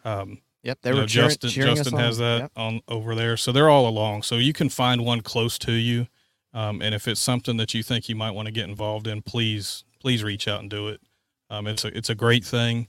Um, 0.05 0.41
Yep, 0.65 0.79
they 0.83 0.91
you 0.91 0.97
were 0.97 1.03
know, 1.03 1.07
cheering, 1.07 1.29
Justin 1.31 1.51
cheering 1.51 1.71
us 1.71 1.79
Justin 1.79 1.99
has 2.01 2.19
that 2.19 2.39
Yep. 2.41 2.53
on 2.57 2.81
over 2.89 3.15
there, 3.15 3.37
so 3.37 3.53
they're 3.53 3.71
all 3.71 3.87
along. 3.89 4.25
So 4.25 4.35
you 4.37 4.53
can 4.53 4.69
find 4.69 5.05
one 5.05 5.21
close 5.21 5.57
to 5.61 5.73
you, 5.73 6.09
um, 6.53 6.83
and 6.83 6.95
if 6.97 7.07
it's 7.07 7.21
something 7.21 7.57
that 7.59 7.75
you 7.75 7.83
think 7.85 8.09
you 8.09 8.17
might 8.17 8.33
want 8.33 8.47
to 8.47 8.53
get 8.53 8.69
involved 8.69 9.07
in, 9.07 9.23
please 9.23 9.85
please 10.01 10.25
reach 10.25 10.49
out 10.49 10.61
and 10.61 10.69
do 10.69 10.89
it. 10.89 11.01
Um, 11.49 11.69
it's 11.69 11.85
a 11.85 11.97
it's 11.97 12.11
a 12.11 12.15
great 12.15 12.45
thing, 12.45 12.89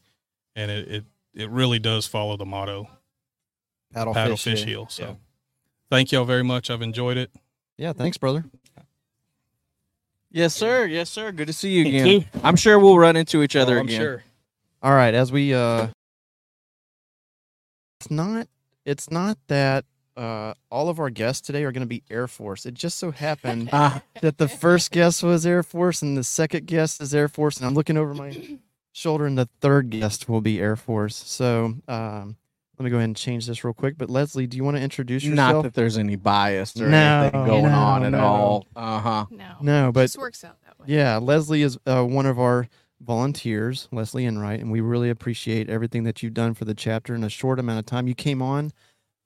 and 0.56 0.72
it 0.72 0.88
it, 0.88 1.06
it 1.36 1.50
really 1.52 1.78
does 1.80 2.08
follow 2.08 2.36
the 2.38 2.46
motto 2.46 2.90
Paddle, 3.94 4.14
paddle 4.16 4.36
fish, 4.36 4.44
fish 4.44 4.60
heal. 4.66 4.86
heal. 4.86 4.88
So 4.90 5.04
Yeah. 5.04 5.14
Thank 5.90 6.12
y'all 6.12 6.26
very 6.26 6.44
much. 6.44 6.70
I've 6.70 6.82
enjoyed 6.82 7.18
it. 7.18 7.32
yeah, 7.78 7.94
thanks, 7.94 8.18
brother. 8.18 8.46
Yes, 10.32 10.54
sir. 10.54 10.86
Yes, 10.86 11.10
sir. 11.10 11.32
Good 11.32 11.48
to 11.48 11.54
see 11.54 11.72
you 11.72 11.88
again. 11.88 12.22
too. 12.22 12.28
I'm 12.44 12.56
sure 12.56 12.78
we'll 12.80 13.00
run 13.00 13.16
into 13.16 13.42
each 13.42 13.56
other 13.56 13.78
Oh, 13.78 13.80
I'm 13.80 13.88
again. 13.88 14.00
sure. 14.00 14.24
All 14.84 14.94
right, 14.94 15.14
as 15.14 15.32
we 15.32 15.54
uh 15.54 15.88
it's 18.00 18.12
not 18.12 18.48
it's 18.86 19.10
not 19.10 19.38
that 19.48 19.86
uh 20.16 20.54
all 20.70 20.90
of 20.90 21.00
our 21.00 21.10
guests 21.10 21.42
today 21.46 21.64
are 21.64 21.72
going 21.72 21.82
to 21.82 21.88
be 21.88 22.04
Air 22.10 22.28
Force. 22.28 22.66
It 22.66 22.76
just 22.76 22.98
so 23.00 23.12
happened 23.12 23.70
Ah, 23.74 24.02
that 24.22 24.38
the 24.38 24.48
first 24.48 24.92
guest 24.92 25.24
was 25.24 25.46
Air 25.46 25.64
Force 25.64 26.02
and 26.02 26.16
the 26.18 26.24
second 26.24 26.68
guest 26.68 27.02
is 27.02 27.14
Air 27.16 27.28
Force 27.28 27.58
and 27.58 27.66
I'm 27.66 27.74
looking 27.74 27.98
over 27.98 28.14
my 28.14 28.58
shoulder 28.92 29.26
and 29.26 29.38
the 29.38 29.50
third 29.62 29.90
guest 29.90 30.30
will 30.30 30.42
be 30.42 30.60
Air 30.60 30.76
Force. 30.76 31.16
So, 31.16 31.74
um 31.88 32.38
let 32.80 32.86
me 32.86 32.90
go 32.92 32.96
ahead 32.98 33.10
and 33.10 33.16
change 33.18 33.46
this 33.46 33.64
real 33.66 33.74
quick. 33.74 33.98
But 33.98 34.10
Leslie, 34.10 34.48
do 34.48 34.56
you 34.56 34.64
want 34.64 34.78
to 34.78 34.84
introduce 34.84 35.24
yourself? 35.24 35.36
Not 35.36 35.48
yourself? 35.50 35.64
that 35.66 35.74
there's 35.74 35.98
any 35.98 36.16
bias 36.16 36.80
or 36.80 36.88
No, 36.88 37.22
anything 37.24 37.46
going 37.46 37.64
no, 37.66 37.70
on 37.78 38.04
at 38.06 38.12
no. 38.14 38.20
all. 38.20 38.68
Uh 38.76 39.00
huh. 39.00 39.26
No. 39.30 39.56
no, 39.62 39.92
but 39.92 40.04
just 40.04 40.18
works 40.18 40.44
out 40.46 40.58
that 40.66 40.80
way. 40.80 40.86
Yeah, 40.88 41.18
Leslie 41.18 41.62
is 41.62 41.78
uh, 41.86 42.04
one 42.04 42.26
of 42.26 42.40
our 42.40 42.70
volunteers, 43.02 43.90
Leslie 43.92 44.26
Enright, 44.26 44.62
and 44.62 44.72
we 44.72 44.80
really 44.82 45.10
appreciate 45.10 45.70
everything 45.70 46.04
that 46.04 46.24
you've 46.24 46.34
done 46.34 46.54
for 46.54 46.64
the 46.66 46.74
chapter 46.74 47.14
in 47.14 47.24
a 47.24 47.30
short 47.30 47.60
amount 47.60 47.80
of 47.80 47.86
time. 47.86 48.08
You 48.08 48.16
came 48.16 48.42
on, 48.42 48.68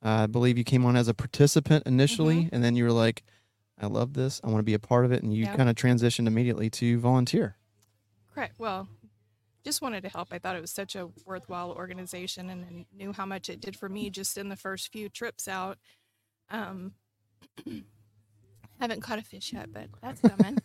uh, 0.03 0.09
I 0.23 0.25
believe 0.27 0.57
you 0.57 0.63
came 0.63 0.83
on 0.85 0.95
as 0.95 1.07
a 1.07 1.13
participant 1.13 1.83
initially, 1.85 2.49
and 2.51 2.63
then 2.63 2.75
you 2.75 2.85
were 2.85 2.91
like, 2.91 3.23
I 3.79 3.85
love 3.87 4.13
this. 4.13 4.41
I 4.43 4.47
want 4.47 4.59
to 4.59 4.63
be 4.63 4.73
a 4.73 4.79
part 4.79 5.05
of 5.05 5.11
it. 5.11 5.21
And 5.23 5.33
you 5.33 5.43
Yeah. 5.45 5.55
kind 5.55 5.69
of 5.69 5.75
transitioned 5.75 6.25
immediately 6.27 6.69
to 6.71 6.99
volunteer. 6.99 7.57
Correct. 8.33 8.55
Well, 8.57 8.87
just 9.63 9.81
wanted 9.81 10.03
to 10.03 10.09
help. 10.09 10.29
I 10.31 10.39
thought 10.39 10.55
it 10.55 10.61
was 10.61 10.71
such 10.71 10.95
a 10.95 11.09
worthwhile 11.25 11.71
organization 11.71 12.49
and 12.49 12.65
I 12.65 12.85
knew 12.95 13.13
how 13.13 13.25
much 13.25 13.49
it 13.49 13.61
did 13.61 13.75
for 13.75 13.89
me 13.89 14.09
just 14.09 14.37
in 14.37 14.49
the 14.49 14.55
first 14.55 14.91
few 14.91 15.09
trips 15.09 15.47
out. 15.47 15.77
Um, 16.49 16.93
haven't 18.79 19.01
caught 19.01 19.19
a 19.19 19.23
fish 19.23 19.53
yet, 19.53 19.71
but 19.71 19.87
that's 20.01 20.21
coming. 20.21 20.57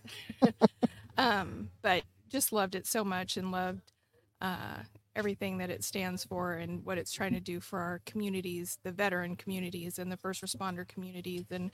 um, 1.18 1.70
but 1.82 2.03
just 2.28 2.53
loved 2.53 2.74
it 2.74 2.86
so 2.86 3.05
much 3.05 3.36
and 3.36 3.53
loved 3.53 3.92
uh, 4.40 4.78
everything 5.14 5.59
that 5.59 5.70
it 5.70 5.84
stands 5.84 6.24
for 6.24 6.53
and 6.53 6.84
what 6.84 6.99
it's 6.99 7.12
trying 7.12 7.32
to 7.32 7.40
do 7.40 7.61
for 7.61 7.80
our 7.80 8.01
communities, 8.07 8.78
the 8.82 8.92
veteran 8.92 9.36
communities 9.36 9.99
and 9.99 10.11
the 10.11 10.16
first 10.16 10.42
responder 10.42 10.86
communities. 10.86 11.44
And 11.51 11.70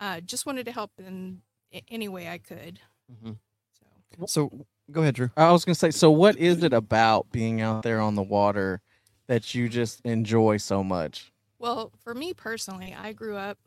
uh, 0.00 0.20
just 0.20 0.46
wanted 0.46 0.66
to 0.66 0.72
help 0.72 0.90
in 0.98 1.40
any 1.88 2.08
way 2.08 2.28
I 2.28 2.38
could. 2.38 2.80
Mhm. 3.10 3.38
So. 4.18 4.26
So 4.26 4.66
go 4.90 5.02
ahead, 5.02 5.14
Drew. 5.14 5.30
I 5.36 5.52
was 5.52 5.64
gonna 5.64 5.74
say. 5.74 5.90
So, 5.90 6.10
what 6.10 6.36
is 6.36 6.62
it 6.62 6.72
about 6.72 7.30
being 7.32 7.60
out 7.60 7.82
there 7.82 8.00
on 8.00 8.14
the 8.14 8.22
water 8.22 8.80
that 9.26 9.54
you 9.54 9.68
just 9.68 10.00
enjoy 10.02 10.56
so 10.58 10.84
much? 10.84 11.32
Well, 11.58 11.92
for 12.02 12.14
me 12.14 12.34
personally, 12.34 12.94
I 12.98 13.12
grew 13.12 13.36
up 13.36 13.58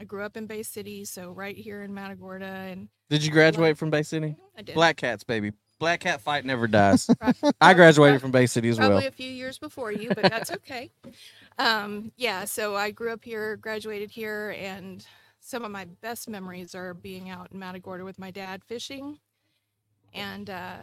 I 0.00 0.04
grew 0.04 0.22
up 0.22 0.38
in 0.38 0.46
Bay 0.46 0.62
City, 0.62 1.04
so 1.04 1.30
right 1.30 1.54
here 1.54 1.82
in 1.82 1.92
Matagorda 1.92 2.46
and 2.46 2.88
Did 3.10 3.22
you 3.22 3.30
graduate 3.30 3.76
from 3.76 3.90
Bay 3.90 4.02
City? 4.02 4.34
I 4.56 4.62
did 4.62 4.74
Black 4.74 4.96
Cats, 4.96 5.24
baby. 5.24 5.52
Black 5.78 6.00
Cat 6.00 6.22
fight 6.22 6.46
never 6.46 6.66
dies. 6.66 7.08
I 7.60 7.74
graduated 7.74 8.22
from 8.22 8.30
Bay 8.30 8.46
City 8.46 8.70
as 8.70 8.78
probably 8.78 8.94
well. 8.94 9.00
Probably 9.02 9.08
a 9.08 9.12
few 9.12 9.30
years 9.30 9.58
before 9.58 9.92
you, 9.92 10.08
but 10.08 10.22
that's 10.22 10.50
okay. 10.52 10.90
um, 11.58 12.12
yeah, 12.16 12.46
so 12.46 12.76
I 12.76 12.90
grew 12.92 13.12
up 13.12 13.22
here, 13.24 13.56
graduated 13.56 14.10
here, 14.10 14.56
and 14.58 15.04
some 15.40 15.66
of 15.66 15.70
my 15.70 15.84
best 16.00 16.30
memories 16.30 16.74
are 16.74 16.94
being 16.94 17.28
out 17.28 17.48
in 17.52 17.58
Matagorda 17.58 18.04
with 18.04 18.18
my 18.18 18.30
dad 18.30 18.64
fishing, 18.64 19.18
and 20.12 20.48
uh, 20.50 20.76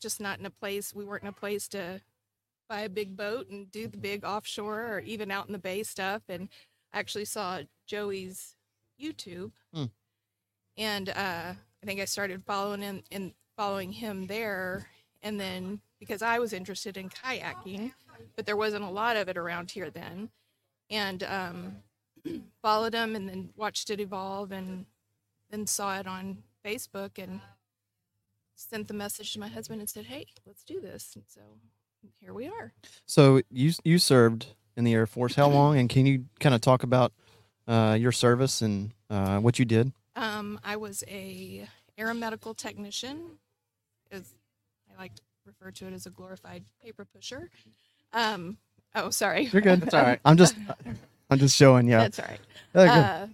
just 0.00 0.20
not 0.20 0.38
in 0.38 0.46
a 0.46 0.50
place. 0.50 0.94
We 0.94 1.04
weren't 1.04 1.22
in 1.22 1.28
a 1.28 1.32
place 1.32 1.68
to 1.68 2.00
buy 2.68 2.80
a 2.80 2.88
big 2.88 3.16
boat 3.16 3.48
and 3.48 3.70
do 3.70 3.88
the 3.88 3.96
big 3.96 4.24
offshore 4.24 4.94
or 4.94 5.00
even 5.00 5.30
out 5.30 5.46
in 5.46 5.52
the 5.52 5.58
bay 5.58 5.82
stuff. 5.82 6.22
And 6.28 6.48
I 6.92 6.98
actually 6.98 7.24
saw 7.24 7.60
Joey's 7.86 8.54
YouTube, 9.00 9.52
Hmm. 9.72 9.84
and 10.76 11.08
uh, 11.08 11.54
I 11.82 11.86
think 11.86 12.00
I 12.00 12.04
started 12.04 12.42
following 12.44 12.82
him 12.82 13.02
and 13.10 13.32
following 13.56 13.92
him 13.92 14.26
there, 14.26 14.88
and 15.22 15.38
then 15.38 15.80
because 16.00 16.22
I 16.22 16.38
was 16.38 16.52
interested 16.52 16.96
in 16.96 17.08
kayaking, 17.08 17.92
but 18.36 18.46
there 18.46 18.56
wasn't 18.56 18.84
a 18.84 18.90
lot 18.90 19.16
of 19.16 19.28
it 19.28 19.36
around 19.36 19.70
here 19.70 19.90
then, 19.90 20.30
and 20.90 21.22
um, 21.24 21.76
followed 22.62 22.94
him 22.94 23.14
and 23.16 23.28
then 23.28 23.50
watched 23.56 23.90
it 23.90 24.00
evolve, 24.00 24.52
and 24.52 24.86
then 25.50 25.66
saw 25.66 25.98
it 25.98 26.06
on 26.06 26.42
Facebook 26.64 27.22
and 27.22 27.40
sent 28.58 28.88
the 28.88 28.94
message 28.94 29.32
to 29.34 29.40
my 29.40 29.48
husband 29.48 29.80
and 29.80 29.88
said, 29.88 30.06
"Hey, 30.06 30.26
let's 30.46 30.64
do 30.64 30.80
this." 30.80 31.14
And 31.14 31.24
so 31.28 31.40
here 32.20 32.32
we 32.32 32.48
are. 32.48 32.72
So 33.06 33.40
you 33.50 33.72
you 33.84 33.98
served 33.98 34.46
in 34.76 34.84
the 34.84 34.94
Air 34.94 35.06
Force. 35.06 35.34
How 35.34 35.48
long? 35.48 35.78
And 35.78 35.88
can 35.88 36.06
you 36.06 36.26
kind 36.40 36.54
of 36.54 36.60
talk 36.60 36.82
about 36.82 37.12
uh, 37.66 37.96
your 37.98 38.12
service 38.12 38.62
and 38.62 38.92
uh, 39.10 39.38
what 39.38 39.58
you 39.58 39.64
did? 39.64 39.92
Um, 40.16 40.58
I 40.64 40.76
was 40.76 41.04
a 41.08 41.68
aeromedical 41.98 42.56
technician. 42.56 43.38
Is 44.10 44.34
I 44.92 45.00
like 45.00 45.14
to 45.14 45.22
refer 45.46 45.70
to 45.70 45.86
it 45.86 45.92
as 45.92 46.06
a 46.06 46.10
glorified 46.10 46.64
paper 46.82 47.04
pusher. 47.04 47.50
Um, 48.12 48.58
oh, 48.94 49.10
sorry. 49.10 49.44
You're 49.52 49.62
good. 49.62 49.80
That's 49.82 49.94
all 49.94 50.02
right. 50.02 50.20
I'm 50.24 50.36
just 50.36 50.56
I'm 51.30 51.38
just 51.38 51.56
showing. 51.56 51.86
you. 51.86 51.96
That's 51.96 52.18
all 52.18 52.26
right. 52.74 52.88
Uh, 52.88 53.26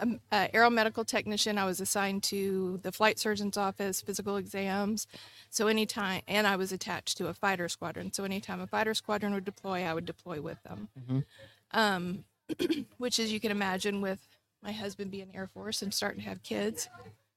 um, 0.00 0.20
uh, 0.32 0.48
aeromedical 0.54 1.06
technician. 1.06 1.58
I 1.58 1.64
was 1.64 1.80
assigned 1.80 2.22
to 2.24 2.78
the 2.82 2.92
flight 2.92 3.18
surgeon's 3.18 3.56
office, 3.56 4.00
physical 4.00 4.36
exams. 4.36 5.06
So 5.50 5.66
anytime, 5.66 6.22
and 6.28 6.46
I 6.46 6.56
was 6.56 6.72
attached 6.72 7.16
to 7.18 7.28
a 7.28 7.34
fighter 7.34 7.68
squadron. 7.68 8.12
So 8.12 8.24
anytime 8.24 8.60
a 8.60 8.66
fighter 8.66 8.94
squadron 8.94 9.34
would 9.34 9.44
deploy, 9.44 9.84
I 9.84 9.94
would 9.94 10.06
deploy 10.06 10.40
with 10.40 10.62
them. 10.62 10.88
Mhm. 10.98 11.24
Um, 11.72 12.24
which, 12.98 13.18
as 13.18 13.32
you 13.32 13.40
can 13.40 13.50
imagine, 13.50 14.00
with 14.00 14.26
my 14.62 14.72
husband 14.72 15.10
being 15.10 15.28
the 15.28 15.36
Air 15.36 15.46
Force 15.46 15.82
and 15.82 15.92
starting 15.94 16.22
to 16.22 16.28
have 16.28 16.42
kids, 16.42 16.88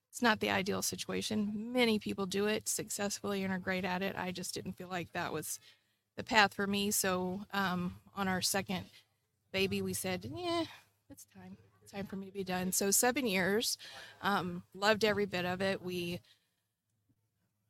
it's 0.10 0.22
not 0.22 0.40
the 0.40 0.50
ideal 0.50 0.82
situation. 0.82 1.72
Many 1.74 2.00
people 2.00 2.26
do 2.26 2.46
it 2.48 2.68
successfully 2.70 3.44
and 3.44 3.52
are 3.54 3.60
great 3.60 3.86
at 3.86 4.02
it. 4.02 4.16
I 4.18 4.32
just 4.32 4.54
didn't 4.54 4.74
feel 4.74 4.88
like 4.90 5.12
that 5.14 5.34
was 5.34 5.60
the 6.18 6.24
path 6.24 6.54
for 6.54 6.68
me. 6.68 6.92
So 6.92 7.42
um, 7.54 7.96
on 8.16 8.28
our 8.28 8.42
second 8.42 8.86
baby, 9.52 9.82
we 9.82 9.94
said, 9.94 10.30
yeah, 10.36 10.66
it's 11.10 11.26
time. 11.34 11.58
Time 11.94 12.08
for 12.08 12.16
me 12.16 12.26
to 12.26 12.32
be 12.32 12.44
done. 12.44 12.72
So 12.72 12.90
seven 12.92 13.28
years, 13.28 13.78
um, 14.22 14.64
loved 14.74 15.06
every 15.06 15.26
bit 15.26 15.46
of 15.46 15.62
it. 15.62 15.82
We, 15.84 16.20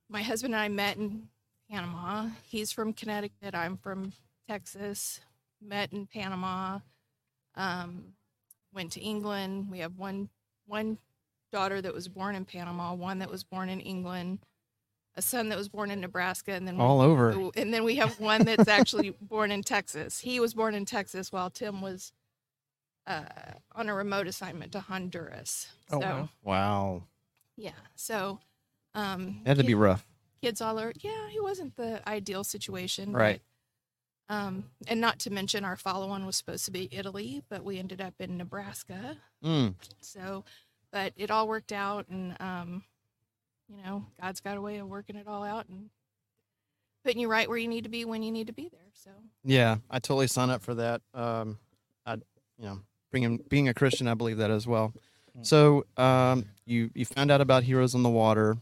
my 0.09 0.21
husband 0.21 0.53
and 0.53 0.61
I 0.63 0.69
met 0.69 0.95
in 0.97 1.27
Panama. 1.69 2.27
He's 2.47 2.71
from 2.71 2.93
Connecticut. 2.93 3.53
I'm 3.53 3.75
from 3.77 4.13
Texas. 4.47 5.19
Met 5.61 5.91
in 5.91 6.07
Panama. 6.07 6.79
Um, 7.55 8.13
went 8.73 8.93
to 8.93 9.01
England. 9.01 9.67
We 9.69 9.79
have 9.79 9.97
one 9.97 10.29
one 10.67 10.97
daughter 11.51 11.81
that 11.81 11.93
was 11.93 12.07
born 12.07 12.35
in 12.35 12.45
Panama, 12.45 12.93
one 12.93 13.19
that 13.19 13.29
was 13.29 13.43
born 13.43 13.67
in 13.69 13.79
England, 13.81 14.39
a 15.17 15.21
son 15.21 15.49
that 15.49 15.57
was 15.57 15.67
born 15.69 15.91
in 15.91 15.99
Nebraska, 15.99 16.53
and 16.53 16.65
then 16.65 16.77
we- 16.77 16.83
All 16.83 17.01
over. 17.01 17.49
And 17.55 17.73
then 17.73 17.83
we 17.83 17.95
have 17.97 18.17
one 18.21 18.43
that's 18.45 18.69
actually 18.69 19.09
born 19.21 19.51
in 19.51 19.61
Texas. 19.63 20.19
He 20.19 20.39
was 20.39 20.53
born 20.53 20.73
in 20.73 20.85
Texas 20.85 21.31
while 21.31 21.49
Tim 21.49 21.81
was 21.81 22.13
uh, 23.07 23.23
on 23.73 23.89
a 23.89 23.93
remote 23.93 24.27
assignment 24.27 24.71
to 24.73 24.79
Honduras. 24.79 25.67
Oh, 25.91 25.99
so 25.99 26.05
wow. 26.07 26.29
Wow. 26.43 27.03
yeah, 27.57 27.71
so 27.95 28.39
um, 28.95 29.41
It 29.45 29.47
had 29.49 29.57
to 29.57 29.63
be 29.63 29.75
rough. 29.75 30.05
kids 30.41 30.61
all 30.61 30.79
are. 30.79 30.93
Yeah, 30.99 31.29
he 31.29 31.39
wasn't 31.39 31.75
the 31.75 32.07
ideal 32.07 32.43
situation, 32.43 33.11
Right. 33.13 33.41
But, 34.27 34.33
um, 34.35 34.63
and 34.87 35.01
not 35.01 35.19
to 35.19 35.29
mention 35.29 35.65
our 35.65 35.75
follow-on 35.75 36.25
was 36.25 36.37
supposed 36.37 36.63
to 36.65 36.71
be 36.71 36.87
Italy, 36.91 37.43
but 37.49 37.63
we 37.65 37.77
ended 37.77 37.99
up 38.01 38.13
in 38.19 38.37
Nebraska. 38.37 39.17
Mm. 39.43 39.75
So, 39.99 40.45
but 40.91 41.11
it 41.17 41.29
all 41.29 41.47
worked 41.47 41.73
out, 41.73 42.07
and 42.09 42.35
um, 42.39 42.83
you 43.67 43.83
know, 43.83 44.05
God's 44.21 44.39
got 44.39 44.57
a 44.57 44.61
way 44.61 44.77
of 44.77 44.87
working 44.87 45.17
it 45.17 45.27
all 45.27 45.43
out 45.43 45.67
and 45.67 45.89
putting 47.03 47.19
you 47.19 47.27
right 47.29 47.49
where 47.49 47.57
you 47.57 47.67
need 47.67 47.83
to 47.83 47.89
be 47.89 48.05
when 48.05 48.23
you 48.23 48.31
need 48.31 48.47
to 48.47 48.53
be 48.53 48.69
there. 48.69 48.79
So, 48.93 49.09
Yeah, 49.43 49.77
I 49.89 49.99
totally 49.99 50.27
sign 50.27 50.49
up 50.49 50.61
for 50.63 50.73
that. 50.75 51.01
Um, 51.13 51.57
I, 52.05 52.13
you 52.57 52.65
know, 52.65 52.79
being 53.13 53.39
being 53.47 53.69
a 53.69 53.73
Christian, 53.73 54.09
I 54.09 54.15
believe 54.15 54.37
that 54.39 54.51
as 54.51 54.67
well. 54.67 54.93
Mm. 55.39 55.45
So, 55.45 55.85
um, 55.95 56.47
you 56.65 56.89
you 56.93 57.05
found 57.05 57.31
out 57.31 57.39
about 57.39 57.63
Heroes 57.63 57.95
on 57.95 58.03
the 58.03 58.09
Water. 58.09 58.57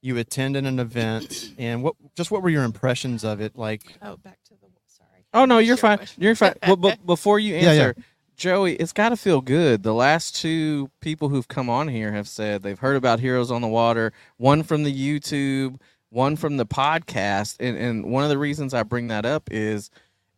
You 0.00 0.16
attended 0.18 0.64
an 0.64 0.80
event, 0.80 1.50
and 1.58 1.82
what 1.82 1.94
just 2.16 2.30
what 2.30 2.42
were 2.42 2.48
your 2.50 2.64
impressions 2.64 3.22
of 3.24 3.40
it? 3.42 3.56
Like, 3.56 3.82
oh, 4.00 4.16
back 4.16 4.38
to 4.46 4.54
the 4.54 4.66
sorry. 4.86 5.26
Oh 5.34 5.44
no, 5.44 5.58
you're 5.58 5.68
Your 5.68 5.76
fine. 5.76 5.98
question. 5.98 6.22
You're 6.22 6.34
fine. 6.34 6.54
but, 6.66 6.76
but 6.76 7.06
before 7.06 7.38
you 7.38 7.54
Yeah, 7.54 7.70
answer, 7.72 7.94
yeah. 7.96 8.04
Joey, 8.36 8.74
it's 8.76 8.92
got 8.92 9.10
to 9.10 9.16
feel 9.16 9.40
good. 9.40 9.82
The 9.84 9.94
last 9.94 10.34
two 10.34 10.90
people 11.00 11.28
who've 11.28 11.46
come 11.46 11.70
on 11.70 11.86
here 11.88 12.12
have 12.12 12.26
said 12.26 12.62
they've 12.62 12.78
heard 12.78 12.96
about 12.96 13.20
Heroes 13.20 13.50
on 13.52 13.60
the 13.62 13.68
Water. 13.68 14.12
One 14.38 14.64
from 14.64 14.82
the 14.82 14.92
YouTube, 14.92 15.80
one 16.10 16.34
from 16.36 16.56
the 16.56 16.66
podcast, 16.66 17.56
and 17.60 17.76
and 17.76 18.06
one 18.06 18.24
of 18.24 18.30
the 18.30 18.38
reasons 18.38 18.74
I 18.74 18.82
bring 18.82 19.06
that 19.08 19.24
up 19.24 19.48
is 19.52 19.88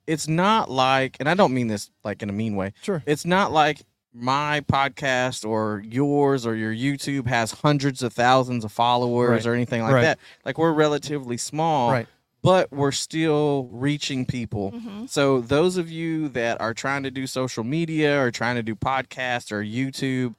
it's 0.07 0.29
not 0.29 0.71
like, 0.71 1.17
and 1.21 1.29
I 1.29 1.35
don't 1.35 1.55
mean 1.55 1.67
this 1.69 1.91
like 2.05 2.23
in 2.23 2.29
a 2.31 2.33
mean 2.33 2.57
way. 2.57 2.73
sure, 2.83 3.03
It's 3.07 3.25
not 3.25 3.53
like 3.53 3.83
my 4.13 4.61
podcast 4.71 5.45
or 5.49 5.83
yours 5.85 6.47
or 6.47 6.55
your 6.55 6.73
YouTube 6.73 7.27
has 7.27 7.51
hundreds 7.51 8.03
of 8.03 8.13
thousands 8.13 8.65
of 8.65 8.71
followers 8.71 9.45
Right. 9.45 9.47
or 9.51 9.55
anything 9.55 9.83
like 9.83 9.93
Right. 9.95 10.03
that. 10.03 10.19
Like 10.45 10.57
we're 10.59 10.73
relatively 10.73 11.37
small, 11.37 11.91
right, 11.91 12.07
but 12.43 12.71
we're 12.71 12.93
still 12.93 13.69
reaching 13.73 14.25
people. 14.25 14.71
hmm 14.71 15.07
So 15.07 15.41
those 15.41 15.77
of 15.77 15.91
you 15.91 16.29
that 16.29 16.61
are 16.61 16.75
trying 16.75 17.03
to 17.03 17.11
do 17.11 17.27
social 17.27 17.65
media 17.65 18.21
or 18.23 18.31
trying 18.31 18.55
to 18.57 18.63
do 18.63 18.77
podcasts 18.77 19.51
or 19.51 19.63
YouTube, 19.65 20.35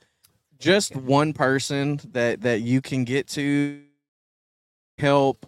just 0.57 0.95
one 0.95 1.33
person 1.33 1.99
that 2.13 2.41
that 2.41 2.61
you 2.61 2.79
can 2.81 3.03
get 3.03 3.27
to 3.29 3.81
help 4.97 5.45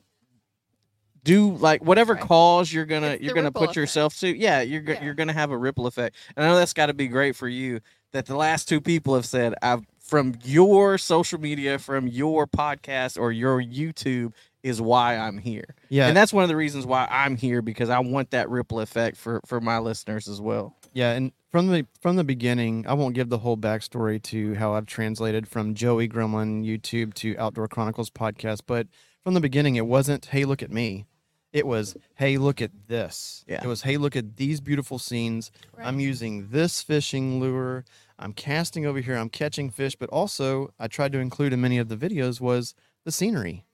do 1.28 1.52
like 1.58 1.84
whatever 1.84 2.14
Right. 2.14 2.22
cause 2.24 2.72
you're 2.74 2.86
gonna 2.86 3.08
It's 3.12 3.24
you're 3.24 3.34
gonna 3.36 3.52
put 3.52 3.64
effect. 3.64 3.76
yourself 3.76 4.18
to. 4.20 4.36
Yeah, 4.36 4.62
you're 4.62 4.82
Yeah. 4.82 5.04
you're 5.04 5.14
gonna 5.14 5.34
have 5.34 5.52
a 5.52 5.58
ripple 5.58 5.86
effect. 5.88 6.16
And 6.36 6.46
I 6.46 6.50
know 6.50 6.56
that's 6.58 6.74
got 6.74 6.88
to 6.88 6.94
be 6.94 7.08
great 7.08 7.36
for 7.36 7.48
you 7.48 7.82
that 8.14 8.26
the 8.26 8.36
last 8.36 8.68
two 8.70 8.82
people 8.82 9.14
have 9.16 9.26
said 9.26 9.54
I've 9.62 9.82
from 10.00 10.36
your 10.46 10.98
social 10.98 11.38
media, 11.40 11.78
from 11.78 12.08
your 12.08 12.48
podcast 12.48 13.20
or 13.20 13.32
your 13.34 13.62
YouTube, 13.62 14.32
is 14.64 14.82
why 14.82 15.18
I'm 15.18 15.38
here. 15.38 15.76
Yeah, 15.90 16.08
And 16.08 16.16
that's 16.16 16.32
one 16.32 16.44
of 16.44 16.50
the 16.50 16.56
reasons 16.56 16.86
why 16.86 17.06
I'm 17.12 17.36
here 17.36 17.62
because 17.62 17.90
I 17.90 18.00
want 18.00 18.32
that 18.32 18.50
ripple 18.50 18.80
effect 18.80 19.18
for 19.18 19.42
for 19.46 19.60
my 19.60 19.80
listeners 19.80 20.28
as 20.30 20.40
well. 20.40 20.76
Yeah, 20.94 21.12
and 21.12 21.34
from 21.52 21.68
the 21.68 21.86
from 22.02 22.16
the 22.16 22.24
beginning, 22.24 22.86
I 22.88 22.94
won't 22.94 23.16
give 23.16 23.28
the 23.30 23.40
whole 23.40 23.58
backstory 23.58 24.22
to 24.24 24.56
how 24.56 24.74
I've 24.74 24.86
translated 24.86 25.46
from 25.48 25.74
Joey 25.76 26.08
Grimland 26.08 26.66
YouTube 26.66 27.14
to 27.16 27.36
Outdoor 27.38 27.68
Chronicles 27.68 28.10
podcast, 28.10 28.62
but 28.66 28.88
from 29.24 29.34
the 29.34 29.42
beginning, 29.42 29.76
it 29.76 29.86
wasn't 29.86 30.26
"Hey, 30.28 30.46
look 30.46 30.64
at 30.64 30.72
me." 30.72 31.06
It 31.54 31.66
was 31.66 31.96
"Hey, 32.16 32.38
look 32.38 32.62
at 32.62 32.72
this." 32.88 33.44
Yeah. 33.48 33.64
It 33.64 33.68
was 33.68 33.82
"Hey, 33.84 33.98
look 33.98 34.16
at 34.16 34.36
these 34.38 34.60
beautiful 34.62 35.00
scenes." 35.00 35.52
I'm 35.78 36.00
using 36.00 36.50
this 36.50 36.82
fishing 36.82 37.40
lure. 37.40 37.86
I'm 38.20 38.34
casting 38.34 38.86
over 38.86 39.00
here. 39.00 39.16
I'm 39.16 39.30
catching 39.30 39.70
fish, 39.70 39.96
but 39.96 40.10
also 40.10 40.74
I 40.80 40.88
tried 40.88 41.12
to 41.14 41.20
include 41.20 41.54
in 41.54 41.62
many 41.62 41.78
of 41.78 41.88
the 41.88 41.98
videos 41.98 42.42
was 42.42 42.74
the 43.06 43.12
scenery, 43.12 43.66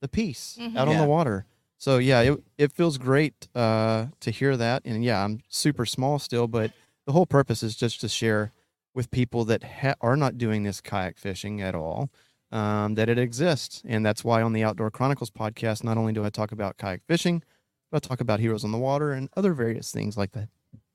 the 0.00 0.08
peace 0.08 0.56
Mhm. 0.60 0.76
out 0.76 0.88
on 0.88 0.96
the 0.98 1.04
water. 1.04 1.46
So 1.78 1.98
yeah, 1.98 2.20
it 2.20 2.42
it 2.58 2.72
feels 2.72 2.98
great 2.98 3.48
uh, 3.54 4.06
to 4.20 4.30
hear 4.30 4.56
that, 4.56 4.82
and 4.84 5.04
yeah, 5.04 5.24
I'm 5.24 5.40
super 5.48 5.86
small 5.86 6.18
still, 6.18 6.48
but 6.48 6.72
the 7.06 7.12
whole 7.12 7.26
purpose 7.26 7.62
is 7.62 7.76
just 7.76 8.00
to 8.02 8.08
share 8.08 8.52
with 8.94 9.10
people 9.10 9.44
that 9.46 9.62
ha- 9.62 9.94
are 10.00 10.16
not 10.16 10.36
doing 10.36 10.64
this 10.64 10.80
kayak 10.80 11.16
fishing 11.16 11.60
at 11.62 11.74
all 11.74 12.10
um, 12.52 12.94
that 12.96 13.08
it 13.08 13.18
exists, 13.18 13.82
and 13.86 14.04
that's 14.04 14.24
why 14.24 14.42
on 14.42 14.52
the 14.52 14.64
Outdoor 14.64 14.90
Chronicles 14.90 15.30
podcast, 15.30 15.84
not 15.84 15.96
only 15.96 16.12
do 16.12 16.24
I 16.24 16.30
talk 16.30 16.50
about 16.52 16.76
kayak 16.78 17.02
fishing, 17.06 17.42
but 17.90 18.04
I 18.04 18.08
talk 18.08 18.20
about 18.20 18.40
heroes 18.40 18.64
on 18.64 18.72
the 18.72 18.78
water 18.78 19.12
and 19.12 19.28
other 19.36 19.52
various 19.52 19.90
things 19.92 20.16
like 20.16 20.32
that, 20.32 20.48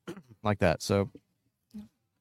like 0.44 0.60
that. 0.60 0.82
So 0.82 1.10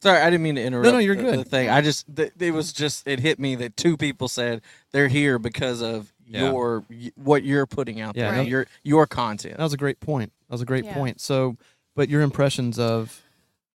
Sorry, 0.02 0.20
I 0.20 0.28
didn't 0.28 0.42
mean 0.42 0.56
to 0.56 0.62
interrupt. 0.62 0.92
no, 0.92 0.98
you're 0.98 1.16
the- 1.16 1.22
good. 1.22 1.38
The 1.40 1.44
thing 1.44 1.70
I 1.70 1.80
just 1.80 2.14
th- 2.14 2.32
it 2.38 2.50
was 2.52 2.72
just 2.74 3.08
it 3.08 3.20
hit 3.20 3.38
me 3.38 3.54
that 3.56 3.76
two 3.76 3.96
people 3.96 4.28
said 4.28 4.60
they're 4.92 5.08
here 5.08 5.38
because 5.38 5.80
of 5.80 6.12
Yeah. 6.26 6.50
your 6.50 6.84
y- 6.90 7.10
what 7.16 7.42
you're 7.42 7.64
putting 7.66 8.00
out 8.02 8.14
Yeah, 8.14 8.32
there, 8.32 8.36
no- 8.42 8.48
your 8.48 8.66
your 8.82 9.06
content. 9.06 9.56
that 9.56 9.62
was 9.62 9.72
a 9.72 9.78
great 9.78 10.00
point. 10.00 10.30
That 10.48 10.52
was 10.54 10.60
a 10.60 10.66
great 10.66 10.84
Yeah. 10.84 10.92
point. 10.94 11.20
So, 11.22 11.56
but 11.96 12.10
your 12.10 12.20
impressions 12.20 12.78
of 12.78 13.22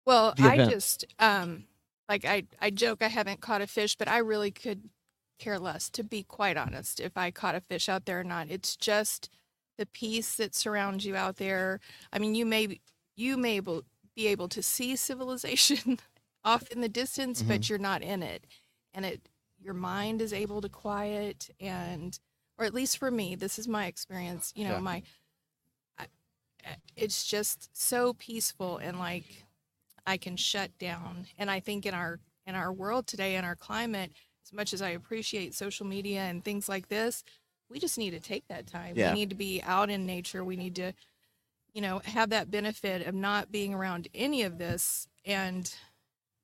Well, 0.05 0.35
the 0.37 0.43
I 0.45 0.57
just 0.69 1.07
um 1.19 1.65
like 2.11 2.27
I 2.27 2.43
I 2.61 2.71
joke 2.71 3.03
I 3.03 3.09
haven't 3.09 3.41
caught 3.41 3.63
a 3.63 3.67
fish, 3.67 3.97
but 3.97 4.07
I 4.09 4.19
really 4.19 4.51
could 4.51 4.91
care 5.39 5.59
less 5.59 5.89
to 5.91 6.05
be 6.05 6.23
quite 6.23 6.57
honest 6.57 7.01
if 7.01 7.17
I 7.17 7.31
caught 7.31 7.55
a 7.55 7.61
fish 7.61 7.89
out 7.89 8.05
there 8.05 8.21
or 8.21 8.25
not. 8.25 8.51
It's 8.51 8.77
just 8.77 9.31
the 9.77 9.87
peace 9.87 10.35
that 10.37 10.55
surrounds 10.55 11.07
you 11.07 11.17
out 11.17 11.37
there. 11.37 11.81
I 12.13 12.19
mean, 12.19 12.35
you 12.35 12.45
may 12.45 12.67
be- 12.67 12.81
you 13.17 13.37
may 13.37 13.57
able 13.57 13.85
be 14.15 14.27
able 14.27 14.49
to 14.49 14.63
see 14.63 14.97
civilization 14.97 15.99
off 16.45 16.69
in 16.69 16.81
the 16.81 16.89
distance, 16.89 17.43
but 17.43 17.61
mm-hmm. 17.61 17.73
you're 17.73 17.79
not 17.79 18.03
in 18.03 18.23
it. 18.23 18.47
And 18.93 19.05
it 19.05 19.29
your 19.61 19.75
mind 19.75 20.23
is 20.23 20.33
able 20.33 20.61
to 20.61 20.69
quiet 20.69 21.51
and 21.61 22.19
or 22.59 22.65
at 22.65 22.75
least 22.75 22.99
for 22.99 23.11
me, 23.11 23.35
this 23.37 23.59
is 23.59 23.69
my 23.69 23.87
experience, 23.87 24.53
you 24.57 24.65
know, 24.65 24.75
Yeah. 24.75 24.81
my 24.81 25.03
I- 25.99 26.09
it's 26.97 27.25
just 27.27 27.71
so 27.77 28.15
peaceful 28.15 28.79
and 28.79 28.99
like 28.99 29.47
I 30.07 30.17
can 30.17 30.37
shut 30.37 30.77
down. 30.79 31.27
And 31.39 31.51
I 31.51 31.61
think 31.61 31.87
in 31.87 31.95
our 31.95 32.21
in 32.47 32.55
our 32.55 32.73
world 32.73 33.07
today, 33.07 33.37
in 33.37 33.45
our 33.45 33.57
climate, 33.57 34.11
as 34.49 34.53
much 34.55 34.73
as 34.73 34.81
I 34.81 34.91
appreciate 34.91 35.55
social 35.55 35.87
media 35.87 36.21
and 36.21 36.43
things 36.43 36.69
like 36.69 36.89
this, 36.89 37.23
we 37.69 37.79
just 37.79 37.99
need 37.99 38.11
to 38.11 38.21
take 38.21 38.49
that 38.49 38.67
time. 38.67 38.95
Yeah. 38.97 39.13
We 39.13 39.21
need 39.21 39.31
to 39.31 39.37
be 39.37 39.63
out 39.63 39.91
in 39.91 40.07
nature. 40.07 40.43
We 40.43 40.57
need 40.57 40.77
to, 40.77 40.95
you 41.75 41.83
know, 41.83 42.01
have 42.05 42.31
that 42.31 42.51
benefit 42.51 43.07
of 43.07 43.15
not 43.15 43.53
being 43.53 43.75
around 43.75 44.09
any 44.15 44.45
of 44.45 44.57
this 44.57 45.07
and 45.27 45.71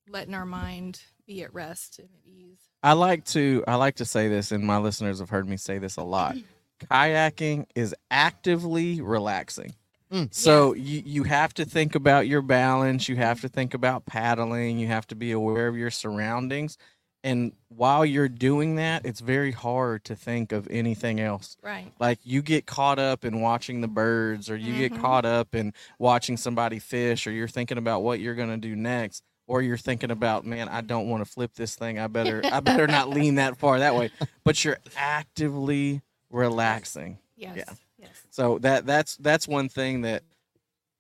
letting 0.07 0.35
our 0.35 0.45
mind 0.45 1.01
be 1.27 1.43
at 1.43 1.55
rest 1.55 1.99
and 1.99 2.09
at 2.09 2.31
ease. 2.31 2.59
I 2.83 2.93
like 2.93 3.25
to 3.27 3.65
I 3.67 3.77
like 3.77 3.97
to 3.97 4.05
say 4.05 4.29
this, 4.29 4.53
and 4.53 4.63
my 4.63 4.77
listeners 4.77 5.21
have 5.21 5.31
heard 5.31 5.49
me 5.49 5.57
say 5.57 5.79
this 5.79 5.97
a 5.97 6.03
lot. 6.03 6.37
Kayaking 6.91 7.65
is 7.75 7.95
actively 8.11 9.01
relaxing. 9.01 9.75
Mm. 10.13 10.35
So 10.35 10.75
you, 10.75 11.03
you 11.07 11.23
have 11.23 11.55
to 11.55 11.65
think 11.65 11.95
about 11.95 12.27
your 12.27 12.43
balance. 12.43 13.09
You 13.09 13.17
have 13.17 13.41
to 13.41 13.49
think 13.49 13.73
about 13.73 14.05
paddling. 14.05 14.79
You 14.79 14.89
have 14.89 15.07
to 15.07 15.15
be 15.15 15.33
aware 15.33 15.67
of 15.67 15.77
your 15.77 15.91
surroundings. 15.91 16.77
And 17.25 17.53
while 17.69 18.05
you're 18.05 18.29
doing 18.29 18.77
that, 18.77 19.07
it's 19.07 19.21
very 19.21 19.51
hard 19.51 20.05
to 20.05 20.15
think 20.15 20.53
of 20.53 20.69
anything 20.71 21.19
else. 21.21 21.57
Right. 21.63 21.91
Like 21.99 22.19
you 22.23 22.43
get 22.43 22.67
caught 22.67 22.99
up 22.99 23.25
in 23.25 23.41
watching 23.41 23.81
the 23.81 23.89
birds, 23.89 24.51
or 24.51 24.57
you 24.57 24.75
get 24.77 24.93
Mhm. 24.93 25.01
caught 25.01 25.25
up 25.25 25.55
in 25.55 25.73
watching 25.99 26.37
somebody 26.37 26.79
fish, 26.79 27.27
or 27.27 27.31
you're 27.33 27.49
thinking 27.49 27.79
about 27.79 28.03
what 28.03 28.21
you're 28.21 28.35
gonna 28.35 28.59
do 28.59 28.77
next, 28.77 29.23
or 29.47 29.63
you're 29.63 29.79
thinking 29.79 30.11
about, 30.11 30.45
man, 30.45 30.69
I 30.69 30.83
don't 30.83 31.09
want 31.09 31.25
to 31.25 31.31
flip 31.31 31.55
this 31.55 31.75
thing. 31.77 31.99
I 31.99 32.07
better, 32.09 32.43
I 32.45 32.61
better 32.61 32.87
not 32.87 33.09
lean 33.17 33.37
that 33.37 33.57
far 33.57 33.79
that 33.79 33.95
way. 33.95 34.11
But 34.45 34.63
you're 34.63 34.79
actively 34.95 36.03
relaxing. 36.31 37.19
Yes. 37.39 37.55
Yeah. 37.57 37.75
Yes. 37.99 38.23
So 38.31 38.59
that 38.59 38.85
that's 38.85 39.17
that's 39.17 39.49
one 39.49 39.71
thing 39.71 40.03
that 40.03 40.23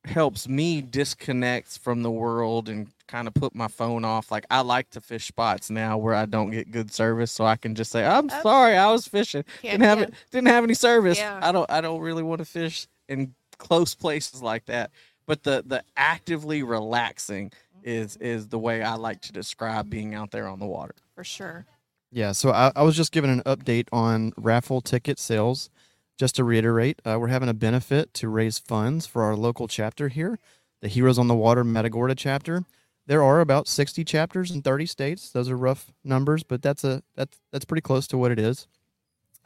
helps 0.07 0.49
me 0.49 0.81
disconnect 0.81 1.79
from 1.79 2.03
the 2.03 2.11
world 2.11 2.69
and 2.69 2.89
kind 3.07 3.29
of 3.29 3.35
put 3.35 3.55
my 3.55 3.69
phone 3.69 4.05
off. 4.05 4.31
Like 4.31 4.47
I 4.51 4.61
like 4.63 4.91
to 4.91 5.01
fish 5.01 5.27
spots 5.27 5.71
now 5.71 5.97
where 5.99 6.15
I 6.15 6.27
don't 6.27 6.51
get 6.51 6.71
good 6.71 6.93
service, 6.93 7.31
so 7.33 7.45
I 7.45 7.57
can 7.57 7.75
just 7.75 7.91
say, 7.91 8.05
"I'm 8.05 8.31
Oh. 8.33 8.43
sorry, 8.43 8.77
I 8.77 8.91
was 8.91 9.07
fishing, 9.07 9.45
Yeah, 9.63 9.73
didn't 9.73 9.85
have 9.85 9.99
yeah. 9.99 10.05
it, 10.07 10.15
didn't 10.31 10.49
have 10.49 10.65
any 10.65 10.75
service. 10.75 11.19
Yeah. 11.19 11.39
I 11.43 11.53
don't, 11.53 11.71
I 11.71 11.81
don't 11.81 12.01
really 12.01 12.23
want 12.23 12.39
to 12.41 12.45
fish 12.45 12.87
in 13.09 13.35
close 13.59 13.95
places 13.95 14.43
like 14.43 14.67
that." 14.67 14.91
But 15.27 15.43
the 15.43 15.63
the 15.67 15.83
actively 15.97 16.63
relaxing 16.63 17.53
is 17.83 18.17
is 18.19 18.49
the 18.49 18.59
way 18.59 18.83
I 18.83 18.95
like 18.95 19.21
to 19.23 19.33
describe 19.33 19.89
being 19.91 20.15
out 20.15 20.31
there 20.31 20.49
on 20.49 20.59
the 20.59 20.67
water. 20.67 20.95
For 21.15 21.25
sure. 21.25 21.67
Yeah, 22.11 22.33
so 22.33 22.51
I, 22.51 22.71
I 22.77 22.83
was 22.83 22.97
just 22.97 23.11
given 23.13 23.29
an 23.31 23.43
update 23.43 23.89
on 23.93 24.33
raffle 24.37 24.81
ticket 24.81 25.19
sales. 25.19 25.69
Just 26.17 26.37
to 26.37 26.45
reiterate, 26.45 27.03
uh, 27.05 27.17
we're 27.19 27.27
having 27.27 27.49
a 27.49 27.55
benefit 27.55 28.15
to 28.15 28.29
raise 28.29 28.57
funds 28.61 29.05
for 29.05 29.25
our 29.25 29.35
local 29.35 29.67
chapter 29.67 30.07
here, 30.07 30.39
the 30.81 30.87
Heroes 30.87 31.19
on 31.19 31.27
the 31.27 31.35
Water 31.35 31.65
Matagorda 31.65 32.15
chapter. 32.15 32.63
There 33.07 33.23
are 33.23 33.41
about 33.41 33.69
60 33.69 34.05
chapters 34.05 34.51
in 34.51 34.63
30 34.63 34.87
states. 34.87 35.31
Those 35.31 35.51
are 35.51 35.57
rough 35.57 35.93
numbers, 36.03 36.43
but 36.43 36.63
that's 36.63 36.85
a 36.85 37.03
that's 37.15 37.39
that's 37.53 37.65
pretty 37.65 37.83
close 37.83 38.07
to 38.09 38.19
what 38.19 38.31
it 38.31 38.39
is. 38.39 38.67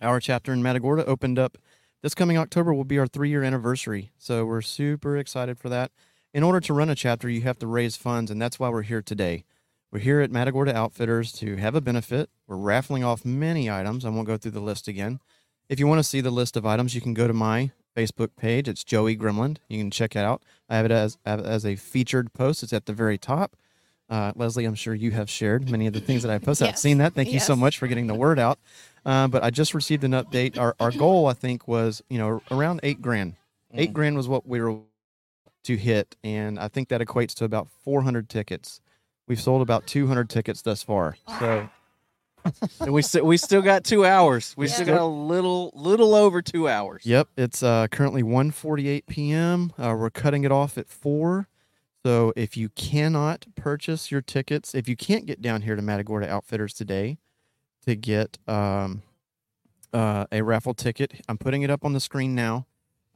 Our 0.00 0.20
chapter 0.20 0.52
in 0.52 0.62
Matagorda 0.62 1.04
opened 1.06 1.38
up 1.38 1.58
this 2.02 2.14
coming 2.14 2.38
October 2.38 2.72
will 2.72 2.84
be 2.84 2.98
our 2.98 3.08
3-year 3.08 3.42
anniversary. 3.42 4.12
So 4.18 4.44
we're 4.44 4.62
super 4.62 5.16
excited 5.16 5.58
for 5.58 5.68
that. 5.68 5.90
In 6.32 6.44
order 6.44 6.60
to 6.60 6.72
run 6.72 6.88
a 6.88 6.94
chapter, 6.94 7.28
you 7.28 7.40
have 7.40 7.58
to 7.58 7.66
raise 7.66 7.96
funds 7.96 8.30
and 8.30 8.40
that's 8.40 8.60
why 8.60 8.68
we're 8.68 8.82
here 8.82 9.02
today. 9.02 9.44
We're 9.90 9.98
here 10.00 10.20
at 10.20 10.30
Matagorda 10.30 10.76
Outfitters 10.76 11.32
to 11.32 11.56
have 11.56 11.74
a 11.74 11.80
benefit. 11.80 12.30
We're 12.46 12.56
raffling 12.56 13.02
off 13.02 13.24
many 13.24 13.68
items. 13.68 14.04
I 14.04 14.10
won't 14.10 14.28
go 14.28 14.36
through 14.36 14.52
the 14.52 14.60
list 14.60 14.86
again. 14.86 15.18
If 15.68 15.80
you 15.80 15.86
want 15.86 15.98
to 15.98 16.04
see 16.04 16.20
the 16.20 16.30
list 16.30 16.56
of 16.56 16.64
items, 16.64 16.94
you 16.94 17.00
can 17.00 17.14
go 17.14 17.26
to 17.26 17.34
my 17.34 17.72
Facebook 17.98 18.30
page. 18.36 18.68
It's 18.68 18.84
Joey 18.84 19.16
Grimland. 19.16 19.56
You 19.68 19.78
can 19.78 19.90
check 19.90 20.14
it 20.14 20.20
out. 20.20 20.42
I 20.68 20.76
have 20.76 20.84
it 20.84 20.92
as 20.92 21.18
as 21.24 21.66
a 21.66 21.74
featured 21.76 22.32
post. 22.32 22.62
It's 22.62 22.72
at 22.72 22.86
the 22.86 22.92
very 22.92 23.18
top. 23.18 23.56
Uh, 24.08 24.32
Leslie, 24.36 24.64
I'm 24.64 24.74
sure 24.74 24.94
you 24.94 25.10
have 25.10 25.28
shared 25.28 25.68
many 25.68 25.86
of 25.86 25.92
the 25.92 26.00
things 26.00 26.22
that 26.22 26.30
I 26.30 26.38
post. 26.38 26.62
I've 26.62 26.78
seen 26.78 26.98
that. 26.98 27.12
Thank 27.14 27.30
you 27.32 27.40
so 27.40 27.54
much 27.56 27.76
for 27.76 27.86
getting 27.88 28.06
the 28.06 28.14
word 28.14 28.38
out. 28.38 28.58
Uh, 29.04 29.28
but 29.28 29.42
I 29.44 29.50
just 29.50 29.74
received 29.74 30.04
an 30.04 30.12
update. 30.12 30.56
Our 30.58 30.74
our 30.80 30.92
goal, 30.92 31.26
I 31.26 31.32
think, 31.34 31.66
was 31.66 32.02
you 32.08 32.18
know 32.18 32.40
around 32.50 32.80
eight 32.82 33.02
grand. 33.02 33.34
Eight 33.74 33.90
Mm. 33.90 33.94
grand 33.94 34.16
was 34.16 34.28
what 34.28 34.46
we 34.46 34.60
were 34.62 34.78
to 35.64 35.76
hit, 35.76 36.16
and 36.24 36.58
I 36.58 36.68
think 36.68 36.88
that 36.88 37.00
equates 37.02 37.34
to 37.34 37.44
about 37.44 37.68
400 37.84 38.28
tickets. 38.30 38.80
We've 39.26 39.40
sold 39.40 39.60
about 39.60 39.86
200 39.86 40.30
tickets 40.30 40.62
thus 40.62 40.82
far. 40.82 41.16
So 41.38 41.68
and 42.80 42.92
we 42.92 43.02
still 43.02 43.24
we 43.24 43.36
still 43.36 43.62
got 43.62 43.84
two 43.84 44.04
hours. 44.04 44.54
We 44.56 44.68
still 44.68 44.86
got 44.86 45.00
a 45.00 45.04
little 45.04 45.72
little 45.74 46.14
over 46.14 46.42
two 46.42 46.68
hours. 46.68 47.04
Yep, 47.04 47.28
it's 47.36 47.62
uh, 47.62 47.88
currently 47.88 48.22
1:48 48.22 49.06
p.m. 49.06 49.72
Uh, 49.78 49.94
we're 49.98 50.10
cutting 50.10 50.44
it 50.44 50.52
off 50.52 50.78
at 50.78 50.88
four. 50.88 51.48
So 52.04 52.32
if 52.36 52.56
you 52.56 52.68
cannot 52.70 53.46
purchase 53.56 54.10
your 54.10 54.22
tickets, 54.22 54.74
if 54.74 54.88
you 54.88 54.96
can't 54.96 55.26
get 55.26 55.42
down 55.42 55.62
here 55.62 55.76
to 55.76 55.82
Matagorda 55.82 56.28
Outfitters 56.30 56.72
today 56.72 57.18
to 57.84 57.96
get 57.96 58.38
um, 58.46 59.02
uh, 59.92 60.26
a 60.30 60.42
raffle 60.42 60.74
ticket, 60.74 61.20
I'm 61.28 61.38
putting 61.38 61.62
it 61.62 61.70
up 61.70 61.84
on 61.84 61.92
the 61.92 62.00
screen 62.00 62.34
now. 62.34 62.66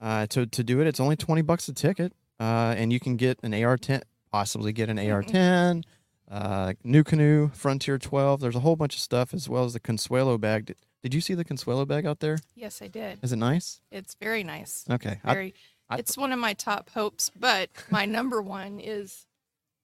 Uh, 0.01 0.27
to 0.27 0.47
to 0.47 0.65
do 0.65 0.81
it, 0.81 0.87
it's 0.87 0.99
only 0.99 1.15
20 1.17 1.43
bucks 1.43 1.69
a 1.69 1.73
ticket, 1.73 2.13
uh, 2.41 2.75
and 2.77 2.93
you 2.93 2.99
can 2.99 3.17
get 3.17 3.39
an 3.45 3.55
AR-10, 3.55 4.03
possibly 4.33 4.73
get 4.73 4.89
an 4.89 4.99
AR-10, 4.99 5.85
uh, 6.33 6.73
NuCanoe, 6.85 7.55
Frontier 7.55 7.99
12. 7.99 8.41
There's 8.41 8.57
a 8.57 8.61
whole 8.61 8.75
bunch 8.77 8.95
of 8.95 9.01
stuff 9.01 9.35
as 9.35 9.49
well 9.49 9.65
as 9.65 9.75
the 9.75 9.81
Consuelo 9.81 10.39
bag. 10.39 10.67
Did, 10.67 10.77
did 11.03 11.15
you 11.15 11.21
see 11.21 11.35
the 11.35 11.45
Consuelo 11.45 11.85
bag 11.85 12.07
out 12.07 12.21
there? 12.21 12.39
Yes, 12.57 12.81
I 12.81 12.89
did. 12.89 13.19
Is 13.23 13.33
it 13.33 13.37
nice? 13.37 13.81
It's 13.91 14.15
very 14.21 14.43
nice. 14.43 14.85
Okay. 14.91 15.21
Very. 15.25 15.55
I- 15.91 15.99
it's 15.99 16.17
one 16.17 16.33
of 16.33 16.39
my 16.39 16.55
top 16.55 16.89
hopes, 16.91 17.31
but 17.39 17.69
my 17.91 18.07
number 18.07 18.41
one 18.41 18.81
is 18.81 19.27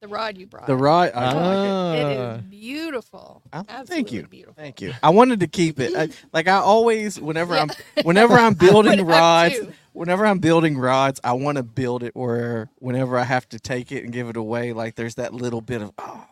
the 0.01 0.09
rod 0.09 0.39
you 0.39 0.47
brought. 0.47 0.67
The 0.69 0.77
rod. 0.77 1.11
I 1.15 1.33
like 1.33 1.99
it. 1.99 2.13
It 2.13 2.19
Ah. 2.21 2.37
beautiful. 2.49 3.43
Oh, 3.53 3.59
Absolutely 3.69 3.95
thank 3.95 4.13
you. 4.13 4.27
Beautiful. 4.29 4.55
Thank 4.63 4.81
you. 4.81 4.93
I 5.03 5.11
wanted 5.11 5.41
to 5.41 5.49
keep 5.49 5.81
it. 5.81 5.95
I, 5.97 6.09
like 6.33 6.49
I 6.49 6.59
always, 6.59 7.21
whenever 7.21 7.55
Yeah. 7.57 7.63
I'm, 7.97 8.05
whenever 8.05 8.35
I'm 8.35 8.55
building 8.67 9.05
rods, 9.05 9.57
whenever 9.93 10.25
I'm 10.25 10.39
building 10.39 10.79
rods, 10.79 11.21
I 11.25 11.33
want 11.33 11.57
to 11.57 11.63
build 11.65 12.03
it 12.05 12.15
where 12.17 12.71
whenever 12.79 13.19
I 13.19 13.25
have 13.25 13.49
to 13.51 13.59
take 13.59 13.91
it 13.93 14.05
and 14.05 14.13
give 14.13 14.29
it 14.29 14.37
away, 14.37 14.73
like 14.73 14.95
there's 14.95 15.17
that 15.17 15.35
little 15.35 15.61
bit 15.61 15.83
of, 15.83 15.91
oh 15.99 16.15
man, 16.15 16.29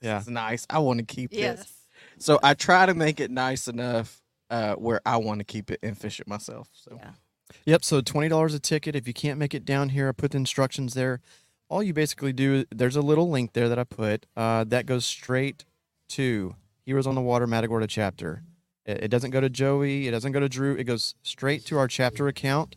Yeah. 0.00 0.18
it's 0.18 0.28
nice. 0.28 0.66
I 0.70 0.78
want 0.78 0.98
to 1.00 1.04
keep 1.06 1.30
Yes. 1.32 1.58
this. 1.58 1.72
So 2.18 2.38
I 2.42 2.54
try 2.54 2.86
to 2.86 2.94
make 2.94 3.20
it 3.20 3.30
nice 3.30 3.68
enough 3.68 4.20
uh, 4.50 4.74
where 4.74 5.00
I 5.04 5.16
want 5.18 5.40
to 5.40 5.44
keep 5.44 5.70
it 5.70 5.80
and 5.82 5.96
fish 5.96 6.20
it 6.20 6.26
myself. 6.28 6.68
So 6.72 6.96
Yeah. 7.00 7.10
Yep. 7.66 7.84
So 7.84 8.00
twenty 8.00 8.28
dollars 8.28 8.54
a 8.54 8.60
ticket. 8.60 8.94
If 8.96 9.06
you 9.08 9.14
can't 9.14 9.38
make 9.38 9.54
it 9.54 9.64
down 9.64 9.90
here, 9.90 10.08
I 10.08 10.12
put 10.12 10.32
the 10.32 10.36
instructions 10.38 10.94
there. 10.94 11.20
All 11.70 11.82
you 11.82 11.92
basically 11.92 12.32
do, 12.32 12.64
there's 12.74 12.96
a 12.96 13.02
little 13.02 13.28
link 13.30 13.52
there 13.52 13.68
that 13.68 13.78
I 13.78 13.84
put 13.84 14.26
uh, 14.36 14.64
that 14.64 14.86
goes 14.86 15.04
straight 15.04 15.64
to 16.10 16.54
Heroes 16.86 17.06
on 17.06 17.14
the 17.14 17.20
Water 17.20 17.46
Matagorda 17.46 17.86
chapter. 17.86 18.42
It, 18.86 19.04
it 19.04 19.08
doesn't 19.08 19.30
go 19.32 19.40
to 19.40 19.50
Joey. 19.50 20.08
It 20.08 20.12
doesn't 20.12 20.32
go 20.32 20.40
to 20.40 20.48
Drew. 20.48 20.74
It 20.76 20.84
goes 20.84 21.14
straight 21.22 21.64
to 21.66 21.76
our 21.78 21.88
chapter 21.88 22.26
account, 22.28 22.76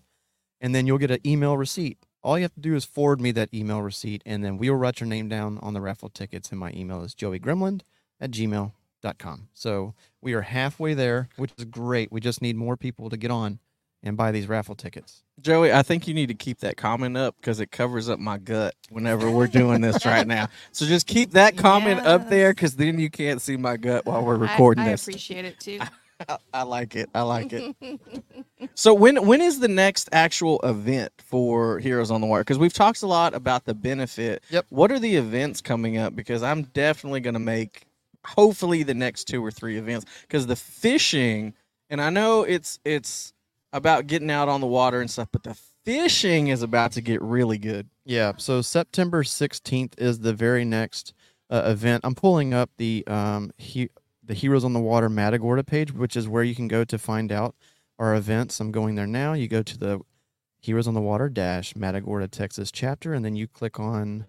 and 0.59 0.75
then 0.75 0.85
you'll 0.87 0.97
get 0.97 1.11
an 1.11 1.19
email 1.25 1.55
receipt. 1.57 1.97
All 2.23 2.37
you 2.37 2.43
have 2.43 2.53
to 2.53 2.59
do 2.61 2.75
is 2.75 2.85
forward 2.85 3.19
me 3.19 3.31
that 3.31 3.53
email 3.53 3.81
receipt, 3.81 4.21
and 4.25 4.43
then 4.43 4.57
we 4.57 4.69
will 4.69 4.77
write 4.77 4.99
your 4.99 5.07
name 5.07 5.27
down 5.27 5.57
on 5.59 5.73
the 5.73 5.81
raffle 5.81 6.09
tickets. 6.09 6.51
And 6.51 6.59
my 6.59 6.71
email 6.73 7.01
is 7.03 7.15
joeygrimland 7.15 7.81
at 8.19 8.31
gmail.com. 8.31 9.47
So 9.53 9.95
we 10.21 10.33
are 10.33 10.41
halfway 10.41 10.93
there, 10.93 11.29
which 11.37 11.51
is 11.57 11.65
great. 11.65 12.11
We 12.11 12.21
just 12.21 12.41
need 12.41 12.55
more 12.55 12.77
people 12.77 13.09
to 13.09 13.17
get 13.17 13.31
on 13.31 13.59
and 14.03 14.17
buy 14.17 14.31
these 14.31 14.47
raffle 14.47 14.75
tickets. 14.75 15.23
Joey, 15.39 15.71
I 15.73 15.81
think 15.83 16.07
you 16.07 16.13
need 16.13 16.27
to 16.27 16.33
keep 16.33 16.59
that 16.59 16.77
comment 16.77 17.17
up 17.17 17.35
because 17.37 17.59
it 17.59 17.71
covers 17.71 18.09
up 18.09 18.19
my 18.19 18.37
gut 18.37 18.75
whenever 18.89 19.29
we're 19.29 19.47
doing 19.47 19.81
this 19.81 20.05
right 20.05 20.25
now. 20.27 20.47
So 20.71 20.85
just 20.85 21.07
keep 21.07 21.31
that 21.31 21.57
comment 21.57 22.01
up 22.01 22.29
there 22.29 22.51
because 22.51 22.75
then 22.75 22.99
you 22.99 23.09
can't 23.09 23.41
see 23.41 23.57
my 23.57 23.77
gut 23.77 24.05
while 24.05 24.23
we're 24.23 24.35
I- 24.35 24.51
recording 24.51 24.83
I, 24.83 24.91
this. 24.91 25.07
I 25.07 25.11
appreciate 25.11 25.45
it 25.45 25.59
too. 25.59 25.79
I, 26.27 26.37
I 26.53 26.63
like 26.63 26.95
it. 26.95 27.09
I 27.13 27.21
like 27.21 27.53
it. 27.53 27.75
So 28.75 28.93
when 28.93 29.25
when 29.25 29.41
is 29.41 29.59
the 29.59 29.67
next 29.67 30.07
actual 30.11 30.59
event 30.63 31.11
for 31.17 31.79
Heroes 31.79 32.11
on 32.11 32.21
the 32.21 32.27
Water? 32.27 32.41
Because 32.43 32.59
we've 32.59 32.73
talked 32.73 33.01
a 33.01 33.07
lot 33.07 33.33
about 33.33 33.65
the 33.65 33.73
benefit. 33.73 34.43
Yep. 34.49 34.67
What 34.69 34.91
are 34.91 34.99
the 34.99 35.15
events 35.15 35.61
coming 35.61 35.97
up? 35.97 36.15
Because 36.15 36.43
I'm 36.43 36.63
definitely 36.63 37.21
going 37.21 37.33
to 37.33 37.39
make 37.39 37.87
hopefully 38.25 38.83
the 38.83 38.93
next 38.93 39.25
two 39.25 39.43
or 39.43 39.49
three 39.51 39.77
events 39.77 40.05
because 40.21 40.45
the 40.45 40.55
fishing 40.55 41.53
and 41.89 42.01
I 42.01 42.09
know 42.09 42.43
it's 42.43 42.79
it's 42.85 43.33
about 43.73 44.07
getting 44.07 44.31
out 44.31 44.47
on 44.47 44.61
the 44.61 44.67
water 44.67 45.01
and 45.01 45.09
stuff, 45.09 45.29
but 45.31 45.43
the 45.43 45.57
fishing 45.83 46.47
is 46.47 46.61
about 46.61 46.91
to 46.93 47.01
get 47.01 47.21
really 47.21 47.57
good. 47.57 47.89
Yeah. 48.05 48.33
So 48.37 48.61
September 48.61 49.23
16th 49.23 49.93
is 49.97 50.19
the 50.19 50.33
very 50.33 50.65
next 50.65 51.13
uh, 51.49 51.63
event. 51.65 52.01
I'm 52.03 52.15
pulling 52.15 52.53
up 52.53 52.69
the 52.77 53.03
um 53.07 53.51
he, 53.57 53.89
the 54.23 54.33
Heroes 54.33 54.63
on 54.63 54.73
the 54.73 54.79
Water 54.79 55.09
Matagorda 55.09 55.63
page, 55.63 55.91
which 55.91 56.15
is 56.15 56.27
where 56.27 56.43
you 56.43 56.55
can 56.55 56.67
go 56.67 56.83
to 56.83 56.97
find 56.97 57.31
out 57.31 57.55
our 57.97 58.15
events. 58.15 58.59
I'm 58.59 58.71
going 58.71 58.95
there 58.95 59.07
now. 59.07 59.33
You 59.33 59.47
go 59.47 59.63
to 59.63 59.77
the 59.77 60.01
Heroes 60.59 60.87
on 60.87 60.93
the 60.93 61.01
Water 61.01 61.29
dash 61.29 61.75
Matagorda 61.75 62.27
Texas 62.27 62.71
chapter, 62.71 63.13
and 63.13 63.25
then 63.25 63.35
you 63.35 63.47
click 63.47 63.79
on 63.79 64.27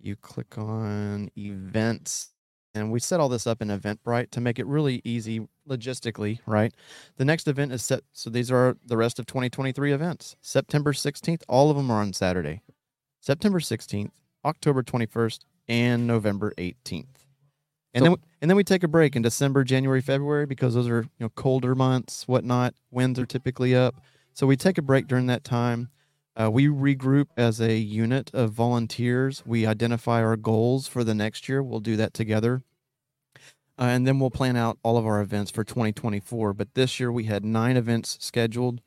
you 0.00 0.16
click 0.16 0.56
on 0.56 1.30
events. 1.36 2.30
And 2.74 2.92
we 2.92 3.00
set 3.00 3.20
all 3.20 3.28
this 3.28 3.46
up 3.46 3.60
in 3.60 3.68
Eventbrite 3.68 4.30
to 4.30 4.40
make 4.40 4.58
it 4.58 4.66
really 4.66 5.02
easy 5.04 5.46
logistically, 5.68 6.38
right? 6.46 6.72
The 7.16 7.24
next 7.24 7.48
event 7.48 7.72
is 7.72 7.82
set. 7.82 8.02
So 8.12 8.30
these 8.30 8.50
are 8.50 8.76
the 8.84 8.96
rest 8.96 9.18
of 9.18 9.26
2023 9.26 9.92
events. 9.92 10.36
September 10.40 10.92
16th, 10.92 11.42
all 11.48 11.70
of 11.70 11.76
them 11.76 11.90
are 11.90 12.00
on 12.00 12.12
Saturday. 12.12 12.62
September 13.20 13.58
16th, 13.58 14.10
October 14.44 14.82
21st, 14.82 15.40
and 15.68 16.06
November 16.06 16.54
18th. 16.58 17.19
And 17.94 18.04
So- 18.04 18.10
then 18.10 18.16
and 18.42 18.50
then 18.50 18.56
we 18.56 18.64
take 18.64 18.82
a 18.82 18.88
break 18.88 19.16
in 19.16 19.22
December, 19.22 19.64
January, 19.64 20.00
February 20.00 20.46
because 20.46 20.74
those 20.74 20.88
are 20.88 21.02
you 21.02 21.08
know 21.20 21.28
colder 21.30 21.74
months, 21.74 22.26
whatnot. 22.26 22.74
Winds 22.90 23.18
are 23.18 23.26
typically 23.26 23.74
up, 23.74 24.00
so 24.32 24.46
we 24.46 24.56
take 24.56 24.78
a 24.78 24.82
break 24.82 25.06
during 25.08 25.26
that 25.26 25.44
time. 25.44 25.90
Uh, 26.40 26.50
we 26.50 26.66
regroup 26.68 27.26
as 27.36 27.60
a 27.60 27.76
unit 27.76 28.30
of 28.32 28.52
volunteers. 28.52 29.42
We 29.44 29.66
identify 29.66 30.22
our 30.22 30.36
goals 30.36 30.86
for 30.86 31.04
the 31.04 31.14
next 31.14 31.48
year. 31.48 31.62
We'll 31.62 31.80
do 31.80 31.96
that 31.96 32.14
together. 32.14 32.62
Uh, 33.78 33.84
and 33.84 34.06
then 34.06 34.18
we'll 34.18 34.30
plan 34.30 34.56
out 34.56 34.78
all 34.82 34.96
of 34.96 35.06
our 35.06 35.20
events 35.20 35.50
for 35.50 35.64
2024. 35.64 36.52
But 36.54 36.74
this 36.74 37.00
year 37.00 37.10
we 37.10 37.24
had 37.24 37.44
nine 37.44 37.76
events 37.76 38.16
scheduled. 38.20 38.80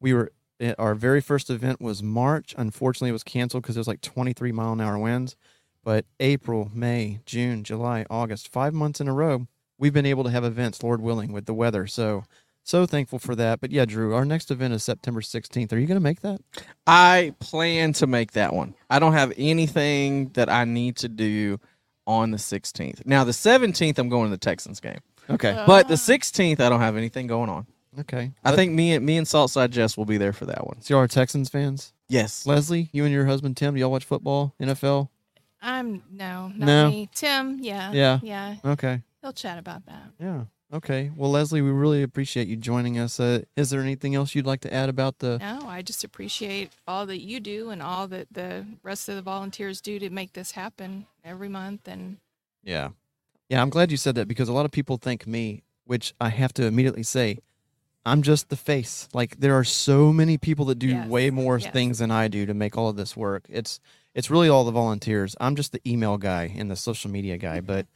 We 0.00 0.12
were 0.12 0.32
eh, 0.60 0.74
our 0.78 0.94
very 0.94 1.20
first 1.20 1.50
event 1.50 1.80
was 1.80 2.02
March. 2.02 2.54
Unfortunately, 2.58 3.08
it 3.10 3.12
was 3.12 3.24
canceled 3.24 3.62
because 3.62 3.76
it 3.76 3.80
was 3.80 3.88
like 3.88 4.00
23 4.02 4.52
mile 4.52 4.72
an 4.72 4.80
hour 4.80 4.98
winds. 4.98 5.36
But 5.84 6.06
April, 6.18 6.70
May, 6.74 7.20
June, 7.26 7.62
July, 7.62 8.06
August, 8.10 8.48
five 8.50 8.72
months 8.74 9.00
in 9.00 9.08
a 9.08 9.12
row, 9.12 9.46
we've 9.78 9.92
been 9.92 10.06
able 10.06 10.24
to 10.24 10.30
have 10.30 10.42
events, 10.44 10.82
Lord 10.82 11.00
willing, 11.02 11.30
with 11.30 11.44
the 11.44 11.52
weather. 11.54 11.86
So, 11.86 12.24
so 12.62 12.86
thankful 12.86 13.18
for 13.18 13.34
that. 13.36 13.60
But 13.60 13.70
yeah, 13.70 13.84
Drew, 13.84 14.14
our 14.14 14.24
next 14.24 14.50
event 14.50 14.72
is 14.72 14.82
September 14.82 15.20
16th. 15.20 15.72
Are 15.72 15.78
you 15.78 15.86
going 15.86 15.96
to 15.96 16.02
make 16.02 16.22
that? 16.22 16.40
I 16.86 17.34
plan 17.38 17.92
to 17.94 18.06
make 18.06 18.32
that 18.32 18.54
one. 18.54 18.74
I 18.88 18.98
don't 18.98 19.12
have 19.12 19.32
anything 19.36 20.30
that 20.30 20.48
I 20.48 20.64
need 20.64 20.96
to 20.96 21.08
do 21.08 21.60
on 22.06 22.30
the 22.30 22.38
16th. 22.38 23.04
Now 23.06 23.24
the 23.24 23.32
17th 23.32 23.98
I'm 23.98 24.08
going 24.08 24.24
to 24.24 24.30
the 24.30 24.38
Texans 24.38 24.80
game. 24.80 24.98
Okay. 25.30 25.62
But 25.66 25.88
the 25.88 25.94
Ah. 25.94 25.96
16th 25.96 26.60
I 26.60 26.68
don't 26.68 26.80
have 26.80 26.96
anything 26.96 27.26
going 27.26 27.48
on. 27.50 27.66
Okay. 28.00 28.32
I 28.44 28.56
think 28.56 28.72
me 28.72 28.92
and 28.94 29.06
me 29.06 29.16
and 29.16 29.26
Saltside 29.26 29.70
Jess 29.70 29.96
will 29.96 30.04
be 30.04 30.18
there 30.18 30.32
for 30.32 30.46
that 30.46 30.66
one. 30.66 30.80
So, 30.82 30.94
y'all 30.94 31.02
are 31.04 31.08
Texans 31.08 31.48
fans? 31.48 31.92
Yes. 32.08 32.44
Leslie, 32.46 32.90
you 32.92 33.04
and 33.04 33.12
your 33.12 33.24
husband 33.26 33.56
Tim, 33.56 33.74
do 33.74 33.80
y'all 33.80 33.90
watch 33.90 34.04
football, 34.04 34.54
NFL? 34.60 35.08
I'm 35.64 36.02
no, 36.10 36.48
not 36.48 36.58
No? 36.66 36.88
me. 36.90 37.08
Tim, 37.14 37.58
yeah, 37.60 37.90
Yeah. 37.92 38.20
yeah, 38.22 38.56
Okay. 38.64 39.02
he'll 39.22 39.32
chat 39.32 39.58
about 39.58 39.86
that. 39.86 40.10
Yeah. 40.20 40.44
Okay. 40.72 41.10
Well, 41.16 41.30
Leslie, 41.30 41.62
we 41.62 41.70
really 41.70 42.02
appreciate 42.02 42.48
you 42.48 42.56
joining 42.56 42.98
us. 42.98 43.18
Uh, 43.20 43.42
is 43.56 43.70
there 43.70 43.80
anything 43.80 44.14
else 44.14 44.34
you'd 44.34 44.46
like 44.46 44.60
to 44.62 44.74
add 44.74 44.88
about 44.88 45.20
the? 45.20 45.38
No, 45.38 45.66
I 45.68 45.82
just 45.82 46.02
appreciate 46.04 46.72
all 46.86 47.06
that 47.06 47.20
you 47.20 47.38
do 47.40 47.70
and 47.70 47.80
all 47.80 48.08
that 48.08 48.26
the 48.32 48.66
rest 48.82 49.08
of 49.08 49.14
the 49.14 49.22
volunteers 49.22 49.80
do 49.80 49.98
to 50.00 50.10
make 50.10 50.32
this 50.32 50.52
happen 50.52 51.06
every 51.24 51.48
month. 51.48 51.88
And 51.88 52.18
Yeah. 52.62 52.90
Yeah, 53.48 53.62
I'm 53.62 53.70
glad 53.70 53.90
you 53.90 53.96
said 53.96 54.14
that 54.16 54.26
because 54.26 54.48
a 54.48 54.52
lot 54.52 54.64
of 54.64 54.70
people 54.72 54.96
think 54.96 55.26
me, 55.26 55.62
which 55.84 56.12
I 56.20 56.30
have 56.30 56.52
to 56.54 56.66
immediately 56.66 57.02
say, 57.04 57.38
I'm 58.04 58.22
just 58.22 58.48
the 58.48 58.56
face. 58.56 59.08
Like 59.14 59.38
there 59.40 59.54
are 59.56 59.64
so 59.64 60.12
many 60.12 60.38
people 60.38 60.64
that 60.66 60.78
do 60.78 60.88
Yes, 60.88 61.08
way 61.08 61.30
more 61.30 61.58
yes. 61.58 61.72
things 61.72 61.98
than 61.98 62.10
I 62.10 62.28
do 62.28 62.46
to 62.46 62.54
make 62.54 62.76
all 62.76 62.88
of 62.88 62.96
this 62.96 63.16
work. 63.16 63.44
It's 63.48 63.80
it's 64.14 64.30
really 64.30 64.48
all 64.48 64.64
the 64.64 64.70
volunteers. 64.72 65.36
I'm 65.40 65.56
just 65.56 65.72
the 65.72 65.80
email 65.86 66.16
guy 66.18 66.54
and 66.56 66.70
the 66.70 66.76
social 66.76 67.10
media 67.10 67.36
guy. 67.36 67.60
But 67.60 67.86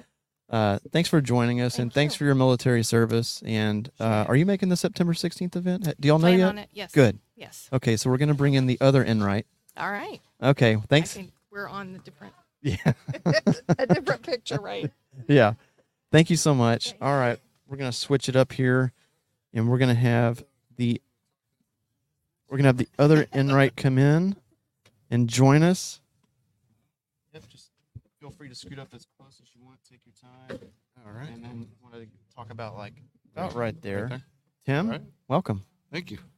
uh, 0.51 0.79
thanks 0.93 1.09
for 1.09 1.21
joining 1.21 1.61
us 1.61 1.79
and 1.79 1.91
Thank 1.91 1.95
thanks 1.95 2.15
for 2.15 2.25
your 2.25 2.35
military 2.35 2.83
service. 2.83 3.43
And 3.45 3.91
uh, 4.01 4.25
are 4.29 4.37
you 4.37 4.47
making 4.47 4.69
the 4.69 4.77
September 4.77 5.13
16th 5.13 5.57
event? 5.57 5.95
Do 6.01 6.09
y'all 6.09 6.19
know 6.19 6.29
plan 6.29 6.39
yet? 6.39 6.49
on 6.49 6.59
it. 6.59 6.71
Yes. 6.73 6.93
Good. 6.93 7.19
Yes. 7.37 7.69
Okay, 7.73 7.97
so 7.97 8.11
we're 8.11 8.17
gonna 8.19 8.35
bring 8.35 8.55
in 8.55 8.67
the 8.67 8.79
other 8.81 9.05
Enright. 9.05 9.47
All 9.77 9.91
right. 9.91 10.21
Okay, 10.43 10.75
I 10.75 10.81
thanks. 10.89 11.13
think 11.15 11.33
we're 11.51 11.69
on 11.69 11.93
the 11.93 11.99
different 12.01 12.35
Yeah. 12.63 12.93
a 13.79 13.87
different 13.87 14.23
picture, 14.23 14.61
right? 14.61 14.91
yeah. 15.29 15.55
Thank 16.11 16.31
you 16.31 16.37
so 16.37 16.55
much. 16.55 16.95
All 17.01 17.17
right. 17.17 17.39
We're 17.69 17.77
going 17.77 17.91
to 17.91 17.97
switch 17.97 18.29
it 18.29 18.35
up 18.37 18.53
here 18.53 18.93
and 19.53 19.69
we're 19.69 19.79
going 19.79 19.95
to 19.95 20.01
have 20.01 20.43
the 20.77 21.01
we're 22.49 22.57
going 22.57 22.65
to 22.65 22.69
have 22.69 22.79
the 22.79 22.89
other 22.99 23.27
Enright 23.33 23.77
come 23.77 23.99
in 23.99 24.35
and 25.11 25.29
join 25.29 25.63
us. 25.63 26.01
Feel 28.29 28.37
free 28.37 28.49
to 28.51 28.55
scoot 28.55 28.79
up 28.79 28.89
as 28.95 29.07
close 29.17 29.41
as 29.43 29.49
you 29.55 29.65
want. 29.65 29.79
Take 29.91 30.01
your 30.05 30.13
time. 30.21 30.59
All 31.07 31.13
right. 31.13 31.31
And 31.31 31.43
then 31.43 31.67
want 31.83 31.95
to 31.95 32.07
talk 32.37 32.51
about 32.51 32.77
like 32.77 32.93
about 33.35 33.55
right 33.55 33.81
there. 33.81 34.07
there. 34.11 34.23
Tim, 34.67 34.91
right. 34.91 35.01
welcome. 35.29 35.65
Thank 35.91 36.11
you. 36.11 36.19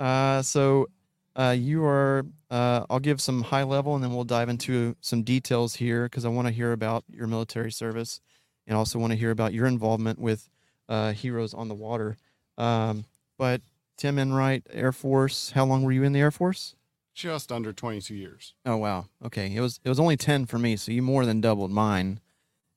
Uh, 0.00 0.42
so 0.42 0.88
uh, 1.36 1.54
you 1.56 1.84
are. 1.84 2.26
Uh, 2.50 2.84
I'll 2.90 2.98
give 2.98 3.20
some 3.20 3.42
high 3.42 3.62
level, 3.62 3.94
and 3.94 4.02
then 4.02 4.12
we'll 4.12 4.24
dive 4.24 4.48
into 4.48 4.96
some 5.00 5.22
details 5.22 5.76
here 5.76 6.06
because 6.06 6.24
I 6.24 6.28
want 6.30 6.48
to 6.48 6.52
hear 6.52 6.72
about 6.72 7.04
your 7.08 7.28
military 7.28 7.70
service, 7.70 8.20
and 8.66 8.76
also 8.76 8.98
want 8.98 9.12
to 9.12 9.16
hear 9.16 9.30
about 9.30 9.54
your 9.54 9.66
involvement 9.66 10.18
with 10.18 10.50
uh, 10.88 11.12
Heroes 11.12 11.54
on 11.54 11.68
the 11.68 11.76
Water. 11.76 12.16
Um, 12.58 13.04
but 13.38 13.62
Tim 13.96 14.18
Enright, 14.18 14.66
Air 14.68 14.90
Force. 14.90 15.52
How 15.52 15.64
long 15.64 15.84
were 15.84 15.92
you 15.92 16.02
in 16.02 16.12
the 16.12 16.20
Air 16.20 16.32
Force? 16.32 16.74
Just 17.14 17.52
under 17.52 17.72
22 17.72 18.14
years. 18.14 18.54
Oh 18.66 18.76
wow. 18.76 19.06
Okay, 19.24 19.54
it 19.54 19.60
was 19.60 19.78
it 19.84 19.88
was 19.88 20.00
only 20.00 20.16
ten 20.16 20.46
for 20.46 20.58
me, 20.58 20.76
so 20.76 20.90
you 20.90 21.00
more 21.00 21.24
than 21.24 21.40
doubled 21.40 21.70
mine. 21.70 22.20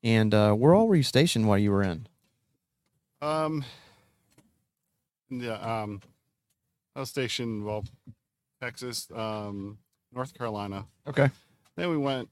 And 0.04 0.34
uh, 0.34 0.54
where 0.54 0.76
all 0.76 0.88
were 0.88 0.96
you 0.96 1.04
stationed 1.04 1.48
while 1.48 1.58
you 1.58 1.72
were 1.72 1.82
in? 1.82 2.08
Um, 3.20 3.66
yeah, 5.30 5.56
um, 5.56 6.02
I 6.96 7.00
was 7.00 7.10
stationed, 7.10 7.66
well, 7.66 7.84
Texas, 8.62 9.08
um, 9.14 9.80
North 10.14 10.34
Carolina. 10.34 10.86
Okay. 11.08 11.30
Then 11.76 11.90
we 11.90 11.98
went 11.98 12.30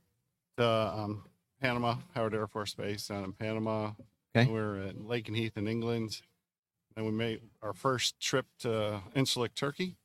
to 0.58 0.66
um, 0.66 1.24
Panama, 1.62 1.96
Howard 2.14 2.34
Air 2.34 2.48
Force 2.48 2.74
Base 2.74 3.08
down 3.08 3.24
in 3.24 3.34
Panama. 3.34 3.92
Okay. 4.36 4.50
We 4.50 4.60
were 4.60 4.78
at 4.78 4.96
Lakenheath 4.98 5.58
in 5.58 5.68
England. 5.68 6.22
And 6.96 7.06
we 7.06 7.12
made 7.12 7.42
our 7.62 7.74
first 7.74 8.20
trip 8.22 8.46
to 8.60 9.02
Incirlik, 9.16 9.54
Turkey. 9.54 9.98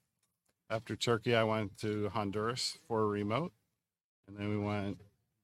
After 0.71 0.95
Turkey, 0.95 1.35
I 1.35 1.43
went 1.43 1.77
to 1.79 2.09
Honduras 2.11 2.79
for 2.87 3.03
a 3.03 3.07
remote. 3.07 3.53
And 4.29 4.37
then 4.37 4.49
we 4.49 4.57
went, 4.59 4.99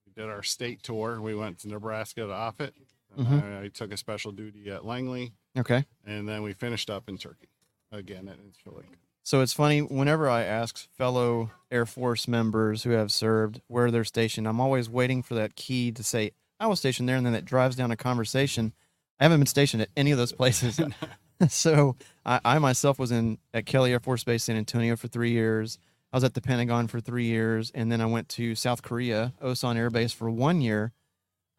we 0.07 0.12
did 0.15 0.31
our 0.31 0.43
state 0.44 0.82
tour. 0.82 1.20
We 1.20 1.35
went 1.35 1.59
to 1.61 1.69
Nebraska 1.69 2.20
to 2.23 2.28
Offutt. 2.28 2.73
And 3.16 3.27
Mhm. 3.27 3.43
I, 3.62 3.65
I 3.65 3.69
took 3.69 3.93
a 3.93 3.97
special 3.97 4.31
duty 4.31 4.70
at 4.70 4.85
Langley. 4.85 5.32
Okay. 5.59 5.85
And 6.05 6.28
then 6.28 6.43
we 6.43 6.53
finished 6.53 6.89
up 6.90 7.09
in 7.09 7.19
Turkey 7.19 7.48
again 7.90 8.28
at 8.28 8.39
Incirlik. 8.39 8.85
So 9.24 9.40
it's 9.40 9.53
funny, 9.53 9.81
whenever 9.82 10.28
I 10.31 10.44
ask 10.44 10.89
fellow 10.97 11.51
Air 11.73 11.85
Force 11.86 12.28
members 12.28 12.85
who 12.85 12.90
have 12.90 13.11
served 13.11 13.61
where 13.66 13.90
they're 13.90 14.05
stationed, 14.05 14.47
I'm 14.47 14.61
always 14.61 14.89
waiting 14.89 15.20
for 15.24 15.35
that 15.35 15.57
key 15.57 15.90
to 15.90 16.05
say, 16.05 16.31
I 16.61 16.69
was 16.69 16.78
stationed 16.78 17.09
there, 17.09 17.16
and 17.16 17.27
then 17.27 17.35
it 17.35 17.44
drives 17.44 17.74
down 17.74 17.90
a 17.90 17.97
conversation. 17.97 18.73
I 19.19 19.24
haven't 19.24 19.40
been 19.40 19.47
stationed 19.48 19.82
at 19.82 19.89
any 19.97 20.12
of 20.12 20.19
those 20.19 20.31
places. 20.32 20.78
so 21.48 21.96
I, 22.24 22.40
I 22.44 22.58
myself 22.58 22.98
was 22.98 23.12
in 23.12 23.38
at 23.54 23.66
Kelly 23.66 23.92
Air 23.92 24.00
Force 24.00 24.24
Base 24.24 24.44
San 24.44 24.56
Antonio 24.56 24.96
for 24.96 25.08
three 25.08 25.30
years. 25.32 25.78
I 26.12 26.16
was 26.16 26.24
at 26.24 26.34
the 26.34 26.40
Pentagon 26.40 26.86
for 26.86 27.00
three 27.00 27.26
years, 27.26 27.70
and 27.74 27.90
then 27.92 28.00
I 28.00 28.06
went 28.06 28.28
to 28.30 28.54
South 28.54 28.82
Korea, 28.82 29.34
Osan 29.42 29.76
Air 29.76 29.90
Base 29.90 30.12
for 30.12 30.30
one 30.30 30.60
year, 30.60 30.92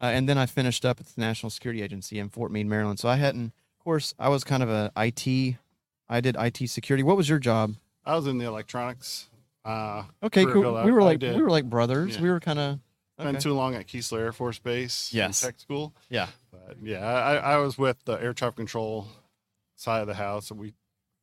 uh, 0.00 0.06
and 0.06 0.28
then 0.28 0.38
I 0.38 0.46
finished 0.46 0.84
up 0.84 0.98
at 1.00 1.06
the 1.06 1.20
National 1.20 1.50
Security 1.50 1.82
Agency 1.82 2.18
in 2.18 2.28
Fort 2.28 2.50
Meade, 2.50 2.66
Maryland. 2.66 2.98
So 2.98 3.08
I 3.08 3.16
hadn't, 3.16 3.46
of 3.78 3.84
course, 3.84 4.14
I 4.18 4.28
was 4.30 4.44
kind 4.44 4.62
of 4.62 4.68
a 4.70 4.90
IT. 4.96 5.56
I 6.08 6.20
did 6.20 6.36
IT 6.38 6.68
security. 6.70 7.02
What 7.02 7.16
was 7.16 7.28
your 7.28 7.38
job? 7.38 7.74
I 8.04 8.16
was 8.16 8.26
in 8.26 8.38
the 8.38 8.46
electronics. 8.46 9.28
Uh, 9.64 10.04
Okay, 10.22 10.44
cool. 10.46 10.82
We 10.82 10.92
were 10.92 11.02
like 11.02 11.20
we 11.20 11.42
were 11.42 11.50
like 11.50 11.68
brothers. 11.68 12.16
Yeah. 12.16 12.22
We 12.22 12.30
were 12.30 12.40
kind 12.40 12.58
of 12.58 12.78
Been 13.18 13.38
too 13.38 13.52
long 13.52 13.74
at 13.74 13.86
Keesler 13.86 14.20
Air 14.20 14.32
Force 14.32 14.58
Base. 14.58 15.10
in 15.12 15.18
Yes. 15.18 15.40
Tech 15.42 15.60
school. 15.60 15.92
yeah. 16.08 16.28
But 16.50 16.76
yeah, 16.82 17.04
I, 17.06 17.34
I 17.36 17.56
was 17.58 17.76
with 17.76 18.02
the 18.06 18.14
air 18.14 18.32
traffic 18.32 18.56
control 18.56 19.06
side 19.78 20.00
of 20.00 20.06
the 20.06 20.14
house. 20.14 20.50
We 20.52 20.74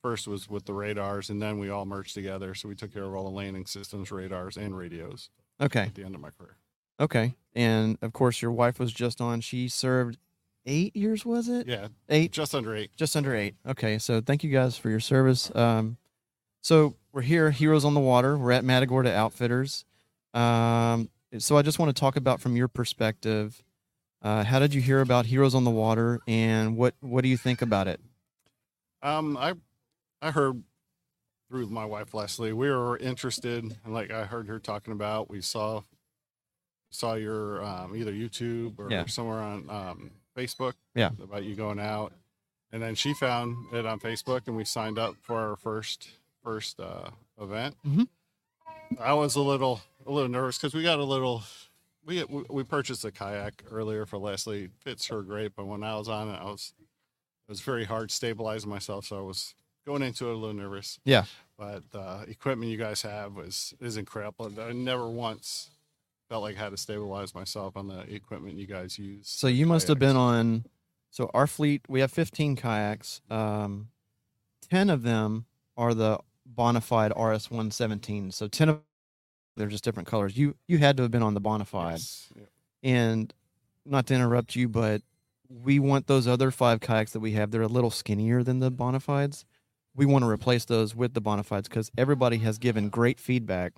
first 0.01 0.27
was 0.27 0.49
with 0.49 0.65
the 0.65 0.73
radars, 0.73 1.29
and 1.29 1.41
then 1.41 1.57
we 1.59 1.69
all 1.69 1.85
merged 1.85 2.13
together. 2.13 2.53
So 2.55 2.67
we 2.69 2.75
took 2.75 2.93
care 2.93 3.03
of 3.03 3.13
all 3.15 3.23
the 3.25 3.35
landing 3.35 3.65
systems, 3.65 4.11
radars, 4.11 4.55
and 4.57 4.75
radios 4.77 5.29
Okay. 5.61 5.81
at 5.81 5.95
the 5.95 6.03
end 6.03 6.15
of 6.15 6.21
my 6.21 6.29
career. 6.31 6.57
Okay. 6.99 7.35
And 7.53 7.97
of 8.01 8.13
course, 8.13 8.41
your 8.41 8.51
wife 8.51 8.79
was 8.79 8.91
just 8.93 9.19
on. 9.21 9.41
She 9.41 9.67
served 9.67 10.17
eight 10.65 10.95
years, 10.95 11.25
was 11.25 11.47
it? 11.49 11.67
Yeah, 11.67 11.87
Eight, 12.09 12.31
just 12.31 12.55
under 12.55 12.75
eight. 12.75 12.91
just 12.95 13.15
under 13.17 13.35
eight. 13.35 13.55
Okay. 13.67 13.97
So 13.97 14.21
thank 14.21 14.43
you 14.43 14.51
guys 14.51 14.77
for 14.77 14.89
your 14.89 14.99
service. 14.99 15.53
Um, 15.55 15.97
so 16.61 16.95
we're 17.11 17.21
here, 17.21 17.51
Heroes 17.51 17.85
on 17.85 17.93
the 17.93 17.99
Water. 17.99 18.37
We're 18.37 18.51
at 18.51 18.63
Matagorda 18.63 19.13
Outfitters. 19.13 19.85
Um, 20.33 21.09
so 21.37 21.57
I 21.57 21.61
just 21.61 21.79
want 21.79 21.95
to 21.95 21.99
talk 21.99 22.15
about 22.15 22.41
from 22.41 22.55
your 22.55 22.67
perspective. 22.67 23.61
Uh, 24.21 24.43
how 24.43 24.59
did 24.59 24.73
you 24.73 24.81
hear 24.81 25.01
about 25.01 25.25
Heroes 25.27 25.53
on 25.55 25.63
the 25.65 25.71
Water, 25.71 26.19
and 26.27 26.75
what 26.77 26.95
what 27.01 27.21
do 27.21 27.27
you 27.29 27.37
think 27.37 27.61
about 27.61 27.87
it? 27.87 27.99
Um, 29.05 29.37
I 29.37 29.53
I 30.21 30.31
heard 30.31 30.63
through 31.49 31.67
my 31.67 31.85
wife 31.85 32.13
Leslie, 32.15 32.53
we 32.53 32.69
were 32.71 32.97
interested, 32.97 33.63
and 33.83 33.93
like 33.93 34.09
I 34.11 34.25
heard 34.25 34.47
her 34.47 34.57
talking 34.59 34.93
about, 34.93 35.29
we 35.29 35.41
saw 35.41 35.81
saw 36.89 37.13
your 37.13 37.63
um, 37.63 37.95
either 37.95 38.11
YouTube 38.11 38.79
or 38.79 38.89
Yeah. 38.89 39.05
somewhere 39.05 39.39
on 39.39 39.69
um, 39.69 40.11
Facebook. 40.35 40.73
Yeah. 40.95 41.11
about 41.21 41.43
you 41.43 41.55
going 41.55 41.79
out, 41.79 42.13
and 42.71 42.81
then 42.81 42.95
she 42.95 43.13
found 43.13 43.55
it 43.73 43.85
on 43.85 43.99
Facebook, 43.99 44.47
and 44.47 44.55
we 44.57 44.65
signed 44.65 44.97
up 44.97 45.15
for 45.21 45.37
our 45.39 45.55
first 45.55 46.09
first 46.43 46.79
uh, 46.79 47.09
event. 47.39 47.75
Mhm. 47.85 48.07
I 48.99 49.13
was 49.13 49.35
a 49.35 49.41
little 49.41 49.81
a 50.07 50.11
little 50.11 50.29
nervous 50.29 50.57
because 50.57 50.73
we 50.73 50.81
got 50.81 50.97
a 50.99 51.03
little. 51.03 51.43
We, 52.05 52.23
we 52.23 52.43
we 52.49 52.63
purchased 52.63 53.03
a 53.05 53.11
kayak 53.11 53.63
earlier 53.69 54.05
for 54.07 54.17
Leslie. 54.17 54.69
Fits 54.79 55.07
her 55.07 55.21
great, 55.21 55.55
but 55.55 55.65
when 55.67 55.83
I 55.83 55.95
was 55.95 56.07
on 56.09 56.29
it, 56.29 56.39
I 56.39 56.45
was 56.45 56.73
it 57.47 57.51
was 57.51 57.61
very 57.61 57.85
hard 57.85 58.11
stabilizing 58.11 58.69
myself, 58.69 59.05
so 59.05 59.17
I 59.17 59.21
was 59.21 59.53
going 59.85 60.01
into 60.01 60.29
it 60.29 60.33
a 60.33 60.37
little 60.37 60.55
nervous. 60.55 60.99
Yeah. 61.05 61.25
But 61.57 61.91
the 61.91 62.25
equipment 62.27 62.71
you 62.71 62.77
guys 62.77 63.01
have 63.03 63.35
was 63.35 63.73
is 63.79 63.97
incredible. 63.97 64.51
I 64.59 64.73
never 64.73 65.07
once 65.07 65.69
felt 66.27 66.43
like 66.43 66.57
I 66.57 66.63
had 66.63 66.71
to 66.71 66.77
stabilize 66.77 67.33
myself 67.35 67.77
on 67.77 67.87
the 67.87 67.99
equipment 68.13 68.57
you 68.57 68.67
guys 68.67 68.97
use. 68.97 69.27
So 69.29 69.47
you 69.47 69.65
must 69.65 69.87
have 69.87 69.99
been 69.99 70.15
on. 70.15 70.65
So 71.11 71.29
our 71.33 71.47
fleet, 71.47 71.81
we 71.87 72.01
have 72.01 72.11
15 72.11 72.57
kayaks. 72.57 73.21
Um, 73.29 73.87
10 74.69 74.89
of 74.89 75.03
them 75.03 75.45
are 75.77 75.93
the 75.93 76.19
Bonafide 76.53 77.11
RS 77.11 77.49
117. 77.49 78.31
So 78.31 78.47
10 78.47 78.69
of 78.69 78.81
they're 79.55 79.67
just 79.67 79.85
different 79.85 80.07
colors. 80.07 80.37
You 80.37 80.55
you 80.67 80.79
had 80.79 80.97
to 80.97 81.03
have 81.03 81.11
been 81.11 81.23
on 81.23 81.33
the 81.33 81.41
Bonafide. 81.41 81.91
Yes. 81.91 82.33
Yeah. 82.35 82.43
And 82.83 83.33
not 83.85 84.07
to 84.07 84.13
interrupt 84.13 84.55
you, 84.55 84.67
but 84.67 85.01
we 85.49 85.79
want 85.79 86.07
those 86.07 86.27
other 86.27 86.51
five 86.51 86.79
kayaks 86.81 87.11
that 87.13 87.19
we 87.19 87.31
have. 87.33 87.51
They're 87.51 87.61
a 87.61 87.67
little 87.67 87.91
skinnier 87.91 88.43
than 88.43 88.59
the 88.59 88.71
Bonafides. 88.71 89.45
We 89.95 90.05
want 90.05 90.23
to 90.23 90.29
replace 90.29 90.65
those 90.65 90.95
with 90.95 91.13
the 91.13 91.21
Bonafides 91.21 91.63
because 91.63 91.91
everybody 91.97 92.37
has 92.39 92.57
given 92.57 92.89
great 92.89 93.19
feedback 93.19 93.73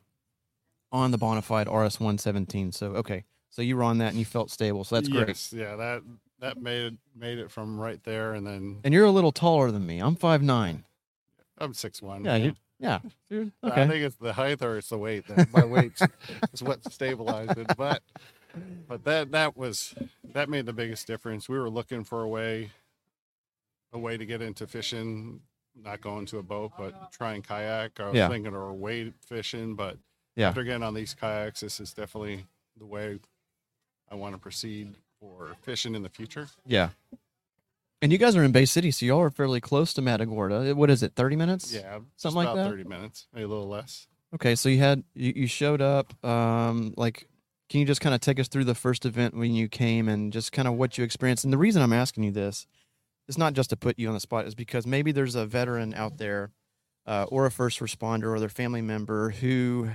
on 0.92 1.12
the 1.12 1.18
Bonafide 1.18 1.66
RS 1.72 2.00
117. 2.00 2.72
So 2.72 2.88
okay, 2.96 3.24
so 3.50 3.62
you 3.62 3.76
were 3.78 3.84
on 3.84 3.98
that 4.00 4.10
and 4.10 4.18
you 4.18 4.26
felt 4.26 4.50
stable. 4.50 4.84
So 4.84 4.96
that's 4.96 5.10
great. 5.10 5.28
Yes, 5.28 5.54
Yeah, 5.54 5.76
that 5.76 6.02
that 6.40 6.58
made 6.62 6.86
it 6.86 6.94
made 7.16 7.38
it 7.40 7.52
from 7.52 7.80
right 7.80 8.02
there, 8.04 8.34
and 8.34 8.46
then 8.48 8.80
And 8.84 8.94
you're 8.94 9.06
a 9.06 9.12
little 9.12 9.32
taller 9.32 9.70
than 9.72 9.86
me. 9.86 10.00
I'm 10.00 10.16
five 10.16 10.42
nine. 10.42 10.86
I'm 11.58 11.74
six 11.74 12.02
one. 12.02 12.24
Yeah, 12.26 12.36
you 12.38 12.56
yeah. 12.80 13.00
You're- 13.30 13.52
I 13.64 13.88
think 13.88 14.04
it's 14.04 14.16
the 14.18 14.34
height 14.34 14.62
or 14.62 14.78
it's 14.78 14.90
the 14.90 14.98
weight. 14.98 15.28
That 15.28 15.52
my 15.52 15.66
weight 15.66 15.94
is 16.54 16.62
what 16.64 16.84
stabilized 16.92 17.58
it. 17.58 17.68
But 17.78 18.02
but 18.88 19.04
that 19.06 19.32
that 19.32 19.56
was 19.58 19.94
that 20.34 20.50
made 20.50 20.66
the 20.66 20.74
biggest 20.74 21.08
difference. 21.08 21.48
We 21.50 21.58
were 21.58 21.70
looking 21.70 22.04
for 22.04 22.24
a 22.24 22.28
way 22.28 22.72
a 23.94 24.00
way 24.00 24.18
to 24.18 24.26
get 24.26 24.42
into 24.42 24.68
fishing, 24.68 25.42
not 25.76 26.02
going 26.02 26.26
to 26.28 26.40
a 26.40 26.44
boat, 26.44 26.74
but 26.78 27.12
trying 27.12 27.42
kayak. 27.42 28.00
I 28.00 28.08
was 28.08 28.16
Yeah. 28.16 28.28
thinking 28.30 28.54
of 28.54 28.74
wade 28.74 29.14
fishing, 29.26 29.76
but 29.76 29.98
Yeah. 30.36 30.50
after 30.50 30.64
getting 30.64 30.84
on 30.84 30.94
these 30.94 31.14
kayaks, 31.14 31.62
this 31.62 31.80
is 31.80 31.94
definitely 31.94 32.46
the 32.78 32.86
way 32.86 33.20
I 34.10 34.16
want 34.16 34.36
to 34.36 34.40
proceed 34.40 34.96
for 35.20 35.56
fishing 35.62 35.96
in 35.96 36.04
the 36.04 36.10
future. 36.10 36.48
Yeah. 36.66 36.90
And 38.02 38.12
you 38.12 38.18
guys 38.20 38.36
are 38.36 38.44
in 38.44 38.52
Bay 38.52 38.66
City, 38.66 38.92
so 38.92 39.06
y'all 39.08 39.22
are 39.22 39.32
fairly 39.32 39.60
close 39.60 39.92
to 39.94 40.02
Matagorda. 40.04 40.76
What 40.76 40.90
is 40.92 41.02
it, 41.02 41.16
30 41.16 41.36
minutes? 41.36 41.74
Yeah, 41.74 42.00
Something 42.16 42.44
like 42.46 42.56
that? 42.56 42.70
thirty 42.70 42.84
minutes, 42.84 43.28
maybe 43.34 43.46
a 43.46 43.48
little 43.48 43.68
less. 43.68 44.08
Okay, 44.36 44.54
so 44.56 44.70
you 44.70 44.78
had 44.78 45.04
you, 45.16 45.34
you 45.36 45.48
showed 45.48 45.82
up. 45.82 46.14
Um, 46.24 46.94
like, 46.98 47.28
can 47.70 47.80
you 47.80 47.86
just 47.86 48.02
kind 48.02 48.16
of 48.16 48.22
take 48.22 48.40
us 48.40 48.48
through 48.48 48.64
the 48.64 48.76
first 48.76 49.06
event 49.06 49.36
when 49.36 49.54
you 49.54 49.68
came 49.68 50.08
and 50.08 50.32
just 50.32 50.52
kind 50.52 50.68
of 50.68 50.76
what 50.76 50.98
you 50.98 51.04
experienced? 51.04 51.44
And 51.44 51.52
the 51.52 51.58
reason 51.58 51.82
I'm 51.82 51.94
asking 51.94 52.24
you 52.24 52.32
this 52.32 52.68
is 53.28 53.38
not 53.38 53.54
just 53.54 53.70
to 53.72 53.78
put 53.78 54.00
you 54.00 54.08
on 54.08 54.14
the 54.14 54.20
spot, 54.20 54.46
is 54.46 54.56
because 54.56 54.88
maybe 54.88 55.12
there's 55.12 55.36
a 55.36 55.46
veteran 55.46 55.94
out 55.94 56.18
there, 56.18 56.52
uh, 57.06 57.26
or 57.30 57.46
a 57.46 57.52
first 57.52 57.80
responder 57.80 58.30
or 58.34 58.40
their 58.40 58.50
family 58.50 58.82
member 58.82 59.32
who 59.32 59.90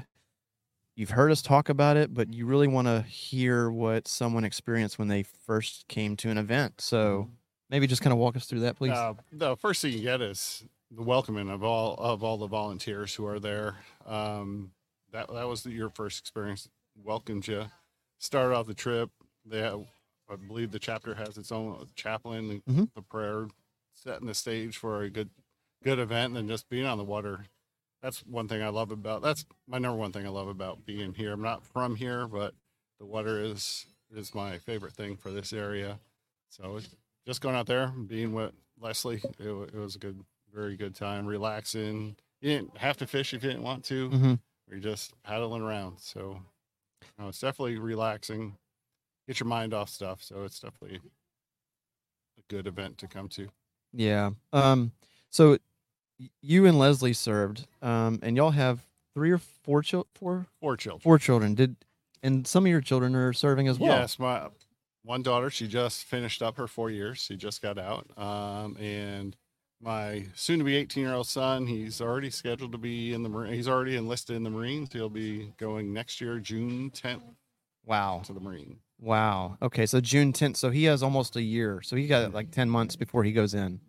you've 0.94 1.10
heard 1.10 1.30
us 1.30 1.40
talk 1.40 1.68
about 1.68 1.96
it, 1.96 2.12
but 2.12 2.32
you 2.32 2.44
really 2.44 2.68
want 2.68 2.86
to 2.88 3.02
hear 3.02 3.70
what 3.70 4.06
someone 4.06 4.44
experienced 4.44 4.98
when 4.98 5.08
they 5.08 5.22
first 5.22 5.88
came 5.88 6.16
to 6.16 6.28
an 6.28 6.38
event. 6.38 6.80
So 6.80 7.30
maybe 7.70 7.86
just 7.86 8.02
kind 8.02 8.12
of 8.12 8.18
walk 8.18 8.36
us 8.36 8.46
through 8.46 8.60
that, 8.60 8.76
please. 8.76 8.92
Uh, 8.92 9.14
the 9.32 9.56
first 9.56 9.80
thing 9.80 9.92
you 9.92 10.00
get 10.00 10.20
is 10.20 10.64
the 10.90 11.02
welcoming 11.02 11.48
of 11.48 11.62
all 11.64 11.94
of 11.94 12.22
all 12.22 12.36
the 12.36 12.46
volunteers 12.46 13.14
who 13.14 13.26
are 13.26 13.40
there. 13.40 13.76
Um, 14.06 14.72
that 15.12 15.32
that 15.32 15.48
was 15.48 15.64
your 15.64 15.88
first 15.88 16.18
experience. 16.18 16.68
Welcomed 16.96 17.46
you. 17.48 17.66
Started 18.18 18.54
off 18.54 18.66
the 18.66 18.74
trip. 18.74 19.10
They 19.44 19.58
have, 19.60 19.84
I 20.30 20.36
believe 20.36 20.70
the 20.70 20.78
chapter 20.78 21.14
has 21.14 21.36
its 21.38 21.50
own 21.52 21.86
chaplain. 21.94 22.50
and 22.50 22.64
Mhm. 22.64 22.94
The 22.94 23.02
prayer, 23.02 23.48
setting 23.94 24.26
the 24.26 24.34
stage 24.34 24.76
for 24.76 25.02
a 25.02 25.10
good 25.10 25.30
good 25.82 25.98
event, 25.98 26.28
and 26.28 26.36
then 26.36 26.46
just 26.48 26.68
being 26.68 26.86
on 26.86 26.96
the 26.98 27.04
water. 27.04 27.46
That's 28.02 28.24
one 28.24 28.46
thing 28.46 28.62
I 28.62 28.68
love 28.68 28.92
about. 28.92 29.20
That's 29.22 29.44
my 29.66 29.78
number 29.78 29.98
one 29.98 30.12
thing 30.12 30.24
I 30.24 30.28
love 30.30 30.46
about 30.48 30.86
being 30.86 31.14
here. 31.14 31.32
I'm 31.32 31.42
not 31.42 31.64
from 31.64 31.96
here, 31.96 32.28
but 32.28 32.54
the 32.98 33.06
water 33.06 33.40
is 33.42 33.86
is 34.14 34.34
my 34.34 34.58
favorite 34.58 34.92
thing 34.92 35.16
for 35.16 35.30
this 35.32 35.52
area. 35.52 35.98
So 36.50 36.80
just 37.26 37.40
going 37.40 37.56
out 37.56 37.66
there, 37.66 37.88
being 37.88 38.32
with 38.32 38.52
Leslie, 38.78 39.22
it, 39.38 39.48
it 39.48 39.74
was 39.74 39.96
a 39.96 39.98
good, 39.98 40.22
very 40.52 40.76
good 40.76 40.94
time, 40.94 41.26
relaxing. 41.26 42.16
You 42.40 42.50
didn't 42.50 42.76
have 42.76 42.96
to 42.98 43.06
fish 43.06 43.32
if 43.34 43.42
you 43.42 43.48
didn't 43.50 43.64
want 43.64 43.84
to. 43.86 44.10
Mhm. 44.10 44.40
You're 44.68 44.78
just 44.80 45.20
paddling 45.22 45.62
around. 45.62 45.98
So 45.98 46.42
no, 47.18 47.28
it's 47.28 47.40
definitely 47.40 47.78
relaxing. 47.78 48.56
Get 49.28 49.38
your 49.40 49.46
mind 49.48 49.72
off 49.74 49.88
stuff. 49.88 50.22
So 50.22 50.42
it's 50.44 50.58
definitely 50.60 51.00
a 52.38 52.42
good 52.48 52.66
event 52.66 52.98
to 52.98 53.06
come 53.06 53.28
to. 53.30 53.48
Yeah. 53.92 54.30
Um. 54.52 54.92
So 55.30 55.58
you 56.40 56.66
and 56.66 56.78
Leslie 56.78 57.12
served, 57.12 57.66
um, 57.80 58.18
and 58.22 58.36
y'all 58.36 58.50
have 58.50 58.80
three 59.14 59.30
or 59.30 59.38
four 59.38 59.82
chil- 59.82 60.06
four 60.14 60.46
Four 60.60 60.76
children. 60.76 61.00
four 61.00 61.18
children. 61.18 61.54
Did 61.54 61.76
and 62.22 62.46
some 62.46 62.64
of 62.64 62.70
your 62.70 62.80
children 62.80 63.14
are 63.14 63.32
serving 63.32 63.68
as 63.68 63.78
well. 63.78 63.98
Yes, 63.98 64.18
my 64.18 64.48
one 65.04 65.22
daughter, 65.22 65.50
she 65.50 65.66
just 65.66 66.04
finished 66.04 66.42
up 66.42 66.56
her 66.56 66.68
four 66.68 66.90
years. 66.90 67.18
She 67.18 67.36
just 67.36 67.60
got 67.60 67.78
out. 67.78 68.06
Um, 68.16 68.76
and 68.76 69.36
my 69.82 70.24
soon 70.34 70.58
to 70.60 70.64
be 70.64 70.76
18 70.76 71.02
year 71.02 71.14
old 71.14 71.26
son, 71.26 71.66
he's 71.66 72.00
already 72.00 72.30
scheduled 72.30 72.72
to 72.72 72.78
be 72.78 73.12
in 73.12 73.22
the 73.22 73.28
Marine. 73.28 73.52
He's 73.52 73.68
already 73.68 73.96
enlisted 73.96 74.36
in 74.36 74.44
the 74.44 74.50
Marines. 74.50 74.90
He'll 74.92 75.08
be 75.08 75.52
going 75.58 75.92
next 75.92 76.20
year, 76.20 76.38
June 76.38 76.90
10th, 76.90 77.22
Wow. 77.84 78.22
to 78.24 78.32
the 78.32 78.40
Marine. 78.40 78.78
Wow. 79.00 79.58
Okay. 79.60 79.86
So 79.86 80.00
June 80.00 80.32
10th. 80.32 80.56
So 80.56 80.70
he 80.70 80.84
has 80.84 81.02
almost 81.02 81.34
a 81.36 81.42
year. 81.42 81.82
So 81.82 81.96
he 81.96 82.06
got 82.06 82.32
like 82.32 82.50
10 82.52 82.70
months 82.70 82.94
before 82.96 83.24
he 83.24 83.32
goes 83.32 83.54
in. 83.54 83.80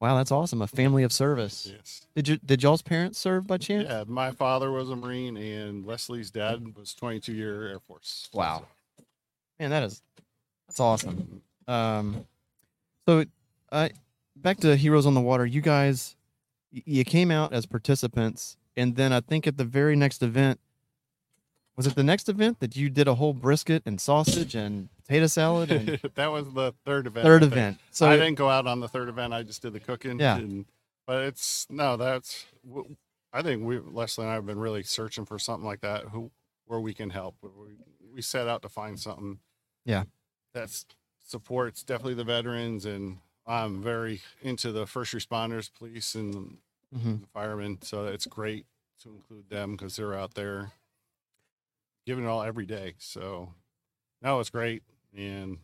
Wow, 0.00 0.16
that's 0.16 0.32
awesome. 0.32 0.60
A 0.60 0.66
family 0.66 1.02
of 1.04 1.12
service. 1.12 1.70
Yes. 1.72 2.06
Did 2.14 2.28
you 2.28 2.36
did 2.44 2.62
y'all's 2.62 2.82
parents 2.82 3.18
serve 3.18 3.46
by 3.46 3.56
chance? 3.56 3.88
Yeah, 3.88 4.04
my 4.06 4.32
father 4.32 4.70
was 4.70 4.90
a 4.90 4.96
Marine, 4.96 5.36
and 5.38 5.86
Leslie's 5.86 6.30
dad 6.30 6.76
was 6.76 6.92
22 6.94 7.32
year 7.32 7.68
Air 7.68 7.78
Force. 7.78 8.28
Wow. 8.34 8.66
Man, 9.58 9.70
that 9.70 9.84
is 9.84 10.02
that's 10.66 10.80
awesome. 10.80 11.40
Um, 11.68 12.26
so, 13.06 13.24
uh, 13.72 13.88
back 14.36 14.58
to 14.60 14.76
Heroes 14.76 15.06
on 15.06 15.14
the 15.14 15.20
Water. 15.20 15.46
You 15.46 15.60
guys, 15.60 16.16
you 16.70 17.04
came 17.04 17.30
out 17.30 17.52
as 17.52 17.66
participants, 17.66 18.56
and 18.76 18.96
then 18.96 19.12
I 19.12 19.20
think 19.20 19.46
at 19.46 19.56
the 19.56 19.64
very 19.64 19.96
next 19.96 20.22
event, 20.22 20.60
was 21.76 21.86
it 21.86 21.96
the 21.96 22.04
next 22.04 22.28
event 22.28 22.60
that 22.60 22.76
you 22.76 22.88
did 22.88 23.08
a 23.08 23.16
whole 23.16 23.32
brisket 23.32 23.82
and 23.84 24.00
sausage 24.00 24.54
and 24.54 24.88
potato 24.96 25.26
salad 25.26 25.72
and 25.72 25.98
that 26.14 26.30
was 26.30 26.52
the 26.52 26.72
third 26.84 27.06
event. 27.08 27.24
third 27.24 27.42
event. 27.42 27.78
So 27.90 28.06
I 28.06 28.16
didn't 28.16 28.36
go 28.36 28.48
out 28.48 28.66
on 28.68 28.78
the 28.78 28.86
third 28.88 29.08
event. 29.08 29.34
I 29.34 29.42
just 29.42 29.60
did 29.62 29.72
the 29.72 29.80
cooking. 29.80 30.20
Yeah. 30.20 30.36
and- 30.36 30.66
but 31.06 31.24
it's 31.24 31.66
no, 31.68 31.98
that's. 31.98 32.46
I 33.30 33.42
think 33.42 33.62
we 33.62 33.78
Leslie 33.78 34.24
and 34.24 34.30
I 34.30 34.36
have 34.36 34.46
been 34.46 34.58
really 34.58 34.82
searching 34.82 35.26
for 35.26 35.38
something 35.38 35.66
like 35.66 35.82
that. 35.82 36.04
Who 36.04 36.30
where 36.66 36.80
we 36.80 36.94
can 36.94 37.10
help. 37.10 37.36
We, 37.42 37.74
we 38.14 38.22
set 38.22 38.48
out 38.48 38.62
to 38.62 38.70
find 38.70 38.98
something. 38.98 39.38
Yeah. 39.84 40.04
That's 40.54 40.86
supports 41.26 41.82
definitely 41.82 42.14
the 42.14 42.24
veterans, 42.24 42.86
and 42.86 43.18
I'm 43.46 43.82
very 43.82 44.22
into 44.42 44.72
the 44.72 44.86
first 44.86 45.12
responders, 45.12 45.72
police, 45.72 46.14
and 46.14 46.58
Mhm. 46.94 47.20
the 47.22 47.26
firemen. 47.26 47.82
So 47.82 48.06
it's 48.06 48.26
great 48.26 48.66
to 49.00 49.10
include 49.10 49.48
them 49.50 49.72
because 49.72 49.96
they're 49.96 50.14
out 50.14 50.34
there 50.34 50.72
giving 52.06 52.24
it 52.24 52.28
all 52.28 52.42
every 52.42 52.66
day. 52.66 52.94
So 52.98 53.54
no, 54.22 54.40
it's 54.40 54.50
great, 54.50 54.82
and 55.12 55.58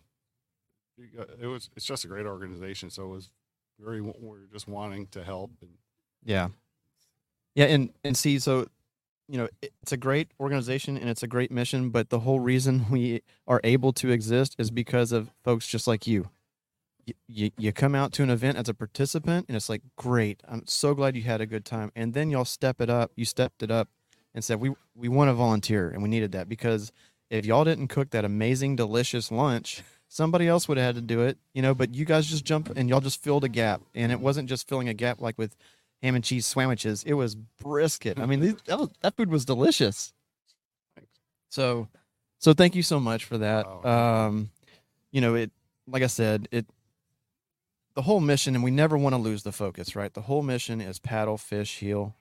it 0.98 1.47
was 1.47 1.70
it's 1.77 1.86
just 1.86 2.05
a 2.05 2.09
great 2.09 2.27
organization. 2.27 2.90
So 2.90 3.05
it 3.05 3.09
was 3.09 3.31
very 3.78 4.01
we're 4.01 4.47
just 4.52 4.69
wanting 4.69 5.07
to 5.09 5.24
help 5.24 5.51
and 5.62 5.78
Yeah. 6.23 6.48
Yeah, 7.55 7.66
and 7.66 7.93
and 8.05 8.16
see, 8.16 8.39
so 8.39 8.69
you 9.28 9.39
know, 9.39 9.48
it's 9.62 9.93
a 9.93 9.97
great 9.97 10.32
organization 10.40 10.97
and 10.97 11.09
it's 11.09 11.23
a 11.23 11.28
great 11.28 11.52
mission, 11.52 11.90
but 11.90 12.11
the 12.11 12.20
whole 12.20 12.40
reason 12.40 12.86
we 12.90 13.23
are 13.47 13.61
able 13.65 13.93
to 13.94 14.11
exist 14.11 14.57
is 14.59 14.70
because 14.70 15.12
of 15.12 15.31
folks 15.44 15.66
just 15.66 15.86
like 15.86 16.07
you. 16.07 16.31
You, 17.28 17.51
you, 17.57 17.73
come 17.73 17.95
out 17.95 18.12
to 18.15 18.23
an 18.23 18.31
event 18.31 18.59
as 18.59 18.69
a 18.69 18.74
participant 18.74 19.47
and 19.49 19.57
it's 19.57 19.69
like, 19.69 19.82
great, 19.97 20.43
I'm 20.49 20.66
so 20.66 20.95
glad 20.95 21.16
you 21.16 21.23
had 21.23 21.41
a 21.41 21.47
good 21.47 21.65
time. 21.65 21.93
And 21.95 22.15
then 22.15 22.31
y'all 22.31 22.45
step 22.45 22.81
it 22.81 22.91
up, 22.91 23.12
you 23.16 23.24
stepped 23.24 23.62
it 23.62 23.70
up 23.70 23.89
and 24.35 24.45
said, 24.45 24.61
we, 24.61 24.73
we 24.95 25.09
want 25.09 25.28
to 25.28 25.35
volunteer 25.35 25.91
and 25.91 26.03
we 26.03 26.09
needed 26.09 26.32
that 26.32 26.49
because 26.49 26.93
if 27.31 27.47
y'all 27.47 27.65
didn't 27.65 27.89
cook 27.89 28.11
that 28.11 28.24
amazing, 28.24 28.77
delicious 28.77 29.31
lunch, 29.31 29.82
somebody 30.09 30.49
else 30.49 30.69
would 30.69 30.77
have 30.77 30.87
had 30.87 30.95
to 30.97 31.01
do 31.01 31.23
it, 31.23 31.39
you 31.55 31.62
know, 31.62 31.74
but 31.74 31.95
you 31.95 32.05
guys 32.05 32.27
just 32.27 32.45
jump 32.45 32.70
and 32.77 32.89
y'all 32.89 33.01
just 33.01 33.23
filled 33.23 33.45
a 33.45 33.49
gap. 33.49 33.81
And 33.95 34.11
it 34.11 34.20
wasn't 34.20 34.49
just 34.49 34.69
filling 34.69 34.89
a 34.89 34.95
gap 34.95 35.20
like 35.20 35.39
with 35.39 35.57
ham 36.03 36.15
and 36.16 36.24
cheese 36.24 36.47
sandwiches. 36.47 37.05
It 37.05 37.15
was 37.15 37.35
brisket. 37.35 38.19
I 38.19 38.27
mean, 38.27 38.41
these, 38.41 38.57
that, 38.66 38.78
was, 38.78 38.91
that 39.03 39.16
food 39.16 39.31
was 39.31 39.45
delicious. 39.45 40.12
So, 41.51 41.89
so 42.39 42.53
thank 42.53 42.74
you 42.74 42.82
so 42.82 42.99
much 42.99 43.24
for 43.24 43.39
that. 43.39 43.66
Oh. 43.66 43.89
Um, 43.89 44.51
you 45.12 45.20
know, 45.20 45.35
it, 45.35 45.51
like 45.87 46.03
I 46.03 46.09
said, 46.09 46.49
it, 46.51 46.66
the 47.95 48.03
whole 48.03 48.21
mission, 48.21 48.55
and 48.55 48.62
we 48.62 48.71
never 48.71 48.97
want 48.97 49.15
to 49.15 49.21
lose 49.21 49.43
the 49.43 49.53
focus, 49.53 49.97
right? 49.97 50.12
The 50.12 50.23
whole 50.23 50.43
mission 50.43 50.81
is 50.81 50.99
paddle, 50.99 51.37
fish, 51.37 51.79
heal, 51.79 52.17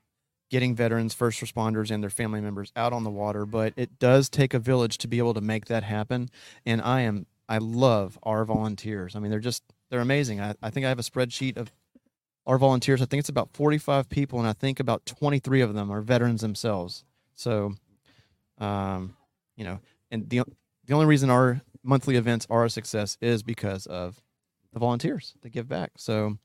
getting 0.50 0.76
veterans, 0.76 1.14
first 1.14 1.41
responders, 1.41 1.91
and 1.91 2.02
their 2.02 2.10
family 2.10 2.41
members 2.41 2.72
out 2.76 2.94
on 2.94 3.04
the 3.04 3.10
water. 3.10 3.46
But 3.46 3.74
it 3.76 4.00
does 4.00 4.30
take 4.30 4.54
a 4.54 4.60
village 4.60 4.98
to 5.00 5.08
be 5.08 5.20
able 5.20 5.34
to 5.36 5.41
make 5.41 5.66
that 5.66 5.84
happen. 5.84 6.30
And 6.66 6.82
I 6.82 7.02
am, 7.02 7.28
I 7.48 7.60
love 7.60 8.18
our 8.24 8.46
volunteers. 8.46 9.16
I 9.16 9.20
mean, 9.20 9.32
they're 9.32 9.40
just, 9.40 9.64
they're 9.90 10.02
amazing. 10.02 10.41
I, 10.41 10.56
I 10.62 10.70
think 10.70 10.86
I 10.86 10.90
have 10.90 11.00
a 11.00 11.04
spreadsheet 11.04 11.58
of 11.58 11.72
our 12.46 12.58
volunteers. 12.58 13.02
I 13.02 13.06
think 13.06 13.20
it's 13.20 13.30
about 13.30 13.50
45 13.54 14.10
people, 14.10 14.40
and 14.40 14.48
I 14.48 14.54
think 14.54 14.80
about 14.80 15.06
23 15.06 15.62
of 15.62 15.76
them 15.76 15.91
are 15.91 16.02
veterans 16.02 16.41
themselves. 16.41 17.04
So, 17.36 17.76
um, 18.58 19.16
you 19.56 19.64
know, 19.64 19.80
and 20.10 20.30
the 20.30 20.44
the 20.86 20.96
only 20.96 21.06
reason 21.06 21.30
our 21.30 21.62
monthly 21.84 22.16
events 22.16 22.48
are 22.50 22.66
a 22.66 22.70
success 22.70 23.18
is 23.22 23.44
because 23.44 23.86
of 23.86 24.24
the 24.74 24.80
volunteers 24.80 25.34
that 25.41 25.50
give 25.50 25.68
back. 25.68 25.91
So, 25.98 26.38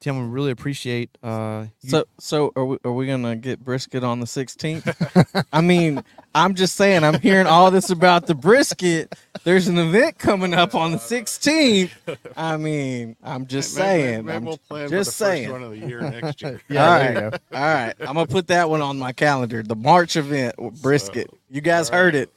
Tim, 0.00 0.18
we 0.18 0.26
really 0.34 0.50
appreciate. 0.50 1.10
Uh, 1.22 1.66
you- 1.82 1.90
So, 1.90 2.04
so 2.18 2.52
are 2.56 2.64
we, 2.64 2.78
are 2.84 2.92
we 2.92 3.06
gonna 3.06 3.36
get 3.36 3.60
brisket 3.62 4.02
on 4.02 4.18
the 4.20 4.26
16th? 4.26 5.44
I 5.52 5.60
mean, 5.60 6.02
I'm 6.34 6.54
just 6.54 6.74
saying. 6.76 7.04
I'm 7.04 7.20
hearing 7.20 7.46
all 7.46 7.70
this 7.70 7.90
about 7.90 8.26
the 8.26 8.34
brisket. 8.34 9.14
There's 9.44 9.68
an 9.68 9.76
event 9.76 10.18
coming 10.18 10.54
up 10.54 10.74
on 10.74 10.92
the 10.92 10.96
16th. 10.96 11.90
I 12.36 12.56
mean, 12.56 13.16
I'm 13.22 13.46
just 13.46 13.76
Maybe- 13.76 13.86
saying. 13.88 14.24
Maybe 14.24 14.36
I'm 14.36 14.44
we'll 14.46 14.56
plan 14.56 14.88
just 14.88 15.18
for 15.18 15.24
the 15.24 15.30
saying. 15.30 15.48
first 15.48 15.52
one 15.52 15.62
of 15.64 15.70
the 15.78 15.86
year 15.86 16.00
next 16.00 16.40
year. 16.42 16.60
Yeah, 16.70 16.84
all 16.92 16.98
there 16.98 17.12
you 17.12 17.20
right, 17.28 17.40
all 17.52 17.60
right. 17.60 17.94
I'm 18.00 18.06
gonna 18.14 18.26
put 18.26 18.46
that 18.46 18.70
one 18.70 18.80
on 18.80 18.98
my 18.98 19.12
calendar. 19.12 19.62
The 19.62 19.76
March 19.76 20.16
event 20.16 20.58
with 20.58 20.80
brisket. 20.80 21.30
You 21.50 21.60
guys 21.60 21.90
all 21.90 21.96
right. 21.96 22.04
heard 22.04 22.14
it. 22.14 22.32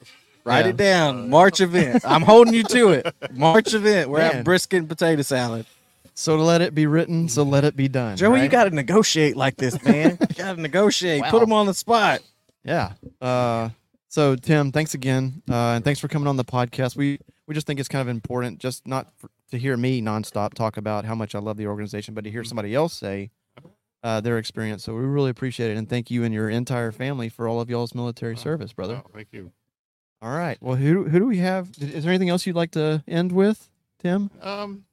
Write 0.45 0.65
Yeah. 0.65 0.69
it 0.71 0.77
down. 0.77 1.29
March 1.29 1.61
event. 1.61 2.03
I'm 2.05 2.21
holding 2.21 2.53
you 2.53 2.63
to 2.63 2.89
it. 2.89 3.15
March 3.33 3.73
event. 3.73 4.09
We're 4.09 4.17
Man. 4.19 4.27
having 4.29 4.43
brisket 4.43 4.79
and 4.79 4.89
potato 4.89 5.21
salad. 5.21 5.65
so 6.13 6.35
let 6.35 6.61
it 6.61 6.75
be 6.75 6.85
written, 6.85 7.29
so 7.29 7.43
let 7.43 7.63
it 7.63 7.75
be 7.75 7.87
done. 7.87 8.17
Joey, 8.17 8.41
you 8.43 8.49
got 8.49 8.65
to 8.65 8.69
negotiate 8.71 9.35
like 9.37 9.55
this, 9.57 9.81
man. 9.83 10.17
you 10.19 10.27
got 10.35 10.55
to 10.55 10.61
negotiate. 10.61 11.23
Put 11.23 11.33
Wow. 11.33 11.39
them 11.39 11.53
on 11.53 11.65
the 11.65 11.73
spot. 11.73 12.21
Yeah. 12.63 12.93
Uh, 13.21 13.69
so 14.09 14.35
Tim, 14.35 14.71
thanks 14.71 14.93
again, 14.93 15.41
uh, 15.49 15.53
and 15.75 15.83
thanks 15.83 15.99
for 15.99 16.07
coming 16.07 16.27
on 16.27 16.37
the 16.37 16.45
podcast. 16.45 16.95
We 16.95 17.19
we 17.47 17.53
just 17.55 17.65
think 17.67 17.79
it's 17.79 17.89
kind 17.89 18.01
of 18.01 18.07
important, 18.07 18.59
just 18.59 18.85
not 18.87 19.07
for, 19.17 19.29
to 19.51 19.57
hear 19.57 19.75
me 19.75 20.01
nonstop 20.01 20.53
talk 20.53 20.77
about 20.77 21.03
how 21.05 21.15
much 21.15 21.35
I 21.35 21.39
love 21.39 21.57
the 21.57 21.67
organization, 21.67 22.13
but 22.13 22.23
to 22.25 22.31
hear 22.31 22.43
somebody 22.43 22.73
else 22.75 22.93
say 22.93 23.31
uh, 24.03 24.21
their 24.21 24.37
experience. 24.37 24.83
So 24.83 24.93
we 24.93 25.01
really 25.01 25.29
appreciate 25.31 25.71
it, 25.71 25.77
and 25.77 25.89
thank 25.89 26.11
you 26.11 26.23
and 26.23 26.33
your 26.33 26.49
entire 26.49 26.91
family 26.91 27.27
for 27.29 27.47
all 27.47 27.59
of 27.59 27.69
y'all's 27.69 27.95
military 27.95 28.37
service, 28.37 28.71
brother. 28.71 29.01
Oh, 29.05 29.09
thank 29.13 29.29
you. 29.31 29.51
All 30.23 30.31
right. 30.31 30.57
Well, 30.61 30.77
who 30.77 31.03
who 31.03 31.19
do 31.19 31.25
we 31.25 31.39
have? 31.39 31.69
Is 31.81 32.05
there 32.05 32.11
anything 32.13 32.29
else 32.29 32.45
you'd 32.47 32.55
like 32.55 32.71
to 32.71 33.03
end 33.09 33.33
with, 33.33 33.69
Tim? 33.99 34.31
Um, 34.41 34.85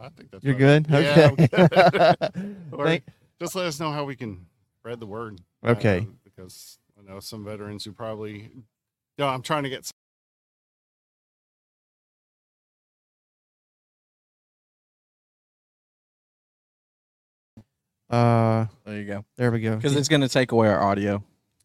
I 0.00 0.10
think 0.10 0.30
that's 0.30 0.44
You're 0.44 0.54
good. 0.54 0.86
I'm 0.88 1.04
Okay. 1.04 1.48
good. 1.50 2.56
Or 2.72 2.98
just 3.40 3.56
let 3.56 3.66
us 3.66 3.80
know 3.80 3.90
how 3.90 4.04
we 4.04 4.14
can 4.14 4.46
spread 4.78 5.00
the 5.00 5.06
word. 5.06 5.40
Okay. 5.66 5.98
uh, 5.98 6.12
because 6.22 6.78
I 6.96 7.02
know 7.12 7.18
some 7.18 7.44
veterans 7.44 7.84
who 7.84 7.90
probably. 7.90 8.48
No, 9.18 9.26
I'm 9.26 9.42
trying 9.42 9.64
to 9.64 9.70
get. 9.70 9.86
some- 9.86 9.92
uh, 18.10 18.66
There 18.84 18.96
you 18.98 19.04
go. 19.04 19.24
there 19.36 19.50
we 19.50 19.60
go. 19.60 19.76
Because 19.76 19.96
it's 19.96 20.08
going 20.08 20.20
to 20.22 20.28
take 20.28 20.52
away 20.52 20.68
our 20.68 20.80
audio. 20.80 21.22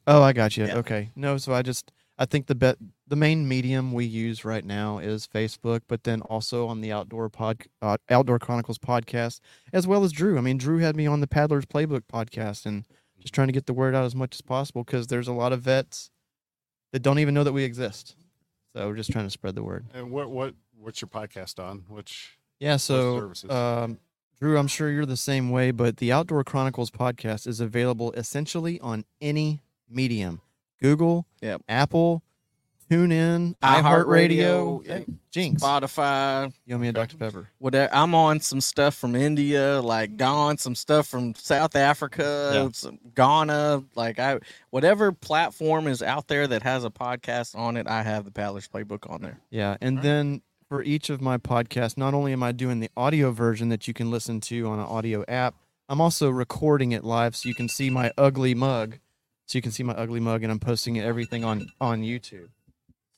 Oh, 0.08 0.22
I 0.22 0.34
got 0.34 0.56
you. 0.58 0.66
Yeah. 0.66 0.78
Okay. 0.78 1.10
No, 1.16 1.38
so 1.38 1.54
I 1.54 1.62
just 1.62 1.92
I 2.18 2.26
think 2.26 2.48
the 2.48 2.56
bet 2.56 2.78
the 3.08 3.16
main 3.16 3.48
medium 3.48 3.92
we 3.92 4.06
use 4.06 4.46
right 4.46 4.64
now 4.64 5.00
is 5.00 5.28
Facebook, 5.28 5.82
but 5.88 6.04
then 6.04 6.22
also 6.22 6.68
on 6.68 6.82
the 6.82 6.92
Outdoor 6.92 7.30
Pod 7.30 7.64
uh, 7.82 7.98
Outdoor 8.10 8.40
Chronicles 8.40 8.78
podcast, 8.78 9.42
as 9.74 9.86
well 9.86 10.04
as 10.04 10.12
Drew. 10.12 10.38
I 10.38 10.42
mean, 10.42 10.58
Drew 10.58 10.80
had 10.80 10.96
me 10.96 11.08
on 11.08 11.20
the 11.20 11.28
Paddlers 11.28 11.66
Playbook 11.66 12.04
podcast, 12.12 12.66
and 12.66 12.86
just 13.20 13.34
trying 13.34 13.48
to 13.48 13.54
get 13.54 13.66
the 13.66 13.74
word 13.74 13.96
out 13.96 14.06
as 14.06 14.16
much 14.16 14.36
as 14.36 14.42
possible 14.42 14.84
because 14.84 15.08
there's 15.08 15.28
a 15.28 15.34
lot 15.34 15.52
of 15.52 15.62
vets 15.62 16.10
that 16.94 17.02
don't 17.02 17.20
even 17.20 17.34
know 17.34 17.44
that 17.44 17.54
we 17.54 17.64
exist. 17.64 18.16
So 18.74 18.88
we're 18.88 18.96
just 18.96 19.12
trying 19.12 19.26
to 19.26 19.32
spread 19.32 19.56
the 19.56 19.64
word. 19.64 19.86
And 19.94 20.12
what 20.12 20.30
what 20.30 20.54
what's 20.78 21.02
your 21.02 21.10
podcast 21.10 21.64
on? 21.64 21.86
Which 21.90 22.38
Yeah. 22.60 22.78
So, 22.78 23.32
um, 23.50 24.00
Drew, 24.40 24.58
I'm 24.58 24.68
sure 24.68 24.90
you're 24.90 25.06
the 25.06 25.18
same 25.18 25.50
way, 25.50 25.72
but 25.72 25.98
the 25.98 26.12
Outdoor 26.12 26.44
Chronicles 26.44 26.92
podcast 26.92 27.48
is 27.48 27.60
available 27.60 28.12
essentially 28.14 28.80
on 28.80 29.06
any 29.20 29.62
medium: 29.90 30.42
Google, 30.82 31.26
Yep. 31.42 31.62
Apple, 31.70 32.22
TuneIn, 32.90 33.56
iHeartRadio, 33.64 34.86
hey, 34.86 35.06
Jinx. 35.32 35.64
Spotify, 35.64 36.54
You 36.66 36.76
owe 36.76 36.78
me 36.78 36.90
a 36.90 36.92
Dr. 36.94 37.18
Pepper. 37.18 37.50
whatever. 37.58 37.94
I'm 37.94 38.14
on 38.14 38.40
some 38.42 38.62
stuff 38.62 38.94
from 38.96 39.16
India, 39.16 39.82
like 39.82 40.18
gone, 40.18 40.58
some 40.60 40.76
stuff 40.76 41.08
from 41.08 41.34
South 41.36 41.76
Africa, 41.76 42.52
Yeah. 42.54 42.70
some 42.74 43.00
Ghana. 43.16 43.84
Like 43.96 44.20
I, 44.20 44.40
whatever 44.70 45.12
platform 45.12 45.88
is 45.88 46.04
out 46.04 46.28
there 46.28 46.46
that 46.48 46.62
has 46.64 46.84
a 46.86 46.92
podcast 46.92 47.58
on 47.58 47.76
it, 47.78 47.88
I 47.88 48.04
have 48.04 48.24
the 48.26 48.32
Paddler's 48.32 48.68
Playbook 48.68 49.10
on 49.10 49.22
there. 49.22 49.40
Yeah, 49.50 49.78
and 49.82 50.02
then 50.04 50.42
for 50.70 50.84
each 50.84 51.10
of 51.10 51.22
my 51.22 51.38
podcasts, 51.38 51.98
not 51.98 52.14
only 52.14 52.34
am 52.34 52.44
I 52.44 52.52
doing 52.52 52.80
the 52.82 52.90
audio 52.96 53.32
version 53.32 53.70
that 53.70 53.88
you 53.88 53.94
can 53.96 54.12
listen 54.12 54.40
to 54.42 54.68
on 54.68 54.78
an 54.80 54.86
audio 54.86 55.24
app, 55.28 55.56
I'm 55.90 56.02
also 56.02 56.30
recording 56.30 56.92
it 56.92 57.04
live 57.04 57.36
so 57.36 57.50
you 57.50 57.56
can 57.56 57.68
see 57.70 57.90
my 57.90 58.12
ugly 58.18 58.54
mug. 58.56 59.00
So 59.48 59.58
you 59.58 59.62
can 59.62 59.72
see 59.72 59.84
my 59.84 59.94
ugly 59.94 60.20
mug, 60.20 60.44
and 60.44 60.52
I'm 60.52 60.60
posting 60.60 61.00
everything 61.00 61.44
on 61.46 61.68
on 61.80 62.02
YouTube. 62.02 62.50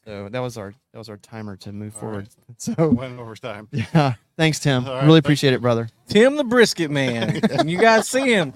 So 0.06 0.30
that 0.30 0.40
was 0.40 0.58
our 0.58 0.74
that 0.94 0.98
was 0.98 1.10
our 1.10 1.18
timer 1.18 1.56
to 1.58 1.72
move 1.72 1.94
All 1.95 2.02
forward. 2.02 2.28
right. 2.48 2.56
So 2.58 2.90
went 2.90 3.20
over 3.20 3.36
time. 3.36 3.68
yeah, 3.72 4.14
thanks 4.38 4.60
Tim. 4.60 4.86
All 4.86 4.94
right, 4.94 5.02
really 5.04 5.16
thank- 5.18 5.26
appreciate 5.26 5.54
it, 5.54 5.62
brother. 5.62 5.90
Tim 6.10 6.36
the 6.36 6.44
Brisket 6.44 6.90
Man. 6.91 7.40
you 7.68 7.78
guys 7.78 8.08
see 8.08 8.32
him, 8.34 8.54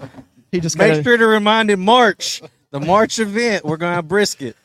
He 0.50 0.60
just 0.60 0.76
make 0.76 0.92
got 0.92 1.00
a, 1.00 1.02
sure 1.02 1.16
to 1.16 1.26
remind 1.26 1.70
him 1.70 1.80
March, 1.80 2.42
the 2.70 2.80
March 2.80 3.18
event. 3.18 3.64
We're 3.64 3.76
gonna 3.76 3.94
have 3.94 4.08
brisket. 4.08 4.56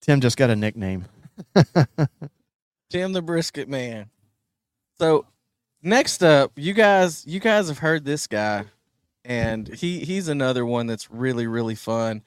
Tim 0.00 0.20
just 0.20 0.36
got 0.36 0.50
a 0.50 0.56
nickname. 0.56 1.04
Tim 2.90 3.12
the 3.12 3.22
Brisket 3.22 3.68
Man. 3.68 4.10
So 4.98 5.26
next 5.82 6.22
up, 6.22 6.52
you 6.56 6.72
guys 6.74 7.26
you 7.26 7.40
guys 7.40 7.68
have 7.68 7.78
heard 7.78 8.04
this 8.04 8.26
guy, 8.26 8.64
and 9.24 9.66
he 9.68 10.00
he's 10.00 10.28
another 10.28 10.66
one 10.66 10.86
that's 10.86 11.10
really 11.10 11.46
really 11.46 11.74
fun. 11.74 12.22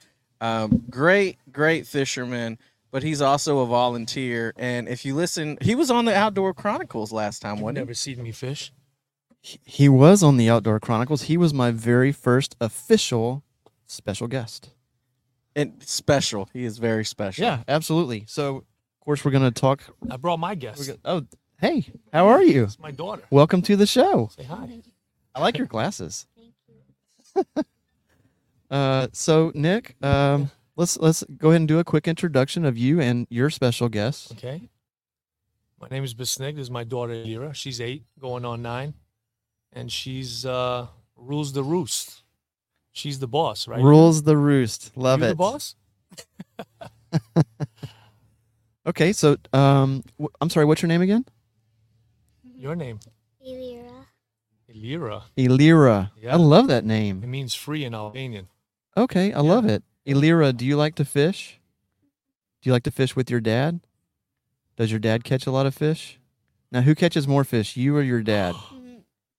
Um, 0.46 0.84
great 0.90 1.38
great 1.52 1.88
fisherman, 1.88 2.58
but 2.92 3.02
he's 3.04 3.22
also 3.22 3.60
a 3.60 3.66
volunteer. 3.66 4.54
And 4.58 4.88
if 4.88 5.06
you 5.06 5.16
listen, 5.16 5.58
he 5.62 5.76
was 5.76 5.90
on 5.90 6.06
the 6.06 6.16
Outdoor 6.16 6.54
Chronicles 6.54 7.12
last 7.12 7.40
time, 7.42 7.56
You've 7.56 7.64
wasn't 7.64 7.78
he? 7.78 7.82
never 7.82 7.94
seen 7.94 8.22
me 8.24 8.32
fish. 8.32 8.72
He- 9.42 9.60
He 9.66 9.90
was 9.90 10.24
on 10.24 10.38
the 10.38 10.50
Outdoor 10.50 10.80
Chronicles. 10.80 11.24
He 11.24 11.38
was 11.38 11.54
my 11.54 11.72
very 11.72 12.12
first 12.12 12.56
official 12.60 13.44
special 13.88 14.28
guest. 14.28 14.70
And 15.56 15.82
special. 15.84 16.50
He 16.52 16.66
is 16.66 16.80
very 16.80 17.06
special. 17.06 17.44
Yeah, 17.46 17.64
absolutely. 17.68 18.26
So, 18.28 18.58
of 18.58 18.64
course, 19.06 19.24
we're 19.24 19.32
going 19.32 19.44
to 19.54 19.62
talk. 19.62 19.84
I 20.12 20.18
brought 20.18 20.40
my 20.40 20.54
guest. 20.56 20.86
gonna, 20.88 21.00
oh, 21.06 21.26
Hey, 21.62 21.86
how 22.12 22.28
are 22.28 22.44
you? 22.44 22.64
It's 22.66 22.78
my 22.80 22.92
daughter. 22.92 23.24
Welcome 23.30 23.62
to 23.62 23.76
the 23.78 23.86
show. 23.88 24.30
Say 24.36 24.44
hi. 24.44 24.82
I 25.34 25.40
like 25.40 25.58
your 25.58 25.68
glasses. 25.68 26.28
uh, 28.72 29.08
so 29.14 29.52
Nick, 29.56 29.96
um, 30.04 30.52
let's 30.76 30.98
let's 30.98 31.24
go 31.38 31.50
ahead 31.50 31.62
and 31.62 31.68
do 31.68 31.80
a 31.80 31.84
quick 31.84 32.08
introduction 32.08 32.66
of 32.66 32.78
you 32.78 33.00
and 33.00 33.28
your 33.30 33.50
special 33.50 33.90
guest. 33.90 34.32
Okay. 34.34 34.70
My 35.80 35.88
name 35.90 36.04
is 36.04 36.14
Besnik. 36.14 36.56
This 36.56 36.64
is 36.64 36.72
my 36.72 36.84
daughter 36.84 37.14
Lira. 37.14 37.54
She's 37.54 37.80
eight, 37.82 38.06
going 38.20 38.46
on 38.46 38.62
nine, 38.62 38.94
and 39.74 39.92
she's 39.92 40.46
uh 40.46 40.88
rules 41.16 41.54
the 41.54 41.64
roost. 41.64 42.24
She's 42.92 43.20
the 43.20 43.28
boss, 43.28 43.68
right? 43.68 43.82
Rules 43.82 44.24
the 44.24 44.38
roost. 44.38 44.96
Love 44.96 45.20
you 45.20 45.26
it. 45.26 45.30
The 45.30 45.36
boss. 45.36 45.76
Okay, 48.88 49.14
so 49.14 49.36
um, 49.52 50.04
w- 50.20 50.30
I'm 50.42 50.50
sorry. 50.50 50.66
What's 50.66 50.82
your 50.84 50.90
name 50.90 51.02
again? 51.02 51.26
Your 52.44 52.76
name, 52.76 53.00
Elira. 53.44 54.06
Lira. 54.72 55.24
Elira. 55.36 56.12
I 56.30 56.36
love 56.36 56.68
that 56.68 56.86
name. 56.86 57.24
It 57.24 57.28
means 57.28 57.56
free 57.56 57.84
in 57.84 57.96
Albanian. 57.96 58.48
Okay, 58.98 59.34
I 59.34 59.42
love 59.42 59.66
it. 59.66 59.84
Elira, 60.06 60.54
do 60.54 60.66
you 60.66 60.78
like 60.78 60.96
to 60.96 61.06
fish? 61.06 61.60
Do 62.62 62.70
you 62.70 62.74
like 62.74 62.84
to 62.84 62.92
fish 62.92 63.16
with 63.16 63.30
your 63.30 63.42
dad? 63.42 63.82
Does 64.78 64.92
your 64.92 65.00
dad 65.00 65.24
catch 65.24 65.46
a 65.48 65.52
lot 65.52 65.66
of 65.66 65.74
fish? 65.76 66.20
Now, 66.72 66.82
who 66.82 66.96
catches 66.96 67.28
more 67.28 67.44
fish, 67.44 67.76
you 67.78 67.96
or 67.96 68.02
your 68.02 68.22
dad? 68.22 68.56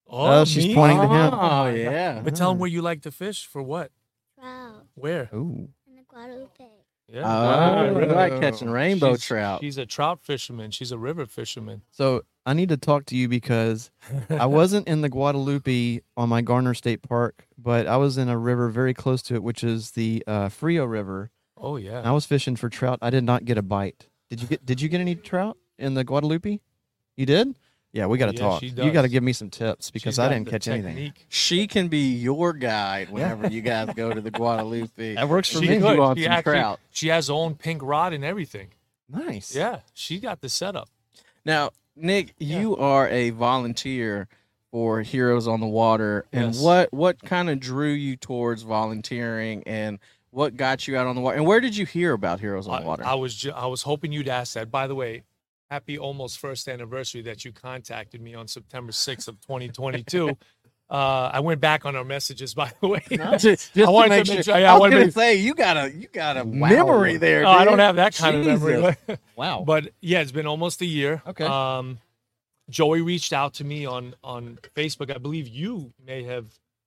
Oh, 0.09 0.39
Oh, 0.39 0.45
she's 0.45 0.67
me? 0.67 0.73
pointing 0.73 1.01
to 1.01 1.07
him. 1.09 1.33
Oh 1.33 1.65
yeah. 1.67 2.21
But 2.23 2.33
tell 2.33 2.49
him 2.51 2.59
where 2.59 2.69
you 2.69 2.81
like 2.81 3.01
to 3.01 3.11
fish 3.11 3.45
for 3.45 3.61
what? 3.61 3.91
Trout 4.39 4.85
Where? 4.95 5.29
Ooh. 5.33 5.67
in 5.85 5.95
the 5.97 6.03
Guadalupe. 6.07 6.63
Yeah. 7.09 7.23
Oh, 7.25 7.99
you 7.99 8.05
like 8.05 8.39
catching 8.39 8.69
rainbow 8.69 9.15
She's- 9.15 9.23
trout. 9.25 9.59
She's 9.59 9.77
a 9.77 9.85
trout 9.85 10.21
fisherman. 10.23 10.71
She's 10.71 10.93
a 10.93 10.97
river 10.97 11.25
fisherman. 11.25 11.81
So 11.91 12.21
I 12.45 12.53
need 12.53 12.69
to 12.69 12.77
talk 12.77 13.03
to 13.07 13.17
you 13.17 13.27
because 13.27 13.91
I 14.29 14.45
wasn't 14.45 14.87
in 14.87 15.01
the 15.01 15.09
Guadalupe 15.09 15.99
on 16.15 16.29
my 16.29 16.41
Garner 16.41 16.73
State 16.73 17.01
Park, 17.01 17.45
but 17.57 17.87
I 17.87 17.97
was 17.97 18.17
in 18.17 18.29
a 18.29 18.37
river 18.37 18.69
very 18.69 18.93
close 18.93 19.21
to 19.23 19.35
it, 19.35 19.43
which 19.43 19.63
is 19.63 19.91
the 19.91 20.23
uh, 20.27 20.49
Frio 20.49 20.85
River. 20.85 21.31
Oh 21.57 21.77
yeah. 21.77 22.01
I 22.03 22.11
was 22.11 22.25
fishing 22.25 22.55
for 22.55 22.69
trout. 22.69 22.99
I 23.01 23.09
did 23.09 23.23
not 23.23 23.45
get 23.45 23.57
a 23.57 23.61
bite. 23.63 24.07
Did 24.29 24.41
you 24.41 24.47
get? 24.47 24.65
Did 24.65 24.81
you 24.81 24.89
get 24.89 25.01
any 25.01 25.15
trout 25.15 25.57
in 25.79 25.93
the 25.95 26.03
Guadalupe? 26.03 26.59
You 27.15 27.25
did? 27.25 27.55
Yeah, 27.93 28.05
we 28.05 28.17
got 28.19 28.27
to 28.27 28.33
Yeah, 28.33 28.39
talk. 28.39 28.59
she 28.59 28.67
You 28.67 28.91
got 28.91 29.03
to 29.03 29.07
give 29.07 29.23
me 29.23 29.33
some 29.33 29.49
tips 29.49 29.89
because 29.89 30.15
She's 30.15 30.19
I 30.19 30.29
didn't 30.29 30.45
the 30.45 30.51
catch 30.51 30.67
anything. 30.67 31.13
She 31.29 31.65
can 31.65 31.87
be 31.87 32.13
your 32.15 32.53
guide 32.53 33.09
whenever 33.09 33.47
you 33.47 33.61
guys 33.61 33.89
go 33.95 34.13
to 34.13 34.21
the 34.21 34.29
Guadalupe. 34.39 35.15
That 35.15 35.27
works 35.27 35.49
for 35.51 35.59
She 35.59 35.69
me. 35.69 35.75
She 35.75 35.81
could. 35.81 35.97
wants 35.97 36.19
She 36.19 36.25
some 36.25 36.33
actually- 36.33 36.53
trout. 36.57 36.79
She 36.91 37.07
has 37.07 37.29
her 37.29 37.33
own 37.33 37.55
pink 37.55 37.81
rod 37.81 38.13
and 38.13 38.23
everything. 38.23 38.67
Nice. 39.09 39.55
Yeah, 39.55 39.79
she 39.93 40.19
got 40.19 40.41
the 40.41 40.49
setup. 40.49 40.89
Now, 41.45 41.71
Nick, 41.95 42.35
Yeah. 42.37 42.59
you 42.59 42.75
are 42.77 43.07
a 43.09 43.31
volunteer 43.31 44.27
for 44.77 45.01
Heroes 45.01 45.47
on 45.47 45.59
the 45.59 45.65
Water, 45.65 46.27
and 46.31 46.53
Yes. 46.53 46.61
what 46.61 46.93
what 46.93 47.19
kind 47.23 47.49
of 47.49 47.59
drew 47.59 47.89
you 47.89 48.15
towards 48.15 48.61
volunteering, 48.61 49.63
and 49.65 49.97
what 50.29 50.55
got 50.55 50.87
you 50.87 50.95
out 50.95 51.07
on 51.07 51.15
the 51.15 51.21
water, 51.21 51.35
and 51.37 51.47
where 51.47 51.59
did 51.59 51.75
you 51.75 51.83
hear 51.83 52.13
about 52.13 52.39
Heroes 52.39 52.67
on 52.67 52.81
the 52.81 52.87
Water? 52.87 53.03
I 53.03 53.15
was 53.15 53.33
ju- 53.33 53.53
I 53.55 53.65
was 53.65 53.81
hoping 53.81 54.11
you'd 54.11 54.27
ask 54.27 54.53
that. 54.53 54.69
By 54.69 54.85
the 54.85 54.93
way, 54.93 55.23
happy 55.71 55.97
almost 55.97 56.37
first 56.37 56.67
anniversary 56.67 57.23
that 57.23 57.43
you 57.43 57.51
contacted 57.51 58.21
me 58.21 58.35
on 58.35 58.47
September 58.47 58.91
6th 58.91 59.27
of 59.27 59.41
2022. 59.41 60.37
uh, 60.91 60.93
I 61.33 61.39
went 61.39 61.59
back 61.59 61.83
on 61.87 61.95
our 61.95 62.03
messages, 62.05 62.53
by 62.61 62.71
the 62.79 62.87
way. 62.87 63.03
just, 63.09 63.43
just 63.43 63.73
to 63.73 63.85
wanted 63.91 64.09
to 64.09 64.15
make 64.17 64.27
make 64.27 64.35
sure. 64.35 64.43
sure- 64.43 64.59
yeah, 64.59 64.69
I 64.69 64.69
I 64.69 64.73
was 64.75 64.79
wanted 64.81 64.91
to 64.91 64.95
gonna 64.97 65.05
make- 65.07 65.13
say 65.15 65.35
you 65.37 65.55
got 65.55 65.77
a 65.77 65.91
you 65.91 66.07
got 66.13 66.37
a 66.37 66.45
memory 66.45 67.17
there. 67.17 67.47
Oh, 67.47 67.49
I 67.49 67.65
don't 67.65 67.79
have 67.79 67.95
that 67.95 68.15
kind 68.15 68.35
of 68.37 68.45
memory. 68.45 68.95
Jesus. 69.07 69.17
Wow. 69.35 69.63
but 69.65 69.89
yeah, 70.01 70.19
it's 70.21 70.31
been 70.31 70.45
almost 70.45 70.81
a 70.81 70.85
year. 70.85 71.23
Okay. 71.25 71.45
Um, 71.45 71.97
Joey 72.69 73.01
reached 73.01 73.33
out 73.33 73.53
to 73.55 73.63
me 73.63 73.85
on 73.85 74.15
on 74.23 74.59
Facebook. 74.75 75.13
I 75.13 75.17
believe 75.17 75.47
you 75.47 75.93
may 76.05 76.23
have 76.23 76.45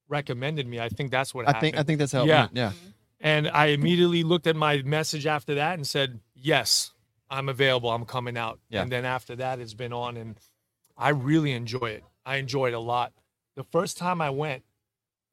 recommended 0.09 0.67
me. 0.67 0.81
I 0.81 0.89
think 0.89 1.11
that's 1.11 1.35
what 1.35 1.47
I 1.47 1.53
happened. 1.53 1.61
think 1.61 1.79
I 1.79 1.83
think 1.83 1.99
that's 1.99 2.13
how. 2.13 2.25
Yeah. 2.25 2.43
went. 2.43 2.57
Yeah. 2.57 2.73
And 3.21 3.49
I 3.49 3.67
immediately 3.67 4.23
looked 4.23 4.47
at 4.47 4.57
my 4.57 4.83
message 4.83 5.27
after 5.27 5.55
that 5.57 5.75
and 5.75 5.87
said, 5.87 6.21
"Yes, 6.35 6.93
I'm 7.31 7.49
available. 7.49 7.91
I'm 7.91 8.05
coming 8.05 8.37
out." 8.37 8.61
Yeah. 8.69 8.83
And 8.83 8.93
then 8.93 9.05
after 9.05 9.37
that, 9.37 9.59
it's 9.59 9.75
been 9.75 9.93
on, 9.93 10.17
and 10.17 10.39
I 10.97 11.11
really 11.11 11.53
enjoy 11.53 11.91
it. 11.91 12.05
I 12.25 12.37
enjoy 12.37 12.69
it 12.69 12.75
a 12.75 12.81
lot. 12.81 13.13
The 13.57 13.65
first 13.65 13.99
time 13.99 14.21
I 14.21 14.31
went, 14.31 14.65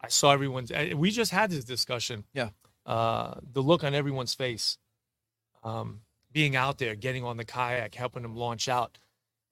I 0.01 0.07
saw 0.09 0.31
everyone's. 0.31 0.71
We 0.95 1.11
just 1.11 1.31
had 1.31 1.49
this 1.49 1.65
discussion. 1.65 2.23
Yeah. 2.33 2.49
Uh, 2.85 3.35
the 3.51 3.61
look 3.61 3.83
on 3.83 3.93
everyone's 3.93 4.33
face, 4.33 4.77
um, 5.63 6.01
being 6.31 6.55
out 6.55 6.77
there, 6.77 6.95
getting 6.95 7.25
on 7.25 7.35
the 7.35 7.43
kayak, 7.43 7.95
helping 7.95 8.23
them 8.23 8.35
launch 8.35 8.69
out, 8.69 8.97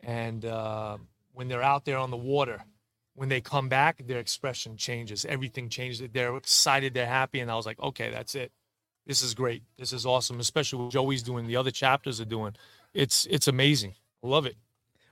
and 0.02 0.44
uh, 0.46 0.98
when 1.34 1.48
they're 1.48 1.64
out 1.64 1.86
there 1.86 1.98
on 1.98 2.12
the 2.12 2.18
water, 2.18 2.64
when 3.16 3.30
they 3.30 3.42
come 3.42 3.70
back, 3.70 4.06
their 4.06 4.20
expression 4.20 4.76
changes. 4.78 5.26
Everything 5.26 5.70
changes. 5.70 6.02
They're 6.12 6.36
excited. 6.36 6.94
They're 6.94 7.06
happy. 7.08 7.40
And 7.40 7.50
I 7.50 7.56
was 7.56 7.66
like, 7.66 7.80
okay, 7.80 8.10
that's 8.10 8.36
it. 8.36 8.52
This 9.08 9.22
is 9.22 9.34
great. 9.34 9.64
This 9.78 9.94
is 9.94 10.06
awesome. 10.06 10.40
Especially 10.40 10.80
what 10.84 10.92
Joey's 10.92 11.24
doing. 11.24 11.48
The 11.48 11.56
other 11.56 11.72
chapters 11.72 12.20
are 12.20 12.26
doing. 12.26 12.56
It's 12.94 13.26
it's 13.30 13.48
amazing. 13.48 13.94
I 14.24 14.28
love 14.28 14.46
it. 14.46 14.56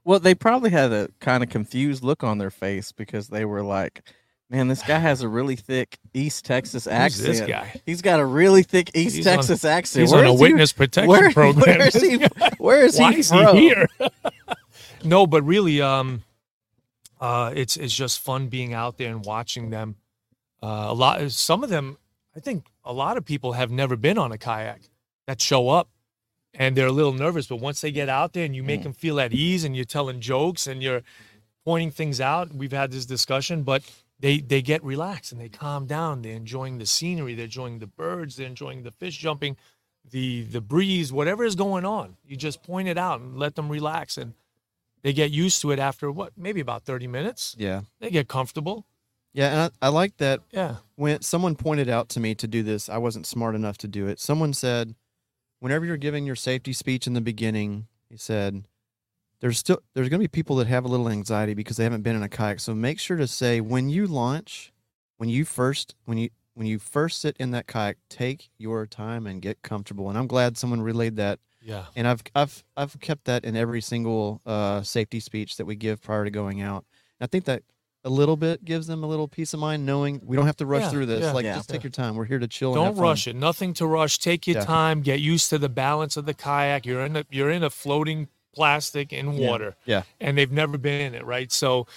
Well, 0.04 0.20
they 0.20 0.36
probably 0.36 0.70
had 0.72 0.92
a 0.92 1.10
kind 1.20 1.44
of 1.44 1.50
confused 1.50 2.04
look 2.04 2.24
on 2.24 2.38
their 2.38 2.50
face 2.52 2.92
because 2.92 3.28
they 3.30 3.46
were 3.46 3.62
like, 3.62 4.02
"Man, 4.50 4.68
this 4.68 4.82
guy 4.82 4.98
has 5.00 5.22
a 5.22 5.28
really 5.30 5.56
thick 5.56 5.98
East 6.14 6.44
Texas 6.44 6.88
accent. 6.88 7.28
Who's 7.28 7.40
this 7.40 7.48
guy? 7.48 7.82
He's 7.86 8.02
got 8.02 8.20
a 8.20 8.26
really 8.26 8.64
thick 8.64 8.92
East 8.96 9.16
He's 9.16 9.28
on- 9.28 9.36
Texas 9.38 9.64
accent. 9.64 10.02
He's 10.02 10.12
Where 10.12 10.22
on 10.22 10.28
a 10.28 10.34
is 10.34 10.40
he- 10.40 10.44
witness 10.44 10.74
protection 10.74 11.10
where, 11.10 11.32
program. 11.34 11.78
Where 11.78 11.88
is 11.88 11.94
he? 12.02 12.18
Where 12.58 12.84
is 12.86 13.00
Why 13.00 13.14
he 13.14 13.20
is 13.20 13.30
from? 13.30 13.56
he 13.56 13.62
here? 13.70 13.88
no, 15.04 15.28
but 15.28 15.44
really, 15.44 15.82
um, 15.82 16.24
uh, 17.20 17.52
it's 17.56 17.78
it's 17.78 17.94
just 17.94 18.20
fun 18.20 18.48
being 18.48 18.74
out 18.74 18.98
there 18.98 19.10
and 19.12 19.26
watching 19.26 19.70
them. 19.70 19.96
Uh, 20.62 20.88
a 20.90 20.94
lot, 20.94 21.32
some 21.32 21.64
of 21.64 21.70
them, 21.70 21.98
I 22.36 22.40
think, 22.40 22.66
a 22.86 22.94
lot 22.94 23.18
of 23.18 23.26
people 23.26 23.54
have 23.54 23.72
never 23.72 23.96
been 23.96 24.18
on 24.18 24.32
a 24.32 24.38
kayak 24.38 24.82
that 25.28 25.42
show 25.42 25.70
up, 25.70 25.90
and 26.54 26.76
they're 26.76 26.88
a 26.88 26.92
little 26.92 27.14
nervous. 27.14 27.48
But 27.48 27.58
once 27.58 27.82
they 27.82 27.92
get 27.92 28.10
out 28.10 28.34
there 28.34 28.46
and 28.46 28.56
you 28.56 28.64
make 28.64 28.82
Mm. 28.82 28.84
them 28.84 28.94
feel 28.94 29.20
at 29.20 29.34
ease, 29.34 29.64
and 29.64 29.76
you're 29.76 29.86
telling 29.86 30.20
jokes 30.22 30.68
and 30.68 30.82
you're 30.82 31.02
pointing 31.66 31.92
things 31.92 32.20
out, 32.20 32.54
we've 32.54 32.72
had 32.74 32.92
this 32.92 33.06
discussion, 33.06 33.64
but 33.64 33.84
they 34.20 34.40
they 34.40 34.62
get 34.62 34.84
relaxed 34.84 35.32
and 35.32 35.40
they 35.42 35.50
calm 35.50 35.86
down. 35.86 36.22
They're 36.22 36.36
enjoying 36.36 36.78
the 36.78 36.86
scenery. 36.86 37.36
They're 37.36 37.46
enjoying 37.46 37.80
the 37.80 37.88
birds. 37.88 38.36
They're 38.36 38.48
enjoying 38.48 38.84
the 38.84 38.92
fish 38.92 39.18
jumping, 39.18 39.58
the 40.10 40.44
the 40.44 40.62
breeze, 40.62 41.12
whatever 41.14 41.44
is 41.44 41.56
going 41.56 41.86
on. 41.86 42.18
You 42.26 42.36
just 42.38 42.64
point 42.64 42.88
it 42.88 42.98
out 42.98 43.20
and 43.22 43.38
let 43.38 43.56
them 43.56 43.70
relax, 43.70 44.18
and 44.18 44.34
they 45.04 45.14
get 45.14 45.32
used 45.32 45.62
to 45.62 45.72
it 45.72 45.80
after 45.80 46.12
what 46.12 46.34
maybe 46.38 46.62
about 46.62 46.84
thirty 46.84 47.08
minutes. 47.08 47.56
Yeah. 47.58 47.82
They 48.00 48.10
get 48.10 48.28
comfortable. 48.28 48.86
Yeah. 49.34 49.50
And 49.52 49.60
I, 49.82 49.88
I 49.88 49.90
like 49.90 50.18
that 50.18 50.42
Yeah. 50.52 50.78
when 50.96 51.22
someone 51.22 51.56
pointed 51.56 51.90
out 51.90 52.10
to 52.10 52.20
me 52.20 52.36
to 52.36 52.48
do 52.48 52.64
this, 52.64 52.90
I 52.90 52.98
wasn't 52.98 53.26
smart 53.28 53.56
enough 53.56 53.78
to 53.80 53.88
do 53.88 54.08
it. 54.08 54.20
Someone 54.20 54.54
said, 54.54 54.96
whenever 55.60 55.86
you're 55.86 55.98
giving 55.98 56.26
your 56.26 56.36
safety 56.36 56.72
speech 56.74 57.08
in 57.08 57.14
the 57.14 57.22
beginning, 57.22 57.88
he 58.10 58.18
said, 58.18 58.68
there's 59.40 59.58
still 59.58 59.80
there's 59.94 60.08
going 60.08 60.20
to 60.22 60.24
be 60.24 60.28
people 60.30 60.56
that 60.58 60.68
have 60.68 60.86
a 60.86 60.88
little 60.88 61.10
anxiety 61.10 61.54
because 61.54 61.76
they 61.78 61.84
haven't 61.84 62.04
been 62.04 62.16
in 62.16 62.24
a 62.24 62.30
kayak. 62.30 62.60
So 62.62 62.74
make 62.74 63.00
sure 63.00 63.18
to 63.18 63.28
say 63.28 63.60
when 63.60 63.90
you 63.90 64.08
launch, 64.08 64.72
when 65.18 65.30
you 65.30 65.44
first 65.46 65.96
when 66.06 66.18
you 66.18 66.30
when 66.54 66.68
you 66.68 66.80
first 66.80 67.20
sit 67.20 67.36
in 67.40 67.52
that 67.52 67.68
kayak, 67.68 67.98
take 68.10 68.50
your 68.58 68.86
time 68.86 69.26
and 69.28 69.42
get 69.42 69.62
comfortable. 69.64 70.08
And 70.08 70.18
I'm 70.18 70.28
glad 70.28 70.58
someone 70.58 70.82
relayed 70.82 71.16
that. 71.18 71.40
Yeah. 71.64 71.86
And 71.96 72.08
I've 72.08 72.22
I've 72.36 72.64
I've 72.76 73.00
kept 73.00 73.26
that 73.26 73.46
in 73.46 73.56
every 73.56 73.82
single 73.82 74.42
uh, 74.46 74.82
safety 74.84 75.20
speech 75.20 75.58
that 75.58 75.66
we 75.66 75.76
give 75.76 76.02
prior 76.02 76.26
to 76.26 76.32
going 76.32 76.62
out. 76.62 76.86
And 77.20 77.26
I 77.26 77.28
think 77.28 77.46
that 77.46 77.64
a 78.06 78.10
little 78.10 78.36
bit 78.36 78.66
gives 78.66 78.88
them 78.88 79.02
a 79.04 79.08
little 79.08 79.30
peace 79.30 79.54
of 79.54 79.62
mind 79.62 79.86
knowing 79.86 80.20
we 80.26 80.36
don't 80.36 80.46
have 80.46 80.58
to 80.58 80.66
rush 80.66 80.82
Yeah, 80.82 80.90
through 80.90 81.06
this. 81.06 81.22
yeah, 81.22 81.32
like 81.32 81.46
yeah. 81.46 81.56
just 81.56 81.70
take 81.70 81.84
your 81.84 81.90
time. 81.92 82.16
We're 82.16 82.26
here 82.26 82.40
to 82.40 82.48
chill. 82.50 82.74
Don't 82.74 82.86
have 82.86 83.00
rush 83.00 83.28
it. 83.28 83.36
Nothing 83.38 83.74
to 83.76 83.88
rush. 83.88 84.18
Take 84.20 84.46
your 84.46 84.58
Yeah. 84.58 84.66
time. 84.66 85.02
Get 85.02 85.22
used 85.22 85.50
to 85.52 85.58
the 85.58 85.70
balance 85.70 86.18
of 86.18 86.26
the 86.26 86.34
kayak. 86.34 86.86
You're 86.86 87.06
in 87.06 87.16
a 87.16 87.26
you're 87.32 87.50
in 87.50 87.64
a 87.64 87.70
floating 87.70 88.28
plastic 88.54 89.14
in 89.14 89.38
water. 89.38 89.76
Yeah. 89.86 90.04
And 90.20 90.38
they've 90.38 90.52
never 90.52 90.78
been 90.78 91.00
in 91.02 91.16
it, 91.16 91.26
right? 91.26 91.52
So 91.52 91.88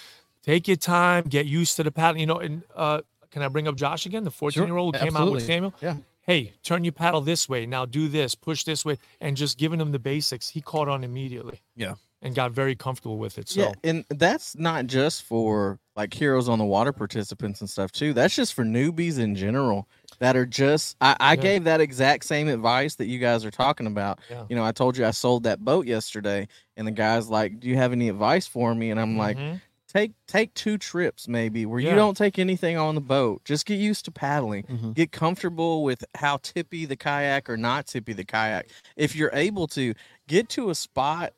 take 0.43 0.67
your 0.67 0.77
time. 0.77 1.25
Get 1.25 1.45
used 1.45 1.75
to 1.75 1.83
the 1.83 1.91
paddle. 1.91 2.19
You 2.19 2.25
know, 2.25 2.39
and 2.39 2.63
uh, 2.75 3.01
can 3.29 3.41
I 3.41 3.49
bring 3.49 3.67
up 3.67 3.75
Josh 3.75 4.05
again, 4.05 4.23
the 4.23 4.31
14 4.31 4.65
year 4.65 4.77
old 4.77 4.95
who 4.95 5.03
came 5.03 5.17
out 5.17 5.29
with. 5.31 5.45
Samuel? 5.45 5.73
Yeah. 5.81 5.97
Hey, 6.27 6.53
turn 6.61 6.83
your 6.83 6.91
paddle 6.91 7.21
this 7.21 7.47
way. 7.47 7.65
Now 7.65 7.85
do 7.85 8.09
this. 8.09 8.35
Push 8.35 8.65
this 8.65 8.83
way, 8.83 8.97
and 9.21 9.37
just 9.37 9.57
giving 9.57 9.79
him 9.79 9.93
the 9.93 9.99
basics. 9.99 10.49
He 10.49 10.59
caught 10.61 10.89
on 10.89 11.05
immediately. 11.05 11.61
Yeah. 11.75 11.95
And 12.21 12.35
got 12.35 12.51
very 12.51 12.75
comfortable 12.75 13.17
with 13.17 13.37
it. 13.37 13.47
So 13.47 13.61
Yeah, 13.61 13.73
and 13.83 14.03
that's 14.09 14.55
not 14.57 14.87
just 14.87 15.23
for 15.23 15.79
like 15.95 16.13
heroes 16.13 16.49
on 16.49 16.59
the 16.59 16.65
water 16.65 16.91
participants 16.91 17.61
and 17.61 17.69
stuff 17.69 17.91
too. 17.93 18.11
That's 18.11 18.35
just 18.35 18.55
for 18.55 18.65
newbies 18.65 19.19
in 19.19 19.35
general 19.35 19.87
that 20.19 20.35
are 20.35 20.45
just. 20.45 20.97
I, 20.99 21.15
I 21.19 21.33
Yeah. 21.35 21.41
gave 21.43 21.63
that 21.65 21.79
exact 21.79 22.25
same 22.25 22.47
advice 22.49 22.95
that 22.95 23.05
you 23.05 23.19
guys 23.19 23.45
are 23.45 23.51
talking 23.51 23.87
about. 23.87 24.19
Yeah. 24.29 24.45
You 24.49 24.55
know, 24.55 24.65
I 24.65 24.71
told 24.73 24.97
you 24.97 25.05
I 25.05 25.11
sold 25.11 25.43
that 25.43 25.63
boat 25.63 25.85
yesterday, 25.85 26.47
and 26.75 26.87
the 26.87 26.91
guy's 26.91 27.29
like, 27.29 27.59
"Do 27.59 27.69
you 27.69 27.75
have 27.77 27.91
any 27.93 28.09
advice 28.09 28.47
for 28.47 28.73
me?" 28.75 28.89
And 28.91 28.99
I'm 28.99 29.15
like, 29.15 29.37
Mhm. 29.37 29.61
"Take 29.91 30.11
take 30.27 30.53
two 30.53 30.77
trips 30.77 31.27
maybe 31.27 31.65
where 31.65 31.79
Yeah. 31.79 31.91
you 31.91 31.95
don't 31.95 32.17
take 32.17 32.37
anything 32.37 32.77
on 32.77 32.95
the 32.95 33.01
boat. 33.01 33.43
Just 33.45 33.65
get 33.65 33.79
used 33.79 34.05
to 34.05 34.11
paddling. 34.11 34.63
Mhm. 34.63 34.93
Get 34.93 35.11
comfortable 35.11 35.83
with 35.83 36.03
how 36.15 36.37
tippy 36.37 36.85
the 36.85 36.95
kayak 36.97 37.49
or 37.49 37.57
not 37.57 37.87
tippy 37.87 38.13
the 38.13 38.25
kayak. 38.25 38.67
If 38.95 39.15
you're 39.15 39.31
able 39.33 39.67
to 39.69 39.93
get 40.27 40.49
to 40.49 40.69
a 40.69 40.75
spot 40.75 41.33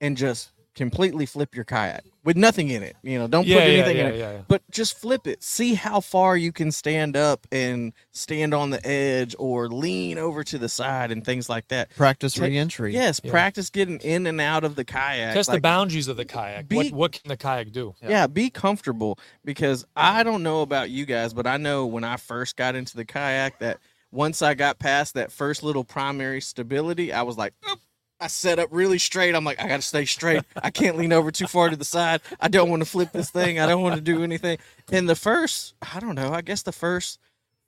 and 0.00 0.16
just 0.16 0.50
completely 0.74 1.26
flip 1.26 1.54
your 1.54 1.64
kayak 1.64 2.04
with 2.24 2.36
nothing 2.36 2.68
in 2.68 2.82
it. 2.82 2.96
You 3.02 3.18
know, 3.18 3.26
don't 3.28 3.46
yeah, 3.46 3.56
put 3.56 3.62
yeah, 3.62 3.72
anything 3.74 3.96
yeah, 3.96 4.06
in 4.06 4.14
it. 4.14 4.18
yeah, 4.18 4.32
yeah. 4.32 4.42
But 4.48 4.62
just 4.70 4.98
flip 4.98 5.26
it. 5.26 5.42
See 5.42 5.74
how 5.74 6.00
far 6.00 6.36
you 6.36 6.52
can 6.52 6.72
stand 6.72 7.16
up 7.16 7.46
and 7.52 7.92
stand 8.10 8.54
on 8.54 8.70
the 8.70 8.84
edge 8.86 9.34
or 9.38 9.68
lean 9.68 10.18
over 10.18 10.42
to 10.44 10.58
the 10.58 10.68
side 10.68 11.10
and 11.10 11.24
things 11.24 11.48
like 11.48 11.68
that. 11.68 11.90
Practice 11.96 12.34
Take- 12.34 12.50
reentry. 12.50 12.92
Yes, 12.92 13.20
Yeah. 13.22 13.30
practice 13.30 13.70
getting 13.70 13.98
in 14.00 14.26
and 14.26 14.40
out 14.40 14.64
of 14.64 14.74
the 14.74 14.84
kayak. 14.84 15.34
Test 15.34 15.50
the 15.50 15.60
boundaries 15.60 16.08
of 16.08 16.16
the 16.16 16.24
kayak. 16.24 16.68
be- 16.68 16.76
what 16.76 16.92
what 16.92 17.12
can 17.12 17.28
the 17.28 17.36
kayak 17.36 17.72
do? 17.72 17.94
Yeah. 18.02 18.08
yeah. 18.10 18.26
be 18.26 18.50
comfortable 18.50 19.18
because 19.44 19.84
I 19.96 20.22
don't 20.22 20.42
know 20.42 20.62
about 20.62 20.90
you 20.90 21.06
guys, 21.06 21.32
but 21.34 21.46
I 21.46 21.56
know 21.56 21.86
when 21.86 22.04
I 22.04 22.16
first 22.16 22.56
got 22.56 22.74
into 22.74 22.96
the 22.96 23.04
kayak 23.04 23.58
that 23.60 23.78
once 24.10 24.42
I 24.42 24.54
got 24.54 24.78
past 24.78 25.14
that 25.14 25.32
first 25.32 25.62
little 25.62 25.82
primary 25.84 26.40
stability, 26.40 27.12
I 27.12 27.22
was 27.22 27.36
like, 27.36 27.52
"Oop." 27.70 27.80
I 28.24 28.26
set 28.26 28.58
up 28.58 28.70
really 28.72 28.98
straight. 28.98 29.34
I'm 29.34 29.44
like, 29.44 29.62
I 29.62 29.68
got 29.68 29.76
to 29.76 29.82
stay 29.82 30.06
straight. 30.06 30.42
I 30.62 30.70
can't 30.70 30.96
lean 30.96 31.12
over 31.12 31.30
too 31.30 31.46
far 31.46 31.68
to 31.68 31.76
the 31.76 31.84
side. 31.84 32.22
I 32.40 32.48
don't 32.48 32.70
want 32.70 32.80
to 32.80 32.88
flip 32.88 33.12
this 33.12 33.28
thing. 33.28 33.58
I 33.58 33.66
don't 33.66 33.82
want 33.82 33.96
to 33.96 34.00
do 34.00 34.24
anything. 34.24 34.56
And 34.90 35.06
the 35.06 35.14
first, 35.14 35.74
I 35.94 36.00
don't 36.00 36.14
know, 36.14 36.32
I 36.32 36.40
guess 36.40 36.62
the 36.62 36.72
first 36.72 37.20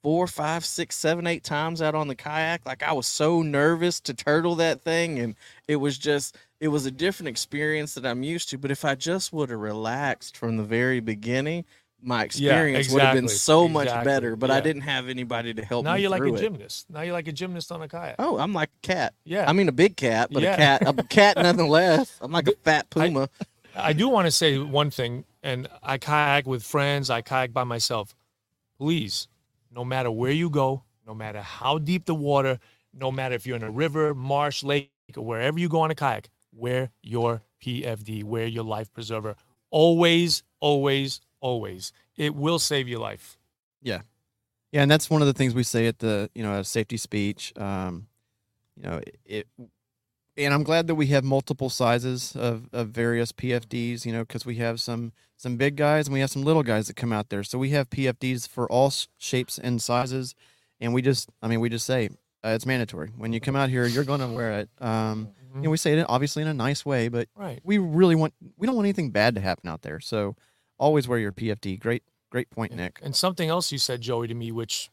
four, 0.02 0.26
five, 0.26 0.64
six, 0.64 0.96
seven, 0.96 1.26
eight 1.26 1.44
times 1.44 1.82
out 1.82 1.94
on 1.94 2.08
the 2.08 2.14
kayak, 2.14 2.64
like 2.64 2.82
I 2.82 2.94
was 2.94 3.06
so 3.06 3.42
nervous 3.42 4.00
to 4.00 4.14
turtle 4.14 4.54
that 4.54 4.80
thing. 4.80 5.18
And 5.18 5.34
it 5.68 5.76
was 5.76 5.98
just, 5.98 6.38
it 6.58 6.68
was 6.68 6.86
a 6.86 6.90
different 6.90 7.28
experience 7.28 7.92
that 7.92 8.06
I'm 8.06 8.22
used 8.22 8.48
to. 8.48 8.56
But 8.56 8.70
if 8.70 8.82
I 8.82 8.94
just 8.94 9.34
would 9.34 9.50
have 9.50 9.60
relaxed 9.60 10.38
from 10.38 10.56
the 10.56 10.62
very 10.62 11.00
beginning, 11.00 11.66
my 12.02 12.24
experience 12.24 12.90
would 12.92 13.02
have 13.02 13.14
been 13.14 13.24
exactly, 13.24 13.38
so 13.38 13.68
much 13.68 13.88
better. 14.04 14.36
But 14.36 14.50
I 14.50 14.60
didn't 14.60 14.82
have 14.82 15.08
anybody 15.08 15.54
to 15.54 15.64
help 15.64 15.84
me. 15.84 15.90
Now 15.90 15.96
you're 15.96 16.10
like 16.10 16.22
a 16.22 16.34
it. 16.34 16.38
gymnast. 16.38 16.88
Now 16.90 17.00
you're 17.02 17.12
like 17.12 17.28
a 17.28 17.32
gymnast 17.32 17.72
on 17.72 17.82
a 17.82 17.88
kayak. 17.88 18.16
Oh, 18.18 18.38
I'm 18.38 18.52
like 18.52 18.70
a 18.84 18.86
cat. 18.86 19.14
yeah. 19.24 19.48
I 19.48 19.52
mean, 19.52 19.68
a 19.68 19.72
big 19.72 19.96
cat, 19.96 20.28
but 20.30 20.42
Yeah. 20.42 20.54
a 20.54 20.56
cat, 20.56 20.82
a 20.98 21.02
cat 21.08 21.36
nonetheless. 21.36 22.16
I'm 22.20 22.32
like 22.32 22.48
a 22.48 22.52
fat 22.64 22.86
I- 22.96 23.08
puma. 23.08 23.28
I 23.78 23.92
do 23.92 24.08
want 24.08 24.26
to 24.26 24.30
say 24.30 24.58
one 24.58 24.90
thing, 24.90 25.24
and 25.42 25.68
I 25.82 25.98
kayak 25.98 26.46
with 26.46 26.62
friends, 26.62 27.10
I 27.10 27.20
kayak 27.22 27.52
by 27.52 27.64
myself. 27.64 28.14
Please, 28.78 29.28
no 29.70 29.84
matter 29.84 30.10
where 30.10 30.30
you 30.32 30.48
go, 30.50 30.82
no 31.06 31.14
matter 31.14 31.40
how 31.42 31.78
deep 31.78 32.06
the 32.06 32.14
water, 32.14 32.58
no 32.94 33.12
matter 33.12 33.34
if 33.34 33.46
you're 33.46 33.56
in 33.56 33.62
a 33.62 33.70
river, 33.70 34.14
marsh, 34.14 34.62
lake, 34.64 34.90
or 35.16 35.24
wherever 35.24 35.58
you 35.58 35.68
go 35.68 35.80
on 35.80 35.90
a 35.90 35.94
kayak, 35.94 36.28
wear 36.52 36.90
your 37.02 37.42
PFD, 37.62 38.24
wear 38.24 38.46
your 38.46 38.64
life 38.64 38.90
preserver. 38.92 39.34
Always, 39.70 40.42
always, 40.60 41.20
always. 41.40 41.92
It 42.16 42.34
will 42.34 42.58
save 42.58 42.88
your 42.88 43.00
life. 43.00 43.38
Yeah, 43.82 44.02
Yeah. 44.72 44.82
and 44.82 44.90
that's 44.90 45.08
one 45.10 45.20
of 45.22 45.26
the 45.26 45.34
things 45.34 45.54
we 45.54 45.62
say 45.62 45.86
at 45.86 45.98
the 45.98 46.30
you 46.34 46.42
know 46.42 46.58
a 46.58 46.64
safety 46.64 46.96
speech. 46.96 47.52
Um, 47.56 48.08
you 48.76 48.82
know 48.84 49.00
it, 49.24 49.46
and 50.38 50.52
I'm 50.52 50.64
glad 50.64 50.86
that 50.88 50.94
we 50.96 51.06
have 51.08 51.24
multiple 51.24 51.70
sizes 51.70 52.36
of, 52.36 52.68
of 52.72 52.88
various 52.88 53.32
PFDs. 53.32 54.04
You 54.04 54.12
know 54.12 54.20
because 54.24 54.44
we 54.46 54.56
have 54.56 54.80
some 54.80 55.12
some 55.36 55.56
big 55.56 55.76
guys 55.76 56.06
and 56.06 56.14
we 56.14 56.20
have 56.20 56.30
some 56.30 56.44
little 56.44 56.62
guys 56.62 56.86
that 56.88 56.96
come 56.96 57.12
out 57.12 57.28
there. 57.28 57.42
So 57.44 57.58
we 57.58 57.70
have 57.70 57.90
PFDs 57.90 58.48
for 58.48 58.70
all 58.70 58.92
shapes 59.18 59.58
and 59.58 59.80
sizes, 59.80 60.34
and 60.80 60.92
we 60.94 61.02
just 61.02 61.30
I 61.42 61.48
mean 61.48 61.60
we 61.60 61.68
just 61.68 61.86
say 61.86 62.08
uh, 62.44 62.50
it's 62.50 62.66
mandatory 62.66 63.10
when 63.16 63.32
you 63.32 63.40
come 63.40 63.56
out 63.56 63.70
here 63.70 63.86
you're 63.86 64.04
going 64.04 64.20
to 64.20 64.28
wear 64.28 64.52
it. 64.60 64.68
Um, 64.80 65.28
you 65.54 65.62
know 65.62 65.70
we 65.70 65.76
say 65.78 65.98
it 65.98 66.04
obviously 66.08 66.42
in 66.42 66.48
a 66.48 66.54
nice 66.54 66.84
way, 66.84 67.08
but 67.08 67.28
Right. 67.34 67.60
we 67.64 67.78
really 67.78 68.14
want 68.14 68.34
we 68.58 68.66
don't 68.66 68.76
want 68.76 68.84
anything 68.86 69.10
bad 69.10 69.34
to 69.36 69.40
happen 69.40 69.68
out 69.70 69.82
there. 69.82 70.00
So 70.00 70.36
always 70.78 71.08
wear 71.08 71.18
your 71.18 71.32
PFD. 71.32 71.78
Great 71.78 72.02
great 72.30 72.50
point, 72.50 72.72
And- 72.72 72.80
Nick. 72.80 72.98
And 73.02 73.14
something 73.14 73.48
else 73.48 73.70
you 73.72 73.78
said, 73.78 74.00
Joey, 74.00 74.26
to 74.28 74.34
me, 74.34 74.50
which 74.52 74.90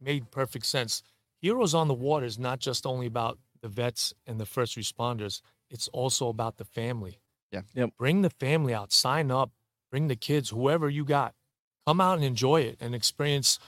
made 0.00 0.30
perfect 0.30 0.64
sense. 0.66 1.02
Heroes 1.40 1.74
on 1.74 1.88
the 1.88 1.94
Water 1.94 2.24
is 2.26 2.38
not 2.38 2.60
just 2.60 2.86
only 2.86 3.06
about 3.06 3.38
the 3.60 3.68
vets 3.68 4.14
and 4.26 4.40
the 4.40 4.46
first 4.46 4.76
responders, 4.76 5.40
it's 5.70 5.88
also 5.88 6.28
about 6.28 6.56
the 6.56 6.64
family. 6.64 7.18
Yeah. 7.52 7.62
Yep. 7.74 7.90
Bring 7.98 8.22
the 8.22 8.30
family 8.30 8.72
out, 8.72 8.92
sign 8.92 9.30
up, 9.30 9.50
bring 9.90 10.08
the 10.08 10.16
kids, 10.16 10.50
whoever 10.50 10.88
you 10.88 11.04
got. 11.04 11.34
Come 11.86 12.00
out 12.00 12.16
and 12.16 12.24
enjoy 12.24 12.60
it 12.62 12.76
and 12.80 12.94
experience 12.94 13.58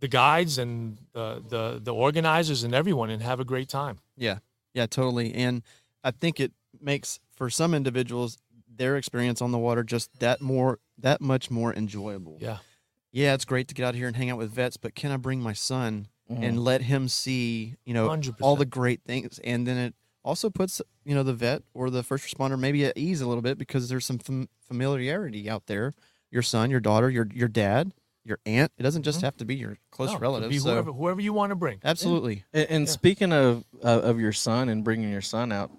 the 0.00 0.08
guides 0.08 0.58
and 0.58 0.98
the, 1.12 1.42
the, 1.46 1.80
the 1.82 1.94
organizers 1.94 2.64
and 2.64 2.74
everyone 2.74 3.10
and 3.10 3.22
have 3.22 3.40
a 3.40 3.44
great 3.44 3.68
time. 3.68 3.98
Yeah, 4.16 4.38
yeah, 4.74 4.86
totally. 4.86 5.32
And 5.34 5.62
I 6.02 6.10
think 6.10 6.40
it 6.40 6.52
makes 6.80 7.20
for 7.30 7.50
some 7.50 7.74
individuals 7.74 8.38
their 8.78 8.96
experience 8.96 9.42
on 9.42 9.50
the 9.52 9.58
water 9.58 9.82
just 9.84 10.18
that 10.20 10.40
more 10.40 10.78
that 10.98 11.20
much 11.20 11.50
more 11.50 11.74
enjoyable. 11.74 12.38
Yeah. 12.40 12.58
Yeah, 13.12 13.34
it's 13.34 13.44
great 13.44 13.68
to 13.68 13.74
get 13.74 13.84
out 13.86 13.94
here 13.94 14.06
and 14.06 14.16
hang 14.16 14.30
out 14.30 14.38
with 14.38 14.50
vets, 14.52 14.76
but 14.76 14.94
can 14.94 15.10
I 15.10 15.16
bring 15.16 15.40
my 15.40 15.52
son 15.52 16.08
Mm-hmm. 16.30 16.42
and 16.42 16.62
let 16.62 16.82
him 16.82 17.08
see, 17.08 17.76
you 17.86 17.94
know, 17.94 18.06
100%. 18.10 18.34
all 18.42 18.54
the 18.54 18.66
great 18.66 19.00
things 19.02 19.40
and 19.42 19.66
then 19.66 19.78
it 19.78 19.94
also 20.22 20.50
puts, 20.50 20.82
you 21.02 21.14
know, 21.14 21.22
the 21.22 21.32
vet 21.32 21.62
or 21.72 21.88
the 21.88 22.02
first 22.02 22.26
responder 22.36 22.58
maybe 22.58 22.84
at 22.84 22.98
ease 22.98 23.22
a 23.22 23.26
little 23.26 23.40
bit 23.40 23.56
because 23.56 23.88
there's 23.88 24.04
some 24.04 24.18
fam- 24.18 24.48
familiarity 24.60 25.48
out 25.48 25.64
there. 25.68 25.94
Your 26.30 26.42
son, 26.42 26.70
your 26.70 26.80
daughter, 26.80 27.08
your 27.08 27.26
your 27.32 27.48
dad, 27.48 27.94
your 28.24 28.40
aunt. 28.44 28.72
It 28.76 28.82
doesn't 28.82 29.04
just 29.04 29.20
Mhm. 29.20 29.22
have 29.22 29.36
to 29.38 29.46
be 29.46 29.54
your 29.56 29.78
close 29.90 30.08
No, 30.08 30.12
it 30.12 30.16
could 30.16 30.22
relatives. 30.22 30.62
So 30.62 30.70
whoever, 30.70 30.92
whoever 30.92 31.20
you 31.22 31.32
want 31.32 31.48
to 31.48 31.56
bring. 31.56 31.80
absolutely. 31.82 32.44
And, 32.52 32.66
and 32.68 32.86
Yeah. 32.86 32.92
speaking 32.92 33.32
of 33.32 33.64
uh, 33.82 33.88
of 34.02 34.20
your 34.20 34.32
son 34.34 34.68
and 34.68 34.84
bringing 34.84 35.10
your 35.10 35.22
son 35.22 35.50
out, 35.50 35.70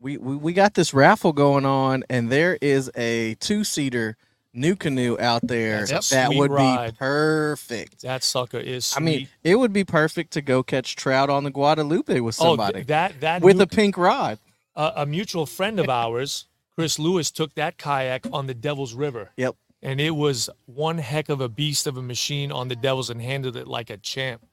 we, 0.00 0.16
we 0.18 0.36
we 0.36 0.52
got 0.52 0.74
this 0.74 0.92
raffle 0.92 1.32
going 1.32 1.64
on, 1.64 2.04
and 2.10 2.30
there 2.30 2.58
is 2.60 2.90
a 2.96 3.34
two 3.36 3.64
seater 3.64 4.16
NuCanoe 4.54 5.18
out 5.18 5.46
there 5.46 5.84
That's 5.86 6.12
a 6.12 6.14
that 6.14 6.26
sweet 6.28 6.38
would 6.38 6.50
ride. 6.50 6.92
be 6.92 6.96
perfect. 6.96 8.02
That 8.02 8.22
sucker 8.22 8.58
is 8.58 8.92
I 8.92 8.98
sweet. 8.98 9.04
mean, 9.04 9.28
it 9.42 9.56
would 9.56 9.72
be 9.72 9.84
perfect 9.84 10.32
to 10.34 10.42
go 10.42 10.62
catch 10.62 10.94
trout 10.96 11.28
on 11.30 11.44
the 11.44 11.50
Guadalupe 11.50 12.20
with 12.20 12.40
oh, 12.40 12.56
th- 12.56 12.58
somebody 12.58 12.82
that, 12.84 13.20
that 13.20 13.42
with 13.42 13.56
new 13.56 13.64
a 13.64 13.66
pink 13.66 13.96
rod. 13.96 14.38
a, 14.76 14.92
a 14.96 15.06
mutual 15.06 15.46
friend 15.46 15.80
of 15.80 15.88
ours, 15.88 16.46
Chris 16.76 16.98
Lewis, 16.98 17.30
took 17.30 17.54
that 17.54 17.78
kayak 17.78 18.26
on 18.32 18.46
the 18.46 18.54
Devil's 18.54 18.94
River. 18.94 19.30
Yep. 19.36 19.56
And 19.82 20.00
it 20.00 20.12
was 20.12 20.48
one 20.66 20.98
heck 20.98 21.28
of 21.28 21.40
a 21.40 21.48
beast 21.48 21.86
of 21.86 21.96
a 21.96 22.02
machine 22.02 22.50
on 22.52 22.68
the 22.68 22.76
Devils 22.76 23.10
and 23.10 23.20
handled 23.20 23.56
it 23.56 23.66
like 23.66 23.90
a 23.90 23.96
champ. 23.96 24.46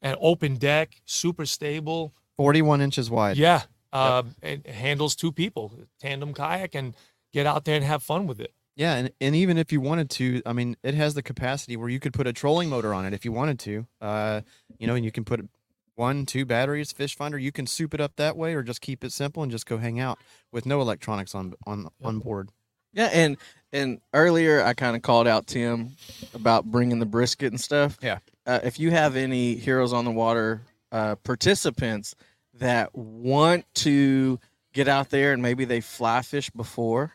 An 0.00 0.16
open 0.20 0.56
deck, 0.56 1.00
super 1.04 1.46
stable. 1.46 2.12
41 2.36 2.80
inches 2.80 3.08
wide. 3.10 3.36
Yeah. 3.36 3.62
Uh, 3.92 4.22
It 4.42 4.66
handles 4.66 5.14
two 5.14 5.32
people, 5.32 5.72
tandem 6.00 6.32
kayak, 6.34 6.74
and 6.74 6.94
get 7.32 7.46
out 7.46 7.64
there 7.64 7.76
and 7.76 7.84
have 7.84 8.02
fun 8.02 8.26
with 8.26 8.40
it. 8.40 8.52
Yeah, 8.74 8.94
and, 8.94 9.10
and 9.20 9.36
even 9.36 9.58
if 9.58 9.70
you 9.70 9.82
wanted 9.82 10.08
to, 10.10 10.40
I 10.46 10.54
mean, 10.54 10.76
it 10.82 10.94
has 10.94 11.12
the 11.14 11.22
capacity 11.22 11.76
where 11.76 11.90
you 11.90 12.00
could 12.00 12.14
put 12.14 12.26
a 12.26 12.32
trolling 12.32 12.70
motor 12.70 12.94
on 12.94 13.04
it 13.04 13.12
if 13.12 13.24
you 13.24 13.32
wanted 13.32 13.58
to. 13.60 13.86
Uh, 14.00 14.40
you 14.78 14.86
know, 14.86 14.94
and 14.94 15.04
you 15.04 15.12
can 15.12 15.24
put 15.24 15.46
one, 15.94 16.24
two 16.24 16.46
batteries, 16.46 16.90
fish 16.90 17.14
finder. 17.14 17.38
You 17.38 17.52
can 17.52 17.66
soup 17.66 17.92
it 17.92 18.00
up 18.00 18.16
that 18.16 18.34
way, 18.34 18.54
or 18.54 18.62
just 18.62 18.80
keep 18.80 19.04
it 19.04 19.12
simple 19.12 19.42
and 19.42 19.52
just 19.52 19.66
go 19.66 19.76
hang 19.76 20.00
out 20.00 20.18
with 20.50 20.64
no 20.64 20.80
electronics 20.80 21.34
on 21.34 21.52
on 21.66 21.88
on 22.02 22.20
board. 22.20 22.48
Yeah, 22.94 23.10
and 23.12 23.36
and 23.72 24.00
earlier 24.14 24.62
I 24.62 24.72
kind 24.72 24.96
of 24.96 25.02
called 25.02 25.26
out 25.26 25.46
Tim 25.46 25.92
about 26.32 26.64
bringing 26.64 26.98
the 26.98 27.06
brisket 27.06 27.52
and 27.52 27.60
stuff. 27.60 27.98
Yeah. 28.02 28.18
Uh, 28.46 28.60
if 28.64 28.80
you 28.80 28.90
have 28.90 29.16
any 29.16 29.54
Heroes 29.54 29.92
on 29.92 30.04
the 30.04 30.10
Water 30.10 30.62
uh, 30.90 31.16
participants 31.16 32.14
that 32.62 32.94
want 32.94 33.64
to 33.74 34.38
get 34.72 34.88
out 34.88 35.10
there 35.10 35.32
and 35.32 35.42
maybe 35.42 35.64
they 35.64 35.80
fly 35.80 36.22
fish 36.22 36.50
before, 36.50 37.12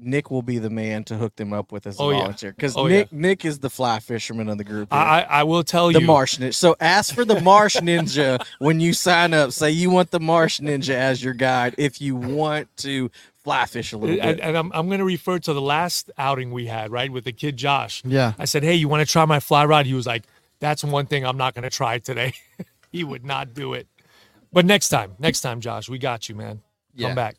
Nick 0.00 0.30
will 0.30 0.42
be 0.42 0.58
the 0.58 0.70
man 0.70 1.02
to 1.04 1.16
hook 1.16 1.34
them 1.36 1.52
up 1.52 1.72
with 1.72 1.86
as 1.86 1.98
a 1.98 2.02
Oh, 2.02 2.10
volunteer 2.10 2.52
because 2.52 2.76
Oh, 2.76 2.86
yeah. 2.86 2.98
Nick 2.98 3.12
Nick 3.12 3.44
is 3.44 3.58
the 3.60 3.70
fly 3.70 3.98
fisherman 3.98 4.48
of 4.48 4.56
the 4.58 4.64
group. 4.64 4.92
here. 4.92 5.00
I, 5.00 5.20
I, 5.22 5.40
I 5.40 5.42
will 5.42 5.64
tell 5.64 5.88
the 5.88 5.94
you. 5.94 6.00
The 6.00 6.06
Marsh 6.06 6.38
Ninja. 6.38 6.54
So 6.54 6.76
ask 6.80 7.14
for 7.14 7.24
the 7.24 7.40
Marsh 7.40 7.76
Ninja 7.76 8.44
when 8.60 8.78
you 8.80 8.92
sign 8.92 9.34
up. 9.34 9.52
Say 9.52 9.70
you 9.72 9.90
want 9.90 10.10
the 10.12 10.20
Marsh 10.20 10.60
Ninja 10.60 10.94
as 10.94 11.22
your 11.22 11.34
guide 11.34 11.74
if 11.78 12.00
you 12.00 12.14
want 12.14 12.68
to 12.78 13.10
fly 13.42 13.64
fish 13.66 13.92
a 13.92 13.96
little 13.96 14.16
bit. 14.16 14.24
and, 14.24 14.40
and 14.40 14.56
I'm, 14.56 14.70
I'm 14.72 14.86
going 14.88 14.98
to 15.00 15.04
refer 15.04 15.38
to 15.40 15.52
the 15.52 15.60
last 15.60 16.10
outing 16.18 16.52
we 16.52 16.66
had, 16.66 16.90
right, 16.92 17.10
with 17.10 17.24
the 17.24 17.32
kid 17.32 17.56
Josh. 17.56 18.02
Yeah, 18.04 18.34
I 18.38 18.44
said, 18.44 18.62
"Hey, 18.62 18.74
you 18.74 18.88
want 18.88 19.04
to 19.06 19.10
try 19.10 19.24
my 19.24 19.40
fly 19.40 19.64
rod?" 19.64 19.86
He 19.86 19.94
was 19.94 20.06
like, 20.06 20.24
"That's 20.60 20.84
one 20.84 21.06
thing 21.06 21.24
I'm 21.26 21.38
not 21.38 21.54
going 21.54 21.62
to 21.64 21.70
try 21.70 21.98
today." 21.98 22.34
he 22.92 23.02
would 23.04 23.24
not 23.24 23.52
do 23.52 23.72
it. 23.74 23.88
But 24.52 24.64
next 24.66 24.88
time, 24.88 25.14
next 25.18 25.40
time, 25.42 25.60
Josh, 25.60 25.88
we 25.88 25.98
got 25.98 26.28
you, 26.28 26.34
man. 26.34 26.62
Yeah. 26.94 27.08
Come 27.08 27.16
back. 27.16 27.36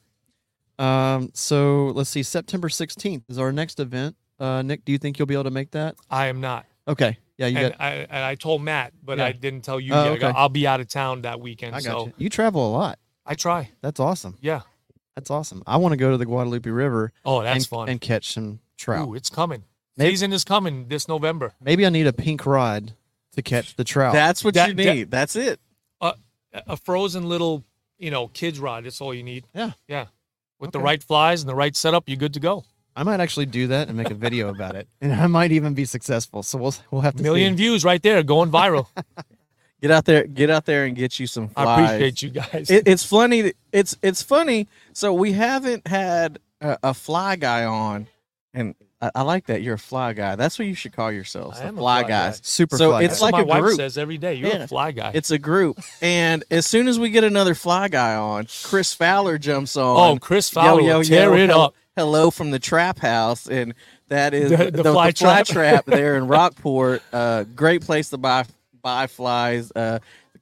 Um. 0.78 1.32
So 1.34 1.88
let's 1.88 2.10
see. 2.10 2.24
September 2.24 2.70
16th 2.70 3.24
is 3.30 3.38
our 3.38 3.52
next 3.52 3.80
event. 3.80 4.16
Uh, 4.40 4.62
Nick, 4.62 4.86
do 4.86 4.92
you 4.92 4.98
think 4.98 5.20
you'll 5.20 5.26
be 5.26 5.34
able 5.34 5.44
to 5.46 5.52
make 5.52 5.72
that? 5.72 5.96
I 6.10 6.28
am 6.28 6.40
not. 6.40 6.66
Okay. 6.88 7.18
Yeah, 7.38 7.48
you 7.48 7.58
and 7.58 7.72
got. 7.74 7.82
I 7.82 7.92
and 8.10 8.24
I 8.24 8.36
told 8.36 8.62
Matt, 8.62 8.94
but 9.04 9.18
Yeah. 9.18 9.26
I 9.26 9.32
didn't 9.34 9.62
tell 9.62 9.80
you 9.80 9.94
Oh, 9.94 10.14
yet. 10.14 10.24
okay. 10.24 10.34
I'll 10.38 10.50
be 10.50 10.66
out 10.68 10.80
of 10.80 10.88
town 10.88 11.24
that 11.24 11.40
weekend, 11.42 11.76
I 11.76 11.80
got 11.82 11.84
so 11.84 12.06
you. 12.08 12.14
You 12.18 12.30
travel 12.30 12.66
a 12.68 12.72
lot. 12.72 13.00
I 13.26 13.34
try. 13.36 13.72
That's 13.82 14.00
awesome. 14.00 14.38
Yeah. 14.42 14.62
That's 15.16 15.30
awesome. 15.30 15.62
I 15.68 15.78
want 15.78 15.92
to 15.92 15.98
go 15.98 16.12
to 16.12 16.18
the 16.18 16.26
Guadalupe 16.26 16.70
River 16.70 17.12
Oh, 17.26 17.42
that's 17.44 17.56
and, 17.58 17.68
fun. 17.68 17.90
and 17.90 18.00
catch 18.00 18.34
some 18.34 18.60
trout. 18.78 19.10
Ooh, 19.10 19.16
it's 19.16 19.30
coming. 19.30 19.64
Maybe- 19.98 20.12
Season 20.12 20.32
is 20.32 20.46
coming 20.46 20.88
this 20.88 21.10
November. 21.10 21.54
Maybe 21.62 21.86
I 21.86 21.90
need 21.90 22.08
a 22.08 22.14
pink 22.14 22.46
rod 22.46 22.94
to 23.36 23.42
catch 23.42 23.76
the 23.76 23.84
trout. 23.84 24.14
That's 24.14 24.44
what 24.46 24.54
That- 24.54 24.70
you 24.70 24.76
that- 24.76 24.96
need. 24.96 25.12
That's 25.12 25.36
it. 25.36 25.60
A- 26.54 26.78
frozen 26.78 27.28
little, 27.30 27.64
you 27.98 28.12
know, 28.12 28.28
kids 28.28 28.60
rod. 28.60 28.86
That's 28.86 29.02
all 29.02 29.14
you 29.14 29.24
need. 29.24 29.46
Yeah. 29.54 29.72
Yeah. 29.88 30.08
With 30.60 30.72
the 30.72 30.80
right 30.80 31.02
flies 31.02 31.42
and 31.42 31.50
the 31.50 31.56
right 31.56 31.76
setup, 31.76 32.04
you're 32.08 32.18
good 32.18 32.34
to 32.34 32.40
go. 32.40 32.64
I 32.96 33.04
might 33.04 33.22
actually 33.22 33.46
do 33.46 33.68
that 33.68 33.88
and 33.88 33.96
make 33.96 34.12
a 34.12 34.16
video 34.16 34.50
about 34.50 34.76
it, 34.76 34.90
and 35.00 35.14
I 35.14 35.28
might 35.28 35.54
even 35.54 35.74
be 35.74 35.86
successful. 35.86 36.44
So 36.44 36.58
we'll 36.58 36.76
we'll 36.92 37.02
have 37.02 37.16
to 37.16 37.24
Million 37.24 37.54
see. 37.54 37.64
views 37.64 37.86
right 37.86 38.02
there, 38.02 38.22
going 38.24 38.52
viral. 38.52 38.88
Get 39.82 39.92
out 39.92 40.04
there. 40.04 40.26
Get 40.28 40.50
out 40.50 40.66
there 40.66 40.84
and 40.84 40.94
get 40.98 41.18
you 41.18 41.26
some 41.28 41.48
flies. 41.48 41.68
I 41.68 41.94
appreciate 41.94 42.22
you 42.22 42.30
guys. 42.32 42.70
It, 42.70 42.86
it's 42.86 43.06
funny. 43.06 43.54
It's 43.72 43.96
it's 44.02 44.22
funny. 44.22 44.68
So 44.92 45.14
we 45.14 45.32
haven't 45.32 45.88
had 45.88 46.40
a, 46.60 46.78
a 46.84 46.94
fly 46.94 47.38
guy 47.38 47.64
on, 47.64 48.08
and 48.54 48.76
I, 49.02 49.12
I 49.16 49.22
like 49.22 49.46
that 49.48 49.62
you're 49.62 49.76
a 49.76 49.80
fly 49.80 50.14
guy. 50.14 50.36
That's 50.36 50.60
what 50.60 50.68
you 50.68 50.74
should 50.74 50.94
call 50.94 51.12
yourselves, 51.12 51.58
I 51.60 51.64
the 51.64 51.68
am 51.70 51.76
a 51.76 51.82
fly 51.82 52.02
fly 52.02 52.10
guys. 52.10 52.38
guy. 52.38 52.42
Super 52.44 52.78
So 52.78 52.90
fly 52.92 53.04
it's 53.04 53.20
guy. 53.20 53.26
like 53.26 53.32
my 53.34 53.42
a 53.42 53.46
wife 53.46 53.62
group. 53.62 53.76
says 53.78 53.98
every 53.98 54.18
day. 54.18 54.34
You're 54.36 54.50
Yeah. 54.50 54.64
a 54.64 54.68
fly 54.68 54.92
guy. 54.92 55.12
It's 55.14 55.32
a 55.32 55.38
group, 55.40 55.80
and 56.02 56.44
as 56.52 56.66
soon 56.66 56.88
as 56.88 57.00
we 57.00 57.10
get 57.10 57.24
another 57.24 57.56
fly 57.56 57.88
guy 57.88 58.16
on, 58.16 58.48
Chris 58.64 58.94
Fowler 58.94 59.38
jumps 59.38 59.76
on. 59.78 60.16
oh, 60.18 60.20
Chris 60.20 60.50
Fowler, 60.50 60.82
yo, 60.82 60.98
will 60.98 61.04
tear 61.06 61.36
yo, 61.38 61.44
it 61.44 61.50
hel- 61.50 61.62
up. 61.62 61.76
Hello 61.96 62.32
from 62.32 62.52
the 62.52 62.60
trap 62.60 63.00
house, 63.00 63.46
and 63.48 63.74
that 64.08 64.34
is 64.34 64.52
The- 64.52 64.58
the, 64.58 64.72
the 64.72 64.84
the 64.84 64.94
fly 64.94 65.12
fly, 65.12 65.44
trap. 65.44 65.46
trap. 65.48 65.86
there 65.86 66.16
in 66.18 66.28
Rockport. 66.28 67.02
Uh, 67.12 67.44
great 67.44 67.82
place 67.82 68.10
to 68.12 68.18
buy 68.18 68.46
buy 68.82 69.08
flies, 69.08 69.72
uh, 69.76 70.00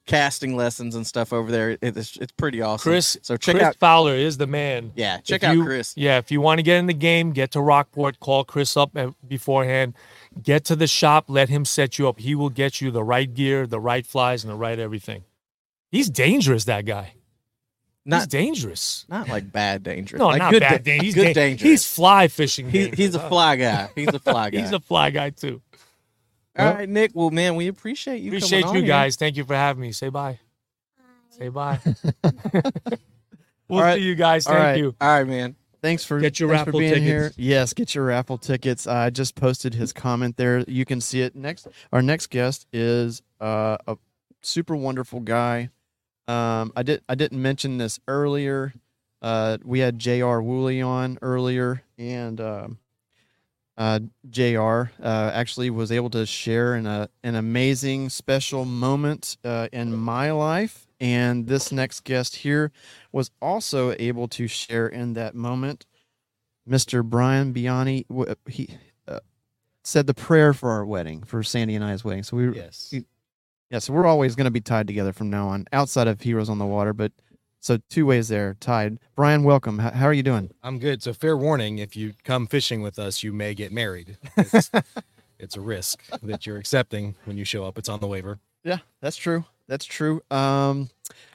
casting 0.07 0.55
lessons 0.55 0.95
and 0.95 1.05
stuff 1.05 1.31
over 1.31 1.51
there. 1.51 1.77
It's 1.81 2.17
it's 2.17 2.31
pretty 2.31 2.61
awesome. 2.61 2.89
Chris, 2.91 3.17
so 3.21 3.37
check 3.37 3.55
Chris 3.55 3.63
out 3.67 3.75
Fowler 3.75 4.15
is 4.15 4.37
the 4.37 4.47
man. 4.47 4.91
yeah, 4.95 5.17
If 5.17 5.25
check 5.25 5.43
out 5.43 5.55
you- 5.55 5.63
Chris. 5.63 5.93
Yeah, 5.95 6.17
if 6.17 6.31
you 6.31 6.41
want 6.41 6.57
to 6.57 6.63
get 6.63 6.77
in 6.77 6.87
the 6.87 6.93
game, 6.93 7.31
get 7.33 7.51
to 7.51 7.61
Rockport, 7.61 8.19
call 8.19 8.43
Chris 8.43 8.75
up 8.75 8.97
beforehand. 9.27 9.93
Get 10.41 10.65
to 10.65 10.75
the 10.75 10.87
shop, 10.87 11.25
let 11.27 11.49
him 11.49 11.65
set 11.65 11.99
you 11.99 12.07
up. 12.07 12.19
He 12.19 12.33
will 12.35 12.49
get 12.49 12.81
you 12.81 12.89
the 12.89 13.03
right 13.03 13.31
gear, 13.31 13.67
the 13.67 13.79
right 13.79 14.05
flies, 14.05 14.43
and 14.43 14.51
the 14.51 14.57
right 14.57 14.79
everything. 14.79 15.23
He's 15.91 16.09
dangerous, 16.09 16.65
that 16.65 16.85
guy. 16.85 17.13
He's 18.05 18.11
Not 18.11 18.29
dangerous. 18.29 19.05
not 19.09 19.27
like 19.27 19.51
bad 19.51 19.83
dangerous. 19.83 20.19
No, 20.19 20.27
like 20.27 20.39
not 20.39 20.51
good 20.53 20.61
bad. 20.61 20.83
da- 20.83 20.99
he's 20.99 21.13
good 21.13 21.25
dan- 21.25 21.33
dangerous. 21.33 21.61
He's 21.69 21.85
fly 21.93 22.27
fishing. 22.29 22.69
He- 22.69 22.89
he's 22.89 23.15
a 23.15 23.19
fly 23.27 23.57
guy. 23.57 23.89
He's 23.95 24.07
a 24.07 24.19
fly 24.19 24.49
guy. 24.51 24.61
He's 24.61 24.71
a 24.71 24.79
fly 24.79 25.09
guy 25.09 25.31
too. 25.31 25.61
All 26.57 26.73
right, 26.73 26.89
Nick. 26.89 27.11
Well, 27.13 27.29
man, 27.29 27.55
we 27.55 27.67
appreciate 27.67 28.21
you. 28.21 28.29
Appreciate 28.31 28.63
coming 28.63 28.75
you 28.75 28.79
on 28.81 28.85
here. 28.85 28.93
guys. 28.93 29.15
Thank 29.15 29.37
you 29.37 29.43
for 29.45 29.55
having 29.55 29.81
me. 29.81 29.91
Say 29.91 30.09
bye. 30.09 30.39
Say 31.29 31.49
bye. 31.49 31.79
we'll 32.23 33.79
All 33.79 33.81
right. 33.81 33.97
see 33.97 34.03
you 34.05 34.15
guys. 34.15 34.47
All 34.47 34.53
Thank 34.53 34.63
right. 34.63 34.77
you. 34.77 34.95
All 34.99 35.07
right, 35.07 35.27
man. 35.27 35.55
Thanks 35.81 36.03
for 36.03 36.19
Get 36.19 36.39
your 36.39 36.49
thanks 36.49 36.63
for 36.63 36.65
raffle 36.71 36.79
being 36.79 37.03
here. 37.03 37.23
tickets. 37.29 37.37
Yes, 37.37 37.73
get 37.73 37.93
your 37.93 38.05
raffle 38.05 38.37
tickets. 38.39 38.87
I 38.87 39.11
just 39.11 39.35
posted 39.35 39.75
his 39.75 39.93
comment 39.93 40.35
there. 40.35 40.59
You 40.67 40.85
can 40.85 40.99
see 40.99 41.21
it. 41.21 41.35
Next, 41.35 41.67
our 41.93 42.01
next 42.01 42.27
guest 42.31 42.65
is 42.73 43.21
uh, 43.39 43.77
a 43.87 43.97
super 44.41 44.75
wonderful 44.75 45.19
guy. 45.19 45.69
Um, 46.27 46.73
I 46.75 46.81
did 46.83 47.01
I 47.07 47.15
didn't 47.15 47.41
mention 47.41 47.77
this 47.77 47.99
earlier. 48.07 48.73
Uh, 49.21 49.57
we 49.63 49.79
had 49.79 49.99
J.R. 49.99 50.41
Woolley 50.41 50.81
on 50.81 51.19
earlier, 51.21 51.83
and 51.97 52.41
um, 52.41 52.79
uh, 53.77 53.99
J.R. 54.29 54.91
Uh, 55.01 55.31
actually 55.33 55.69
was 55.69 55.91
able 55.91 56.09
to 56.11 56.25
share 56.25 56.75
in 56.75 56.85
a 56.85 57.09
an 57.23 57.35
amazing 57.35 58.09
special 58.09 58.65
moment 58.65 59.37
uh, 59.43 59.67
in 59.71 59.95
my 59.95 60.31
life. 60.31 60.87
And 60.99 61.45
this 61.47 61.71
next 61.71 62.03
guest 62.03 62.37
here 62.37 62.71
was 63.11 63.29
also 63.41 63.93
able 63.99 64.27
to 64.29 64.47
share 64.47 64.87
in 64.87 65.13
that 65.13 65.35
moment. 65.35 65.85
Mr. 66.67 67.03
Brian 67.03 67.53
Biani, 67.53 68.05
he 68.49 68.69
uh, 69.07 69.19
said 69.83 70.07
the 70.07 70.13
prayer 70.15 70.53
for 70.53 70.71
our 70.71 70.85
wedding, 70.85 71.21
for 71.23 71.43
Sandy 71.43 71.75
and 71.75 71.85
I's 71.85 72.03
wedding. 72.03 72.23
So 72.23 72.35
we, 72.37 72.55
Yes. 72.55 72.89
we- 72.91 73.05
yeah, 73.69 73.79
so 73.79 73.91
we're 73.93 74.05
always 74.07 74.35
going 74.35 74.45
to 74.45 74.51
be 74.51 74.61
tied 74.61 74.87
together 74.87 75.11
from 75.13 75.29
now 75.29 75.49
on, 75.49 75.65
outside 75.73 76.07
of 76.07 76.21
Heroes 76.21 76.49
on 76.49 76.57
the 76.57 76.65
Water. 76.65 76.93
But 76.93 77.11
so 77.67 77.77
two 77.89 78.05
ways 78.05 78.29
there, 78.29 78.55
tied. 78.61 78.97
Brian, 79.15 79.43
welcome. 79.43 79.79
H- 79.81 79.93
how 79.93 80.05
are 80.05 80.13
you 80.13 80.23
doing? 80.23 80.49
I'm 80.63 80.79
good. 80.79 81.03
So 81.03 81.11
fair 81.13 81.35
warning, 81.35 81.79
if 81.79 81.95
you 81.97 82.13
come 82.23 82.47
fishing 82.47 82.81
with 82.81 82.97
us, 82.97 83.23
you 83.23 83.33
may 83.33 83.53
get 83.53 83.71
married. 83.71 84.17
It's, 84.37 84.71
it's 85.39 85.55
a 85.57 85.61
risk 85.61 86.01
that 86.23 86.47
you're 86.47 86.57
accepting 86.57 87.13
when 87.25 87.37
you 87.37 87.43
show 87.45 87.63
up. 87.65 87.77
It's 87.77 87.89
on 87.89 87.99
the 87.99 88.07
waiver. 88.07 88.39
Yeah, 88.63 88.79
that's 89.01 89.17
true. 89.17 89.45
That's 89.67 89.85
true. 89.85 90.21
Um, 90.31 90.89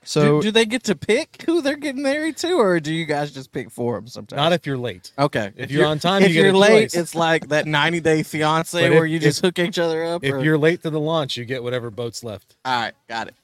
so 0.05 0.41
do, 0.41 0.49
do 0.49 0.51
they 0.53 0.65
get 0.65 0.83
to 0.85 0.97
pick 0.97 1.43
who 1.47 1.61
they're 1.61 1.77
getting 1.77 2.03
married 2.03 2.37
to, 2.39 2.55
or 2.55 2.81
do 2.81 2.93
you 2.93 3.05
guys 3.05 3.31
just 3.31 3.53
pick 3.53 3.71
for 3.71 3.95
them 3.95 4.07
sometimes? 4.09 4.39
Not 4.39 4.53
if 4.53 4.67
you're 4.67 4.79
late. 4.79 5.13
okay. 5.19 5.53
If 5.57 5.71
you're 5.71 5.87
on 5.87 5.99
time, 5.99 6.23
if 6.23 6.31
you 6.31 6.35
get 6.37 6.41
a 6.41 6.45
you're 6.47 6.57
late, 6.57 6.91
choice. 6.91 6.95
it's 6.95 7.15
like 7.15 7.49
that 7.51 7.67
90 7.67 8.01
day 8.01 8.23
fiance 8.23 8.81
But 8.81 8.91
where 8.95 9.05
if- 9.05 9.13
you 9.13 9.19
just 9.19 9.41
hook 9.43 9.59
each 9.59 9.79
other 9.79 10.03
up. 10.05 10.25
If 10.25 10.33
or- 10.33 10.43
you're 10.43 10.59
late 10.59 10.83
to 10.83 10.91
the 10.91 10.99
launch, 11.01 11.37
you 11.37 11.45
get 11.45 11.63
whatever 11.63 11.91
boat's 11.91 12.25
left. 12.25 12.57
all 12.65 12.73
right, 12.81 12.95
got 13.09 13.29
it. 13.29 13.35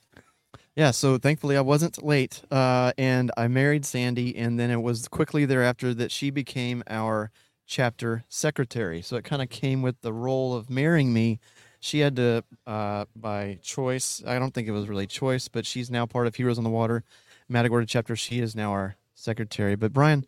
Yeah, 0.79 0.93
so 0.93 1.19
thankfully 1.19 1.57
I 1.57 1.61
wasn't 1.61 2.05
late, 2.05 2.41
uh, 2.53 2.93
and 2.97 3.33
I 3.37 3.49
married 3.49 3.85
Sandy, 3.85 4.37
and 4.37 4.61
then 4.61 4.71
it 4.71 4.81
was 4.81 5.09
quickly 5.09 5.45
thereafter 5.45 5.93
that 5.93 6.13
she 6.13 6.31
became 6.31 6.85
our 6.87 7.33
chapter 7.67 8.23
secretary. 8.29 9.03
So 9.03 9.17
it 9.17 9.25
kind 9.25 9.43
of 9.43 9.49
came 9.49 9.83
with 9.83 10.01
the 10.03 10.13
role 10.13 10.55
of 10.55 10.71
marrying 10.71 11.13
me. 11.13 11.41
She 11.81 11.99
had 11.99 12.15
to, 12.15 12.45
uh, 12.65 13.07
by 13.17 13.59
choice, 13.61 14.23
I 14.25 14.39
don't 14.39 14.55
think 14.55 14.69
it 14.69 14.71
was 14.71 14.89
really 14.89 15.09
choice, 15.09 15.49
but 15.49 15.67
she's 15.67 15.91
now 15.91 16.07
part 16.07 16.29
of 16.29 16.37
Heroes 16.37 16.59
on 16.59 16.65
the 16.65 16.71
Water, 16.71 17.03
Matagorda 17.49 17.85
chapter. 17.85 18.15
She 18.15 18.39
is 18.39 18.55
now 18.55 18.71
our 18.71 18.95
secretary. 19.17 19.75
But 19.75 19.93
Brian, 19.93 20.25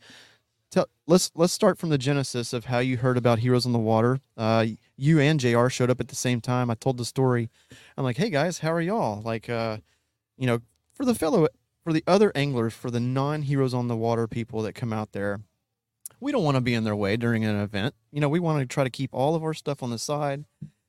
tell 0.72 0.88
let's 1.06 1.30
let's 1.36 1.52
start 1.52 1.78
from 1.78 1.90
the 1.90 1.98
genesis 1.98 2.52
of 2.52 2.64
how 2.64 2.80
you 2.80 2.96
heard 2.96 3.16
about 3.16 3.38
Heroes 3.38 3.66
on 3.66 3.72
the 3.72 3.78
Water. 3.78 4.18
Uh, 4.36 4.66
you 4.96 5.20
and 5.20 5.38
Jr. 5.38 5.68
showed 5.68 5.90
up 5.90 6.00
at 6.00 6.08
the 6.08 6.16
same 6.16 6.40
time. 6.40 6.70
I 6.70 6.74
told 6.74 6.96
the 6.96 7.04
story. 7.04 7.50
I'm 7.96 8.02
like, 8.02 8.16
hey 8.16 8.30
guys, 8.30 8.58
how 8.58 8.72
are 8.72 8.80
y'all? 8.80 9.22
Like, 9.22 9.48
uh, 9.48 9.76
you 10.40 10.46
know, 10.46 10.60
for 10.94 11.04
the 11.04 11.14
fellow, 11.14 11.46
for 11.84 11.92
the 11.92 12.02
other 12.06 12.32
anglers, 12.34 12.72
for 12.72 12.90
the 12.90 12.98
non-heroes 12.98 13.74
on 13.74 13.88
the 13.88 13.96
water 13.96 14.26
people 14.26 14.62
that 14.62 14.74
come 14.74 14.92
out 14.92 15.12
there, 15.12 15.40
we 16.18 16.32
don't 16.32 16.44
want 16.44 16.56
to 16.56 16.62
be 16.62 16.74
in 16.74 16.84
their 16.84 16.96
way 16.96 17.16
during 17.16 17.44
an 17.44 17.60
event. 17.60 17.94
You 18.10 18.20
know, 18.20 18.28
we 18.28 18.40
want 18.40 18.60
to 18.60 18.66
try 18.66 18.82
to 18.82 18.90
keep 18.90 19.10
all 19.12 19.34
of 19.34 19.44
our 19.44 19.54
stuff 19.54 19.82
on 19.82 19.90
the 19.90 19.98
side, 19.98 20.46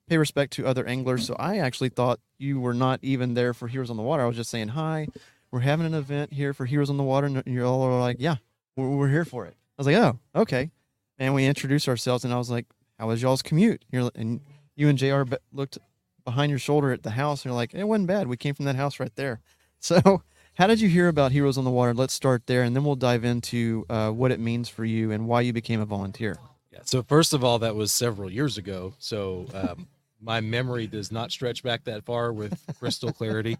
pay 0.07 0.17
respect 0.17 0.53
to 0.53 0.65
other 0.65 0.85
anglers. 0.87 1.25
So 1.25 1.35
I 1.37 1.57
actually 1.57 1.89
thought 1.89 2.21
you 2.37 2.61
were 2.61 2.73
not 2.73 2.99
even 3.03 3.33
there 3.33 3.53
for 3.53 3.67
Heroes 3.67 3.89
on 3.89 3.97
the 3.97 4.03
Water. 4.03 4.23
I 4.23 4.25
was 4.25 4.37
just 4.37 4.49
saying, 4.49 4.69
hi, 4.69 5.07
we're 5.51 5.59
having 5.59 5.85
an 5.85 5.93
event 5.93 6.31
here 6.33 6.53
for 6.53 6.65
Heroes 6.65 6.89
on 6.89 6.95
the 6.95 7.03
Water. 7.03 7.27
And 7.27 7.43
you 7.45 7.65
all 7.65 7.81
are 7.83 7.99
like, 7.99 8.17
yeah, 8.19 8.37
we're, 8.77 8.89
we're 8.89 9.09
here 9.09 9.25
for 9.25 9.45
it. 9.45 9.55
I 9.77 9.81
was 9.81 9.87
like, 9.87 9.97
oh, 9.97 10.17
okay. 10.33 10.71
And 11.19 11.33
we 11.33 11.45
introduced 11.45 11.87
ourselves, 11.89 12.23
and 12.23 12.33
I 12.33 12.37
was 12.37 12.49
like, 12.49 12.65
how 12.97 13.07
was 13.07 13.21
y'all's 13.21 13.41
commute? 13.41 13.83
And 13.91 14.41
you 14.75 14.87
and 14.89 14.97
JR 14.97 15.23
looked 15.51 15.77
behind 16.23 16.49
your 16.49 16.59
shoulder 16.59 16.91
at 16.91 17.03
the 17.03 17.11
house, 17.11 17.43
and 17.43 17.49
you're 17.49 17.55
like, 17.55 17.73
it 17.73 17.83
wasn't 17.83 18.07
bad. 18.07 18.27
We 18.27 18.37
came 18.37 18.55
from 18.55 18.65
that 18.65 18.75
house 18.75 18.99
right 18.99 19.15
there. 19.15 19.41
So, 19.83 20.21
how 20.53 20.67
did 20.67 20.79
you 20.79 20.89
hear 20.89 21.07
about 21.07 21.31
Heroes 21.31 21.57
on 21.57 21.63
the 21.63 21.71
Water? 21.71 21.95
Let's 21.95 22.13
start 22.13 22.43
there, 22.45 22.61
and 22.61 22.75
then 22.75 22.83
we'll 22.83 22.95
dive 22.95 23.23
into 23.25 23.83
uh, 23.89 24.11
what 24.11 24.31
it 24.31 24.39
means 24.39 24.69
for 24.69 24.85
you 24.85 25.09
and 25.09 25.27
why 25.27 25.41
you 25.41 25.53
became 25.53 25.81
a 25.81 25.87
volunteer. 25.87 26.37
Yeah. 26.71 26.81
So 26.83 27.01
first 27.01 27.33
of 27.33 27.43
all, 27.43 27.57
that 27.57 27.75
was 27.75 27.91
several 27.91 28.31
years 28.31 28.59
ago. 28.59 28.93
So 28.99 29.47
um, 29.55 29.87
my 30.21 30.39
memory 30.39 30.85
does 30.85 31.11
not 31.11 31.31
stretch 31.31 31.63
back 31.63 31.85
that 31.85 32.05
far 32.05 32.31
with 32.31 32.59
crystal 32.79 33.11
clarity. 33.11 33.57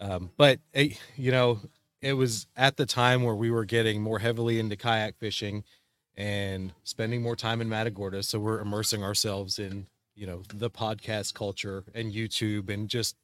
Um, 0.00 0.30
but 0.36 0.60
eh, 0.74 0.90
you 1.16 1.30
know, 1.32 1.60
it 2.00 2.14
was 2.14 2.46
at 2.56 2.76
the 2.76 2.86
time 2.86 3.22
where 3.22 3.34
we 3.34 3.50
were 3.50 3.64
getting 3.64 4.02
more 4.02 4.18
heavily 4.18 4.58
into 4.58 4.76
kayak 4.76 5.16
fishing 5.18 5.64
and 6.16 6.72
spending 6.82 7.22
more 7.22 7.36
time 7.36 7.60
in 7.60 7.68
Matagorda. 7.68 8.22
So 8.22 8.38
we're 8.38 8.60
immersing 8.60 9.02
ourselves 9.02 9.58
in 9.58 9.86
you 10.14 10.26
know 10.26 10.42
the 10.54 10.70
podcast 10.70 11.34
culture 11.34 11.84
and 11.94 12.12
YouTube 12.12 12.68
and 12.68 12.88
just 12.88 13.16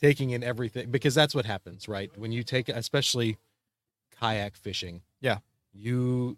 taking 0.00 0.30
in 0.30 0.42
everything 0.44 0.90
because 0.90 1.14
that's 1.14 1.34
what 1.34 1.46
happens, 1.46 1.88
right? 1.88 2.10
When 2.16 2.32
you 2.32 2.42
take, 2.42 2.68
especially 2.68 3.38
kayak 4.20 4.56
fishing, 4.56 5.02
Yeah. 5.20 5.38
you 5.72 6.36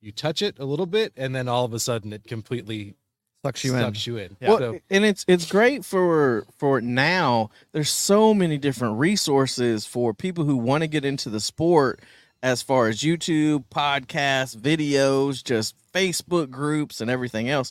you 0.00 0.12
touch 0.12 0.42
it 0.42 0.58
a 0.58 0.64
little 0.64 0.86
bit 0.86 1.12
and 1.16 1.34
then 1.34 1.48
all 1.48 1.64
of 1.64 1.72
a 1.72 1.78
sudden 1.80 2.12
it 2.12 2.24
completely 2.24 2.94
Sucks 3.42 3.62
you 3.64 3.74
in. 3.74 3.80
sucks 3.80 4.06
you 4.06 4.16
in. 4.16 4.36
Well, 4.40 4.58
So, 4.58 4.78
and 4.90 5.04
it's 5.04 5.24
it's 5.28 5.46
great 5.50 5.84
for 5.84 6.46
for 6.56 6.80
now. 6.80 7.50
There's 7.72 7.90
so 7.90 8.32
many 8.34 8.56
different 8.58 8.98
resources 8.98 9.84
for 9.86 10.14
people 10.14 10.44
who 10.44 10.56
want 10.56 10.82
to 10.82 10.88
get 10.88 11.04
into 11.04 11.28
the 11.28 11.40
sport, 11.40 12.00
as 12.42 12.62
far 12.62 12.88
as 12.88 13.00
YouTube, 13.02 13.64
podcasts, 13.70 14.56
videos, 14.56 15.44
just 15.44 15.74
Facebook 15.92 16.50
groups, 16.50 17.00
and 17.02 17.10
everything 17.10 17.48
else. 17.50 17.70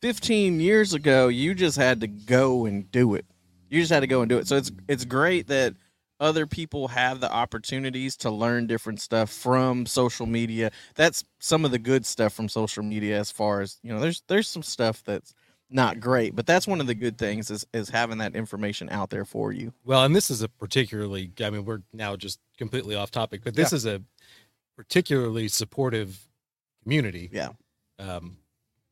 Fifteen 0.00 0.60
years 0.60 0.94
ago, 0.94 1.28
you 1.28 1.54
just 1.54 1.76
had 1.76 2.00
to 2.00 2.06
go 2.06 2.66
and 2.66 2.90
do 2.90 3.14
it. 3.14 3.26
You 3.68 3.80
just 3.80 3.92
had 3.92 4.00
to 4.00 4.06
go 4.06 4.22
and 4.22 4.28
do 4.28 4.38
it. 4.38 4.46
So 4.46 4.56
it's 4.56 4.72
it's 4.88 5.04
great 5.04 5.46
that 5.48 5.74
other 6.20 6.46
people 6.46 6.88
have 6.88 7.20
the 7.20 7.32
opportunities 7.32 8.16
to 8.18 8.30
learn 8.30 8.66
different 8.66 9.00
stuff 9.00 9.30
from 9.30 9.86
social 9.86 10.26
media. 10.26 10.70
That's 10.94 11.24
some 11.38 11.64
of 11.64 11.70
the 11.70 11.78
good 11.78 12.04
stuff 12.04 12.34
from 12.34 12.48
social 12.48 12.82
media 12.82 13.18
as 13.18 13.30
far 13.32 13.62
as, 13.62 13.78
you 13.82 13.92
know, 13.92 14.00
there's 14.00 14.22
there's 14.28 14.48
some 14.48 14.62
stuff 14.62 15.02
that's 15.02 15.34
not 15.70 15.98
great, 16.00 16.36
but 16.36 16.46
that's 16.46 16.66
one 16.66 16.80
of 16.80 16.86
the 16.86 16.94
good 16.94 17.16
things 17.16 17.50
is 17.50 17.66
is 17.72 17.88
having 17.88 18.18
that 18.18 18.36
information 18.36 18.88
out 18.90 19.10
there 19.10 19.24
for 19.24 19.52
you. 19.52 19.72
well, 19.84 20.04
and 20.04 20.14
this 20.14 20.30
is 20.30 20.42
a 20.42 20.48
particularly, 20.48 21.32
I 21.40 21.50
mean, 21.50 21.64
we're 21.64 21.82
now 21.92 22.16
just 22.16 22.38
completely 22.58 22.94
off 22.94 23.10
topic, 23.10 23.40
but 23.42 23.54
this 23.54 23.72
is 23.72 23.86
a 23.86 24.02
particularly 24.76 25.48
supportive 25.48 26.28
community. 26.82 27.30
Yeah. 27.32 27.50
Um, 27.98 28.36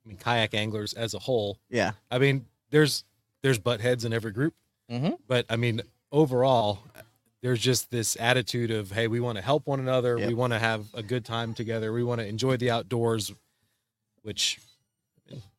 I 0.09 0.12
mean, 0.12 0.16
kayak 0.18 0.55
anglers 0.55 0.94
as 0.94 1.12
a 1.12 1.18
whole. 1.18 1.59
Yeah. 1.68 1.93
I 2.10 2.18
mean, 2.18 2.47
there's 2.70 3.05
there's 3.43 3.59
butt 3.59 3.80
heads 3.82 4.06
in 4.06 4.12
every 4.14 4.32
group, 4.32 4.55
Mhm. 4.90 5.18
but 5.28 5.44
I 5.51 5.56
mean, 5.56 5.82
overall, 6.10 6.78
there's 7.43 7.60
just 7.60 7.90
this 7.90 8.16
attitude 8.18 8.70
of, 8.70 8.90
hey, 8.90 9.06
we 9.06 9.20
want 9.20 9.36
to 9.36 9.43
help 9.43 9.66
one 9.66 9.80
another, 9.80 10.18
Yep. 10.18 10.28
we 10.28 10.35
want 10.35 10.55
to 10.55 10.59
have 10.59 10.86
a 10.94 11.02
good 11.02 11.24
time 11.26 11.52
together, 11.55 11.93
we 11.93 12.02
want 12.02 12.20
to 12.20 12.26
enjoy 12.26 12.56
the 12.56 12.70
outdoors, 12.70 13.32
which 14.22 14.59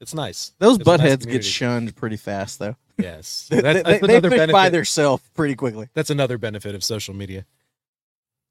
it's 0.01 0.15
nice. 0.15 0.51
Those 0.57 0.77
It's 0.77 0.83
butt 0.83 0.99
nice 0.99 1.09
heads 1.09 1.25
get 1.27 1.45
shunned 1.45 1.95
pretty 1.95 2.17
fast 2.17 2.57
though. 2.57 2.75
Yes, 2.97 3.47
They, 3.51 3.61
That- 3.61 3.73
they, 3.73 3.81
that's 3.83 4.07
they 4.07 4.13
another 4.17 4.29
fish 4.31 4.39
by 4.39 4.45
benefit. 4.45 4.71
themselves 4.71 5.23
pretty 5.35 5.55
quickly. 5.55 5.89
That's 5.93 6.09
another 6.09 6.37
benefit 6.39 6.73
of 6.75 6.83
social 6.83 7.13
media. 7.13 7.45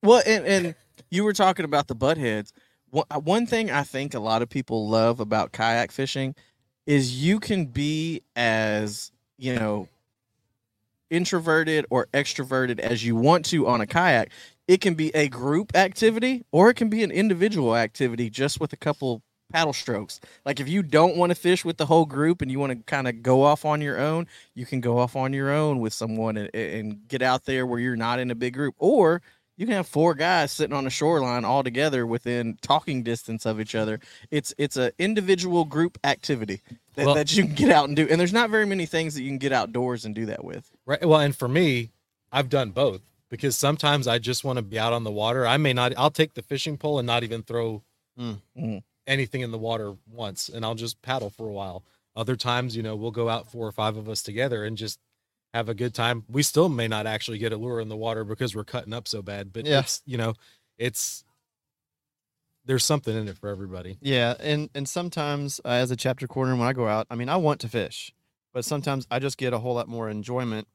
Well, 0.02 0.22
and, 0.24 0.46
and 0.46 0.74
you 1.10 1.24
were 1.24 1.32
talking 1.32 1.64
about 1.64 1.88
the 1.88 1.94
butt 1.96 2.16
heads. 2.18 2.52
One, 2.90 3.42
uh, 3.42 3.46
thing 3.46 3.70
I 3.70 3.82
think 3.82 4.14
a 4.14 4.20
lot 4.20 4.42
of 4.42 4.48
people 4.48 4.88
love 4.88 5.20
about 5.20 5.52
kayak 5.52 5.92
fishing 5.92 6.34
is 6.86 7.22
you 7.22 7.38
can 7.38 7.66
be 7.66 8.22
as, 8.34 9.12
you 9.36 9.54
know, 9.54 9.88
introverted 11.10 11.86
or 11.90 12.06
extroverted 12.12 12.78
as 12.78 13.04
you 13.04 13.16
want 13.16 13.44
to 13.46 13.66
on 13.66 13.80
a 13.80 13.86
kayak. 13.86 14.30
It 14.66 14.80
can 14.80 14.94
be 14.94 15.14
a 15.14 15.28
group 15.28 15.74
activity 15.74 16.44
or 16.52 16.70
it 16.70 16.74
can 16.74 16.88
be 16.88 17.02
an 17.02 17.10
individual 17.10 17.76
activity 17.76 18.30
just 18.30 18.60
with 18.60 18.72
a 18.72 18.76
couple 18.76 19.22
paddle 19.50 19.72
strokes. 19.72 20.20
Like 20.44 20.60
if 20.60 20.68
you 20.68 20.82
don't 20.82 21.16
want 21.16 21.30
to 21.30 21.34
fish 21.34 21.64
with 21.64 21.78
the 21.78 21.86
whole 21.86 22.06
group 22.06 22.42
and 22.42 22.50
you 22.50 22.58
want 22.58 22.72
to 22.72 22.78
kind 22.84 23.08
of 23.08 23.22
go 23.22 23.42
off 23.42 23.64
on 23.64 23.80
your 23.80 23.98
own, 23.98 24.26
you 24.54 24.66
can 24.66 24.80
go 24.80 24.98
off 24.98 25.16
on 25.16 25.32
your 25.32 25.50
own 25.50 25.80
with 25.80 25.92
someone 25.92 26.36
and, 26.36 26.54
and 26.54 27.08
get 27.08 27.22
out 27.22 27.44
there 27.44 27.66
where 27.66 27.80
you're 27.80 27.96
not 27.96 28.18
in 28.18 28.30
a 28.30 28.34
big 28.34 28.54
group. 28.54 28.74
Or 28.78 29.22
you 29.58 29.66
can 29.66 29.74
have 29.74 29.86
four 29.86 30.14
guys 30.14 30.50
sitting 30.52 30.74
on 30.74 30.84
the 30.84 30.90
shoreline 30.90 31.44
all 31.44 31.62
together 31.62 32.06
within 32.06 32.56
talking 32.62 33.02
distance 33.02 33.44
of 33.44 33.60
each 33.60 33.74
other. 33.74 34.00
It's 34.30 34.54
it's 34.56 34.76
an 34.78 34.92
individual 34.98 35.64
group 35.66 35.98
activity 36.04 36.62
that, 36.94 37.04
Well- 37.06 37.14
that 37.16 37.36
you 37.36 37.44
can 37.44 37.54
get 37.54 37.70
out 37.70 37.88
and 37.88 37.96
do. 37.96 38.06
And 38.08 38.18
there's 38.18 38.32
not 38.32 38.48
very 38.48 38.64
many 38.66 38.86
things 38.86 39.14
that 39.14 39.22
you 39.22 39.28
can 39.28 39.38
get 39.38 39.52
outdoors 39.52 40.04
and 40.06 40.14
do 40.14 40.24
that 40.26 40.42
with. 40.44 40.70
Right. 40.86 41.04
Well, 41.06 41.20
and 41.20 41.36
for 41.36 41.48
me, 41.48 41.90
I've 42.32 42.48
done 42.48 42.70
both 42.70 43.02
because 43.28 43.56
sometimes 43.56 44.06
I 44.06 44.18
just 44.18 44.44
want 44.44 44.56
to 44.58 44.62
be 44.62 44.78
out 44.78 44.92
on 44.94 45.04
the 45.04 45.10
water. 45.10 45.46
I 45.46 45.56
may 45.58 45.72
not. 45.74 45.92
I'll 45.98 46.10
take 46.10 46.34
the 46.34 46.42
fishing 46.42 46.78
pole 46.78 46.98
and 46.98 47.06
not 47.06 47.24
even 47.24 47.42
throw 47.42 47.82
Mm. 48.18 48.40
Mhm. 48.56 48.82
anything 49.06 49.42
in 49.42 49.50
the 49.50 49.58
water 49.58 49.94
once, 50.10 50.48
and 50.48 50.64
I'll 50.64 50.74
just 50.74 51.00
paddle 51.02 51.30
for 51.30 51.48
a 51.48 51.52
while. 51.52 51.82
Other 52.16 52.36
times, 52.36 52.74
you 52.76 52.82
know, 52.82 52.96
we'll 52.96 53.10
go 53.12 53.28
out 53.28 53.50
four 53.50 53.66
or 53.66 53.72
five 53.72 53.96
of 53.96 54.08
us 54.08 54.22
together 54.22 54.64
and 54.64 54.76
just 54.76 54.98
have 55.54 55.68
a 55.68 55.74
good 55.74 55.94
time. 55.94 56.24
We 56.28 56.42
still 56.42 56.68
may 56.68 56.88
not 56.88 57.06
actually 57.06 57.38
get 57.38 57.52
a 57.52 57.56
lure 57.56 57.80
in 57.80 57.88
the 57.88 57.96
water 57.96 58.24
because 58.24 58.54
we're 58.54 58.64
cutting 58.64 58.92
up 58.92 59.08
so 59.08 59.22
bad, 59.22 59.52
but 59.52 59.66
Yeah. 59.66 59.80
it's 59.80 60.02
you 60.04 60.18
know, 60.18 60.34
it's 60.76 61.24
there's 62.64 62.84
something 62.84 63.16
in 63.16 63.28
it 63.28 63.38
for 63.38 63.48
everybody. 63.48 63.96
Yeah, 64.00 64.34
and 64.40 64.68
and 64.74 64.88
sometimes 64.88 65.60
uh, 65.64 65.68
as 65.68 65.90
a 65.90 65.96
chapter 65.96 66.26
quarter, 66.26 66.54
when 66.54 66.66
I 66.68 66.72
go 66.72 66.86
out, 66.86 67.06
I 67.10 67.14
mean, 67.14 67.28
I 67.28 67.36
want 67.36 67.60
to 67.60 67.68
fish, 67.68 68.12
but 68.52 68.64
sometimes 68.64 69.06
I 69.10 69.18
just 69.18 69.38
get 69.38 69.52
a 69.52 69.58
whole 69.58 69.74
lot 69.74 69.88
more 69.88 70.08
enjoyment 70.10 70.68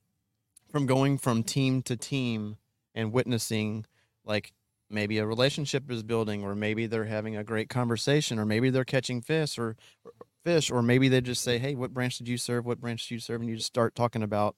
from 0.71 0.85
going 0.87 1.19
from 1.19 1.43
team 1.43 1.83
to 1.83 1.95
team 1.95 2.57
and 2.95 3.11
witnessing, 3.11 3.85
like 4.25 4.53
maybe 4.89 5.19
a 5.19 5.25
relationship 5.25 5.89
is 5.91 6.01
building, 6.03 6.43
or 6.43 6.55
maybe 6.55 6.87
they're 6.87 7.05
having 7.05 7.35
a 7.35 7.43
great 7.43 7.69
conversation, 7.69 8.39
or 8.39 8.45
maybe 8.45 8.69
they're 8.71 8.83
catching 8.83 9.21
fish, 9.21 9.57
or, 9.59 9.75
or 10.03 10.11
fish, 10.43 10.71
or 10.71 10.81
maybe 10.81 11.09
they 11.09 11.21
just 11.21 11.43
say, 11.43 11.57
"Hey, 11.57 11.75
what 11.75 11.93
branch 11.93 12.17
did 12.17 12.27
you 12.27 12.37
serve? 12.37 12.65
What 12.65 12.81
branch 12.81 13.07
did 13.07 13.15
you 13.15 13.19
serve?" 13.19 13.41
And 13.41 13.49
you 13.49 13.55
just 13.55 13.67
start 13.67 13.95
talking 13.95 14.23
about 14.23 14.55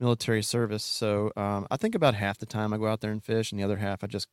military 0.00 0.42
service. 0.42 0.84
So 0.84 1.32
um, 1.36 1.66
I 1.70 1.76
think 1.76 1.94
about 1.94 2.14
half 2.14 2.38
the 2.38 2.46
time 2.46 2.72
I 2.72 2.78
go 2.78 2.86
out 2.86 3.00
there 3.00 3.12
and 3.12 3.24
fish, 3.24 3.52
and 3.52 3.60
the 3.60 3.64
other 3.64 3.78
half 3.78 4.04
I 4.04 4.06
just 4.08 4.28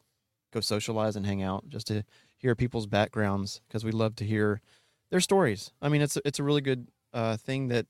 go 0.53 0.59
socialize 0.59 1.15
and 1.15 1.25
hang 1.25 1.41
out, 1.43 1.69
just 1.69 1.87
to 1.87 2.03
hear 2.37 2.55
people's 2.55 2.87
backgrounds 2.87 3.61
because 3.67 3.85
we 3.85 3.91
love 3.91 4.15
to 4.17 4.25
hear 4.25 4.61
their 5.11 5.21
stories. 5.21 5.71
I 5.81 5.89
mean, 5.89 6.01
it's 6.01 6.17
it's 6.25 6.39
a 6.39 6.43
really 6.43 6.61
good 6.61 6.89
uh, 7.13 7.37
thing 7.37 7.69
that 7.69 7.87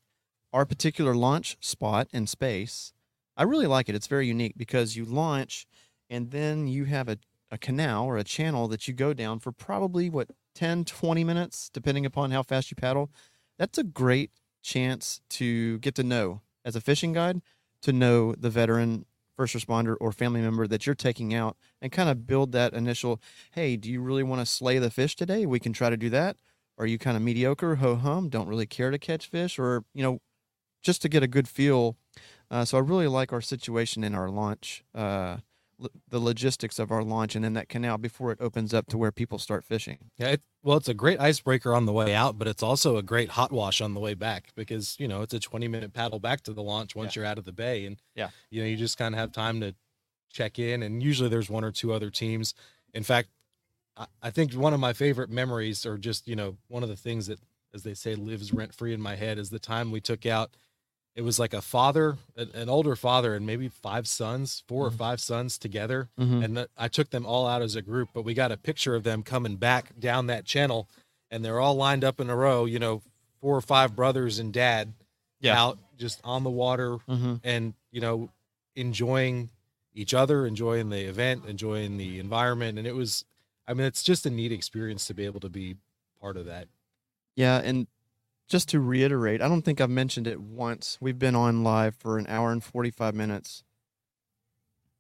our 0.54 0.66
particular 0.66 1.16
launch 1.16 1.58
spot 1.60 2.08
in 2.14 2.28
space. 2.28 2.94
I 3.36 3.44
really 3.44 3.66
like 3.66 3.90
it. 3.90 3.96
It's 3.96 4.08
very 4.08 4.28
unique 4.28 4.54
because 4.56 4.96
you 4.96 5.06
launch 5.06 5.66
and 6.10 6.30
then 6.30 6.68
you 6.68 6.86
have 6.86 7.10
a, 7.10 7.18
a 7.50 7.58
canal 7.58 8.06
or 8.06 8.18
a 8.18 8.24
channel 8.24 8.68
that 8.68 8.88
you 8.88 8.94
go 8.94 9.14
down 9.14 9.40
for 9.40 9.52
probably 9.52 10.10
what 10.10 10.30
10 10.54 10.86
20 10.86 11.24
minutes 11.24 11.70
depending 11.74 12.06
upon 12.06 12.32
how 12.32 12.44
fast 12.44 12.72
you 12.72 12.76
paddle. 12.76 13.12
That's 13.58 13.78
a 13.78 13.84
great 13.84 14.32
chance 14.62 15.22
to 15.30 15.80
get 15.80 15.96
to 15.96 16.04
know 16.04 16.42
as 16.66 16.76
a 16.76 16.82
fishing 16.82 17.14
guide 17.14 17.42
to 17.82 17.92
know 17.92 18.34
the 18.34 18.50
veteran 18.50 19.06
first 19.36 19.56
responder 19.56 19.96
or 20.00 20.12
family 20.12 20.42
member 20.42 20.68
that 20.68 20.86
you're 20.86 20.96
taking 20.96 21.34
out 21.34 21.58
and 21.82 21.92
kind 21.92 22.10
of 22.10 22.28
build 22.28 22.52
that 22.52 22.74
initial 22.74 23.22
hey, 23.52 23.76
do 23.76 23.90
you 23.92 24.02
really 24.02 24.24
want 24.24 24.40
to 24.40 24.46
slay 24.46 24.80
the 24.80 24.92
fish 24.92 25.16
today? 25.16 25.46
We 25.46 25.60
can 25.60 25.74
try 25.74 25.90
to 25.90 25.98
do 25.98 26.10
that. 26.12 26.38
Are 26.78 26.86
you 26.86 26.98
kind 26.98 27.16
of 27.18 27.24
mediocre, 27.24 27.76
ho 27.76 27.96
hum, 27.96 28.30
don't 28.30 28.48
really 28.48 28.66
care 28.66 28.90
to 28.90 28.98
catch 28.98 29.28
fish, 29.28 29.60
or 29.60 29.84
you 29.94 30.04
know, 30.04 30.20
just 30.84 31.02
to 31.02 31.10
get 31.10 31.24
a 31.24 31.28
good 31.28 31.48
feel. 31.48 31.98
Uh, 32.52 32.66
so 32.66 32.78
I 32.78 32.82
really 32.82 33.08
like 33.08 33.34
our 33.34 33.42
situation 33.42 34.04
in 34.04 34.14
our 34.14 34.30
launch, 34.30 34.84
uh, 34.94 35.38
the 36.10 36.20
logistics 36.20 36.80
of 36.80 36.92
our 36.92 37.04
launch, 37.04 37.36
and 37.36 37.44
then 37.44 37.54
that 37.54 37.70
canal 37.70 37.98
before 37.98 38.32
it 38.32 38.40
opens 38.42 38.74
up 38.74 38.88
to 38.88 38.98
where 38.98 39.12
people 39.12 39.38
start 39.40 39.64
fishing. 39.66 40.12
Yeah, 40.18 40.30
it, 40.30 40.42
well, 40.64 40.78
it's 40.78 40.88
a 40.88 40.94
great 40.94 41.20
icebreaker 41.20 41.74
on 41.74 41.86
the 41.86 41.92
way 41.94 42.14
out, 42.14 42.38
but 42.38 42.48
it's 42.48 42.64
also 42.64 42.98
a 42.98 43.04
great 43.04 43.30
hot 43.30 43.52
wash 43.52 43.82
on 43.82 43.94
the 43.94 44.00
way 44.00 44.14
back 44.14 44.50
because 44.56 44.96
you 45.00 45.08
know 45.08 45.22
it's 45.22 45.34
a 45.34 45.40
20 45.40 45.68
minute 45.68 45.94
paddle 45.94 46.20
back 46.20 46.42
to 46.44 46.54
the 46.54 46.64
launch 46.64 46.96
once 46.96 47.16
you're 47.16 47.26
out 47.26 47.38
of 47.38 47.46
the 47.46 47.52
bay, 47.52 47.86
and 47.86 47.98
Yeah. 48.16 48.30
you 48.50 48.62
know 48.62 48.68
you 48.68 48.78
just 48.78 48.98
kind 48.98 49.14
of 49.16 49.20
have 49.20 49.32
time 49.32 49.60
to 49.62 49.76
check 50.32 50.60
in, 50.60 50.84
and 50.84 51.04
usually 51.04 51.30
there's 51.30 51.50
one 51.50 51.64
or 51.64 51.72
two 51.72 51.94
other 51.94 52.10
teams. 52.10 52.54
In 52.94 53.04
fact, 53.04 53.30
I, 53.98 54.08
I 54.22 54.30
think 54.32 54.54
one 54.54 54.74
of 54.74 54.80
my 54.80 54.94
favorite 54.94 55.30
memories, 55.30 55.86
or 55.86 55.98
just 55.98 56.28
you 56.28 56.36
know 56.36 56.58
one 56.68 56.84
of 56.84 56.90
the 56.90 56.96
things 56.96 57.28
that, 57.28 57.40
as 57.74 57.84
they 57.84 57.94
say, 57.94 58.16
lives 58.16 58.54
rent 58.54 58.74
free 58.74 58.94
in 58.94 59.02
my 59.02 59.16
head, 59.16 59.38
is 59.38 59.50
the 59.50 59.60
time 59.60 59.92
we 59.92 60.02
took 60.02 60.26
out. 60.26 60.56
It 61.16 61.22
was 61.22 61.38
like 61.38 61.54
a 61.54 61.62
father, 61.62 62.18
an, 62.36 62.50
an 62.56 62.70
older 62.70 62.96
father, 62.96 63.36
and 63.36 63.46
maybe 63.46 63.68
five 63.70 64.08
sons, 64.08 64.64
4 64.68 64.88
or 64.88 64.92
five 64.92 65.20
sons 65.22 65.58
together, 65.60 66.10
Mm-hmm. 66.20 66.44
and 66.44 66.56
th- 66.56 66.68
I 66.78 66.88
took 66.88 67.12
them 67.12 67.26
all 67.26 67.46
out 67.46 67.62
as 67.62 67.76
a 67.76 67.82
group, 67.84 68.10
but 68.14 68.24
we 68.24 68.34
got 68.34 68.52
a 68.52 68.58
picture 68.58 68.96
of 68.96 69.04
them 69.04 69.22
coming 69.22 69.58
back 69.58 70.00
down 70.00 70.26
that 70.28 70.46
channel, 70.46 70.90
and 71.30 71.46
they're 71.46 71.60
all 71.60 71.76
lined 71.76 72.04
up 72.04 72.20
in 72.20 72.30
a 72.32 72.36
row. 72.36 72.66
You 72.66 72.80
know, 72.80 73.02
four 73.42 73.56
or 73.56 73.62
five 73.62 73.96
brothers 73.96 74.40
and 74.40 74.52
dad 74.52 74.94
Yeah. 75.40 75.62
out 75.62 75.78
just 75.98 76.20
on 76.24 76.44
the 76.44 76.50
water, 76.50 76.98
Mm-hmm. 77.08 77.36
and 77.44 77.74
you 77.92 78.02
know, 78.02 78.30
enjoying 78.76 79.50
each 79.94 80.14
other, 80.16 80.48
enjoying 80.48 80.90
the 80.90 81.02
event, 81.02 81.46
enjoying 81.48 81.98
the 81.98 82.20
environment, 82.20 82.78
and 82.80 82.88
it 82.88 82.96
was. 82.96 83.24
I 83.68 83.74
mean, 83.74 83.86
it's 83.88 84.04
just 84.04 84.26
a 84.26 84.30
neat 84.30 84.52
experience 84.52 85.06
to 85.06 85.14
be 85.14 85.26
able 85.26 85.40
to 85.42 85.50
be 85.50 85.78
part 86.20 86.36
of 86.36 86.48
that. 86.48 86.68
Yeah, 87.36 87.60
and 87.64 87.88
just 88.48 88.70
to 88.70 88.80
reiterate, 88.80 89.42
I 89.42 89.48
don't 89.48 89.64
think 89.64 89.82
I've 89.82 89.90
mentioned 89.90 90.28
it 90.28 90.42
once. 90.42 90.98
We've 91.02 91.18
been 91.18 91.36
on 91.36 91.64
live 91.64 91.96
for 91.96 92.18
an 92.18 92.26
hour 92.28 92.52
and 92.52 92.64
45 92.64 93.16
minutes. 93.16 93.64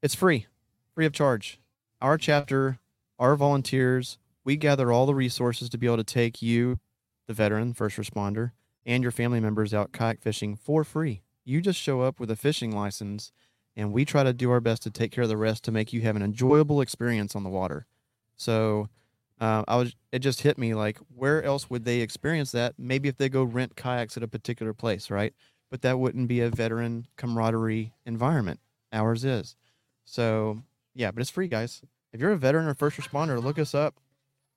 It's 0.01 0.15
free, 0.15 0.47
free 0.93 1.05
of 1.05 1.13
charge. 1.13 1.59
Our 2.01 2.17
chapter, 2.17 2.79
our 3.19 3.35
volunteers, 3.35 4.17
we 4.43 4.57
gather 4.57 4.91
all 4.91 5.05
the 5.05 5.15
resources 5.15 5.69
to 5.69 5.77
be 5.77 5.87
able 5.87 5.97
to 5.97 6.03
take 6.03 6.41
you, 6.41 6.79
the 7.27 7.33
veteran, 7.33 7.73
first 7.73 7.97
responder, 7.97 8.51
and 8.85 9.03
your 9.03 9.11
family 9.11 9.39
members 9.39 9.73
out 9.73 9.91
kayak 9.91 10.21
fishing 10.21 10.55
for 10.55 10.83
free. 10.83 11.21
You 11.45 11.61
just 11.61 11.79
show 11.79 12.01
up 12.01 12.19
with 12.19 12.31
a 12.31 12.35
fishing 12.35 12.75
license, 12.75 13.31
and 13.75 13.91
we 13.91 14.05
try 14.05 14.23
to 14.23 14.33
do 14.33 14.51
our 14.51 14.59
best 14.59 14.83
to 14.83 14.91
take 14.91 15.11
care 15.11 15.23
of 15.23 15.29
the 15.29 15.37
rest 15.37 15.63
to 15.65 15.71
make 15.71 15.93
you 15.93 16.01
have 16.01 16.15
an 16.15 16.21
enjoyable 16.21 16.81
experience 16.81 17.35
on 17.35 17.43
the 17.43 17.49
water. 17.49 17.85
So, 18.35 18.89
uh, 19.43 19.61
I 19.67 19.75
was 19.75 19.93
it 20.13 20.19
just 20.19 20.41
hit 20.41 20.57
me 20.57 20.73
like 20.73 20.97
where 21.13 21.43
else 21.43 21.69
would 21.69 21.83
they 21.83 21.99
experience 21.99 22.53
that? 22.53 22.75
Maybe 22.77 23.09
if 23.09 23.17
they 23.17 23.27
go 23.27 23.43
rent 23.43 23.75
kayaks 23.75 24.15
at 24.15 24.23
a 24.23 24.27
particular 24.27 24.73
place, 24.73 25.09
right? 25.09 25.33
But 25.69 25.81
that 25.81 25.99
wouldn't 25.99 26.29
be 26.29 26.39
a 26.39 26.49
veteran 26.49 27.07
camaraderie 27.17 27.93
environment. 28.05 28.61
Ours 28.93 29.25
is. 29.25 29.57
So 30.05 30.63
yeah, 30.95 31.11
but 31.11 31.19
it's 31.19 31.29
free, 31.29 31.49
guys. 31.49 31.81
If 32.13 32.21
you're 32.21 32.31
a 32.31 32.37
veteran 32.37 32.67
or 32.67 32.73
first 32.73 32.97
responder, 32.97 33.43
look 33.43 33.59
us 33.59 33.75
up. 33.75 33.95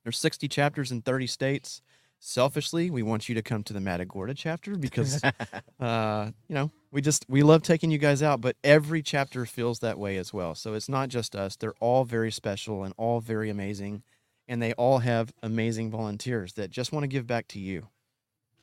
There's 0.04 0.18
60 0.18 0.46
chapters 0.46 0.92
in 0.92 1.02
30 1.02 1.26
states. 1.26 1.82
Selfishly, 2.20 2.88
we 2.88 3.02
want 3.02 3.28
you 3.28 3.34
to 3.34 3.42
come 3.42 3.64
to 3.64 3.72
the 3.72 3.80
Matagorda 3.80 4.34
chapter 4.34 4.76
because 4.76 5.20
uh, 5.80 6.30
you 6.48 6.54
know, 6.54 6.70
we 6.92 7.00
just 7.00 7.26
we 7.28 7.42
love 7.42 7.62
taking 7.62 7.90
you 7.90 7.98
guys 7.98 8.22
out, 8.22 8.40
but 8.40 8.54
every 8.62 9.02
chapter 9.02 9.46
feels 9.46 9.80
that 9.80 9.98
way 9.98 10.16
as 10.16 10.32
well. 10.32 10.54
So 10.54 10.74
it's 10.74 10.88
not 10.88 11.08
just 11.08 11.34
us. 11.34 11.56
They're 11.56 11.74
all 11.80 12.04
very 12.04 12.30
special 12.30 12.84
and 12.84 12.94
all 12.96 13.20
very 13.20 13.50
amazing 13.50 14.04
and 14.48 14.62
they 14.62 14.72
all 14.74 14.98
have 14.98 15.32
amazing 15.42 15.90
volunteers 15.90 16.52
that 16.54 16.70
just 16.70 16.92
want 16.92 17.04
to 17.04 17.08
give 17.08 17.26
back 17.26 17.48
to 17.48 17.58
you. 17.58 17.88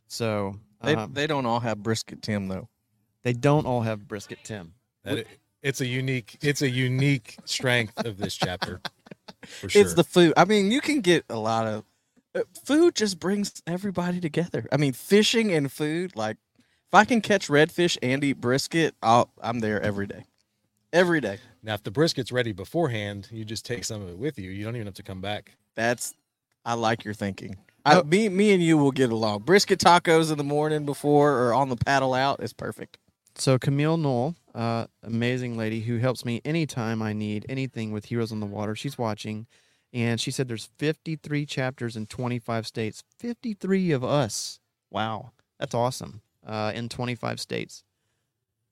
So 0.07 0.55
They, 0.81 0.95
um, 0.95 1.13
they 1.13 1.27
don't 1.27 1.45
all 1.45 1.59
have 1.59 1.81
brisket 1.83 2.21
Tim 2.21 2.47
though. 2.47 2.69
they 3.23 3.33
don't 3.33 3.65
all 3.65 3.81
have 3.81 4.07
brisket 4.07 4.39
Tim. 4.43 4.73
That 5.03 5.19
it- 5.19 5.27
it's 5.61 5.79
a 5.79 5.85
unique, 5.85 6.37
it's 6.41 6.61
a 6.61 6.69
unique 6.69 7.37
strength 7.45 8.05
of 8.05 8.17
this 8.17 8.35
chapter. 8.35 8.81
For 9.45 9.69
sure. 9.69 9.81
It's 9.81 9.93
the 9.93 10.03
food. 10.03 10.33
I 10.35 10.43
mean, 10.43 10.71
you 10.71 10.81
can 10.81 10.99
get 10.99 11.23
a 11.29 11.37
lot 11.37 11.65
of 11.67 11.85
uh, 12.35 12.41
food. 12.65 12.95
Just 12.95 13.17
brings 13.17 13.61
everybody 13.65 14.19
together. 14.19 14.65
I 14.73 14.77
mean, 14.77 14.91
fishing 14.91 15.53
and 15.53 15.71
food. 15.71 16.17
Like, 16.17 16.35
if 16.57 16.93
I 16.93 17.05
can 17.05 17.21
catch 17.21 17.47
redfish 17.47 17.97
and 18.03 18.21
eat 18.25 18.41
brisket, 18.41 18.93
I'll, 19.01 19.29
I'm 19.41 19.59
there 19.59 19.81
every 19.81 20.05
day. 20.05 20.25
Every 20.91 21.21
day. 21.21 21.39
Now, 21.61 21.75
if 21.75 21.83
the 21.83 21.91
brisket's 21.91 22.31
ready 22.31 22.51
beforehand, 22.51 23.29
you 23.31 23.45
just 23.45 23.65
take 23.65 23.85
some 23.85 24.01
of 24.01 24.09
it 24.09 24.17
with 24.17 24.37
you. 24.37 24.51
You 24.51 24.65
don't 24.65 24.75
even 24.75 24.87
have 24.87 24.95
to 24.95 25.03
come 25.03 25.21
back. 25.21 25.55
That's. 25.75 26.13
I 26.65 26.75
like 26.75 27.03
your 27.03 27.13
thinking. 27.13 27.57
I, 27.85 27.99
Oh. 27.99 28.03
me, 28.03 28.29
me 28.29 28.53
and 28.53 28.63
you 28.63 28.77
will 28.77 28.91
get 28.91 29.11
along. 29.11 29.39
Brisket 29.41 29.79
tacos 29.79 30.31
in 30.31 30.37
the 30.37 30.43
morning 30.43 30.85
before 30.85 31.33
or 31.39 31.53
on 31.53 31.67
the 31.69 31.75
paddle 31.75 32.13
out 32.13 32.41
is 32.41 32.53
perfect. 32.53 32.97
So 33.35 33.59
Camille 33.59 33.97
Knoll, 33.97 34.35
uh, 34.55 34.85
amazing 35.01 35.57
lady 35.57 35.81
who 35.81 35.97
helps 35.97 36.23
me 36.23 36.39
anytime 36.45 37.01
I 37.01 37.11
need 37.11 37.45
anything 37.49 37.91
with 37.91 38.05
Heroes 38.05 38.31
on 38.31 38.39
the 38.39 38.45
Water. 38.45 38.75
She's 38.75 38.97
watching, 38.97 39.47
and 39.91 40.21
she 40.21 40.31
said 40.31 40.47
there's 40.47 40.69
53 40.77 41.45
chapters 41.45 41.97
in 41.97 42.05
25 42.05 42.65
states. 42.67 43.03
53 43.19 43.91
of 43.91 44.03
us. 44.03 44.59
Wow, 44.89 45.31
that's 45.59 45.73
awesome. 45.75 46.21
Uh, 46.45 46.71
in 46.75 46.87
25 46.89 47.39
states. 47.41 47.83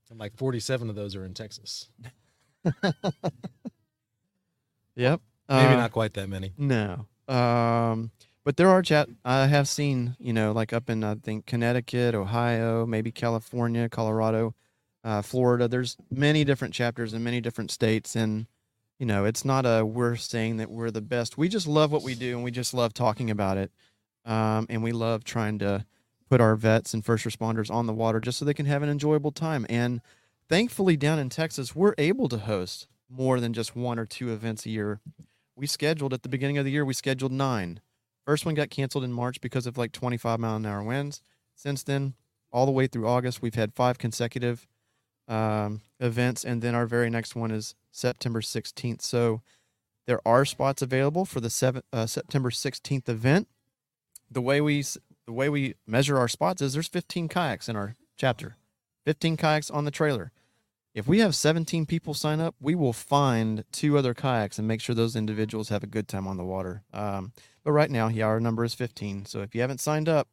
And 0.10 0.20
like 0.20 0.36
47 0.38 0.90
of 0.90 0.96
those 0.96 1.16
are 1.16 1.26
in 1.26 1.34
Texas. 1.34 1.90
Yep. 4.96 5.22
Maybe 5.52 5.74
Uh, 5.74 5.78
not 5.78 5.92
quite 5.92 6.14
that 6.14 6.30
many. 6.30 6.54
No. 6.58 7.08
Um, 7.28 8.12
but 8.44 8.58
there 8.58 8.70
are 8.70 8.82
chat. 8.82 9.10
I 9.24 9.48
have 9.48 9.68
seen, 9.68 10.16
you 10.20 10.34
know, 10.34 10.52
like 10.52 10.74
up 10.74 10.90
in 10.90 11.04
I 11.04 11.16
think 11.16 11.46
Connecticut, 11.46 12.16
Ohio, 12.16 12.86
maybe 12.86 13.12
California, 13.12 13.90
Colorado, 13.90 14.56
uh, 15.04 15.22
Florida. 15.22 15.68
There's 15.68 15.98
many 16.10 16.44
different 16.44 16.74
chapters 16.74 17.14
in 17.14 17.24
many 17.24 17.42
different 17.42 17.70
states, 17.72 18.16
and 18.16 18.48
you 18.98 19.06
know, 19.06 19.26
it's 19.26 19.44
not 19.46 19.66
a 19.66 19.86
we're 19.86 20.16
saying 20.16 20.58
that 20.58 20.72
we're 20.72 20.92
the 20.92 21.02
best. 21.02 21.38
We 21.38 21.50
just 21.50 21.68
love 21.68 21.92
what 21.92 22.04
we 22.04 22.16
do, 22.16 22.36
and 22.36 22.44
we 22.44 22.52
just 22.52 22.74
love 22.74 22.94
talking 22.94 23.30
about 23.30 23.58
it, 23.58 23.72
um, 24.26 24.66
and 24.70 24.82
we 24.82 24.92
love 24.92 25.24
trying 25.24 25.60
to 25.60 25.86
put 26.30 26.40
our 26.42 26.56
vets 26.56 26.94
and 26.94 27.04
first 27.04 27.26
responders 27.26 27.70
on 27.70 27.88
the 27.88 27.94
water 27.94 28.20
just 28.20 28.38
so 28.40 28.46
they 28.46 28.54
can 28.54 28.66
have 28.66 28.84
an 28.84 28.90
enjoyable 28.90 29.32
time. 29.32 29.66
And 29.70 30.02
thankfully, 30.50 30.96
down 30.98 31.20
in 31.20 31.30
Texas, 31.30 31.76
we're 31.76 31.96
able 31.98 32.30
to 32.30 32.38
host 32.38 32.88
more 33.10 33.40
than 33.40 33.54
just 33.54 33.76
one 33.76 34.00
or 34.00 34.06
two 34.06 34.32
events 34.32 34.66
a 34.66 34.70
year. 34.70 35.02
We 35.56 35.68
scheduled 35.68 36.14
at 36.14 36.24
the 36.24 36.30
beginning 36.30 36.58
of 36.58 36.66
the 36.66 36.72
year, 36.72 36.86
we 36.86 36.94
scheduled 36.94 37.32
nine. 37.32 37.82
First 38.26 38.46
one 38.46 38.56
got 38.56 38.70
canceled 38.70 39.04
in 39.04 39.12
March 39.12 39.42
because 39.42 39.68
of 39.68 39.78
like 39.78 39.92
25 39.92 40.40
mile 40.40 40.56
an 40.56 40.66
hour 40.66 40.84
winds. 40.84 41.22
Since 41.56 41.84
then, 41.84 42.14
all 42.52 42.66
the 42.66 42.72
way 42.72 42.88
through 42.88 43.08
August, 43.08 43.42
we've 43.42 43.56
had 43.56 43.74
five 43.74 43.98
consecutive 43.98 44.68
um, 45.28 45.82
events, 46.00 46.44
and 46.44 46.62
then 46.62 46.76
our 46.76 46.86
very 46.86 47.10
next 47.10 47.36
one 47.36 47.52
is 47.52 47.76
September 47.92 48.42
16th. 48.42 49.02
So 49.02 49.42
there 50.08 50.20
are 50.26 50.46
spots 50.46 50.82
available 50.82 51.26
for 51.26 51.40
the 51.40 51.50
seven, 51.50 51.84
uh, 51.94 52.06
September 52.06 52.50
16th 52.50 53.08
event. 53.08 53.48
The 54.30 54.42
way 54.42 54.62
we 54.62 54.84
the 55.26 55.34
way 55.34 55.50
we 55.50 55.76
measure 55.86 56.18
our 56.18 56.28
spots 56.28 56.62
is 56.62 56.74
there's 56.74 56.88
15 56.88 57.28
kayaks 57.28 57.70
in 57.70 57.76
our 57.76 57.96
chapter, 58.18 58.56
15 59.06 59.38
kayaks 59.38 59.70
on 59.70 59.86
the 59.86 59.92
trailer. 59.92 60.32
If 60.94 61.08
we 61.08 61.20
have 61.20 61.36
17 61.36 61.86
people 61.86 62.14
sign 62.14 62.42
up, 62.42 62.56
we 62.60 62.76
will 62.76 62.92
find 62.92 63.64
two 63.72 63.98
other 63.98 64.14
kayaks 64.14 64.60
and 64.60 64.68
make 64.68 64.82
sure 64.82 64.94
those 64.94 65.16
individuals 65.16 65.70
have 65.70 65.84
a 65.84 65.88
good 65.88 66.08
time 66.08 66.28
on 66.28 66.36
the 66.36 66.44
water. 66.44 66.84
Um, 66.94 67.32
but 67.64 67.72
right 67.72 67.90
now, 67.90 68.10
yeah, 68.10 68.26
our 68.26 68.42
number 68.42 68.66
is 68.66 68.74
15. 68.74 69.26
So 69.26 69.42
if 69.42 69.56
you 69.56 69.62
haven't 69.62 69.80
signed 69.80 70.10
up, 70.10 70.28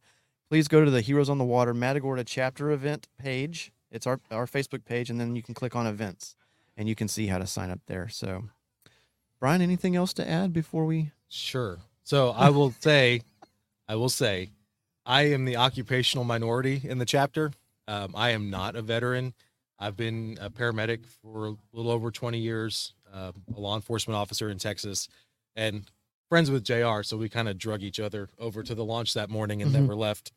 please 0.51 0.67
go 0.67 0.85
to 0.85 0.91
the 0.91 1.01
Heroes 1.01 1.29
on 1.29 1.39
the 1.39 1.45
Water 1.45 1.73
Matagorda 1.75 2.25
chapter 2.25 2.73
event 2.73 3.07
page. 3.19 3.71
It's 3.93 4.07
our, 4.07 4.19
our 4.33 4.47
Facebook 4.47 4.85
page, 4.85 5.11
and 5.11 5.21
then 5.21 5.37
you 5.37 5.43
can 5.43 5.55
click 5.55 5.77
on 5.77 5.87
events 5.87 6.35
and 6.77 6.89
you 6.89 6.97
can 6.97 7.07
see 7.07 7.29
how 7.29 7.39
to 7.39 7.47
sign 7.47 7.71
up 7.71 7.81
there. 7.87 8.09
So, 8.09 8.45
Brian, 9.39 9.63
anything 9.63 9.95
else 9.95 10.13
to 10.15 10.29
add 10.29 10.53
before 10.53 10.85
we? 10.85 11.13
Sure. 11.29 11.79
So 12.03 12.31
I 12.31 12.51
will 12.51 12.73
say, 12.81 13.23
I 13.89 13.95
will 13.95 14.09
say, 14.09 14.51
I 15.07 15.23
am 15.23 15.45
the 15.45 15.57
occupational 15.57 16.25
minority 16.25 16.83
in 16.85 16.99
the 16.99 17.07
chapter. 17.07 17.53
Um, 17.87 18.13
I 18.17 18.31
am 18.31 18.51
not 18.51 18.75
a 18.75 18.83
veteran. 18.83 19.35
I've 19.79 19.97
been 19.97 20.39
a 20.41 20.51
paramedic 20.51 21.07
for 21.07 21.49
a 21.49 21.57
little 21.73 21.91
over 21.93 22.11
20 22.11 22.39
years, 22.39 22.95
uh, 23.13 23.33
a 23.57 23.61
law 23.61 23.75
enforcement 23.77 24.17
officer 24.17 24.49
in 24.49 24.59
Texas, 24.59 25.09
and 25.55 25.85
friends 26.29 26.51
with 26.51 26.65
JR. 26.65 27.03
So 27.03 27.17
we 27.17 27.29
kind 27.29 27.49
of 27.49 27.59
drug 27.59 27.83
each 27.83 28.01
other 28.01 28.29
over 28.39 28.63
to 28.63 28.75
the 28.75 28.85
launch 28.85 29.15
that 29.15 29.31
morning 29.31 29.63
and 29.63 29.71
Mhm. 29.71 29.81
never 29.81 29.95
left. 29.95 30.33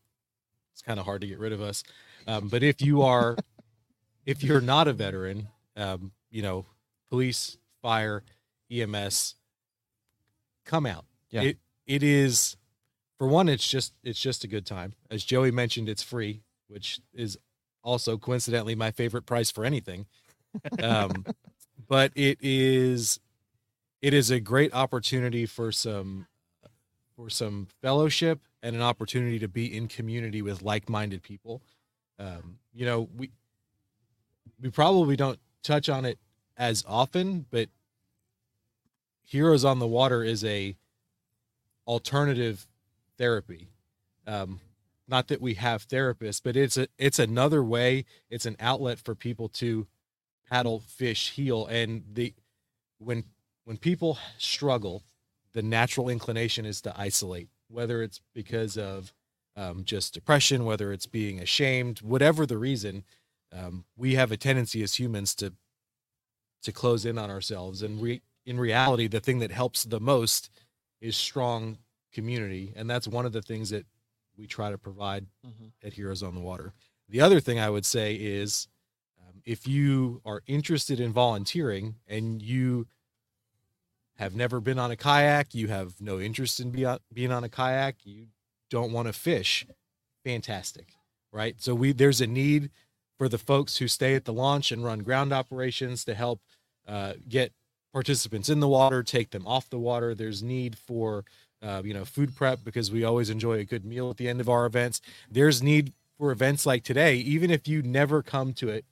It's 0.74 0.82
kind 0.82 1.00
of 1.00 1.06
hard 1.06 1.22
to 1.22 1.28
get 1.28 1.40
rid 1.40 1.54
of 1.54 1.62
us. 1.62 1.84
Um, 2.28 2.48
but 2.50 2.64
if 2.64 2.82
you 2.82 3.02
are, 3.02 3.36
if 4.26 4.44
you're 4.44 4.62
not 4.62 4.88
a 4.88 4.94
veteran, 4.94 5.50
um, 5.76 6.12
you 6.30 6.42
know, 6.42 6.66
police, 7.10 7.58
fire, 7.82 8.24
EMS, 8.70 9.36
come 10.66 10.86
out. 10.86 11.06
Yeah. 11.30 11.42
It 11.42 11.58
it 11.88 12.04
is 12.04 12.56
for 13.18 13.28
one, 13.28 13.50
it's 13.50 13.68
just 13.68 13.94
it's 14.04 14.20
just 14.22 14.44
a 14.44 14.48
good 14.48 14.66
time. 14.66 14.94
As 15.10 15.24
Joey 15.26 15.52
mentioned, 15.52 15.90
it's 15.90 16.04
free, 16.04 16.44
which 16.68 17.02
is 17.14 17.38
also 17.84 18.18
coincidentally 18.18 18.76
my 18.76 18.92
favorite 18.92 19.26
price 19.26 19.52
for 19.52 19.66
anything. 19.66 20.06
Um, 20.82 21.26
but 21.88 22.12
it 22.16 22.38
is 22.42 23.20
it 24.02 24.14
is 24.14 24.32
a 24.32 24.40
great 24.40 24.74
opportunity 24.74 25.46
for 25.46 25.72
some 25.72 26.28
for 27.16 27.30
some 27.30 27.68
fellowship 27.82 28.40
and 28.64 28.76
an 28.76 28.82
opportunity 28.82 29.40
to 29.40 29.48
be 29.48 29.76
in 29.76 29.88
community 29.88 30.42
with 30.42 30.62
like-minded 30.62 31.22
people. 31.22 31.62
Um, 32.20 32.58
you 32.74 32.86
know, 32.86 33.10
we 33.16 33.32
we 34.62 34.70
probably 34.70 35.16
don't 35.16 35.40
touch 35.64 35.90
on 35.90 36.06
it 36.06 36.20
as 36.58 36.84
often, 36.88 37.46
but 37.50 37.70
Heroes 39.24 39.64
on 39.64 39.80
the 39.80 39.88
Water 39.88 40.24
is 40.24 40.44
a 40.44 40.76
alternative 41.88 42.68
therapy. 43.18 43.68
Um, 44.28 44.60
not 45.12 45.28
that 45.28 45.42
we 45.42 45.56
have 45.56 45.88
therapists, 45.88 46.42
but 46.44 46.56
it's 46.56 46.78
a 46.78 46.88
it's 46.98 47.20
another 47.20 47.64
way. 47.64 48.06
It's 48.30 48.46
an 48.46 48.56
outlet 48.60 48.98
for 48.98 49.14
people 49.14 49.50
to 49.50 49.86
paddle, 50.50 50.80
fish, 50.80 51.32
heal, 51.32 51.68
and 51.68 52.04
the 52.12 52.34
when 52.98 53.26
when 53.66 53.78
people 53.78 54.18
struggle, 54.38 55.04
the 55.54 55.62
natural 55.62 56.10
inclination 56.10 56.66
is 56.66 56.82
to 56.82 56.94
isolate, 57.00 57.50
whether 57.70 58.02
it's 58.02 58.22
because 58.34 58.78
of 58.78 59.14
um, 59.58 59.84
just 59.84 60.14
depression, 60.14 60.64
whether 60.66 60.94
it's 60.94 61.06
being 61.06 61.40
ashamed, 61.40 62.00
whatever 62.00 62.46
the 62.46 62.58
reason. 62.58 63.04
Um, 63.54 63.84
we 63.98 64.16
have 64.16 64.32
a 64.32 64.38
tendency 64.38 64.82
as 64.82 64.96
humans 64.96 65.36
to 65.36 65.54
to 66.64 66.72
close 66.72 67.06
in 67.06 67.18
on 67.18 67.30
ourselves, 67.30 67.82
and 67.82 68.00
we 68.00 68.22
in 68.46 68.58
reality, 68.58 69.08
the 69.08 69.20
thing 69.20 69.40
that 69.40 69.52
helps 69.52 69.84
the 69.84 70.00
most 70.00 70.50
is 71.02 71.18
strong 71.18 71.80
community, 72.14 72.72
and 72.76 72.90
that's 72.90 73.08
one 73.08 73.26
of 73.26 73.34
the 73.34 73.42
things 73.42 73.72
that 73.72 73.86
we 74.42 74.48
try 74.48 74.72
to 74.72 74.78
provide 74.78 75.28
at 75.84 75.94
Heroes 75.94 76.24
on 76.24 76.34
the 76.34 76.42
Water. 76.42 76.74
The 77.08 77.22
other 77.22 77.40
thing 77.40 77.60
I 77.60 77.70
would 77.70 77.86
say 77.86 78.16
is 78.16 78.68
um, 79.22 79.42
if 79.46 79.68
you 79.68 80.20
are 80.26 80.42
interested 80.48 81.00
in 81.00 81.14
volunteering 81.14 81.96
and 82.08 82.42
you 82.42 82.88
have 84.18 84.36
never 84.36 84.60
been 84.60 84.80
on 84.80 84.90
a 84.90 84.96
kayak, 84.96 85.54
you 85.54 85.68
have 85.68 86.02
no 86.02 86.20
interest 86.20 86.60
in 86.60 86.72
be 86.72 86.86
on, 86.86 86.98
being 87.14 87.32
on 87.32 87.44
a 87.44 87.50
kayak, 87.50 87.98
you 88.04 88.28
don't 88.72 88.92
want 88.92 89.08
to 89.08 89.14
fish, 89.14 89.68
fantastic, 90.26 90.96
right? 91.32 91.62
So 91.62 91.76
we 91.76 91.92
there's 91.92 92.22
a 92.22 92.28
need 92.28 92.72
for 93.20 93.30
the 93.30 93.38
folks 93.38 93.78
who 93.78 93.88
stay 93.88 94.16
at 94.16 94.26
the 94.26 94.34
launch 94.34 94.72
and 94.72 94.84
run 94.84 95.00
ground 95.00 95.32
operations 95.32 96.04
to 96.06 96.16
help 96.16 96.42
uh, 96.88 97.14
get 97.30 97.54
participants 97.94 98.50
in 98.50 98.60
the 98.60 98.68
water, 98.68 99.04
take 99.04 99.30
them 99.30 99.46
off 99.46 99.70
the 99.70 99.78
water. 99.78 100.16
There's 100.16 100.42
need 100.42 100.78
for 100.78 101.26
uh, 101.62 101.82
you 101.86 101.94
know 101.94 102.06
food 102.06 102.36
prep 102.36 102.64
because 102.64 102.92
we 102.92 103.04
always 103.04 103.30
enjoy 103.30 103.60
a 103.60 103.64
good 103.66 103.86
meal 103.86 104.10
at 104.10 104.18
the 104.18 104.28
end 104.28 104.42
of 104.42 104.50
our 104.50 104.66
events. 104.66 105.02
There's 105.30 105.62
need 105.62 105.94
for 106.18 106.32
events 106.32 106.66
like 106.66 106.84
today, 106.84 107.16
even 107.16 107.50
if 107.52 107.68
you 107.68 107.82
never 107.82 108.22
come 108.22 108.54
to 108.54 108.70
it. 108.70 108.86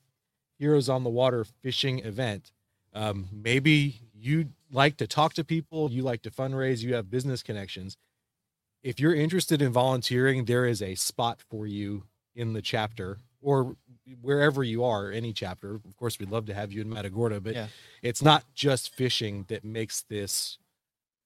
Heroes 0.58 0.90
on 0.90 1.04
the 1.06 1.10
Water 1.10 1.46
fishing 1.62 2.00
event. 2.00 2.52
Um, 2.94 3.30
maybe 3.32 4.02
you 4.14 4.50
like 4.72 4.98
to 4.98 5.08
talk 5.08 5.34
to 5.36 5.44
people, 5.44 5.90
you 5.90 6.02
like 6.04 6.22
to 6.24 6.32
fundraise, 6.32 6.82
you 6.84 6.96
have 6.96 7.10
business 7.10 7.42
connections. 7.42 7.96
If 8.84 9.00
you're 9.00 9.16
interested 9.16 9.62
in 9.62 9.72
volunteering, 9.72 10.46
there 10.46 10.66
is 10.66 10.82
a 10.82 10.96
spot 10.96 11.40
for 11.50 11.66
you 11.66 12.04
in 12.36 12.54
the 12.54 12.62
chapter 12.62 13.20
or 13.42 13.76
wherever 14.22 14.64
you 14.64 14.84
are, 14.84 15.12
any 15.12 15.32
chapter. 15.32 15.76
Of 15.76 15.96
course, 15.98 16.20
we'd 16.20 16.30
love 16.30 16.46
to 16.48 16.54
have 16.54 16.74
you 16.74 16.82
in 16.82 16.90
Matagorda, 16.90 17.40
but 17.40 17.56
Yeah. 17.56 17.68
it's 18.02 18.22
not 18.22 18.44
just 18.54 18.94
fishing 18.94 19.46
that 19.48 19.64
makes 19.64 20.02
this 20.02 20.58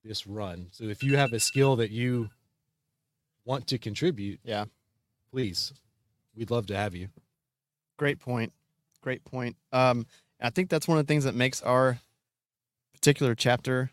this 0.03 0.27
run. 0.27 0.67
So 0.71 0.85
if 0.85 1.03
you 1.03 1.17
have 1.17 1.33
a 1.33 1.39
skill 1.39 1.75
that 1.77 1.91
you 1.91 2.29
want 3.45 3.67
to 3.67 3.77
contribute, 3.77 4.39
Yeah. 4.43 4.65
please, 5.31 5.73
we'd 6.35 6.51
love 6.51 6.67
to 6.67 6.75
have 6.75 6.95
you. 6.95 7.09
Great 7.97 8.19
point. 8.19 8.53
Great 9.01 9.23
point. 9.25 9.55
Um, 9.71 10.05
I 10.39 10.49
think 10.49 10.69
that's 10.69 10.87
one 10.87 10.97
of 10.97 11.05
the 11.05 11.11
things 11.11 11.23
that 11.23 11.35
makes 11.35 11.61
our 11.61 11.99
particular 12.93 13.35
chapter 13.35 13.91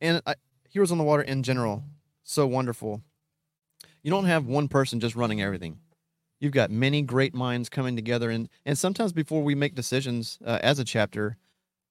and 0.00 0.22
I, 0.26 0.34
Heroes 0.70 0.92
on 0.92 0.98
the 0.98 1.04
Water 1.04 1.22
in 1.22 1.42
general 1.42 1.82
so 2.24 2.46
wonderful. 2.46 3.02
You 4.02 4.10
don't 4.10 4.26
have 4.26 4.46
one 4.46 4.68
person 4.68 5.00
just 5.00 5.16
running 5.16 5.40
everything. 5.42 5.80
You've 6.40 6.52
got 6.52 6.70
many 6.70 7.02
great 7.02 7.34
minds 7.34 7.68
coming 7.68 7.96
together, 7.96 8.30
and 8.30 8.48
and 8.64 8.78
sometimes 8.78 9.12
before 9.12 9.42
we 9.42 9.54
make 9.56 9.74
decisions 9.74 10.38
uh, 10.44 10.58
as 10.62 10.78
a 10.78 10.84
chapter, 10.84 11.36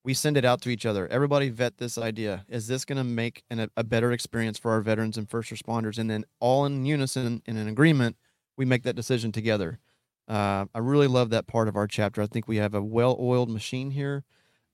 we 0.08 0.14
send 0.14 0.38
it 0.38 0.46
out 0.46 0.62
to 0.62 0.70
each 0.70 0.86
other. 0.86 1.06
Everybody 1.10 1.50
vet 1.50 1.80
this 1.80 1.98
idea. 1.98 2.46
Is 2.48 2.66
this 2.68 2.86
going 2.86 2.98
to 2.98 3.04
make 3.04 3.44
an, 3.50 3.70
a 3.76 3.84
better 3.84 4.14
experience 4.14 4.58
for 4.58 4.72
our 4.72 4.80
veterans 4.80 5.18
and 5.18 5.30
first 5.30 5.52
responders? 5.52 5.98
And 5.98 6.10
then 6.10 6.24
all 6.40 6.66
in 6.66 6.86
unison, 6.86 7.42
in 7.46 7.58
an 7.58 7.68
agreement, 7.68 8.16
we 8.56 8.64
make 8.64 8.84
that 8.84 8.96
decision 8.96 9.34
together. 9.34 9.80
Uh, 10.26 10.64
I 10.74 10.80
really 10.80 11.08
love 11.08 11.32
that 11.32 11.46
part 11.46 11.68
of 11.68 11.76
our 11.76 11.88
chapter. 11.88 12.22
I 12.22 12.28
think 12.28 12.48
we 12.48 12.56
have 12.56 12.74
a 12.74 12.82
well-oiled 12.82 13.50
machine 13.50 13.92
here, 13.92 14.24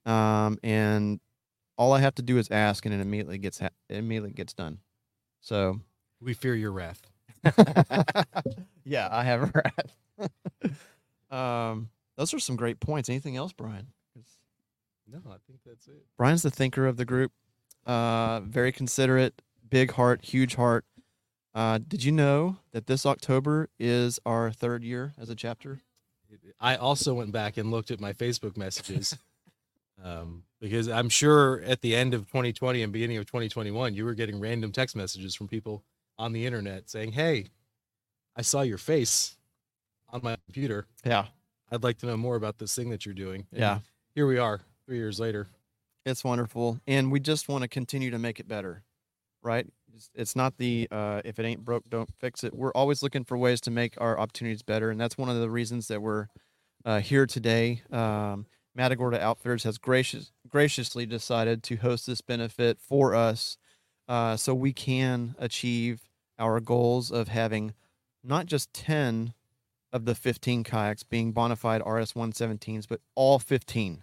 um, 0.06 0.56
and 0.62 1.18
all 1.76 1.92
I 1.92 1.98
have 1.98 2.14
to 2.14 2.22
do 2.22 2.38
is 2.38 2.48
ask, 2.52 2.86
and 2.86 2.94
it 2.94 3.00
immediately 3.00 3.38
gets 3.38 3.58
ha- 3.58 3.70
it 3.88 3.96
immediately 3.96 4.32
gets 4.32 4.54
done. 4.54 4.78
So, 5.40 5.80
We 6.20 6.34
fear 6.34 6.54
your 6.54 6.70
wrath. 6.70 7.02
yeah, 8.84 9.08
I 9.10 9.24
have 9.24 9.42
a 9.42 9.62
rat. 9.64 10.70
um, 11.36 11.88
those 12.16 12.32
are 12.32 12.38
some 12.38 12.54
great 12.54 12.78
points. 12.78 13.08
Anything 13.08 13.36
else, 13.36 13.52
Brian? 13.52 13.88
No, 15.10 15.18
I 15.28 15.36
think 15.46 15.60
that's 15.64 15.86
it. 15.86 16.04
Brian's 16.16 16.42
the 16.42 16.50
thinker 16.50 16.86
of 16.86 16.96
the 16.96 17.04
group. 17.04 17.32
Uh, 17.86 18.40
very 18.40 18.72
considerate, 18.72 19.42
big 19.68 19.92
heart, 19.92 20.24
huge 20.24 20.54
heart. 20.54 20.84
Uh, 21.54 21.78
did 21.78 22.02
you 22.02 22.10
know 22.12 22.56
that 22.72 22.86
this 22.86 23.04
October 23.06 23.68
is 23.78 24.18
our 24.26 24.50
third 24.50 24.82
year 24.82 25.12
as 25.18 25.28
a 25.30 25.34
chapter? 25.34 25.80
I 26.58 26.74
also 26.76 27.14
went 27.14 27.30
back 27.30 27.56
and 27.56 27.70
looked 27.70 27.90
at 27.90 28.00
my 28.00 28.12
Facebook 28.12 28.56
messages. 28.56 29.16
Um, 30.02 30.42
because 30.60 30.88
I'm 30.88 31.08
sure 31.08 31.62
at 31.62 31.80
the 31.80 31.94
end 31.94 32.14
of 32.14 32.26
2020 32.26 32.82
and 32.82 32.92
beginning 32.92 33.16
of 33.16 33.26
2021, 33.26 33.94
you 33.94 34.04
were 34.04 34.12
getting 34.14 34.40
random 34.40 34.72
text 34.72 34.96
messages 34.96 35.36
from 35.36 35.46
people 35.46 35.84
on 36.18 36.32
the 36.32 36.44
internet 36.44 36.90
saying, 36.90 37.12
"Hey, 37.12 37.46
I 38.36 38.42
saw 38.42 38.62
your 38.62 38.76
face 38.76 39.36
on 40.10 40.20
my 40.24 40.36
computer. 40.46 40.88
Yeah. 41.04 41.26
I'd 41.70 41.84
like 41.84 41.98
to 41.98 42.06
know 42.06 42.16
more 42.16 42.34
about 42.34 42.58
this 42.58 42.74
thing 42.74 42.90
that 42.90 43.06
you're 43.06 43.14
doing." 43.14 43.46
And 43.52 43.60
Yeah. 43.60 43.78
here 44.16 44.26
we 44.26 44.36
are, 44.36 44.62
three 44.86 44.96
years 44.96 45.18
later. 45.20 45.48
It's 46.04 46.22
wonderful, 46.22 46.80
and 46.86 47.10
we 47.10 47.18
just 47.18 47.48
want 47.48 47.62
to 47.62 47.68
continue 47.68 48.10
to 48.10 48.18
make 48.18 48.38
it 48.38 48.46
better, 48.46 48.82
right? 49.42 49.66
It's, 50.14 50.36
not 50.36 50.58
the 50.58 50.88
uh, 50.90 51.22
if 51.24 51.38
it 51.38 51.46
ain't 51.46 51.64
broke, 51.64 51.88
don't 51.88 52.10
fix 52.20 52.44
it. 52.44 52.54
We're 52.54 52.72
always 52.72 53.02
looking 53.02 53.24
for 53.24 53.38
ways 53.38 53.60
to 53.62 53.70
make 53.70 53.94
our 53.98 54.18
opportunities 54.18 54.62
better, 54.62 54.90
and 54.90 55.00
that's 55.00 55.16
one 55.16 55.30
of 55.30 55.40
the 55.40 55.48
reasons 55.48 55.88
that 55.88 56.02
we're 56.02 56.26
uh, 56.84 57.00
here 57.00 57.26
today. 57.26 57.82
Um, 57.90 58.46
Matagorda 58.74 59.22
Outfitters 59.22 59.62
has 59.64 59.78
gracious 59.78 60.32
graciously 60.48 61.06
decided 61.06 61.62
to 61.64 61.76
host 61.76 62.06
this 62.06 62.20
benefit 62.20 62.78
for 62.80 63.14
us, 63.14 63.56
uh, 64.08 64.36
so 64.36 64.52
we 64.54 64.72
can 64.72 65.34
achieve 65.38 66.02
our 66.38 66.60
goals 66.60 67.10
of 67.10 67.28
having 67.28 67.72
not 68.22 68.46
just 68.46 68.74
ten 68.74 69.32
of 69.92 70.06
the 70.06 70.14
15 70.16 70.64
kayaks 70.64 71.04
being 71.04 71.30
bona 71.30 71.54
fide 71.54 71.80
RS 71.80 72.14
117s, 72.14 72.86
but 72.88 73.00
all 73.14 73.38
15 73.38 74.02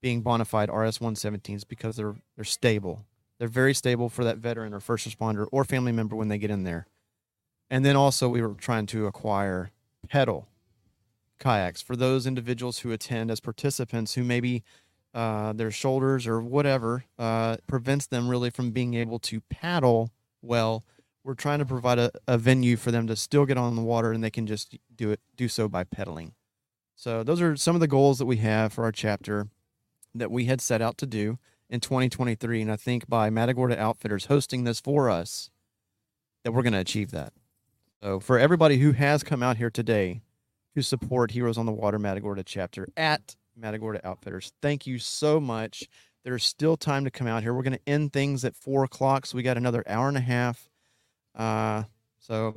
being 0.00 0.22
bona 0.22 0.44
fide 0.44 0.68
RS 0.68 0.98
117s 0.98 1.66
because 1.66 1.96
they're 1.96 2.16
they're 2.36 2.44
stable. 2.44 3.04
They're 3.38 3.48
very 3.48 3.74
stable 3.74 4.08
for 4.08 4.24
that 4.24 4.38
veteran 4.38 4.74
or 4.74 4.80
first 4.80 5.08
responder 5.08 5.46
or 5.52 5.64
family 5.64 5.92
member 5.92 6.16
when 6.16 6.28
they 6.28 6.38
get 6.38 6.50
in 6.50 6.64
there. 6.64 6.86
And 7.70 7.84
then 7.84 7.96
also 7.96 8.28
we 8.28 8.42
were 8.42 8.54
trying 8.54 8.86
to 8.86 9.06
acquire 9.06 9.70
pedal 10.08 10.48
kayaks 11.38 11.80
for 11.80 11.94
those 11.94 12.26
individuals 12.26 12.80
who 12.80 12.90
attend 12.90 13.30
as 13.30 13.40
participants 13.40 14.14
who 14.14 14.24
maybe 14.24 14.64
uh, 15.14 15.52
their 15.52 15.70
shoulders 15.70 16.26
or 16.26 16.40
whatever 16.40 17.04
uh, 17.18 17.56
prevents 17.66 18.06
them 18.06 18.28
really 18.28 18.50
from 18.50 18.70
being 18.70 18.94
able 18.94 19.18
to 19.18 19.40
paddle 19.42 20.10
well. 20.42 20.84
We're 21.24 21.34
trying 21.34 21.58
to 21.58 21.64
provide 21.64 21.98
a, 21.98 22.10
a 22.26 22.38
venue 22.38 22.76
for 22.76 22.90
them 22.90 23.06
to 23.06 23.16
still 23.16 23.44
get 23.44 23.58
on 23.58 23.76
the 23.76 23.82
water 23.82 24.12
and 24.12 24.24
they 24.24 24.30
can 24.30 24.46
just 24.46 24.76
do 24.94 25.10
it 25.10 25.20
do 25.36 25.48
so 25.48 25.68
by 25.68 25.84
pedaling. 25.84 26.34
So 26.96 27.22
those 27.22 27.40
are 27.40 27.56
some 27.56 27.76
of 27.76 27.80
the 27.80 27.86
goals 27.86 28.18
that 28.18 28.26
we 28.26 28.38
have 28.38 28.72
for 28.72 28.84
our 28.84 28.92
chapter 28.92 29.48
that 30.18 30.30
we 30.30 30.44
had 30.46 30.60
set 30.60 30.80
out 30.82 30.98
to 30.98 31.06
do 31.06 31.38
in 31.70 31.80
2023. 31.80 32.62
And 32.62 32.70
I 32.72 32.76
think 32.76 33.08
by 33.08 33.30
Matagorda 33.30 33.78
Outfitters 33.80 34.26
hosting 34.26 34.64
this 34.64 34.80
for 34.80 35.10
us, 35.10 35.50
that 36.44 36.52
we're 36.52 36.62
going 36.62 36.72
to 36.72 36.78
achieve 36.78 37.10
that. 37.10 37.32
So 38.02 38.20
for 38.20 38.38
everybody 38.38 38.78
who 38.78 38.92
has 38.92 39.22
come 39.24 39.42
out 39.42 39.56
here 39.56 39.70
today 39.70 40.22
to 40.76 40.82
support 40.82 41.32
Heroes 41.32 41.58
on 41.58 41.66
the 41.66 41.72
Water 41.72 41.98
Matagorda 41.98 42.44
chapter 42.44 42.86
at 42.96 43.34
Matagorda 43.56 44.06
Outfitters, 44.06 44.52
thank 44.62 44.86
you 44.86 44.98
so 44.98 45.40
much. 45.40 45.88
There's 46.24 46.44
still 46.44 46.76
time 46.76 47.04
to 47.04 47.10
come 47.10 47.26
out 47.26 47.42
here. 47.42 47.52
We're 47.54 47.62
going 47.62 47.72
to 47.78 47.88
end 47.88 48.12
things 48.12 48.44
at 48.44 48.54
four 48.54 48.84
o'clock, 48.84 49.26
so 49.26 49.36
we 49.36 49.42
got 49.42 49.56
another 49.56 49.82
hour 49.88 50.08
and 50.08 50.16
a 50.16 50.20
half. 50.20 50.68
Uh, 51.34 51.84
so 52.18 52.54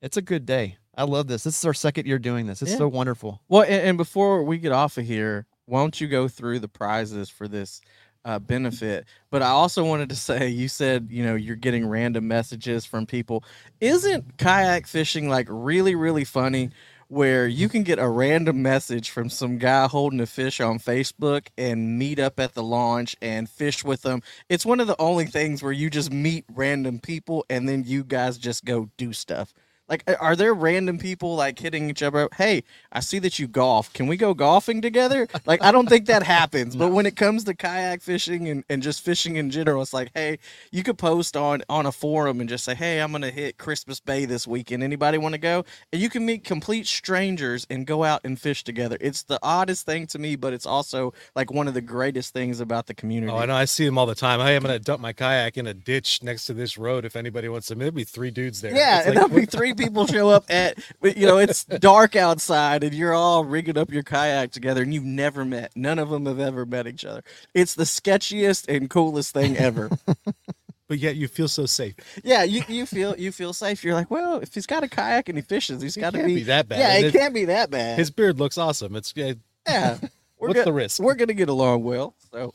it's 0.00 0.16
a 0.16 0.22
good 0.22 0.46
day. 0.46 0.76
I 0.96 1.04
love 1.04 1.26
this. 1.28 1.44
This 1.44 1.58
is 1.58 1.64
our 1.64 1.74
second 1.74 2.06
year 2.06 2.18
doing 2.18 2.46
this. 2.46 2.62
It's 2.62 2.72
Yeah. 2.72 2.78
so 2.78 2.88
wonderful. 2.88 3.42
Well, 3.48 3.62
and, 3.62 3.72
and 3.72 3.98
before 3.98 4.42
we 4.42 4.58
get 4.58 4.72
off 4.72 4.98
of 4.98 5.04
here, 5.06 5.46
why 5.68 5.80
don't 5.80 6.00
you 6.00 6.08
go 6.08 6.28
through 6.28 6.60
the 6.60 6.68
prizes 6.68 7.28
for 7.28 7.46
this 7.46 7.80
uh, 8.24 8.38
benefit? 8.38 9.04
But 9.30 9.42
I 9.42 9.48
also 9.48 9.84
wanted 9.84 10.08
to 10.08 10.16
say, 10.28 10.48
you 10.48 10.68
said 10.68 11.08
you 11.10 11.24
know 11.24 11.34
you're 11.34 11.56
getting 11.56 11.86
random 11.86 12.26
messages 12.26 12.84
from 12.84 13.06
people. 13.06 13.44
Isn't 13.80 14.38
kayak 14.38 14.86
fishing 14.86 15.28
like 15.28 15.46
really 15.50 15.94
really 15.94 16.24
funny? 16.24 16.70
Where 17.10 17.46
you 17.46 17.70
can 17.70 17.84
get 17.84 17.98
a 17.98 18.06
random 18.06 18.60
message 18.60 19.08
from 19.08 19.30
some 19.30 19.56
guy 19.56 19.86
holding 19.88 20.20
a 20.20 20.26
fish 20.26 20.60
on 20.60 20.78
Facebook 20.78 21.46
and 21.56 21.98
meet 21.98 22.18
up 22.18 22.38
at 22.38 22.52
the 22.52 22.62
launch 22.62 23.16
and 23.22 23.48
fish 23.48 23.82
with 23.82 24.02
them. 24.02 24.20
It's 24.50 24.66
one 24.66 24.78
of 24.78 24.88
the 24.88 25.00
only 25.00 25.24
things 25.24 25.62
where 25.62 25.72
you 25.72 25.88
just 25.88 26.12
meet 26.12 26.44
random 26.54 26.98
people 26.98 27.46
and 27.48 27.66
then 27.66 27.84
you 27.86 28.04
guys 28.04 28.36
just 28.36 28.66
go 28.66 28.90
do 28.98 29.14
stuff. 29.14 29.54
Like, 29.88 30.04
are 30.20 30.36
there 30.36 30.54
random 30.54 30.98
people 30.98 31.34
like 31.34 31.58
hitting 31.58 31.90
each 31.90 32.02
other? 32.02 32.28
Hey, 32.36 32.64
I 32.92 33.00
see 33.00 33.18
that 33.20 33.38
you 33.38 33.48
golf. 33.48 33.92
Can 33.92 34.06
we 34.06 34.16
go 34.16 34.34
golfing 34.34 34.82
together? 34.82 35.28
Like, 35.46 35.62
I 35.62 35.72
don't 35.72 35.88
think 35.88 36.06
that 36.06 36.22
happens. 36.22 36.76
But 36.76 36.92
when 36.92 37.06
it 37.06 37.16
comes 37.16 37.44
to 37.44 37.54
kayak 37.54 38.02
fishing 38.02 38.48
and, 38.48 38.64
and 38.68 38.82
just 38.82 39.02
fishing 39.02 39.36
in 39.36 39.50
general, 39.50 39.82
it's 39.82 39.94
like, 39.94 40.10
hey, 40.14 40.38
you 40.70 40.82
could 40.82 40.98
post 40.98 41.36
on 41.36 41.62
on 41.68 41.86
a 41.86 41.92
forum 41.92 42.40
and 42.40 42.48
just 42.48 42.64
say, 42.64 42.74
hey, 42.74 43.00
I'm 43.00 43.12
gonna 43.12 43.30
hit 43.30 43.58
Christmas 43.58 44.00
Bay 44.00 44.24
this 44.24 44.46
weekend. 44.46 44.82
Anybody 44.82 45.18
want 45.18 45.34
to 45.34 45.38
go? 45.38 45.64
And 45.92 46.02
you 46.02 46.10
can 46.10 46.26
meet 46.26 46.44
complete 46.44 46.86
strangers 46.86 47.66
and 47.70 47.86
go 47.86 48.04
out 48.04 48.20
and 48.24 48.38
fish 48.38 48.64
together. 48.64 48.96
It's 49.00 49.22
the 49.22 49.38
oddest 49.42 49.86
thing 49.86 50.06
to 50.08 50.18
me, 50.18 50.36
but 50.36 50.52
it's 50.52 50.66
also 50.66 51.14
like 51.34 51.50
one 51.50 51.68
of 51.68 51.74
the 51.74 51.80
greatest 51.80 52.32
things 52.32 52.60
about 52.60 52.86
the 52.86 52.94
community. 52.94 53.32
Oh, 53.32 53.36
I 53.36 53.46
know. 53.46 53.54
I 53.54 53.64
see 53.64 53.84
them 53.84 53.98
all 53.98 54.06
the 54.06 54.14
time. 54.14 54.40
Hey, 54.40 54.56
I'm 54.56 54.62
going 54.62 54.74
to 54.74 54.84
dump 54.84 55.00
my 55.00 55.12
kayak 55.12 55.56
in 55.56 55.66
a 55.66 55.74
ditch 55.74 56.22
next 56.22 56.46
to 56.46 56.54
this 56.54 56.76
road. 56.76 57.04
If 57.04 57.16
anybody 57.16 57.48
wants 57.48 57.68
to, 57.68 57.74
there'll 57.74 57.92
be 57.92 58.04
three 58.04 58.30
dudes 58.30 58.60
there. 58.60 58.74
Yeah, 58.74 59.02
like, 59.04 59.14
there'll 59.14 59.28
be 59.28 59.46
three 59.46 59.72
people 59.78 60.06
show 60.06 60.28
up 60.28 60.44
at, 60.50 60.76
you 61.02 61.26
know, 61.26 61.38
it's 61.38 61.64
dark 61.64 62.16
outside 62.16 62.84
and 62.84 62.94
you're 62.94 63.14
all 63.14 63.44
rigging 63.44 63.78
up 63.78 63.90
your 63.90 64.02
kayak 64.02 64.50
together 64.52 64.82
and 64.82 64.92
you've 64.92 65.04
never 65.04 65.44
met. 65.44 65.72
None 65.76 65.98
of 65.98 66.10
them 66.10 66.26
have 66.26 66.40
ever 66.40 66.66
met 66.66 66.86
each 66.86 67.04
other. 67.04 67.22
It's 67.54 67.74
the 67.74 67.84
sketchiest 67.84 68.66
and 68.74 68.90
coolest 68.90 69.32
thing 69.32 69.56
ever. 69.56 69.90
but 70.88 70.98
yet 70.98 71.16
you 71.16 71.28
feel 71.28 71.48
so 71.48 71.66
safe. 71.66 71.94
yeah, 72.24 72.42
you, 72.42 72.62
you 72.68 72.84
feel 72.86 73.14
you 73.18 73.30
feel 73.32 73.52
safe. 73.52 73.84
You're 73.84 73.94
like, 73.94 74.10
well, 74.10 74.40
if 74.40 74.54
he's 74.54 74.66
got 74.66 74.82
a 74.82 74.88
kayak 74.88 75.28
and 75.28 75.38
he 75.38 75.42
fishes, 75.42 75.80
he's 75.82 75.96
got 75.96 76.12
to 76.14 76.18
be, 76.24 76.36
be 76.36 76.42
that 76.44 76.68
bad. 76.68 76.78
Yeah, 76.78 76.96
And 76.96 77.04
it 77.06 77.14
it- 77.14 77.18
can't 77.18 77.34
be 77.34 77.44
that 77.46 77.70
bad. 77.70 77.98
His 77.98 78.10
beard 78.10 78.38
looks 78.38 78.58
awesome. 78.58 78.96
It's 78.96 79.12
uh, 79.16 79.34
yeah, 79.68 79.98
we're 80.38 80.48
what's 80.48 80.60
go- 80.60 80.64
the 80.64 80.72
risk? 80.72 80.98
We're 81.00 81.14
gonna 81.14 81.34
get 81.34 81.48
along 81.48 81.84
well. 81.84 82.14
So 82.32 82.52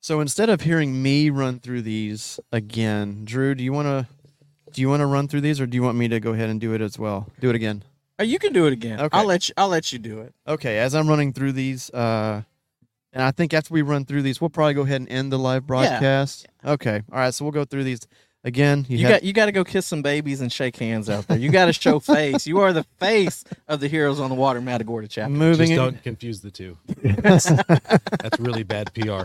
So 0.00 0.20
instead 0.20 0.48
of 0.50 0.60
hearing 0.62 1.02
me 1.02 1.30
run 1.30 1.58
through 1.58 1.82
these 1.82 2.38
again, 2.52 3.22
Drew, 3.24 3.54
do 3.54 3.64
you 3.64 3.72
want 3.72 3.86
to 3.86 4.06
do 4.72 4.80
you 4.82 4.88
want 4.88 5.00
to 5.00 5.06
run 5.06 5.28
through 5.28 5.40
these, 5.42 5.60
or 5.60 5.66
do 5.66 5.76
you 5.76 5.82
want 5.82 5.96
me 5.98 6.08
to 6.08 6.20
go 6.20 6.32
ahead 6.32 6.48
and 6.50 6.60
do 6.60 6.72
it 6.74 6.80
as 6.80 6.98
well? 6.98 7.28
Do 7.40 7.48
it 7.50 7.54
again. 7.56 7.82
oh, 8.18 8.22
you 8.22 8.38
can 8.38 8.52
do 8.52 8.66
it 8.66 8.72
again. 8.72 9.00
Okay. 9.00 9.16
I'll 9.18 9.26
let 9.26 9.48
you. 9.48 9.54
I'll 9.56 9.68
let 9.68 9.92
you 9.92 9.98
do 9.98 10.20
it. 10.20 10.34
Okay. 10.46 10.78
As 10.78 10.94
I'm 10.94 11.08
running 11.08 11.32
through 11.32 11.52
these, 11.52 11.90
uh, 11.90 12.42
and 13.12 13.22
I 13.22 13.30
think 13.32 13.52
after 13.54 13.72
we 13.74 13.82
run 13.82 14.04
through 14.04 14.22
these, 14.22 14.40
we'll 14.40 14.50
probably 14.50 14.74
go 14.74 14.82
ahead 14.82 15.00
and 15.00 15.10
end 15.10 15.32
the 15.32 15.38
live 15.38 15.66
broadcast. 15.66 16.46
Okay. 16.64 17.02
All 17.12 17.18
right. 17.18 17.34
So 17.34 17.44
we'll 17.44 17.52
go 17.52 17.64
through 17.64 17.84
these 17.84 18.00
again. 18.44 18.86
You, 18.88 18.98
You 18.98 19.06
have- 19.06 19.14
got 19.16 19.22
you 19.24 19.32
got 19.32 19.46
to 19.46 19.52
go 19.52 19.64
kiss 19.64 19.86
some 19.86 20.02
babies 20.02 20.40
and 20.40 20.52
shake 20.52 20.76
hands 20.76 21.10
out 21.10 21.26
there. 21.28 21.38
You 21.38 21.50
got 21.50 21.66
to 21.66 21.72
show 21.72 21.98
face. 21.98 22.46
You 22.46 22.60
are 22.60 22.72
the 22.72 22.84
face 22.98 23.44
of 23.68 23.80
the 23.80 23.88
Heroes 23.88 24.20
on 24.20 24.28
the 24.30 24.36
Water 24.36 24.60
Matagorda 24.60 25.08
chapter. 25.08 25.30
moving 25.32 25.68
just 25.68 25.72
it, 25.72 25.76
don't 25.76 26.02
confuse 26.02 26.40
the 26.40 26.50
two. 26.50 26.76
That's, 27.02 27.44
that's 28.20 28.38
really 28.38 28.62
bad 28.62 28.92
PR. 28.94 29.24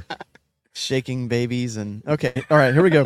shaking 0.74 1.30
babies 1.30 1.78
and 1.78 2.06
okay 2.06 2.34
all 2.52 2.58
right 2.58 2.74
here 2.74 2.84
we 2.84 2.90
go 2.90 3.06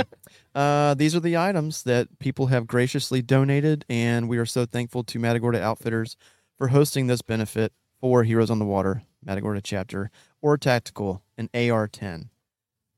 uh, 0.56 0.94
these 0.94 1.16
are 1.16 1.20
the 1.20 1.38
items 1.38 1.84
that 1.84 2.20
people 2.20 2.48
have 2.48 2.68
graciously 2.68 3.22
donated 3.22 3.86
and 3.90 4.28
we 4.28 4.38
are 4.38 4.46
so 4.46 4.66
thankful 4.66 5.04
to 5.04 5.20
matagorda 5.20 5.62
outfitters 5.62 6.18
for 6.58 6.70
hosting 6.70 7.08
this 7.08 7.22
benefit 7.22 7.74
for 8.00 8.24
heroes 8.24 8.50
on 8.50 8.60
the 8.60 8.66
water 8.66 9.04
matagorda 9.24 9.62
chapter 9.62 10.10
or 10.42 10.58
tactical 10.58 11.22
an 11.38 11.50
ar-10 11.54 12.30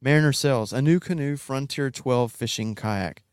mariner 0.02 0.34
sells 0.34 0.74
a 0.74 0.80
NuCanoe 0.80 1.40
frontier 1.40 1.92
12 1.92 2.32
fishing 2.32 2.76
kayak. 2.76 3.24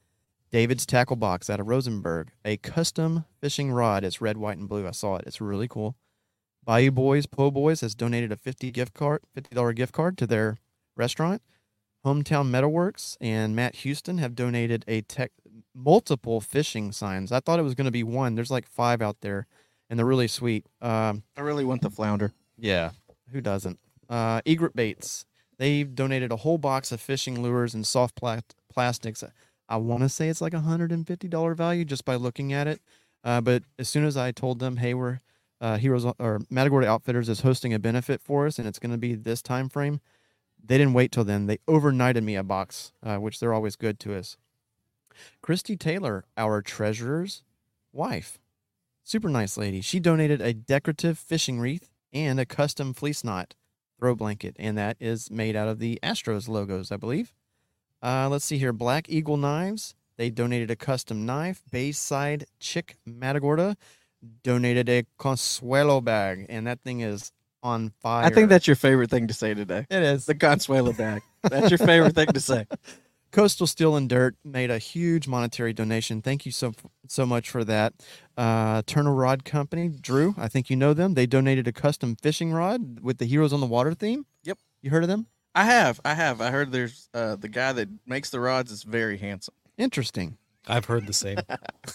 David's 0.51 0.87
tackle 0.87 1.17
box 1.17 1.51
out 1.51 1.61
of 1.61 1.67
rosenberg 1.67 2.31
a 2.45 2.57
custom 2.57 3.25
fishing 3.41 3.71
rod. 3.71 4.05
It's 4.05 4.21
red 4.21 4.39
white 4.39 4.59
and 4.59 4.69
blue. 4.69 4.87
I 4.87 4.93
saw 4.93 5.17
it. 5.17 5.25
It's 5.27 5.41
really 5.41 5.69
cool. 5.69 5.97
Bayou 6.65 6.91
boys 6.91 7.27
po 7.27 7.51
boys 7.51 7.81
has 7.81 7.95
donated 7.95 8.33
a 8.33 8.37
50 8.37 8.71
gift 8.71 8.95
card 8.95 9.23
$50 9.37 9.75
gift 9.75 9.93
card 9.93 10.19
to 10.19 10.27
their 10.27 10.59
restaurant. 10.97 11.43
Hometown 12.05 12.49
Metalworks 12.51 13.17
and 13.21 13.55
Matt 13.57 13.77
Houston 13.77 14.19
have 14.19 14.35
donated 14.35 14.85
a 14.89 15.01
tech 15.03 15.33
multiple 15.75 16.41
fishing 16.41 16.93
signs. 16.93 17.33
I 17.33 17.41
thought 17.41 17.59
it 17.59 17.63
was 17.65 17.75
going 17.75 17.87
to 17.87 17.91
be 17.91 18.03
one. 18.03 18.35
There's 18.35 18.51
like 18.51 18.67
five 18.67 19.03
out 19.03 19.21
there, 19.21 19.47
and 19.91 19.99
they're 19.99 20.07
really 20.07 20.29
sweet. 20.29 20.67
Um, 20.81 21.23
I 21.37 21.41
really 21.41 21.65
want 21.65 21.83
the 21.83 21.91
flounder. 21.91 22.33
yeah, 22.57 22.91
who 23.33 23.41
doesn't? 23.41 23.79
Uh, 24.09 24.41
Egret 24.47 24.75
Baits. 24.75 25.27
They've 25.59 25.93
donated 25.93 26.31
a 26.31 26.37
whole 26.37 26.57
box 26.59 26.93
of 26.93 27.01
fishing 27.01 27.43
lures 27.43 27.75
and 27.75 27.87
soft 27.87 28.15
pla- 28.15 28.41
plastics. 28.73 29.25
I 29.69 29.77
want 29.77 30.03
to 30.05 30.09
say 30.09 30.29
it's 30.29 30.41
like 30.41 30.55
a 30.55 30.61
hundred 30.61 30.93
and 30.93 31.07
fifty 31.07 31.29
dollar 31.29 31.55
value 31.55 31.85
just 31.85 32.05
by 32.05 32.15
looking 32.15 32.53
at 32.53 32.67
it. 32.69 32.81
Uh, 33.25 33.41
but 33.41 33.65
as 33.79 33.89
soon 33.89 34.05
as 34.05 34.17
I 34.17 34.31
told 34.31 34.61
them, 34.61 34.77
hey, 34.77 34.95
we're 34.95 35.21
uh, 35.61 35.77
Heroes 35.77 36.07
or 36.21 36.41
Matagorda 36.49 36.87
Outfitters 36.87 37.29
is 37.29 37.41
hosting 37.41 37.75
a 37.75 37.79
benefit 37.81 38.23
for 38.23 38.47
us, 38.47 38.59
and 38.59 38.69
it's 38.69 38.79
going 38.79 38.93
to 38.93 38.99
be 38.99 39.15
this 39.15 39.43
time 39.43 39.69
frame. 39.69 40.01
They 40.65 40.79
didn't 40.79 40.95
wait 40.95 41.13
till 41.13 41.25
then. 41.25 41.47
They 41.47 41.59
overnighted 41.69 42.23
me 42.23 42.37
a 42.37 42.43
box, 42.43 42.93
uh, 43.03 43.17
which 43.17 43.41
they're 43.41 43.55
always 43.55 43.77
good 43.77 43.99
to 44.01 44.15
us. 44.15 44.37
Christy 45.43 45.77
Taylor, 45.77 46.25
our 46.37 46.63
treasurer's 46.63 47.43
wife, 47.93 48.39
super 49.03 49.29
nice 49.29 49.57
lady. 49.57 49.81
She 49.81 49.99
donated 49.99 50.41
a 50.41 50.53
decorative 50.53 51.19
fishing 51.19 51.59
wreath 51.59 51.91
and 52.13 52.39
a 52.39 52.47
custom 52.47 52.95
fleece 52.95 53.25
knot 53.25 53.55
throw 53.99 54.15
blanket, 54.15 54.55
and 54.59 54.79
that 54.79 54.97
is 55.01 55.31
made 55.31 55.57
out 55.57 55.69
of 55.69 55.79
the 55.79 55.99
Astros 56.03 56.49
logos, 56.49 56.93
I 56.93 56.97
believe. 56.97 57.33
Uh, 58.03 58.29
let's 58.31 58.45
see 58.45 58.59
here. 58.59 58.73
Black 58.73 59.09
Eagle 59.09 59.37
Knives. 59.37 59.95
They 60.17 60.31
donated 60.31 60.71
a 60.71 60.77
custom 60.77 61.27
knife. 61.27 61.63
Bayside 61.71 62.47
Chick 62.61 62.97
Matagorda 63.07 63.77
donated 64.43 64.89
a 64.89 65.05
Consuela 65.19 66.03
bag, 66.03 66.47
and 66.49 66.67
that 66.67 66.81
thing 66.81 67.01
is 67.01 67.33
on 67.69 67.93
fire. 68.01 68.25
I 68.25 68.31
think 68.31 68.49
that's 68.49 68.67
your 68.67 68.77
favorite 68.77 69.11
thing 69.11 69.29
to 69.29 69.35
say 69.35 69.55
today. 69.55 69.87
it 69.91 70.03
is. 70.03 70.27
The 70.27 70.35
Consuela 70.35 70.97
bag. 70.97 71.23
That's 71.43 71.71
your 71.71 71.79
favorite 71.79 72.15
thing 72.15 72.29
to 72.29 72.41
say. 72.41 72.67
Coastal 73.31 73.67
Steel 73.67 73.95
and 73.95 74.09
Dirt 74.09 74.37
made 74.43 74.71
a 74.71 74.79
huge 74.79 75.29
monetary 75.29 75.75
donation. 75.75 76.23
Thank 76.23 76.47
you 76.47 76.53
so 76.53 76.73
so 77.09 77.27
much 77.27 77.51
for 77.51 77.63
that. 77.65 77.93
Uh, 78.39 78.83
Turner 78.87 79.15
Rod 79.15 79.45
Company, 79.45 79.89
Drew, 79.89 80.35
I 80.39 80.49
think 80.49 80.71
you 80.71 80.77
know 80.77 80.95
them. 80.95 81.13
They 81.13 81.27
donated 81.27 81.69
a 81.69 81.73
custom 81.73 82.17
fishing 82.17 82.53
rod 82.53 83.01
with 83.01 83.19
the 83.19 83.27
Heroes 83.27 83.53
on 83.53 83.61
the 83.61 83.67
Water 83.67 83.93
theme. 83.93 84.25
Yep. 84.45 84.59
You 84.81 84.91
heard 84.91 85.03
of 85.03 85.09
them? 85.11 85.27
I 85.55 85.65
have, 85.65 86.01
I 86.05 86.15
have. 86.15 86.41
I 86.41 86.51
heard 86.51 86.73
there's 86.73 87.09
uh, 87.13 87.37
the 87.37 87.49
guy 87.49 87.73
that 87.73 87.89
makes 88.07 88.31
the 88.31 88.41
rods 88.41 88.71
is 88.71 88.83
very 88.83 89.19
handsome. 89.19 89.55
Interesting. 89.77 90.39
I've 90.67 90.85
heard 90.85 91.07
the 91.07 91.13
same. 91.13 91.39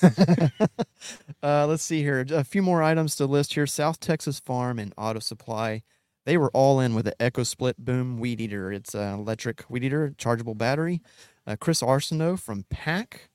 uh, 1.43 1.67
let's 1.67 1.83
see 1.83 2.01
here. 2.01 2.25
A 2.31 2.43
few 2.43 2.61
more 2.61 2.81
items 2.81 3.15
to 3.17 3.25
list 3.25 3.53
here. 3.53 3.67
South 3.67 3.99
Texas 3.99 4.39
Farm 4.39 4.79
and 4.79 4.93
Auto 4.97 5.19
Supply. 5.19 5.83
They 6.25 6.37
were 6.37 6.49
all 6.51 6.79
in 6.79 6.95
with 6.95 7.03
the 7.03 7.21
Echo 7.21 7.43
Split 7.43 7.77
Boom 7.77 8.17
Weed 8.17 8.39
Eater. 8.39 8.71
It's 8.71 8.95
an 8.95 9.19
electric 9.19 9.65
weed 9.67 9.83
eater, 9.83 10.13
chargeable 10.17 10.55
battery. 10.55 11.01
Uh, 11.45 11.57
Chris 11.59 11.81
Arsenault 11.81 12.39
from 12.39 12.63
Pack. 12.69 13.29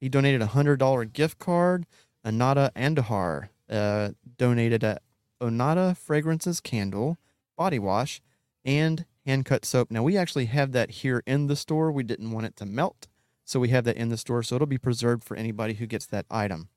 He 0.00 0.08
donated 0.08 0.40
a 0.40 0.46
hundred 0.46 0.78
dollar 0.78 1.04
gift 1.04 1.38
card. 1.38 1.84
Anada 2.24 2.72
Andahar 2.72 3.50
uh, 3.68 4.10
donated 4.38 4.82
a 4.82 4.98
Onada 5.42 5.96
fragrances 5.96 6.60
candle, 6.60 7.18
body 7.58 7.78
wash, 7.78 8.22
and 8.64 9.04
hand 9.26 9.44
cut 9.44 9.64
soap. 9.66 9.90
Now 9.90 10.02
we 10.02 10.16
actually 10.16 10.46
have 10.46 10.72
that 10.72 10.90
here 10.90 11.22
in 11.26 11.48
the 11.48 11.56
store. 11.56 11.92
We 11.92 12.04
didn't 12.04 12.30
want 12.30 12.46
it 12.46 12.56
to 12.56 12.66
melt, 12.66 13.08
so 13.44 13.60
we 13.60 13.68
have 13.68 13.84
that 13.84 13.96
in 13.96 14.08
the 14.08 14.16
store. 14.16 14.42
So 14.42 14.54
it'll 14.54 14.66
be 14.66 14.78
preserved 14.78 15.24
for 15.24 15.36
anybody 15.36 15.74
who 15.74 15.86
gets 15.86 16.06
that 16.06 16.24
item. 16.30 16.68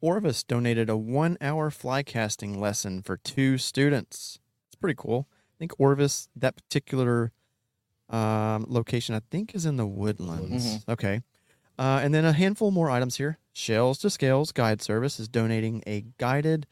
Orvis 0.00 0.42
donated 0.42 0.88
a 0.88 0.96
one 0.96 1.36
hour 1.40 1.70
fly 1.70 2.02
casting 2.02 2.60
lesson 2.60 3.02
for 3.02 3.16
two 3.16 3.58
students. 3.58 4.38
It's 4.68 4.76
pretty 4.76 4.96
cool. 4.98 5.28
I 5.30 5.56
think 5.58 5.72
Orvis, 5.78 6.28
that 6.36 6.56
particular 6.56 7.32
um, 8.08 8.64
location, 8.68 9.14
I 9.14 9.20
think 9.30 9.54
is 9.54 9.66
in 9.66 9.76
the 9.76 9.86
woodlands. 9.86 10.84
Okay. 10.88 11.22
Uh, 11.78 12.00
and 12.02 12.12
then 12.12 12.24
a 12.24 12.32
handful 12.32 12.70
more 12.70 12.90
items 12.90 13.16
here. 13.16 13.38
Shells 13.52 13.98
to 13.98 14.10
Scales 14.10 14.52
Guide 14.52 14.82
Service 14.82 15.20
is 15.20 15.28
donating 15.28 15.82
a 15.86 16.04
guided 16.18 16.66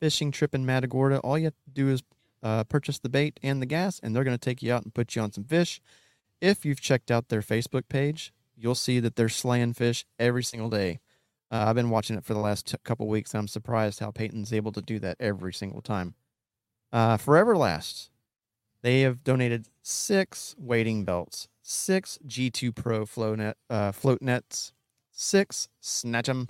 fishing 0.00 0.30
trip 0.30 0.54
in 0.54 0.66
Matagorda. 0.66 1.18
All 1.18 1.38
you 1.38 1.44
have 1.44 1.54
to 1.64 1.70
do 1.72 1.88
is 1.88 2.02
uh, 2.42 2.64
purchase 2.64 2.98
the 2.98 3.08
bait 3.08 3.38
and 3.42 3.62
the 3.62 3.66
gas, 3.66 4.00
and 4.02 4.14
they're 4.14 4.24
going 4.24 4.36
to 4.36 4.44
take 4.44 4.62
you 4.62 4.72
out 4.72 4.82
and 4.82 4.92
put 4.92 5.14
you 5.14 5.22
on 5.22 5.32
some 5.32 5.44
fish. 5.44 5.80
If 6.40 6.64
you've 6.64 6.80
checked 6.80 7.10
out 7.10 7.28
their 7.28 7.42
Facebook 7.42 7.88
page, 7.88 8.32
you'll 8.56 8.74
see 8.74 8.98
that 9.00 9.14
they're 9.16 9.28
slaying 9.28 9.74
fish 9.74 10.04
every 10.18 10.42
single 10.42 10.68
day. 10.70 10.98
Uh, 11.52 11.66
I've 11.68 11.74
been 11.74 11.90
watching 11.90 12.16
it 12.16 12.24
for 12.24 12.32
the 12.32 12.40
last 12.40 12.66
t- 12.66 12.78
couple 12.82 13.06
weeks, 13.08 13.34
and 13.34 13.40
I'm 13.40 13.48
surprised 13.48 14.00
how 14.00 14.10
Peyton's 14.10 14.54
able 14.54 14.72
to 14.72 14.80
do 14.80 14.98
that 15.00 15.18
every 15.20 15.52
single 15.52 15.82
time. 15.82 16.14
Uh, 16.90 17.18
ForEverlast, 17.18 18.08
they 18.80 19.02
have 19.02 19.22
donated 19.22 19.68
six 19.82 20.54
wading 20.58 21.04
belts, 21.04 21.48
six 21.60 22.18
G2 22.26 22.74
Pro 22.74 23.04
flow 23.04 23.34
net, 23.34 23.58
uh, 23.68 23.92
float 23.92 24.22
nets, 24.22 24.72
six 25.10 25.68
Snatchem 25.82 26.48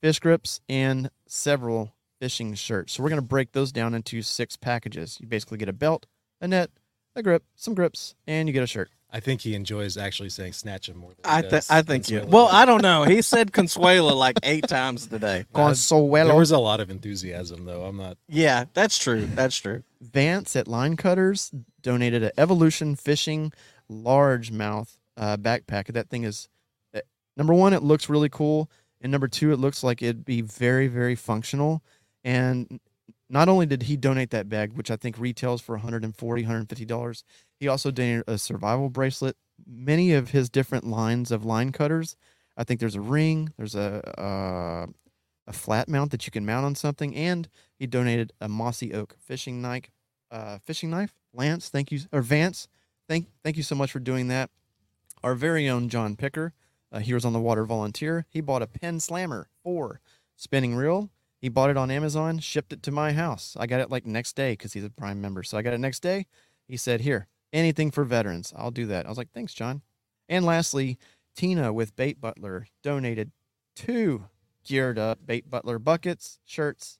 fish 0.00 0.20
grips, 0.20 0.60
and 0.68 1.10
several 1.26 1.92
fishing 2.20 2.54
shirts. 2.54 2.92
So 2.92 3.02
we're 3.02 3.08
going 3.08 3.20
to 3.20 3.26
break 3.26 3.52
those 3.52 3.72
down 3.72 3.92
into 3.92 4.22
six 4.22 4.56
packages. 4.56 5.18
You 5.20 5.26
basically 5.26 5.58
get 5.58 5.68
a 5.68 5.72
belt, 5.72 6.06
a 6.40 6.46
net, 6.46 6.70
a 7.16 7.24
grip, 7.24 7.42
some 7.56 7.74
grips, 7.74 8.14
and 8.24 8.48
you 8.48 8.52
get 8.52 8.62
a 8.62 8.68
shirt. 8.68 8.90
I 9.14 9.20
think 9.20 9.42
he 9.42 9.54
enjoys 9.54 9.96
actually 9.96 10.30
saying 10.30 10.54
snatch 10.54 10.88
him 10.88 10.96
more 10.96 11.10
than 11.10 11.24
I 11.24 11.42
think 11.42 11.64
I 11.70 11.82
think 11.82 12.10
you. 12.10 12.22
Consuela. 12.22 12.28
Well, 12.30 12.48
I 12.48 12.64
don't 12.64 12.82
know. 12.82 13.04
He 13.04 13.22
said 13.22 13.52
Consuela 13.52 14.12
like 14.12 14.40
eight 14.42 14.66
times 14.66 15.06
today. 15.06 15.46
Consuelo. 15.54 16.30
There 16.30 16.36
was 16.36 16.50
a 16.50 16.58
lot 16.58 16.80
of 16.80 16.90
enthusiasm 16.90 17.64
though. 17.64 17.84
I'm 17.84 17.96
not 17.96 18.18
Yeah, 18.28 18.64
that's 18.74 18.98
true. 18.98 19.24
That's 19.24 19.56
true. 19.56 19.84
Vance 20.00 20.56
at 20.56 20.66
Line 20.66 20.96
Cutters 20.96 21.52
donated 21.80 22.24
an 22.24 22.32
Evolution 22.36 22.96
Fishing 22.96 23.52
largemouth 23.88 24.96
uh, 25.16 25.36
backpack. 25.36 25.92
That 25.92 26.10
thing 26.10 26.24
is 26.24 26.48
uh, 26.92 27.00
number 27.36 27.54
one, 27.54 27.72
it 27.72 27.84
looks 27.84 28.08
really 28.08 28.28
cool, 28.28 28.68
and 29.00 29.12
number 29.12 29.28
two, 29.28 29.52
it 29.52 29.60
looks 29.60 29.84
like 29.84 30.02
it'd 30.02 30.24
be 30.24 30.40
very, 30.40 30.88
very 30.88 31.14
functional. 31.14 31.84
And 32.24 32.80
not 33.30 33.48
only 33.48 33.66
did 33.66 33.84
he 33.84 33.96
donate 33.96 34.30
that 34.30 34.48
bag, 34.48 34.72
which 34.72 34.90
I 34.90 34.96
think 34.96 35.18
retails 35.18 35.60
for 35.60 35.76
140 35.76 36.42
150 36.42 36.84
dollars, 36.84 37.22
he 37.64 37.68
also 37.68 37.90
donated 37.90 38.24
a 38.28 38.36
survival 38.36 38.90
bracelet. 38.90 39.38
Many 39.66 40.12
of 40.12 40.32
his 40.32 40.50
different 40.50 40.86
lines 40.86 41.30
of 41.30 41.46
line 41.46 41.72
cutters. 41.72 42.14
I 42.58 42.64
think 42.64 42.78
there's 42.78 42.94
a 42.94 43.00
ring, 43.00 43.54
there's 43.56 43.74
a 43.74 44.20
uh, 44.20 44.86
a 45.46 45.52
flat 45.52 45.88
mount 45.88 46.10
that 46.10 46.26
you 46.26 46.30
can 46.30 46.44
mount 46.44 46.66
on 46.66 46.74
something, 46.74 47.16
and 47.16 47.48
he 47.78 47.86
donated 47.86 48.34
a 48.38 48.48
mossy 48.50 48.92
oak 48.92 49.16
fishing 49.18 49.62
knife. 49.62 49.90
Uh, 50.30 50.58
fishing 50.58 50.90
knife, 50.90 51.14
Lance. 51.32 51.70
Thank 51.70 51.90
you, 51.90 52.00
or 52.12 52.20
Vance. 52.20 52.68
Thank 53.08 53.28
thank 53.42 53.56
you 53.56 53.62
so 53.62 53.74
much 53.74 53.90
for 53.90 53.98
doing 53.98 54.28
that. 54.28 54.50
Our 55.22 55.34
very 55.34 55.66
own 55.66 55.88
John 55.88 56.16
Picker, 56.16 56.52
uh, 56.92 56.98
Heroes 56.98 57.24
on 57.24 57.32
the 57.32 57.40
Water 57.40 57.64
volunteer. 57.64 58.26
He 58.28 58.42
bought 58.42 58.60
a 58.60 58.66
Penn 58.66 59.00
Slammer 59.00 59.48
four 59.62 60.02
spinning 60.36 60.76
reel. 60.76 61.08
He 61.40 61.48
bought 61.48 61.70
it 61.70 61.78
on 61.78 61.90
Amazon, 61.90 62.40
shipped 62.40 62.74
it 62.74 62.82
to 62.82 62.90
my 62.90 63.12
house. 63.14 63.56
I 63.58 63.66
got 63.66 63.80
it 63.80 63.90
like 63.90 64.04
next 64.04 64.36
day 64.36 64.52
because 64.52 64.74
he's 64.74 64.84
a 64.84 64.90
Prime 64.90 65.22
member. 65.22 65.42
So 65.42 65.56
I 65.56 65.62
got 65.62 65.72
it 65.72 65.80
next 65.80 66.00
day. 66.00 66.26
He 66.68 66.76
said, 66.76 67.00
"Here, 67.00 67.26
anything 67.54 67.90
for 67.90 68.04
veterans. 68.04 68.52
I'll 68.54 68.70
do 68.70 68.86
that." 68.86 69.06
I 69.06 69.08
was 69.08 69.16
like, 69.16 69.32
"Thanks, 69.32 69.54
John." 69.54 69.80
And 70.28 70.44
lastly, 70.44 70.98
Tina 71.34 71.72
with 71.72 71.96
Bait 71.96 72.20
Butler 72.20 72.66
donated 72.82 73.32
two 73.74 74.26
geared 74.64 74.98
up 74.98 75.24
Bait 75.24 75.48
Butler 75.48 75.78
buckets, 75.78 76.38
shirts, 76.44 76.98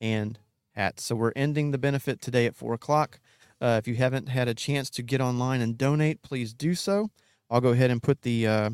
and 0.00 0.38
hats. 0.74 1.04
So 1.04 1.16
we're 1.16 1.32
ending 1.36 1.70
the 1.70 1.78
benefit 1.78 2.20
today 2.20 2.46
at 2.46 2.56
four 2.56 2.74
o'clock. 2.74 3.20
Uh, 3.60 3.78
if 3.78 3.86
you 3.86 3.96
haven't 3.96 4.28
had 4.28 4.48
a 4.48 4.54
chance 4.54 4.88
to 4.90 5.02
get 5.02 5.20
online 5.20 5.60
and 5.60 5.76
donate, 5.76 6.22
please 6.22 6.54
do 6.54 6.74
so. 6.74 7.10
I'll 7.50 7.60
go 7.60 7.70
ahead 7.70 7.90
and 7.90 8.02
put 8.02 8.22
the 8.22 8.46
uh, 8.46 8.70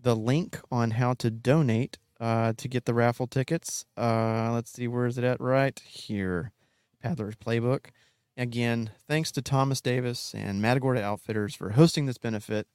the 0.00 0.14
link 0.14 0.60
on 0.70 0.92
how 0.92 1.14
to 1.14 1.30
donate 1.30 1.98
uh, 2.20 2.52
to 2.56 2.68
get 2.68 2.84
the 2.84 2.94
raffle 2.94 3.26
tickets. 3.26 3.84
Uh, 3.96 4.52
let's 4.52 4.70
see, 4.70 4.86
where 4.86 5.06
is 5.06 5.18
it 5.18 5.24
at? 5.24 5.40
Right 5.40 5.78
here, 5.80 6.52
Paddler's 7.02 7.36
Playbook. 7.36 7.86
Again, 8.36 8.90
thanks 9.06 9.30
to 9.32 9.42
Thomas 9.42 9.80
Davis 9.80 10.34
and 10.34 10.60
Matagorda 10.60 11.02
Outfitters 11.02 11.54
for 11.54 11.70
hosting 11.70 12.06
this 12.06 12.18
benefit 12.18 12.66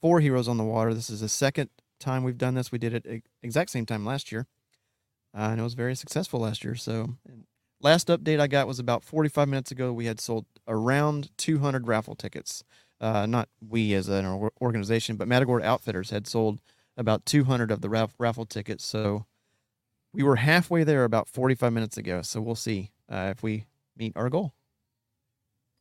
for 0.00 0.20
Heroes 0.20 0.46
on 0.46 0.58
the 0.58 0.64
Water. 0.64 0.92
This 0.92 1.08
is 1.08 1.20
the 1.20 1.28
second 1.28 1.70
time 1.98 2.22
we've 2.22 2.36
done 2.36 2.54
this. 2.54 2.70
We 2.70 2.78
did 2.78 2.92
it 2.92 3.22
exact 3.42 3.70
same 3.70 3.86
time 3.86 4.04
last 4.04 4.30
year, 4.30 4.46
uh, 5.34 5.48
and 5.50 5.60
it 5.60 5.64
was 5.64 5.72
very 5.72 5.96
successful 5.96 6.40
last 6.40 6.64
year. 6.64 6.74
So, 6.74 7.14
last 7.80 8.08
update 8.08 8.40
I 8.40 8.46
got 8.46 8.66
was 8.66 8.78
about 8.78 9.04
45 9.04 9.48
minutes 9.48 9.70
ago. 9.70 9.90
We 9.90 10.04
had 10.04 10.20
sold 10.20 10.44
around 10.68 11.30
200 11.38 11.88
raffle 11.88 12.14
tickets. 12.14 12.62
Uh, 13.00 13.24
not 13.24 13.48
we 13.66 13.94
as 13.94 14.08
an 14.08 14.50
organization, 14.60 15.16
but 15.16 15.28
Matagorda 15.28 15.64
Outfitters 15.64 16.10
had 16.10 16.26
sold 16.26 16.60
about 16.96 17.24
200 17.24 17.70
of 17.70 17.80
the 17.80 17.88
raff- 17.88 18.14
raffle 18.18 18.44
tickets. 18.44 18.84
So, 18.84 19.24
we 20.12 20.22
were 20.22 20.36
halfway 20.36 20.84
there 20.84 21.04
about 21.04 21.26
45 21.26 21.72
minutes 21.72 21.96
ago. 21.96 22.20
So, 22.20 22.42
we'll 22.42 22.54
see 22.54 22.90
uh, 23.10 23.32
if 23.34 23.42
we 23.42 23.64
meet 23.96 24.12
our 24.14 24.28
goal. 24.28 24.55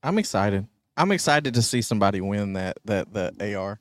I'm 0.06 0.18
excited. 0.18 0.68
I'm 0.98 1.12
excited 1.12 1.54
to 1.56 1.62
see 1.62 1.82
somebody 1.82 2.22
win 2.22 2.54
that 2.54 2.78
that 2.86 3.12
the 3.14 3.56
AR. 3.56 3.80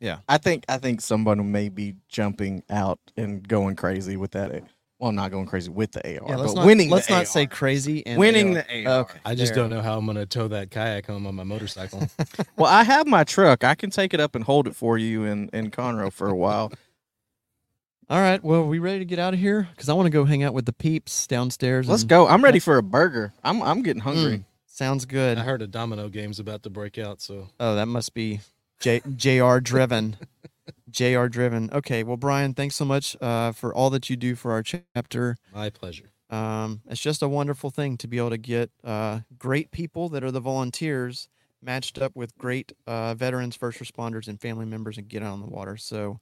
Yeah. 0.00 0.18
I 0.28 0.38
think 0.38 0.64
I 0.68 0.78
think 0.78 1.00
someone 1.00 1.52
may 1.52 1.68
be 1.68 1.94
jumping 2.08 2.64
out 2.68 2.98
and 3.16 3.46
going 3.46 3.76
crazy 3.76 4.16
with 4.16 4.32
that. 4.32 4.64
Well, 4.98 5.12
not 5.12 5.30
going 5.32 5.46
crazy 5.46 5.68
with 5.70 5.92
the 5.92 6.00
AR, 6.20 6.28
Yeah, 6.28 6.36
let's 6.36 6.52
but 6.54 6.60
not, 6.60 6.66
winning. 6.66 6.88
let's 6.90 7.08
the 7.08 7.14
not 7.14 7.18
AR. 7.20 7.24
say 7.26 7.46
crazy 7.46 8.06
and 8.06 8.18
winning 8.20 8.56
AR. 8.56 8.62
the 8.68 8.86
AR. 8.86 9.00
Okay. 9.00 9.18
I 9.24 9.34
just 9.34 9.52
there. 9.54 9.62
don't 9.64 9.70
know 9.70 9.82
how 9.82 9.98
I'm 9.98 10.06
gonna 10.06 10.26
tow 10.26 10.48
that 10.48 10.70
kayak 10.70 11.06
home 11.06 11.26
on 11.26 11.34
my 11.34 11.44
motorcycle. 11.44 12.08
Well, 12.56 12.70
I 12.70 12.82
have 12.84 13.06
my 13.06 13.24
truck. 13.24 13.62
I 13.64 13.74
can 13.74 13.90
take 13.90 14.14
it 14.14 14.20
up 14.20 14.34
and 14.34 14.44
hold 14.44 14.66
it 14.66 14.74
for 14.76 14.96
you 14.98 15.24
in 15.24 15.48
in 15.52 15.70
Conroe 15.70 16.12
for 16.12 16.28
a 16.28 16.36
while. 16.36 16.72
All 18.10 18.20
right. 18.20 18.42
Well, 18.44 18.64
we 18.66 18.78
ready 18.78 18.98
to 18.98 19.04
get 19.04 19.18
out 19.18 19.32
of 19.34 19.40
here? 19.40 19.68
Because 19.70 19.88
I 19.88 19.94
want 19.94 20.06
to 20.06 20.10
go 20.10 20.24
hang 20.24 20.42
out 20.42 20.52
with 20.54 20.66
the 20.66 20.72
peeps 20.72 21.26
downstairs. 21.26 21.88
Let's 21.88 22.02
and- 22.02 22.10
go. 22.10 22.26
I'm 22.28 22.42
ready 22.44 22.58
for 22.58 22.76
a 22.78 22.82
burger. 22.82 23.32
I'm 23.44 23.62
I'm 23.62 23.82
getting 23.82 24.02
hungry. 24.02 24.38
Mm, 24.38 24.44
sounds 24.72 25.04
good. 25.04 25.38
I 25.38 25.42
heard 25.42 25.62
a 25.62 25.66
domino 25.66 26.08
game's 26.08 26.38
about 26.38 26.62
to 26.64 26.70
break 26.70 26.98
out, 26.98 27.20
so 27.20 27.48
Oh, 27.60 27.74
that 27.74 27.86
must 27.86 28.14
be 28.14 28.40
J- 28.80 29.02
JR 29.16 29.58
driven. 29.58 30.16
JR 30.90 31.26
driven. 31.26 31.70
Okay. 31.72 32.02
Well, 32.04 32.16
Brian, 32.16 32.54
thanks 32.54 32.76
so 32.76 32.84
much 32.84 33.16
uh, 33.20 33.52
for 33.52 33.74
all 33.74 33.90
that 33.90 34.10
you 34.10 34.16
do 34.16 34.34
for 34.34 34.52
our 34.52 34.62
chapter. 34.62 35.36
my 35.54 35.70
pleasure. 35.70 36.10
Um, 36.30 36.80
it's 36.88 37.00
just 37.00 37.22
a 37.22 37.28
wonderful 37.28 37.70
thing 37.70 37.96
to 37.98 38.08
be 38.08 38.16
able 38.16 38.30
to 38.30 38.38
get 38.38 38.70
uh, 38.82 39.20
great 39.38 39.70
people 39.70 40.08
that 40.10 40.24
are 40.24 40.30
the 40.30 40.40
volunteers 40.40 41.28
matched 41.62 42.00
up 42.00 42.16
with 42.16 42.36
great 42.38 42.72
uh, 42.86 43.14
veterans, 43.14 43.54
first 43.54 43.78
responders, 43.78 44.28
and 44.28 44.40
family 44.40 44.64
members 44.64 44.96
and 44.98 45.08
get 45.08 45.22
out 45.22 45.32
on 45.32 45.40
the 45.40 45.46
water. 45.46 45.76
So, 45.76 46.20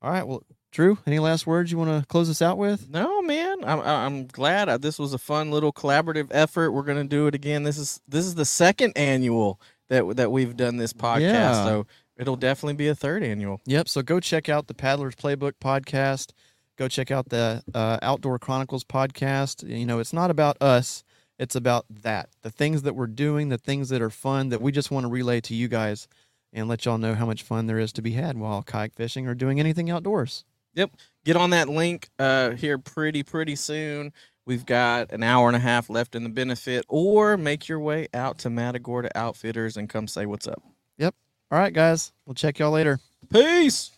all 0.00 0.10
right. 0.12 0.26
Well, 0.26 0.44
Drew, 0.70 0.98
any 1.06 1.18
last 1.18 1.46
words 1.46 1.72
you 1.72 1.78
want 1.78 2.00
to 2.00 2.06
close 2.06 2.28
us 2.28 2.42
out 2.42 2.58
with? 2.58 2.90
No, 2.90 3.22
man. 3.22 3.64
I'm 3.64 3.80
I'm 3.80 4.26
glad. 4.26 4.68
Uh, 4.68 4.76
This 4.78 4.98
was 4.98 5.14
a 5.14 5.18
fun 5.18 5.50
little 5.50 5.72
collaborative 5.72 6.28
effort. 6.30 6.72
We're 6.72 6.82
gonna 6.82 7.04
do 7.04 7.26
it 7.26 7.34
again. 7.34 7.62
This 7.62 7.78
is 7.78 8.00
this 8.06 8.26
is 8.26 8.34
the 8.34 8.44
second 8.44 8.92
annual 8.96 9.60
that 9.88 10.16
that 10.16 10.30
we've 10.30 10.56
done 10.56 10.76
this 10.76 10.92
podcast. 10.92 11.20
Yeah. 11.20 11.64
So 11.64 11.86
it'll 12.16 12.36
definitely 12.36 12.74
be 12.74 12.88
a 12.88 12.94
third 12.94 13.22
annual. 13.22 13.60
Yep. 13.64 13.88
So 13.88 14.02
go 14.02 14.20
check 14.20 14.48
out 14.48 14.66
the 14.66 14.74
Paddlers 14.74 15.14
Playbook 15.16 15.52
podcast. 15.60 16.32
Go 16.76 16.86
check 16.86 17.10
out 17.10 17.30
the 17.30 17.62
uh, 17.74 17.98
Outdoor 18.02 18.38
Chronicles 18.38 18.84
podcast. 18.84 19.66
You 19.68 19.86
know, 19.86 19.98
it's 19.98 20.12
not 20.12 20.30
about 20.30 20.60
us. 20.60 21.02
It's 21.38 21.56
about 21.56 21.86
that. 22.02 22.28
The 22.42 22.50
things 22.50 22.82
that 22.82 22.94
we're 22.94 23.06
doing, 23.06 23.48
the 23.48 23.58
things 23.58 23.88
that 23.88 24.02
are 24.02 24.10
fun 24.10 24.50
that 24.50 24.60
we 24.60 24.70
just 24.70 24.90
want 24.90 25.04
to 25.04 25.08
relay 25.10 25.40
to 25.42 25.54
you 25.54 25.66
guys 25.68 26.08
and 26.52 26.68
let 26.68 26.84
y'all 26.84 26.98
know 26.98 27.14
how 27.14 27.26
much 27.26 27.42
fun 27.42 27.66
there 27.66 27.78
is 27.78 27.92
to 27.94 28.02
be 28.02 28.12
had 28.12 28.36
while 28.36 28.62
kayak 28.62 28.94
fishing 28.94 29.26
or 29.26 29.34
doing 29.34 29.58
anything 29.60 29.88
outdoors. 29.90 30.44
Get 30.74 31.36
on 31.36 31.50
that 31.50 31.68
link 31.68 32.08
uh, 32.18 32.50
here 32.50 32.78
pretty, 32.78 33.22
pretty 33.22 33.56
soon. 33.56 34.12
We've 34.46 34.64
got 34.64 35.12
an 35.12 35.22
hour 35.22 35.46
and 35.48 35.56
a 35.56 35.60
half 35.60 35.90
left 35.90 36.14
in 36.14 36.22
the 36.22 36.30
benefit, 36.30 36.86
or 36.88 37.36
make 37.36 37.68
your 37.68 37.80
way 37.80 38.08
out 38.14 38.38
to 38.38 38.50
Matagorda 38.50 39.10
Outfitters 39.14 39.76
and 39.76 39.90
come 39.90 40.08
say 40.08 40.24
what's 40.24 40.48
up. 40.48 40.62
Yep. 40.96 41.14
All 41.50 41.58
right, 41.58 41.72
guys. 41.72 42.12
We'll 42.24 42.34
check 42.34 42.58
y'all 42.58 42.70
later. 42.70 42.98
Peace. 43.30 43.97